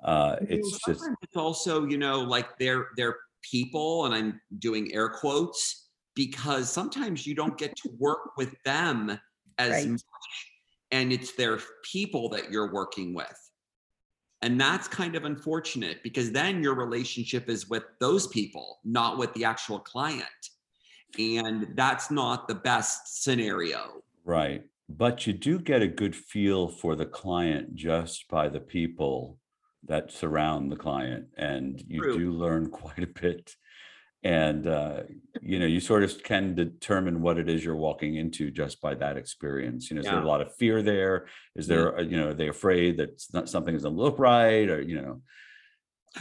uh 0.03 0.36
it's 0.41 0.80
just 0.86 1.03
it's 1.22 1.38
also 1.38 1.86
you 1.86 1.98
know 1.98 2.19
like 2.19 2.57
they're 2.57 2.90
they're 2.98 3.18
people 3.41 4.06
and 4.06 4.14
i'm 4.14 4.40
doing 4.60 4.94
air 4.94 5.07
quotes 5.07 5.88
because 6.14 6.69
sometimes 6.69 7.26
you 7.26 7.34
don't 7.34 7.57
get 7.57 7.73
to 7.78 7.90
work 7.99 8.36
with 8.38 8.53
them 8.65 9.18
as 9.62 9.72
Right. 9.72 9.90
much 9.90 10.02
and 10.92 11.14
it's 11.14 11.32
their 11.34 11.60
people 11.84 12.30
that 12.30 12.52
you're 12.52 12.72
working 12.74 13.14
with 13.14 13.40
and 14.42 14.60
that's 14.60 14.88
kind 14.88 15.16
of 15.16 15.24
unfortunate 15.26 16.02
because 16.04 16.32
then 16.32 16.64
your 16.64 16.76
relationship 16.76 17.48
is 17.50 17.70
with 17.70 17.84
those 18.00 18.28
people 18.28 18.80
not 18.84 19.18
with 19.18 19.34
the 19.34 19.46
actual 19.46 19.80
client 19.80 20.26
and 21.20 21.68
that's 21.76 22.10
not 22.10 22.48
the 22.48 22.56
best 22.56 23.24
scenario 23.24 24.02
Right. 24.24 24.64
But 24.88 25.26
you 25.26 25.34
do 25.34 25.58
get 25.58 25.82
a 25.82 25.88
good 25.88 26.16
feel 26.16 26.68
for 26.68 26.96
the 26.96 27.06
client 27.06 27.76
just 27.76 28.28
by 28.28 28.50
the 28.50 28.60
people 28.60 29.40
that 29.88 30.12
surround 30.12 30.72
the 30.72 30.76
client 30.76 31.26
and 31.38 31.84
you 31.88 32.02
True. 32.02 32.18
do 32.18 32.32
learn 32.32 32.70
quite 32.82 33.04
a 33.04 33.08
bit 33.08 33.56
and 34.23 34.68
uh, 34.68 35.02
you 35.41 35.60
know 35.60 35.65
you 35.65 35.80
sort 35.80 36.03
of 36.03 36.22
can 36.23 36.53
determine 36.53 37.22
what 37.22 37.38
it 37.38 37.49
is 37.49 37.65
you're 37.65 37.76
walking 37.76 38.15
into 38.15 38.52
just 38.52 38.80
by 38.80 38.93
that 38.93 39.18
experience 39.18 39.89
you 39.89 39.95
know 39.95 40.02
is 40.02 40.07
there 40.07 40.19
a 40.19 40.27
lot 40.27 40.41
of 40.41 40.56
fear 40.56 40.81
there? 40.81 41.27
Is 41.56 41.68
there 41.68 41.89
a- 41.89 42.03
you 42.03 42.18
know 42.18 42.30
are 42.30 42.34
they 42.34 42.49
afraid 42.49 42.98
that 42.98 43.22
not 43.34 43.49
something 43.49 43.73
doesn't 43.73 43.95
look 43.95 44.19
right 44.19 44.69
or 44.69 44.81
you 44.81 45.02
know? 45.02 45.22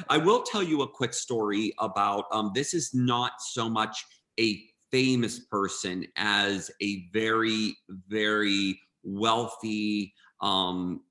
I 0.08 0.18
will 0.18 0.42
tell 0.42 0.62
you 0.62 0.82
a 0.82 0.88
quick 0.88 1.12
story 1.12 1.72
about 1.78 2.26
um, 2.32 2.52
this 2.54 2.74
is 2.74 2.94
not 2.94 3.32
so 3.40 3.68
much 3.68 4.04
a 4.38 4.62
famous 4.90 5.40
person 5.40 6.06
as 6.16 6.70
a 6.82 7.08
very, 7.12 7.76
very 8.08 8.80
wealthy 9.02 10.14
um, 10.40 11.02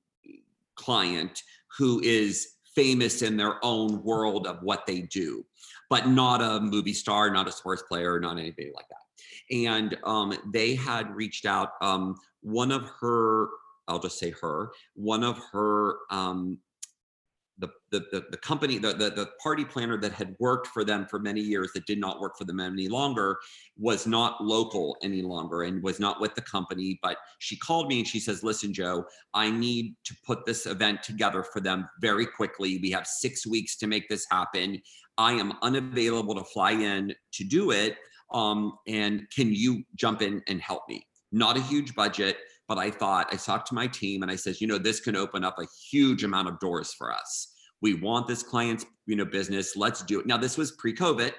client 0.76 1.42
who 1.78 2.02
is 2.02 2.56
famous 2.76 3.22
in 3.22 3.36
their 3.36 3.64
own 3.64 4.04
world 4.04 4.48
of 4.48 4.60
what 4.62 4.86
they 4.86 5.02
do, 5.02 5.46
but 5.90 6.08
not 6.08 6.42
a 6.42 6.60
movie 6.60 6.94
star, 6.94 7.30
not 7.30 7.48
a 7.48 7.52
sports 7.52 7.84
player, 7.88 8.20
not 8.20 8.38
anything 8.38 8.72
like 8.76 8.88
that. 8.90 9.56
And 9.56 9.98
um, 10.04 10.34
they 10.54 10.76
had 10.76 11.14
reached 11.16 11.46
out. 11.46 11.72
Um, 11.82 12.16
one 12.42 12.72
of 12.72 12.90
her, 13.00 13.50
I'll 13.88 14.00
just 14.00 14.20
say 14.20 14.34
her, 14.42 14.72
one 14.96 15.24
of 15.24 15.40
her 15.52 15.98
um, 16.12 16.60
the, 17.60 17.70
the 17.92 18.00
the 18.12 18.26
the 18.32 18.38
company 18.38 18.78
the, 18.78 18.94
the 18.94 19.10
the 19.10 19.30
party 19.42 19.66
planner 19.66 19.98
that 19.98 20.14
had 20.14 20.36
worked 20.40 20.68
for 20.68 20.84
them 20.84 21.06
for 21.06 21.20
many 21.20 21.42
years 21.42 21.72
that 21.74 21.86
did 21.86 22.00
not 22.00 22.20
work 22.20 22.38
for 22.38 22.46
them 22.46 22.60
any 22.60 22.88
longer 22.88 23.38
was 23.78 24.08
not 24.08 24.44
local 24.44 24.96
any 25.04 25.22
longer 25.22 25.64
and 25.64 25.84
was 25.84 26.00
not 26.00 26.22
with 26.22 26.34
the 26.36 26.42
company 26.42 26.98
but 27.04 27.18
she 27.40 27.58
called 27.58 27.88
me 27.88 28.00
and 28.00 28.08
she 28.08 28.20
says 28.20 28.44
listen 28.44 28.74
joe 28.74 29.04
i 29.34 29.50
need 29.50 29.94
to 30.06 30.16
put 30.26 30.46
this 30.46 30.66
event 30.66 31.04
together 31.04 31.44
for 31.44 31.60
them 31.60 31.88
very 32.02 32.26
quickly 32.26 32.80
we 32.82 32.90
have 32.90 33.06
six 33.06 33.46
weeks 33.46 33.76
to 33.76 33.88
make 33.88 34.08
this 34.08 34.26
happen 34.32 34.82
i 35.20 35.32
am 35.34 35.54
unavailable 35.62 36.34
to 36.34 36.44
fly 36.44 36.72
in 36.72 37.14
to 37.32 37.44
do 37.44 37.70
it 37.72 37.98
um, 38.32 38.74
and 38.88 39.28
can 39.36 39.54
you 39.54 39.84
jump 39.96 40.22
in 40.22 40.42
and 40.48 40.62
help 40.62 40.84
me 40.90 41.06
not 41.32 41.56
a 41.56 41.62
huge 41.62 41.94
budget 41.94 42.38
but 42.70 42.78
I 42.78 42.92
thought 42.92 43.34
I 43.34 43.36
talked 43.36 43.68
to 43.70 43.74
my 43.74 43.88
team 43.88 44.22
and 44.22 44.32
I 44.32 44.36
says, 44.36 44.62
you 44.62 44.68
know, 44.68 44.78
this 44.78 45.00
can 45.00 45.16
open 45.16 45.44
up 45.44 45.58
a 45.58 45.66
huge 45.90 46.24
amount 46.24 46.48
of 46.48 46.60
doors 46.60 46.94
for 46.94 47.12
us. 47.12 47.52
We 47.82 47.96
want 47.96 48.28
this 48.28 48.44
client's, 48.44 48.86
you 49.08 49.16
know, 49.16 49.26
business. 49.26 49.76
Let's 49.76 50.04
do 50.04 50.20
it. 50.20 50.28
Now, 50.28 50.38
this 50.38 50.56
was 50.56 50.74
pre-COVID. 50.74 51.32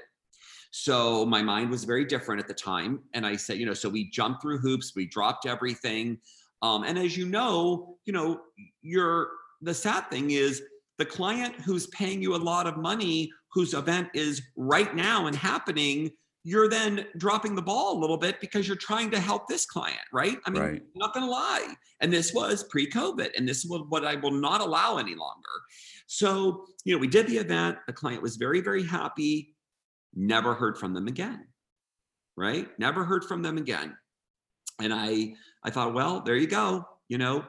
So 0.73 1.25
my 1.25 1.41
mind 1.41 1.71
was 1.71 1.85
very 1.85 2.05
different 2.05 2.41
at 2.41 2.49
the 2.49 2.55
time. 2.55 3.01
And 3.15 3.25
I 3.25 3.37
said, 3.37 3.59
you 3.59 3.67
know, 3.67 3.75
so 3.75 3.89
we 3.89 4.11
jumped 4.11 4.43
through 4.43 4.59
hoops, 4.59 4.93
we 4.97 5.07
dropped 5.07 5.47
everything. 5.47 6.19
Um, 6.63 6.83
and 6.83 6.99
as 6.99 7.17
you 7.17 7.27
know, 7.27 7.97
you 8.07 8.13
know, 8.13 8.41
you're 8.83 9.29
the 9.63 9.75
sad 9.75 10.11
thing 10.11 10.33
is 10.33 10.63
the 10.99 11.07
client 11.07 11.55
who's 11.65 11.87
paying 11.89 12.21
you 12.23 12.35
a 12.35 12.37
lot 12.37 12.67
of 12.67 12.77
money, 12.77 13.31
whose 13.53 13.75
event 13.75 14.09
is 14.15 14.43
right 14.57 14.95
now 14.95 15.27
and 15.27 15.37
happening, 15.37 16.11
you're 16.45 16.69
then 16.69 17.07
dropping 17.19 17.55
the 17.55 17.63
ball 17.63 17.99
a 17.99 18.01
little 18.01 18.17
bit 18.17 18.41
because 18.41 18.67
you're 18.67 18.77
trying 18.77 19.11
to 19.11 19.21
help 19.21 19.47
this 19.47 19.67
client, 19.67 20.01
right? 20.13 20.39
I 20.47 20.51
mean, 20.51 20.63
Right. 20.63 20.83
I'm 20.83 20.99
not 20.99 21.13
going 21.13 21.27
to 21.27 21.31
lie. 21.31 21.75
And 22.01 22.13
this 22.13 22.33
was 22.33 22.65
pre 22.65 22.89
COVID, 22.89 23.31
and 23.37 23.47
this 23.47 23.59
is 23.59 23.71
what 23.71 23.91
what 23.91 24.05
I 24.05 24.15
will 24.15 24.31
not 24.31 24.61
allow 24.61 24.97
any 24.97 25.15
longer. 25.15 25.49
So, 26.07 26.65
you 26.85 26.95
know, 26.95 26.99
we 26.99 27.09
did 27.09 27.27
the 27.27 27.37
event. 27.37 27.79
The 27.87 27.93
client 27.93 28.23
was 28.23 28.37
very, 28.37 28.61
very 28.61 28.85
happy. 28.85 29.55
Never 30.15 30.55
heard 30.55 30.79
from 30.79 30.95
them 30.95 31.09
again, 31.09 31.47
right? 32.37 32.69
Never 32.79 33.05
heard 33.05 33.25
from 33.25 33.43
them 33.43 33.59
again. 33.59 33.97
And 34.81 34.95
I, 34.95 35.35
I 35.63 35.71
thought, 35.71 35.93
well, 35.93 36.23
there 36.23 36.37
you 36.37 36.47
go. 36.47 36.85
You 37.09 37.19
know, 37.19 37.45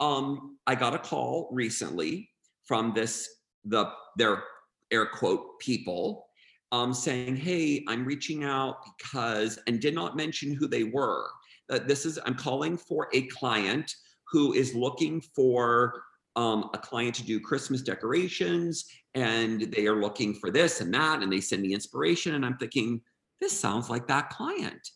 um, 0.00 0.56
I 0.66 0.74
got 0.74 0.94
a 0.94 0.98
call 0.98 1.50
recently 1.52 2.30
from 2.64 2.94
this 2.94 3.28
the 3.64 3.90
their 4.16 4.42
air 4.90 5.06
quote 5.06 5.58
people 5.60 6.26
um, 6.72 6.92
saying, 6.94 7.36
"Hey, 7.36 7.84
I'm 7.88 8.04
reaching 8.04 8.44
out 8.44 8.76
because," 8.98 9.58
and 9.66 9.80
did 9.80 9.94
not 9.94 10.16
mention 10.16 10.54
who 10.54 10.66
they 10.66 10.84
were. 10.84 11.26
Uh, 11.70 11.78
this 11.78 12.04
is 12.06 12.18
I'm 12.24 12.34
calling 12.34 12.76
for 12.76 13.08
a 13.12 13.22
client 13.26 13.94
who 14.30 14.52
is 14.52 14.74
looking 14.74 15.20
for 15.20 16.02
um, 16.36 16.70
a 16.74 16.78
client 16.78 17.14
to 17.16 17.24
do 17.24 17.40
Christmas 17.40 17.82
decorations, 17.82 18.86
and 19.14 19.62
they 19.62 19.86
are 19.86 20.00
looking 20.00 20.34
for 20.34 20.50
this 20.50 20.80
and 20.80 20.92
that, 20.94 21.22
and 21.22 21.32
they 21.32 21.40
send 21.40 21.62
me 21.62 21.74
inspiration, 21.74 22.34
and 22.34 22.46
I'm 22.46 22.56
thinking, 22.56 23.00
this 23.40 23.58
sounds 23.58 23.90
like 23.90 24.06
that 24.08 24.30
client. 24.30 24.88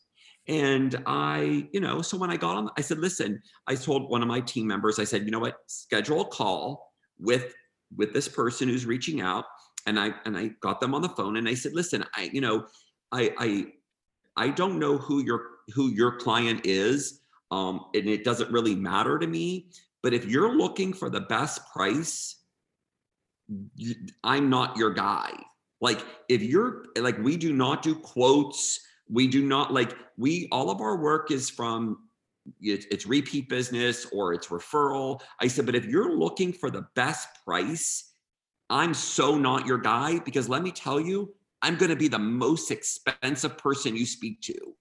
And 0.46 1.02
I, 1.06 1.68
you 1.72 1.80
know, 1.80 2.02
so 2.02 2.18
when 2.18 2.30
I 2.30 2.36
got 2.36 2.56
on, 2.56 2.68
I 2.76 2.82
said, 2.82 2.98
listen, 2.98 3.40
I 3.66 3.74
told 3.74 4.10
one 4.10 4.20
of 4.22 4.28
my 4.28 4.40
team 4.40 4.66
members, 4.66 4.98
I 4.98 5.04
said, 5.04 5.24
you 5.24 5.30
know 5.30 5.38
what, 5.38 5.56
schedule 5.66 6.20
a 6.20 6.26
call 6.26 6.92
with 7.18 7.54
with 7.96 8.12
this 8.12 8.28
person 8.28 8.68
who's 8.68 8.86
reaching 8.86 9.20
out 9.20 9.44
and 9.86 9.98
I 9.98 10.14
and 10.24 10.36
I 10.36 10.48
got 10.60 10.80
them 10.80 10.94
on 10.94 11.02
the 11.02 11.08
phone 11.08 11.36
and 11.36 11.48
I 11.48 11.54
said, 11.54 11.72
listen, 11.72 12.04
I 12.14 12.30
you 12.32 12.40
know, 12.40 12.66
I 13.12 13.32
I 13.38 13.66
I 14.36 14.48
don't 14.50 14.78
know 14.78 14.98
who 14.98 15.22
your 15.22 15.46
who 15.74 15.88
your 15.88 16.16
client 16.16 16.62
is, 16.64 17.20
um, 17.50 17.86
and 17.94 18.08
it 18.08 18.24
doesn't 18.24 18.50
really 18.50 18.74
matter 18.74 19.18
to 19.18 19.26
me. 19.26 19.68
But 20.02 20.12
if 20.12 20.26
you're 20.26 20.54
looking 20.54 20.92
for 20.92 21.08
the 21.08 21.22
best 21.22 21.62
price, 21.72 22.36
I'm 24.22 24.50
not 24.50 24.76
your 24.76 24.92
guy. 24.92 25.32
Like 25.80 26.04
if 26.28 26.42
you're 26.42 26.84
like 26.96 27.18
we 27.18 27.36
do 27.36 27.52
not 27.52 27.82
do 27.82 27.94
quotes, 27.94 28.80
we 29.08 29.26
do 29.26 29.44
not 29.44 29.72
like 29.72 29.96
we 30.16 30.48
all 30.50 30.70
of 30.70 30.80
our 30.80 30.96
work 30.96 31.30
is 31.30 31.50
from 31.50 32.08
it, 32.60 32.86
it's 32.90 33.06
repeat 33.06 33.48
business 33.48 34.06
or 34.12 34.32
it's 34.32 34.48
referral. 34.48 35.20
I 35.40 35.46
said, 35.46 35.66
but 35.66 35.74
if 35.74 35.84
you're 35.84 36.16
looking 36.16 36.52
for 36.52 36.70
the 36.70 36.86
best 36.94 37.28
price, 37.44 38.13
I'm 38.74 38.92
so 38.92 39.38
not 39.38 39.66
your 39.66 39.78
guy 39.78 40.18
because 40.18 40.48
let 40.48 40.64
me 40.64 40.72
tell 40.72 40.98
you, 40.98 41.32
I'm 41.62 41.76
going 41.76 41.90
to 41.90 41.96
be 41.96 42.08
the 42.08 42.18
most 42.18 42.72
expensive 42.72 43.56
person 43.56 43.96
you 43.96 44.04
speak 44.04 44.40
to. 44.42 44.74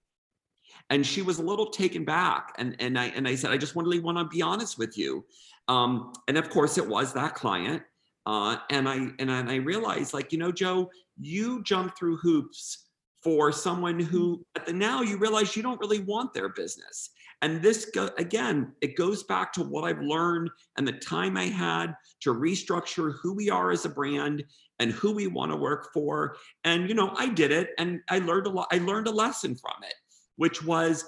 And 0.90 1.06
she 1.06 1.22
was 1.22 1.38
a 1.38 1.42
little 1.42 1.70
taken 1.70 2.04
back, 2.04 2.54
and 2.58 2.76
and 2.78 2.98
I 2.98 3.06
and 3.16 3.26
I 3.26 3.36
said, 3.36 3.52
I 3.52 3.56
just 3.56 3.74
really 3.74 4.00
want 4.00 4.18
to 4.18 4.24
be 4.24 4.42
honest 4.42 4.78
with 4.78 4.98
you. 4.98 5.24
Um, 5.68 6.12
and 6.28 6.36
of 6.36 6.50
course, 6.50 6.76
it 6.76 6.86
was 6.86 7.14
that 7.14 7.34
client. 7.36 7.82
Uh, 8.26 8.56
and 8.68 8.86
I 8.86 8.96
and 9.18 9.30
I, 9.30 9.38
and 9.38 9.50
I 9.50 9.56
realized, 9.56 10.12
like 10.12 10.32
you 10.32 10.38
know, 10.38 10.52
Joe, 10.52 10.90
you 11.18 11.62
jump 11.62 11.96
through 11.96 12.16
hoops 12.18 12.88
for 13.22 13.50
someone 13.52 13.98
who, 13.98 14.44
at 14.56 14.66
the 14.66 14.72
now, 14.74 15.00
you 15.00 15.16
realize 15.16 15.56
you 15.56 15.62
don't 15.62 15.80
really 15.80 16.00
want 16.00 16.34
their 16.34 16.50
business. 16.50 17.10
And 17.42 17.60
this 17.62 17.86
go, 17.86 18.10
again, 18.18 18.72
it 18.80 18.96
goes 18.96 19.22
back 19.22 19.52
to 19.54 19.62
what 19.62 19.84
I've 19.84 20.00
learned 20.00 20.50
and 20.76 20.86
the 20.86 20.92
time 20.92 21.36
I 21.36 21.44
had 21.44 21.94
to 22.20 22.32
restructure 22.32 23.14
who 23.20 23.34
we 23.34 23.50
are 23.50 23.70
as 23.70 23.84
a 23.84 23.90
brand 23.90 24.44
and 24.78 24.90
who 24.90 25.12
we 25.12 25.26
want 25.26 25.52
to 25.52 25.56
work 25.56 25.92
for. 25.92 26.36
And 26.64 26.88
you 26.88 26.94
know, 26.94 27.12
I 27.16 27.28
did 27.28 27.50
it, 27.50 27.70
and 27.78 28.00
I 28.08 28.18
learned 28.18 28.46
a 28.46 28.50
lot. 28.50 28.68
I 28.72 28.78
learned 28.78 29.06
a 29.06 29.12
lesson 29.12 29.54
from 29.56 29.82
it, 29.82 29.94
which 30.36 30.64
was, 30.64 31.04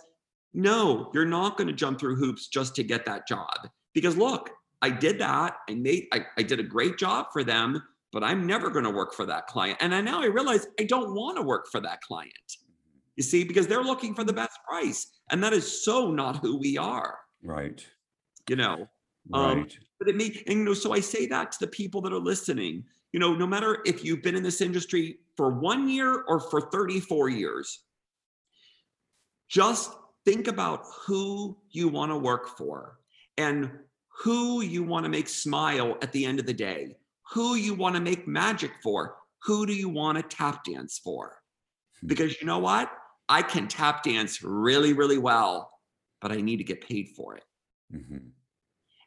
no, 0.54 1.10
you're 1.14 1.24
not 1.24 1.56
going 1.56 1.68
to 1.68 1.72
jump 1.74 1.98
through 1.98 2.16
hoops 2.16 2.48
just 2.48 2.74
to 2.76 2.84
get 2.84 3.04
that 3.06 3.26
job. 3.26 3.68
Because 3.94 4.16
look, 4.16 4.50
I 4.82 4.90
did 4.90 5.18
that. 5.20 5.56
I 5.68 5.74
made. 5.74 6.06
I, 6.12 6.26
I 6.36 6.42
did 6.42 6.60
a 6.60 6.64
great 6.64 6.98
job 6.98 7.26
for 7.32 7.42
them, 7.42 7.82
but 8.12 8.22
I'm 8.22 8.46
never 8.46 8.70
going 8.70 8.84
to 8.84 8.90
work 8.90 9.14
for 9.14 9.26
that 9.26 9.46
client. 9.46 9.78
And 9.80 9.94
I 9.94 10.00
now 10.00 10.22
I 10.22 10.26
realize 10.26 10.66
I 10.78 10.84
don't 10.84 11.14
want 11.14 11.36
to 11.38 11.42
work 11.42 11.66
for 11.72 11.80
that 11.80 12.00
client. 12.02 12.32
You 13.16 13.22
see, 13.22 13.44
because 13.44 13.66
they're 13.66 13.82
looking 13.82 14.14
for 14.14 14.24
the 14.24 14.32
mm-hmm. 14.32 14.42
best 14.42 14.58
price, 14.68 15.10
and 15.30 15.42
that 15.42 15.52
is 15.52 15.84
so 15.84 16.10
not 16.10 16.36
who 16.36 16.56
we 16.58 16.78
are. 16.78 17.18
Right. 17.42 17.84
You 18.48 18.56
know. 18.56 18.88
Um, 19.32 19.58
Right. 19.58 19.78
but 19.98 20.08
it 20.08 20.16
may, 20.16 20.26
and 20.46 20.58
you 20.60 20.64
know, 20.64 20.74
so 20.74 20.92
I 20.92 21.00
say 21.00 21.26
that 21.26 21.50
to 21.52 21.58
the 21.60 21.66
people 21.66 22.00
that 22.02 22.12
are 22.12 22.18
listening. 22.18 22.84
You 23.12 23.18
know, 23.20 23.34
no 23.34 23.46
matter 23.46 23.82
if 23.84 24.04
you've 24.04 24.22
been 24.22 24.36
in 24.36 24.42
this 24.42 24.60
industry 24.60 25.18
for 25.36 25.50
one 25.50 25.88
year 25.88 26.22
or 26.28 26.38
for 26.38 26.70
34 26.70 27.28
years, 27.30 27.80
just 29.48 29.92
think 30.24 30.48
about 30.48 30.84
who 31.06 31.56
you 31.70 31.88
want 31.88 32.12
to 32.12 32.16
work 32.16 32.56
for 32.56 32.98
and 33.38 33.70
who 34.08 34.60
you 34.62 34.82
want 34.82 35.04
to 35.04 35.10
make 35.10 35.28
smile 35.28 35.96
at 36.02 36.12
the 36.12 36.24
end 36.24 36.38
of 36.40 36.46
the 36.46 36.52
day, 36.52 36.96
who 37.32 37.54
you 37.54 37.74
want 37.74 37.94
to 37.94 38.00
make 38.00 38.26
magic 38.26 38.70
for, 38.82 39.16
who 39.42 39.66
do 39.66 39.72
you 39.72 39.88
want 39.88 40.16
to 40.18 40.36
tap 40.36 40.64
dance 40.64 40.98
for? 40.98 41.36
Hmm. 42.00 42.06
Because 42.08 42.40
you 42.40 42.46
know 42.46 42.58
what? 42.58 42.90
I 43.28 43.42
can 43.42 43.68
tap 43.68 44.02
dance 44.02 44.42
really, 44.42 44.92
really 44.92 45.18
well, 45.18 45.70
but 46.20 46.32
I 46.32 46.36
need 46.36 46.58
to 46.58 46.64
get 46.64 46.80
paid 46.80 47.10
for 47.16 47.36
it. 47.36 47.44
Mhm. 47.92 48.32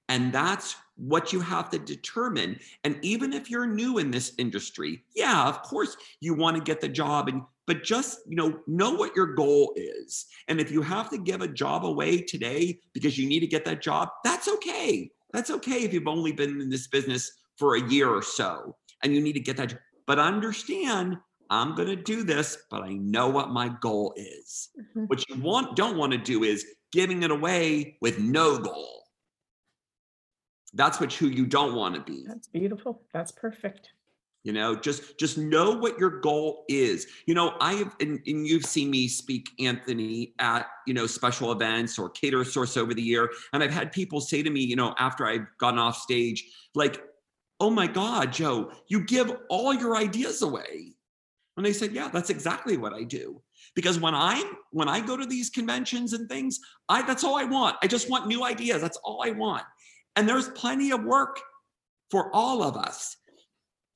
And 0.09 0.33
that's 0.33 0.75
what 0.95 1.31
you 1.31 1.39
have 1.39 1.69
to 1.69 1.79
determine. 1.79 2.59
And 2.83 2.99
even 3.03 3.31
if 3.31 3.49
you're 3.49 3.67
new 3.67 3.99
in 3.99 4.09
this 4.11 4.33
industry, 4.37 5.05
yeah, 5.15 5.47
of 5.47 5.61
course 5.61 5.95
you 6.19 6.33
want 6.33 6.57
to 6.57 6.63
get 6.63 6.81
the 6.81 6.89
job 6.89 7.27
and 7.29 7.43
but 7.67 7.83
just, 7.83 8.21
you 8.27 8.35
know, 8.35 8.63
know 8.65 8.95
what 8.95 9.15
your 9.15 9.27
goal 9.35 9.73
is. 9.75 10.25
And 10.47 10.59
if 10.59 10.71
you 10.71 10.81
have 10.81 11.11
to 11.11 11.19
give 11.19 11.41
a 11.41 11.47
job 11.47 11.85
away 11.85 12.19
today 12.19 12.79
because 12.93 13.15
you 13.15 13.29
need 13.29 13.41
to 13.41 13.47
get 13.47 13.63
that 13.65 13.83
job, 13.83 14.09
that's 14.23 14.47
okay. 14.47 15.11
That's 15.33 15.51
okay 15.51 15.83
if 15.83 15.93
you've 15.93 16.07
only 16.07 16.31
been 16.31 16.59
in 16.59 16.69
this 16.71 16.87
business 16.87 17.31
for 17.59 17.75
a 17.75 17.89
year 17.89 18.09
or 18.09 18.23
so 18.23 18.75
and 19.03 19.13
you 19.13 19.21
need 19.21 19.33
to 19.33 19.39
get 19.39 19.57
that 19.57 19.77
but 20.07 20.17
understand 20.17 21.17
I'm 21.49 21.75
going 21.75 21.87
to 21.89 21.95
do 21.95 22.23
this, 22.23 22.57
but 22.69 22.83
I 22.83 22.93
know 22.93 23.29
what 23.29 23.49
my 23.49 23.69
goal 23.81 24.13
is. 24.17 24.69
Mhm. 24.95 25.07
What 25.09 25.27
you 25.29 25.41
want 25.41 25.75
don't 25.75 25.97
want 25.97 26.11
to 26.13 26.17
do 26.17 26.43
is 26.43 26.65
giving 26.91 27.23
it 27.23 27.31
away 27.31 27.97
with 28.01 28.19
no 28.19 28.59
goal 28.59 29.03
That's 30.73 30.99
what 30.99 31.11
who 31.13 31.27
you 31.27 31.45
don't 31.45 31.75
want 31.75 31.95
to 31.95 32.01
be. 32.01 32.25
That's 32.27 32.47
beautiful. 32.47 33.01
That's 33.13 33.31
perfect. 33.31 33.89
You 34.43 34.53
know, 34.53 34.75
just 34.75 35.19
just 35.19 35.37
know 35.37 35.71
what 35.71 35.99
your 35.99 36.21
goal 36.21 36.63
is. 36.69 37.07
You 37.25 37.33
know, 37.33 37.55
I 37.59 37.73
have 37.75 37.95
and, 37.99 38.19
and 38.25 38.47
you've 38.47 38.65
seen 38.65 38.89
me 38.89 39.07
speak, 39.07 39.49
Anthony, 39.59 40.33
at 40.39 40.67
you 40.87 40.93
know 40.93 41.07
special 41.07 41.51
events 41.51 41.99
or 41.99 42.09
Catersource 42.09 42.77
over 42.77 42.93
the 42.93 43.01
year, 43.01 43.29
and 43.53 43.63
I've 43.63 43.71
had 43.71 43.91
people 43.91 44.21
say 44.21 44.43
to 44.43 44.49
me, 44.49 44.61
you 44.61 44.75
know, 44.77 44.95
after 44.97 45.25
I've 45.25 45.47
gone 45.59 45.77
off 45.79 45.97
stage, 45.97 46.45
like, 46.75 47.03
"Oh 47.59 47.69
my 47.69 47.87
God, 47.87 48.31
Joe, 48.31 48.71
you 48.87 49.01
give 49.05 49.31
all 49.49 49.73
your 49.73 49.97
ideas 49.97 50.41
away." 50.41 50.95
And 51.59 51.65
they 51.65 51.73
said, 51.73 51.91
"Yeah, 51.91 52.07
that's 52.07 52.29
exactly 52.29 52.77
what 52.77 52.93
I 52.93 53.03
do." 53.03 53.41
Because 53.75 53.99
when 53.99 54.15
I 54.15 54.49
when 54.71 54.87
I 54.87 55.01
go 55.01 55.17
to 55.17 55.25
these 55.25 55.49
conventions 55.49 56.13
and 56.13 56.29
things, 56.29 56.57
I 56.87 57.01
that's 57.01 57.25
all 57.25 57.35
I 57.35 57.43
want. 57.43 57.75
I 57.83 57.87
just 57.87 58.09
want 58.09 58.27
new 58.27 58.45
ideas. 58.45 58.81
That's 58.81 58.97
all 59.03 59.21
I 59.25 59.31
want. 59.31 59.63
And 60.15 60.27
there's 60.27 60.47
plenty 60.49 60.91
of 60.91 61.03
work 61.03 61.37
for 62.11 62.33
all 62.33 62.63
of 62.63 62.77
us. 62.77 63.17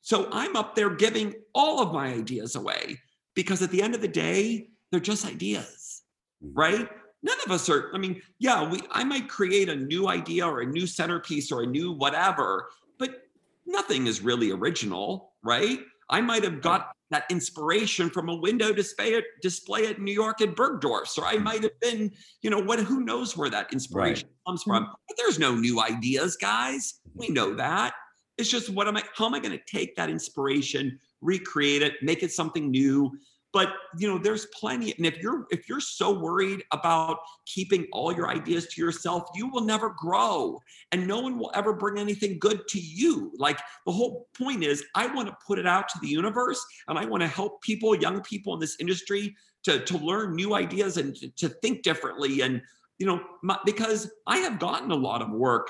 So 0.02 0.28
I'm 0.34 0.58
up 0.58 0.76
there 0.76 0.90
giving 0.90 1.34
all 1.56 1.82
of 1.82 1.94
my 1.94 2.08
ideas 2.08 2.56
away 2.58 3.00
because 3.34 3.62
at 3.62 3.72
the 3.72 3.82
end 3.82 3.96
of 3.96 4.02
the 4.02 4.10
day, 4.10 4.68
they're 4.92 5.00
just 5.00 5.26
ideas, 5.26 6.04
Mm-hmm. 6.44 6.60
right? 6.60 6.90
None 7.26 7.38
of 7.46 7.52
us 7.52 7.70
are, 7.70 7.90
I 7.96 7.98
mean, 7.98 8.22
yeah, 8.40 8.70
we 8.70 8.82
I 8.92 9.06
might 9.06 9.30
create 9.30 9.70
a 9.70 9.76
new 9.76 10.10
idea 10.10 10.46
or 10.46 10.60
a 10.60 10.66
new 10.66 10.86
centerpiece 10.86 11.54
or 11.54 11.64
a 11.64 11.66
new 11.66 11.94
whatever, 11.94 12.68
but 13.00 13.22
nothing 13.66 14.08
is 14.08 14.20
really 14.20 14.52
original, 14.52 15.32
right? 15.42 15.80
I 16.10 16.20
might 16.20 16.44
have 16.44 16.62
got 16.62 16.92
that 17.14 17.26
inspiration 17.30 18.10
from 18.10 18.28
a 18.28 18.36
window 18.36 18.74
display 18.74 19.14
at, 19.16 19.24
display 19.42 19.86
at 19.86 20.02
New 20.02 20.12
York 20.12 20.42
at 20.42 20.56
Bergdorf's, 20.56 21.16
or 21.18 21.26
I 21.26 21.36
mm-hmm. 21.36 21.44
might 21.44 21.64
have 21.64 21.80
been, 21.80 22.12
you 22.42 22.50
know, 22.50 22.60
what 22.60 22.80
who 22.80 23.02
knows 23.02 23.38
where 23.38 23.52
that 23.52 23.72
inspiration 23.72 24.28
comes 24.48 24.62
mm-hmm. 24.62 24.72
from. 24.72 24.88
But 25.08 25.18
there's 25.18 25.38
no 25.38 25.54
new 25.54 25.80
ideas, 25.80 26.36
guys. 26.36 27.02
We 27.14 27.30
know 27.30 27.50
mm-hmm. 27.50 27.58
that. 27.58 27.94
It's 28.40 28.50
just 28.50 28.72
what 28.72 28.88
am 28.88 28.98
I, 28.98 29.04
how 29.16 29.28
am 29.28 29.36
I 29.36 29.40
going 29.40 29.56
to 29.58 29.64
take 29.68 29.96
that 29.96 30.10
inspiration, 30.10 31.00
recreate 31.22 31.84
it, 31.84 31.94
make 32.02 32.24
it 32.24 32.32
something 32.32 32.72
new? 32.72 33.12
But 33.54 33.70
you 34.00 34.08
know, 34.08 34.18
there's 34.18 34.48
plenty. 34.48 34.94
And 34.98 35.06
if 35.06 35.20
you're 35.20 35.46
if 35.52 35.70
you're 35.70 35.80
so 35.80 36.12
worried 36.12 36.64
about 36.72 37.20
keeping 37.46 37.88
all 37.94 38.12
your 38.12 38.28
ideas 38.28 38.68
to 38.68 38.82
yourself, 38.82 39.30
you 39.36 39.48
will 39.48 39.64
never 39.64 39.92
grow. 39.92 40.60
And 40.92 41.08
no 41.08 41.22
one 41.22 41.38
will 41.38 41.52
ever 41.54 41.72
bring 41.72 42.00
anything 42.00 42.40
good 42.40 42.68
to 42.70 42.80
you. 42.80 43.32
Like 43.38 43.60
the 43.86 43.92
whole 43.92 44.28
point 44.36 44.64
is, 44.64 44.84
I 44.96 45.06
want 45.08 45.28
to 45.28 45.38
put 45.46 45.60
it 45.60 45.68
out 45.68 45.88
to 45.90 46.00
the 46.02 46.08
universe 46.08 46.66
and 46.88 46.98
I 46.98 47.06
want 47.06 47.22
to 47.22 47.28
help 47.28 47.62
people, 47.62 47.96
young 47.96 48.22
people 48.22 48.56
in 48.56 48.60
this 48.60 48.76
industry 48.80 49.36
to, 49.64 49.80
to 49.86 49.98
learn 50.00 50.36
new 50.36 50.56
ideas 50.56 50.98
and 50.98 51.16
to, 51.16 51.30
to 51.30 51.50
think 51.50 51.84
differently. 51.84 52.42
And 52.42 52.62
you 52.98 53.06
know, 53.06 53.22
my, 53.44 53.58
because 53.66 54.12
I 54.26 54.38
have 54.40 54.60
gotten 54.60 54.92
a 54.92 54.96
lot 54.96 55.22
of 55.22 55.30
work 55.30 55.70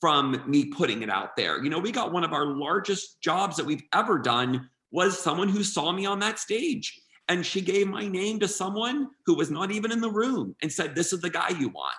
from 0.00 0.42
me 0.48 0.64
putting 0.64 1.02
it 1.02 1.10
out 1.10 1.36
there. 1.36 1.62
You 1.62 1.70
know, 1.70 1.78
we 1.78 1.92
got 1.92 2.12
one 2.12 2.24
of 2.24 2.32
our 2.32 2.46
largest 2.46 3.20
jobs 3.20 3.56
that 3.56 3.66
we've 3.66 3.84
ever 3.92 4.18
done 4.18 4.68
was 4.90 5.18
someone 5.18 5.48
who 5.48 5.62
saw 5.62 5.92
me 5.92 6.06
on 6.06 6.18
that 6.18 6.40
stage. 6.40 7.00
And 7.32 7.46
she 7.46 7.62
gave 7.62 7.88
my 7.88 8.06
name 8.06 8.38
to 8.40 8.46
someone 8.46 9.08
who 9.24 9.34
was 9.34 9.50
not 9.50 9.70
even 9.70 9.90
in 9.90 10.02
the 10.02 10.10
room 10.10 10.54
and 10.60 10.70
said, 10.70 10.94
This 10.94 11.14
is 11.14 11.22
the 11.22 11.30
guy 11.30 11.48
you 11.58 11.70
want. 11.70 11.94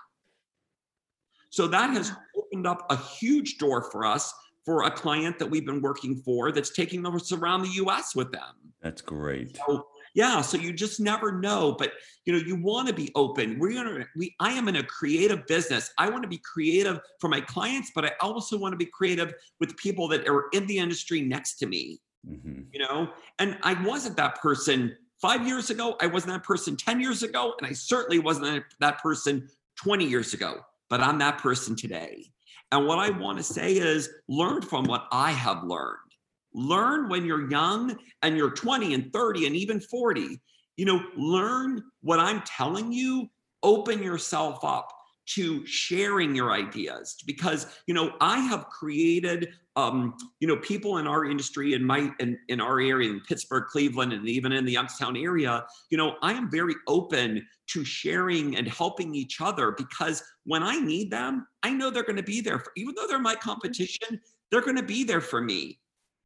So 1.49 1.65
that 1.65 1.89
has 1.89 2.11
opened 2.37 2.67
up 2.67 2.85
a 2.91 2.97
huge 2.97 3.57
door 3.57 3.89
for 3.89 4.05
us 4.05 4.31
for 4.63 4.83
a 4.83 4.91
client 4.91 5.39
that 5.39 5.49
we've 5.49 5.65
been 5.65 5.81
working 5.81 6.21
for 6.23 6.51
that's 6.51 6.69
taking 6.69 7.03
us 7.07 7.31
around 7.31 7.63
the 7.63 7.71
US 7.83 8.15
with 8.15 8.31
them. 8.31 8.73
That's 8.83 9.01
great. 9.01 9.57
So 9.57 9.87
yeah, 10.13 10.41
so 10.41 10.55
you 10.55 10.71
just 10.71 10.99
never 10.99 11.31
know, 11.31 11.71
but 11.79 11.93
you 12.25 12.33
know, 12.33 12.39
you 12.39 12.55
want 12.55 12.87
to 12.89 12.93
be 12.93 13.11
open. 13.15 13.57
We're 13.57 13.73
gonna 13.73 14.05
we 14.15 14.35
I 14.39 14.51
am 14.51 14.67
in 14.67 14.75
a 14.75 14.83
creative 14.83 15.47
business. 15.47 15.89
I 15.97 16.11
want 16.11 16.21
to 16.21 16.29
be 16.29 16.41
creative 16.43 16.99
for 17.19 17.27
my 17.27 17.41
clients, 17.41 17.91
but 17.95 18.05
I 18.05 18.11
also 18.21 18.55
want 18.55 18.73
to 18.73 18.77
be 18.77 18.85
creative 18.85 19.33
with 19.59 19.75
people 19.77 20.07
that 20.09 20.27
are 20.27 20.45
in 20.53 20.67
the 20.67 20.77
industry 20.77 21.21
next 21.21 21.55
to 21.55 21.65
me, 21.65 21.99
Mhm. 22.29 22.67
you 22.71 22.79
know? 22.79 23.11
And 23.39 23.57
I 23.63 23.73
wasn't 23.83 24.15
that 24.17 24.39
person 24.39 24.95
five 25.23 25.47
years 25.47 25.69
ago, 25.69 25.95
I 26.01 26.07
wasn't 26.07 26.33
that 26.33 26.43
person 26.43 26.75
10 26.75 26.99
years 26.99 27.23
ago, 27.23 27.53
and 27.57 27.65
I 27.65 27.71
certainly 27.71 28.19
wasn't 28.19 28.65
that- 28.81 29.01
person 29.01 29.49
20 29.77 30.05
years 30.05 30.33
ago, 30.33 30.59
but 30.89 30.99
I'm 30.99 31.17
that 31.19 31.37
person 31.37 31.77
today. 31.77 32.29
And 32.73 32.85
what 32.85 32.99
I 32.99 33.09
want 33.09 33.37
to 33.37 33.43
say 33.43 33.77
is 33.77 34.09
learn 34.27 34.61
from 34.61 34.83
what 34.83 35.07
I 35.13 35.31
have 35.31 35.63
learned. 35.63 36.11
Learn 36.53 37.07
when 37.07 37.25
you're 37.25 37.49
young 37.49 37.97
and 38.21 38.35
you're 38.35 38.51
20 38.51 38.93
and 38.93 39.13
30 39.13 39.47
and 39.47 39.55
even 39.55 39.79
40. 39.79 40.41
You 40.75 40.85
know, 40.85 41.01
learn 41.15 41.81
what 42.01 42.19
I'm 42.19 42.41
telling 42.41 42.91
you, 42.91 43.29
open 43.63 44.03
yourself 44.03 44.65
up 44.65 44.91
to 45.25 45.65
sharing 45.65 46.35
your 46.35 46.51
ideas 46.51 47.15
because 47.25 47.67
you 47.87 47.93
know 47.93 48.13
i 48.19 48.39
have 48.39 48.67
created 48.67 49.49
um 49.75 50.15
you 50.39 50.47
know 50.47 50.57
people 50.57 50.97
in 50.97 51.07
our 51.07 51.25
industry 51.25 51.73
in 51.73 51.83
my 51.83 52.11
in, 52.19 52.37
in 52.49 52.59
our 52.59 52.79
area 52.81 53.09
in 53.09 53.21
pittsburgh 53.21 53.63
cleveland 53.69 54.11
and 54.11 54.27
even 54.27 54.51
in 54.51 54.65
the 54.65 54.71
youngstown 54.71 55.15
area 55.15 55.65
you 55.89 55.97
know 55.97 56.15
i 56.21 56.33
am 56.33 56.51
very 56.51 56.75
open 56.87 57.45
to 57.67 57.85
sharing 57.85 58.57
and 58.57 58.67
helping 58.67 59.15
each 59.15 59.39
other 59.39 59.71
because 59.71 60.21
when 60.45 60.61
i 60.61 60.77
need 60.79 61.09
them 61.09 61.47
i 61.63 61.71
know 61.71 61.89
they're 61.89 62.03
going 62.03 62.15
to 62.15 62.23
be 62.23 62.41
there 62.41 62.59
for, 62.59 62.71
even 62.75 62.93
though 62.95 63.07
they're 63.07 63.19
my 63.19 63.35
competition 63.35 64.19
they're 64.51 64.61
going 64.61 64.75
to 64.75 64.83
be 64.83 65.03
there 65.03 65.21
for 65.21 65.41
me 65.41 65.79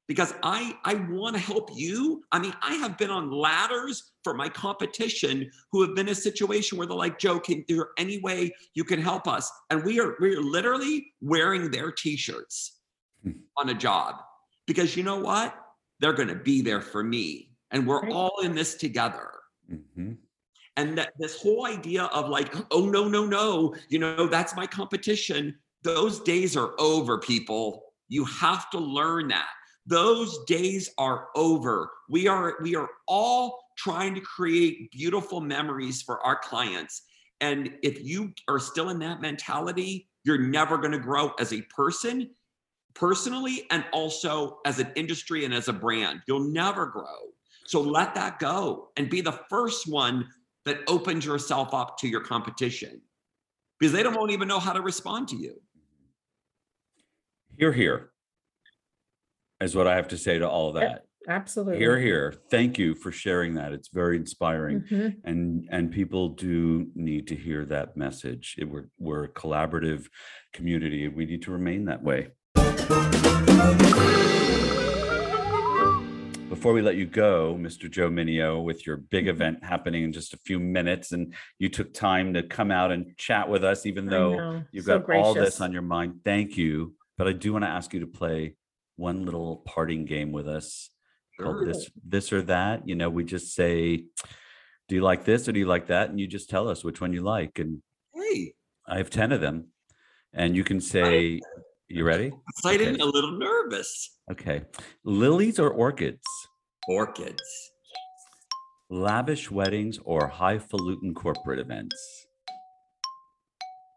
because 0.08 0.34
I 0.42 0.78
I 0.86 0.96
want 1.10 1.36
to 1.36 1.42
help 1.42 1.70
you. 1.74 2.24
I 2.32 2.40
mean, 2.40 2.54
I 2.62 2.76
have 2.76 2.98
been 2.98 3.10
on 3.10 3.30
ladders 3.32 4.14
for 4.24 4.34
my 4.34 4.50
competition 4.50 5.50
who 5.72 5.82
have 5.82 5.96
been 5.96 6.08
in 6.08 6.14
a 6.14 6.16
situation 6.16 6.78
where 6.78 6.88
they're 6.88 6.98
like, 6.98 7.20
Joe, 7.20 7.40
can 7.40 7.64
there 7.68 7.90
any 7.98 8.20
way 8.20 8.54
you 8.74 8.84
can 8.84 9.02
help 9.02 9.28
us? 9.28 9.52
And 9.70 9.84
we 9.84 10.00
are 10.00 10.16
we 10.20 10.36
are 10.36 10.42
literally 10.42 11.14
wearing 11.22 11.70
their 11.72 11.92
t-shirts 11.92 12.74
Hmm. 13.24 13.32
on 13.58 13.70
a 13.70 13.74
job 13.74 14.16
because 14.68 14.96
you 14.96 15.04
know 15.04 15.20
what? 15.20 15.56
They're 16.00 16.14
going 16.14 16.28
to 16.28 16.36
be 16.36 16.62
there 16.62 16.82
for 16.82 17.04
me, 17.04 17.52
and 17.72 17.88
we're 17.88 18.08
all 18.12 18.42
in 18.44 18.54
this 18.54 18.76
together. 18.76 19.32
Mhm. 19.72 20.18
And 20.76 20.96
that 21.00 21.14
this 21.18 21.42
whole 21.42 21.66
idea 21.66 22.04
of 22.06 22.30
like, 22.30 22.54
oh 22.70 22.86
no, 22.86 23.08
no, 23.08 23.26
no, 23.26 23.76
you 23.90 23.98
know, 23.98 24.28
that's 24.28 24.56
my 24.56 24.68
competition. 24.68 25.58
Those 25.82 26.20
days 26.20 26.56
are 26.56 26.76
over, 26.80 27.18
people. 27.18 27.84
You 28.10 28.24
have 28.26 28.70
to 28.70 28.80
learn 28.80 29.30
that. 29.30 29.50
Those 29.88 30.44
days 30.44 30.90
are 30.98 31.30
over. 31.34 31.90
We 32.10 32.28
are 32.28 32.58
we 32.62 32.76
are 32.76 32.90
all 33.08 33.58
trying 33.78 34.14
to 34.16 34.22
create 34.22 34.92
beautiful 34.92 35.40
memories 35.40 36.02
for 36.02 36.20
our 36.26 36.38
clients. 36.38 37.04
And 37.40 37.72
if 37.84 38.04
you 38.04 38.34
are 38.50 38.60
still 38.60 38.90
in 38.90 39.00
that 39.00 39.22
mentality, 39.22 40.10
you're 40.26 40.42
never 40.42 40.78
going 40.78 40.92
to 40.92 41.00
grow 41.00 41.32
as 41.40 41.54
a 41.54 41.62
person, 41.74 42.30
personally, 42.96 43.66
and 43.72 43.86
also 43.94 44.60
as 44.66 44.80
an 44.80 44.92
industry 44.96 45.46
and 45.46 45.54
as 45.54 45.70
a 45.70 45.74
brand. 45.74 46.22
You'll 46.28 46.52
never 46.52 46.88
grow. 46.88 47.32
So 47.66 47.80
let 47.80 48.14
that 48.16 48.40
go 48.40 48.90
and 48.98 49.10
be 49.10 49.22
the 49.22 49.40
first 49.50 49.88
one 49.88 50.28
that 50.66 50.80
opens 50.88 51.26
yourself 51.26 51.74
up 51.74 51.98
to 52.00 52.10
your 52.10 52.22
competition 52.22 53.02
because 53.80 53.94
they 53.94 54.04
don't 54.04 54.32
even 54.32 54.50
know 54.50 54.60
how 54.60 54.74
to 54.74 54.82
respond 54.82 55.30
to 55.30 55.38
you. 55.38 55.62
Here, 57.58 57.72
here 57.72 58.12
is 59.62 59.76
what 59.76 59.88
I 59.88 59.96
have 59.96 60.08
to 60.10 60.18
say 60.18 60.38
to 60.40 60.48
all 60.48 60.74
that. 60.74 61.04
Absolutely. 61.30 61.80
Here, 61.80 62.00
here. 62.00 62.34
Thank 62.50 62.78
you 62.78 62.96
for 62.96 63.12
sharing 63.12 63.56
that. 63.56 63.74
It's 63.74 63.90
very 63.90 64.16
inspiring. 64.16 64.82
Mhm. 64.90 65.16
and 65.26 65.68
and 65.70 65.92
people 65.92 66.30
do 66.30 66.88
need 66.96 67.28
to 67.28 67.36
hear 67.36 67.66
that 67.66 67.98
message 67.98 68.56
It- 68.58 68.70
we're 68.70 68.88
we're 68.98 69.26
a 69.26 69.30
collaborative 69.30 70.08
community 70.54 71.04
and 71.06 71.16
we 71.16 71.26
need 71.26 71.42
to 71.44 71.52
remain 71.52 71.86
that 71.86 72.02
way 72.02 72.30
before 76.50 76.72
we 76.74 76.82
let 76.82 76.96
you 76.96 77.06
go 77.06 77.56
mr 77.60 77.90
joe 77.92 78.10
mineo 78.10 78.64
with 78.64 78.86
your 78.88 78.98
big 78.98 79.26
Mhm. 79.26 79.30
event 79.30 79.64
happening 79.64 80.04
in 80.04 80.12
just 80.14 80.34
a 80.34 80.38
few 80.38 80.60
minutes 80.60 81.12
and 81.12 81.34
you 81.60 81.68
took 81.70 81.94
time 81.94 82.34
to 82.36 82.42
come 82.44 82.72
out 82.72 82.92
and 82.92 83.16
chat 83.18 83.50
with 83.50 83.64
us 83.64 83.86
even 83.86 84.06
though 84.08 84.64
you've 84.72 84.86
So 84.86 85.00
got 85.00 85.16
all 85.16 85.34
this 85.34 85.60
on 85.62 85.72
your 85.74 85.82
mind 85.82 86.22
thank 86.24 86.58
you 86.58 86.96
but 87.18 87.28
i 87.28 87.34
do 87.34 87.52
want 87.54 87.64
to 87.66 87.70
ask 87.70 87.94
you 87.94 88.00
to 88.00 88.08
play 88.08 88.56
one 88.98 89.24
little 89.26 89.58
parting 89.66 90.06
game 90.06 90.32
with 90.32 90.48
us 90.48 90.90
called 91.40 91.58
Sure. 91.58 91.66
this 91.66 91.90
this 92.04 92.34
or 92.34 92.42
that 92.44 92.88
you 92.88 92.96
know 92.96 93.10
we 93.10 93.24
just 93.24 93.54
say 93.56 94.04
do 94.90 94.96
you 94.96 95.02
like 95.02 95.24
this 95.24 95.48
or 95.48 95.52
do 95.52 95.60
you 95.60 95.68
like 95.68 95.88
that 95.88 96.10
and 96.10 96.20
you 96.20 96.28
just 96.28 96.50
tell 96.50 96.68
us 96.68 96.84
which 96.84 97.00
one 97.00 97.14
you 97.14 97.22
like 97.22 97.60
and 97.60 97.82
Hey, 98.14 98.54
i 98.88 98.98
have 98.98 99.10
10 99.12 99.32
of 99.32 99.40
them 99.42 99.68
and 100.34 100.56
you 100.56 100.64
can 100.64 100.82
say 100.82 101.40
you 101.88 102.04
ready 102.04 102.32
excited 102.50 102.88
Okay. 102.96 103.02
a 103.02 103.06
little 103.06 103.38
nervous. 103.38 104.18
okay 104.32 104.64
lilies 105.04 105.60
or 105.60 105.70
orchids 105.70 106.24
Orchids. 106.90 107.44
lavish 108.90 109.52
weddings 109.52 110.00
or 110.06 110.28
highfalutin 110.28 111.14
corporate 111.14 111.60
events 111.60 111.96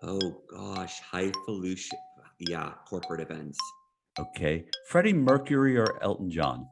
Oh 0.03 0.43
gosh, 0.51 0.99
highfalutin. 1.13 1.99
Yeah, 2.39 2.73
corporate 2.89 3.21
events. 3.21 3.59
Okay 4.19 4.65
freddie 4.89 5.13
mercury 5.13 5.77
or 5.79 6.03
elton 6.03 6.31
john 6.31 6.67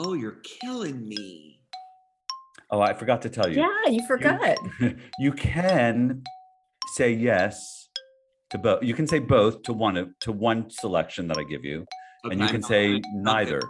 Oh, 0.00 0.14
you're 0.14 0.40
killing 0.62 1.08
me. 1.08 1.60
oh 2.70 2.80
i 2.80 2.92
forgot 2.94 3.20
to 3.22 3.28
tell 3.30 3.48
you 3.48 3.56
Yeah, 3.62 3.90
you 3.90 4.06
forgot. 4.06 4.56
you 5.18 5.32
can 5.32 6.22
say 6.94 7.10
yes 7.12 7.88
to 8.50 8.58
both. 8.58 8.82
You 8.82 8.94
can 8.94 9.06
say 9.06 9.18
both 9.18 9.62
to 9.64 9.72
one 9.72 9.96
of 9.96 10.08
to 10.20 10.30
one 10.32 10.70
selection 10.70 11.26
that 11.28 11.36
I 11.36 11.42
give 11.44 11.64
you, 11.64 11.84
and 12.24 12.40
you 12.40 12.46
can 12.46 12.62
say 12.62 13.00
gonna- 13.00 13.02
neither. 13.14 13.56
okay. 13.58 13.66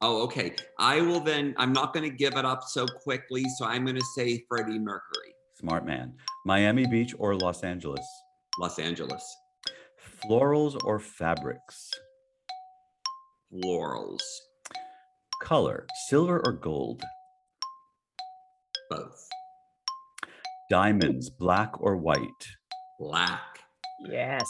Oh, 0.00 0.22
okay. 0.22 0.54
I 0.78 1.00
will 1.00 1.20
then. 1.20 1.54
I'm 1.58 1.72
not 1.72 1.92
going 1.92 2.08
to 2.10 2.16
give 2.16 2.36
it 2.36 2.44
up 2.44 2.62
so 2.62 2.86
quickly, 2.86 3.44
so 3.58 3.66
I'm 3.66 3.84
going 3.84 3.96
to 3.96 4.04
say 4.16 4.42
Freddie 4.48 4.78
Mercury, 4.78 5.34
Smart 5.60 5.84
man. 5.84 6.14
Miami 6.46 6.86
Beach 6.86 7.14
or 7.18 7.34
Los 7.36 7.62
Angeles? 7.62 8.06
Los 8.58 8.78
Angeles, 8.78 9.22
Florals 10.24 10.76
or 10.84 10.98
fabrics? 11.00 11.90
Florals, 13.52 14.22
Color, 15.42 15.86
silver 16.08 16.40
or 16.46 16.52
gold? 16.52 17.02
both 18.88 19.28
Diamonds, 20.70 21.28
black 21.30 21.80
or 21.80 21.96
white? 21.96 22.46
black, 22.98 23.40
Yes. 24.00 24.46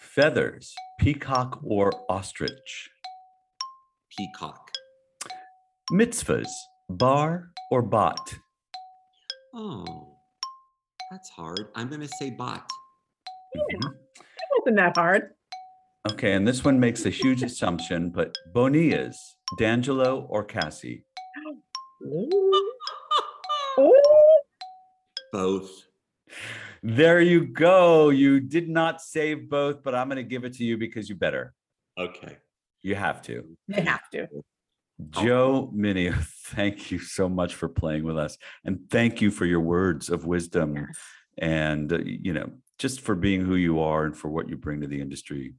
Feathers, 0.00 0.74
peacock 0.98 1.60
or 1.64 1.92
ostrich? 2.10 2.90
peacock. 4.16 4.70
Mitzvahs, 5.92 6.50
bar 6.88 7.50
or 7.70 7.80
bot? 7.82 8.34
Oh, 9.54 10.16
that's 11.10 11.28
hard. 11.30 11.68
I'm 11.74 11.88
going 11.88 12.00
to 12.00 12.08
say 12.18 12.30
bot. 12.30 12.68
Mhm. 13.56 13.94
Wasn't 14.70 14.94
that 14.94 15.00
hard? 15.00 15.30
Okay, 16.12 16.34
and 16.34 16.46
this 16.46 16.62
one 16.64 16.78
makes 16.78 17.04
a 17.04 17.10
huge 17.10 17.42
assumption, 17.42 18.10
but 18.10 18.38
Bonillas, 18.54 19.18
D'Angelo 19.58 20.28
or 20.30 20.44
Cassie? 20.44 21.04
Ooh. 22.06 22.70
Ooh. 23.80 23.92
Both. 25.32 25.86
There 26.84 27.20
you 27.20 27.46
go. 27.46 28.10
You 28.10 28.38
did 28.38 28.68
not 28.68 29.02
save 29.02 29.50
both, 29.50 29.82
but 29.82 29.96
I'm 29.96 30.08
going 30.08 30.18
to 30.18 30.22
give 30.22 30.44
it 30.44 30.52
to 30.58 30.64
you 30.64 30.76
because 30.78 31.08
you 31.08 31.16
better. 31.16 31.52
Okay. 31.98 32.36
You 32.82 32.94
have 32.94 33.22
to. 33.22 33.44
You 33.66 33.82
have 33.82 34.08
to. 34.10 34.28
Joe 35.08 35.72
Mineo, 35.74 36.14
thank 36.46 36.92
you 36.92 37.00
so 37.00 37.28
much 37.28 37.56
for 37.56 37.68
playing 37.68 38.04
with 38.04 38.18
us. 38.18 38.38
And 38.64 38.88
thank 38.88 39.20
you 39.20 39.32
for 39.32 39.46
your 39.46 39.60
words 39.60 40.10
of 40.10 40.26
wisdom 40.26 40.76
Yes. 40.76 40.98
and, 41.38 41.92
uh, 41.92 41.98
you 42.04 42.34
know, 42.34 42.50
just 42.80 43.02
for 43.02 43.14
being 43.14 43.44
who 43.44 43.56
you 43.56 43.78
are 43.78 44.06
and 44.06 44.16
for 44.16 44.28
what 44.28 44.48
you 44.48 44.56
bring 44.56 44.80
to 44.80 44.86
the 44.86 44.98
industry. 45.00 45.52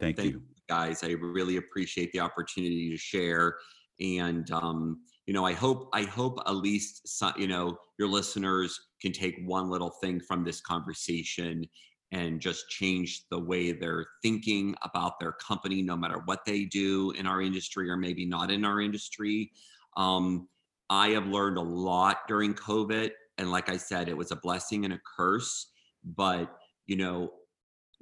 Thank, 0.00 0.16
Thank 0.16 0.32
you. 0.32 0.42
guys. 0.68 1.04
I 1.04 1.10
really 1.10 1.58
appreciate 1.58 2.10
the 2.12 2.20
opportunity 2.20 2.90
to 2.90 2.96
share. 2.96 3.58
And 4.00 4.50
um, 4.50 5.02
you 5.26 5.34
know, 5.34 5.44
I 5.44 5.52
hope 5.52 5.90
I 5.92 6.02
hope 6.02 6.40
at 6.46 6.56
least 6.56 7.06
some, 7.06 7.34
you 7.36 7.46
know 7.46 7.76
your 7.98 8.08
listeners 8.08 8.78
can 9.00 9.12
take 9.12 9.36
one 9.44 9.70
little 9.70 9.92
thing 10.02 10.20
from 10.20 10.42
this 10.42 10.60
conversation 10.62 11.64
and 12.12 12.40
just 12.40 12.68
change 12.70 13.24
the 13.30 13.38
way 13.38 13.72
they're 13.72 14.06
thinking 14.22 14.74
about 14.82 15.20
their 15.20 15.32
company, 15.32 15.82
no 15.82 15.96
matter 15.96 16.22
what 16.24 16.44
they 16.46 16.64
do 16.64 17.10
in 17.12 17.26
our 17.26 17.42
industry 17.42 17.90
or 17.90 17.96
maybe 17.96 18.24
not 18.24 18.50
in 18.50 18.64
our 18.64 18.80
industry. 18.80 19.50
Um, 19.96 20.48
I 20.88 21.08
have 21.08 21.26
learned 21.26 21.58
a 21.58 21.62
lot 21.62 22.18
during 22.26 22.54
COVID, 22.54 23.10
and 23.38 23.50
like 23.50 23.68
I 23.68 23.76
said, 23.76 24.08
it 24.08 24.16
was 24.16 24.30
a 24.30 24.36
blessing 24.36 24.84
and 24.84 24.94
a 24.94 25.00
curse. 25.16 25.72
But 26.04 26.56
you 26.86 26.96
know, 26.96 27.32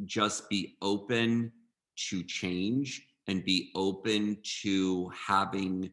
just 0.05 0.49
be 0.49 0.77
open 0.83 1.53
to 2.09 2.23
change 2.25 3.07
and 3.29 3.45
be 3.45 3.71
open 3.75 4.39
to 4.63 5.11
having 5.11 5.91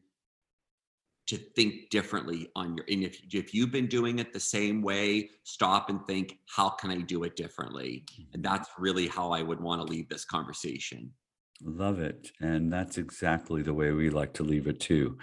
to 1.27 1.37
think 1.37 1.91
differently 1.91 2.49
on 2.55 2.75
your 2.75 2.85
and 2.89 3.03
if 3.03 3.21
if 3.31 3.53
you've 3.53 3.71
been 3.71 3.85
doing 3.85 4.17
it 4.17 4.33
the 4.33 4.39
same 4.39 4.81
way 4.81 5.29
stop 5.43 5.91
and 5.91 6.03
think 6.07 6.39
how 6.47 6.69
can 6.69 6.89
i 6.89 6.95
do 6.95 7.23
it 7.23 7.35
differently 7.35 8.03
and 8.33 8.43
that's 8.43 8.69
really 8.79 9.07
how 9.07 9.31
i 9.31 9.43
would 9.43 9.61
want 9.61 9.79
to 9.79 9.85
leave 9.85 10.09
this 10.09 10.25
conversation 10.25 11.11
Love 11.63 11.99
it. 11.99 12.31
And 12.39 12.71
that's 12.71 12.97
exactly 12.97 13.61
the 13.61 13.73
way 13.73 13.91
we 13.91 14.09
like 14.09 14.33
to 14.33 14.43
leave 14.43 14.67
it 14.67 14.79
too. 14.79 15.17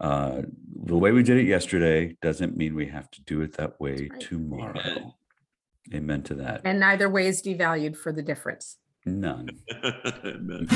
Uh, 0.00 0.42
the 0.84 0.96
way 0.96 1.12
we 1.12 1.22
did 1.22 1.38
it 1.38 1.46
yesterday 1.46 2.16
doesn't 2.22 2.56
mean 2.56 2.74
we 2.74 2.86
have 2.86 3.10
to 3.12 3.22
do 3.22 3.40
it 3.42 3.56
that 3.56 3.80
way 3.80 4.08
right. 4.10 4.20
tomorrow. 4.20 5.14
Amen. 5.92 6.02
Amen 6.02 6.22
to 6.24 6.34
that. 6.34 6.62
And 6.64 6.80
neither 6.80 7.08
way 7.08 7.26
is 7.26 7.42
devalued 7.42 7.96
for 7.96 8.12
the 8.12 8.22
difference. 8.22 8.76
None. 9.06 9.48
Amen. 10.24 10.66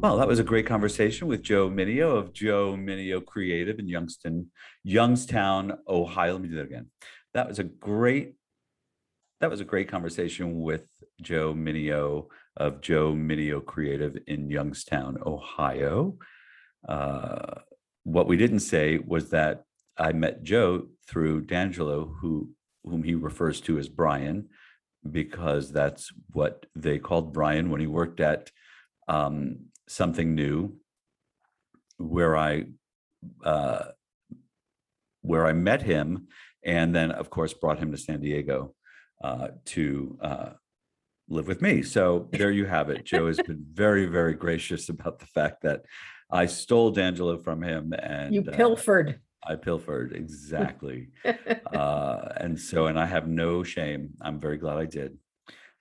Well, 0.00 0.18
that 0.18 0.28
was 0.28 0.38
a 0.38 0.44
great 0.44 0.66
conversation 0.66 1.26
with 1.26 1.42
Joe 1.42 1.70
Mineo 1.70 2.16
of 2.16 2.32
Joe 2.32 2.76
Mineo 2.76 3.24
Creative 3.24 3.78
in 3.78 3.88
Youngstown, 3.88 4.48
Youngstown, 4.84 5.78
Ohio. 5.88 6.34
Let 6.34 6.42
me 6.42 6.48
do 6.48 6.56
that 6.56 6.66
again. 6.66 6.90
That 7.34 7.48
was 7.48 7.58
a 7.58 7.64
great, 7.64 8.34
that 9.40 9.50
was 9.50 9.60
a 9.60 9.64
great 9.64 9.88
conversation 9.88 10.60
with 10.60 10.84
Joe 11.22 11.54
Mineo 11.54 12.26
of 12.56 12.82
Joe 12.82 13.14
Mineo 13.14 13.64
Creative 13.64 14.16
in 14.26 14.50
Youngstown, 14.50 15.18
Ohio. 15.24 16.18
Uh, 16.86 17.60
what 18.04 18.28
we 18.28 18.36
didn't 18.36 18.60
say 18.60 18.98
was 18.98 19.30
that 19.30 19.64
I 19.98 20.12
met 20.12 20.42
Joe 20.42 20.88
through 21.08 21.42
D'Angelo, 21.42 22.16
who 22.20 22.50
whom 22.84 23.02
he 23.02 23.14
refers 23.14 23.60
to 23.62 23.78
as 23.78 23.88
Brian, 23.88 24.48
because 25.10 25.72
that's 25.72 26.12
what 26.32 26.66
they 26.74 26.98
called 26.98 27.32
Brian 27.32 27.70
when 27.70 27.80
he 27.80 27.86
worked 27.86 28.20
at 28.20 28.50
um, 29.08 29.66
something 29.88 30.34
new 30.34 30.76
where 31.98 32.36
I 32.36 32.66
uh, 33.44 33.86
where 35.22 35.46
I 35.46 35.52
met 35.52 35.82
him, 35.82 36.28
and 36.64 36.94
then 36.94 37.10
of 37.10 37.30
course 37.30 37.54
brought 37.54 37.78
him 37.78 37.92
to 37.92 37.98
San 37.98 38.20
Diego 38.20 38.74
uh, 39.22 39.48
to 39.66 40.18
uh, 40.20 40.50
live 41.28 41.48
with 41.48 41.62
me. 41.62 41.82
So 41.82 42.28
there 42.32 42.50
you 42.50 42.66
have 42.66 42.90
it. 42.90 43.04
Joe 43.04 43.26
has 43.26 43.38
been 43.38 43.64
very 43.72 44.06
very 44.06 44.34
gracious 44.34 44.88
about 44.88 45.18
the 45.18 45.26
fact 45.26 45.62
that 45.62 45.82
I 46.30 46.46
stole 46.46 46.90
D'Angelo 46.90 47.38
from 47.38 47.62
him, 47.62 47.92
and 47.98 48.34
You 48.34 48.44
uh, 48.46 48.56
pilfered. 48.56 49.20
I 49.48 49.54
pilfered 49.54 50.12
exactly, 50.12 51.08
uh, 51.74 52.28
and 52.38 52.58
so 52.58 52.86
and 52.86 52.98
I 52.98 53.06
have 53.06 53.28
no 53.28 53.62
shame. 53.62 54.10
I'm 54.20 54.40
very 54.40 54.56
glad 54.58 54.76
I 54.78 54.86
did. 54.86 55.16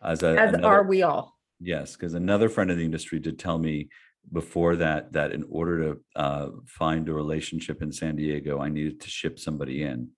As 0.04 0.24
a 0.24 0.40
As 0.40 0.54
another- 0.54 0.68
are 0.68 0.84
we 0.84 1.02
all. 1.04 1.38
Yes, 1.60 1.96
because 1.96 2.14
another 2.14 2.50
friend 2.50 2.70
of 2.70 2.78
the 2.78 2.84
industry 2.86 3.18
did 3.20 3.40
tell 3.40 3.58
me 3.58 3.88
before 4.32 4.76
that 4.76 5.14
that 5.14 5.32
in 5.32 5.46
order 5.50 5.94
to 5.94 6.00
uh, 6.16 6.50
find 6.68 7.08
a 7.08 7.14
relationship 7.14 7.82
in 7.82 7.92
San 7.92 8.16
Diego, 8.18 8.60
I 8.60 8.70
needed 8.70 9.00
to 9.02 9.10
ship 9.10 9.40
somebody 9.40 9.84
in. 9.84 10.10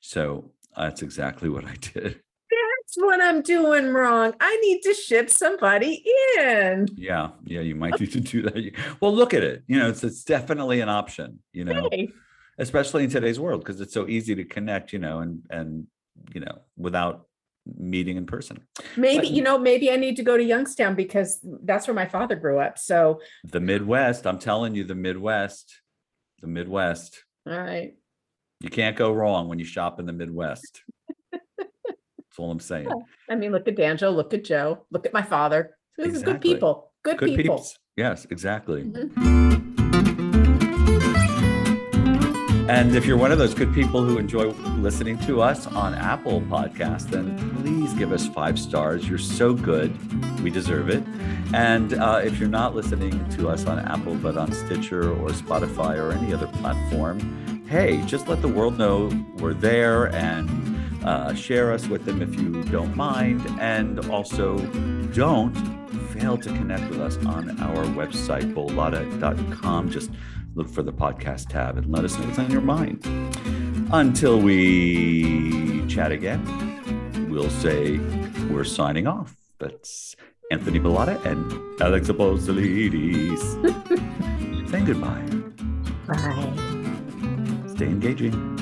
So 0.00 0.52
that's 0.76 1.00
exactly 1.02 1.48
what 1.48 1.64
I 1.64 1.74
did. 1.80 2.20
That's 2.50 2.96
what 2.96 3.22
I'm 3.22 3.40
doing 3.40 3.86
wrong. 3.94 4.34
I 4.38 4.54
need 4.62 4.82
to 4.82 4.92
ship 4.92 5.30
somebody 5.30 6.04
in. 6.38 6.88
Yeah, 6.94 7.30
yeah, 7.44 7.60
you 7.60 7.74
might 7.74 7.98
need 7.98 8.12
to 8.12 8.20
do 8.20 8.42
that. 8.42 8.72
Well, 9.00 9.14
look 9.14 9.32
at 9.32 9.42
it. 9.42 9.62
You 9.66 9.78
know, 9.78 9.88
it's 9.88 10.04
it's 10.04 10.24
definitely 10.24 10.80
an 10.82 10.90
option. 10.90 11.38
You 11.54 11.64
know, 11.64 11.88
Hey, 11.90 12.10
especially 12.62 13.04
in 13.04 13.10
today's 13.10 13.38
world 13.38 13.60
because 13.60 13.80
it's 13.80 13.92
so 13.94 14.06
easy 14.08 14.34
to 14.34 14.44
connect. 14.44 14.92
You 14.92 14.98
know, 15.00 15.18
and 15.20 15.42
and 15.50 15.86
you 16.34 16.40
know 16.40 16.58
without 16.76 17.26
meeting 17.76 18.16
in 18.16 18.26
person. 18.26 18.56
maybe, 18.96 19.18
But- 19.18 19.30
you 19.36 19.42
know, 19.42 19.56
maybe 19.56 19.90
I 19.92 19.96
need 19.96 20.16
to 20.16 20.24
go 20.24 20.36
to 20.36 20.42
Youngstown 20.42 20.94
because 20.96 21.38
that's 21.62 21.86
where 21.86 21.94
my 21.94 22.06
father 22.06 22.34
grew 22.34 22.58
up. 22.58 22.76
So, 22.76 23.20
The 23.44 23.60
Midwest, 23.60 24.26
I'm 24.26 24.40
telling 24.40 24.74
you, 24.74 24.82
the 24.82 24.96
Midwest, 24.96 25.66
the 26.40 26.48
Midwest. 26.48 27.22
all 27.48 27.56
right. 27.56 27.94
You 28.60 28.68
can't 28.68 28.96
go 28.96 29.12
wrong 29.12 29.46
when 29.48 29.58
you 29.60 29.64
shop 29.64 30.00
in 30.00 30.06
the 30.06 30.12
Midwest. 30.12 30.82
That's 31.30 32.38
all 32.38 32.50
I'm 32.50 32.58
saying. 32.60 32.88
I 33.30 33.34
mean, 33.36 33.52
look 33.52 33.68
at 33.68 33.76
danjo 33.76 34.12
look 34.14 34.34
at 34.34 34.42
Joe, 34.44 34.84
look 34.90 35.06
at 35.06 35.12
my 35.12 35.22
father. 35.22 35.76
This 35.98 36.14
is 36.14 36.22
good 36.24 36.40
people. 36.40 36.92
Good, 37.04 37.18
Good 37.18 37.36
people. 37.36 37.58
peeps. 37.58 37.78
Yes, 37.96 38.26
exactly. 38.30 38.82
Mhm. 38.84 39.61
And 42.68 42.94
if 42.94 43.04
you're 43.04 43.16
one 43.16 43.32
of 43.32 43.38
those 43.38 43.54
good 43.54 43.74
people 43.74 44.04
who 44.04 44.18
enjoy 44.18 44.46
listening 44.78 45.18
to 45.26 45.42
us 45.42 45.66
on 45.66 45.94
Apple 45.94 46.40
Podcast, 46.42 47.10
then 47.10 47.36
please 47.56 47.92
give 47.94 48.12
us 48.12 48.28
five 48.28 48.56
stars. 48.56 49.08
You're 49.08 49.18
so 49.18 49.52
good. 49.52 49.92
We 50.42 50.50
deserve 50.50 50.88
it. 50.88 51.02
And 51.52 51.94
uh, 51.94 52.20
if 52.24 52.38
you're 52.38 52.48
not 52.48 52.74
listening 52.76 53.28
to 53.30 53.48
us 53.48 53.66
on 53.66 53.80
Apple, 53.80 54.14
but 54.14 54.36
on 54.36 54.52
Stitcher 54.52 55.10
or 55.10 55.30
Spotify 55.30 55.98
or 55.98 56.12
any 56.12 56.32
other 56.32 56.46
platform, 56.46 57.64
hey, 57.68 58.00
just 58.06 58.28
let 58.28 58.40
the 58.40 58.48
world 58.48 58.78
know 58.78 59.10
we're 59.38 59.54
there 59.54 60.14
and 60.14 61.04
uh, 61.04 61.34
share 61.34 61.72
us 61.72 61.88
with 61.88 62.04
them 62.04 62.22
if 62.22 62.34
you 62.36 62.62
don't 62.64 62.96
mind. 62.96 63.44
And 63.58 63.98
also, 64.08 64.58
don't 65.12 65.52
fail 66.12 66.38
to 66.38 66.48
connect 66.50 66.88
with 66.90 67.00
us 67.00 67.16
on 67.26 67.60
our 67.60 67.84
website, 67.86 68.54
bolada.com. 68.54 69.90
Just 69.90 70.10
look 70.54 70.68
for 70.68 70.82
the 70.82 70.92
podcast 70.92 71.48
tab 71.48 71.76
and 71.78 71.90
let 71.90 72.04
us 72.04 72.18
know 72.18 72.26
what's 72.26 72.38
on 72.38 72.50
your 72.50 72.60
mind. 72.60 73.04
Until 73.92 74.40
we 74.40 75.84
chat 75.86 76.12
again, 76.12 76.40
we'll 77.30 77.50
say 77.50 77.98
we're 78.50 78.64
signing 78.64 79.06
off. 79.06 79.36
That's 79.58 80.16
Anthony 80.50 80.80
Bellata 80.80 81.24
and 81.24 81.80
Alexa 81.80 82.14
Bozzolidis. 82.14 83.40
Saying 84.70 84.84
goodbye. 84.84 85.22
Bye. 86.06 87.72
Stay 87.74 87.86
engaging. 87.86 88.52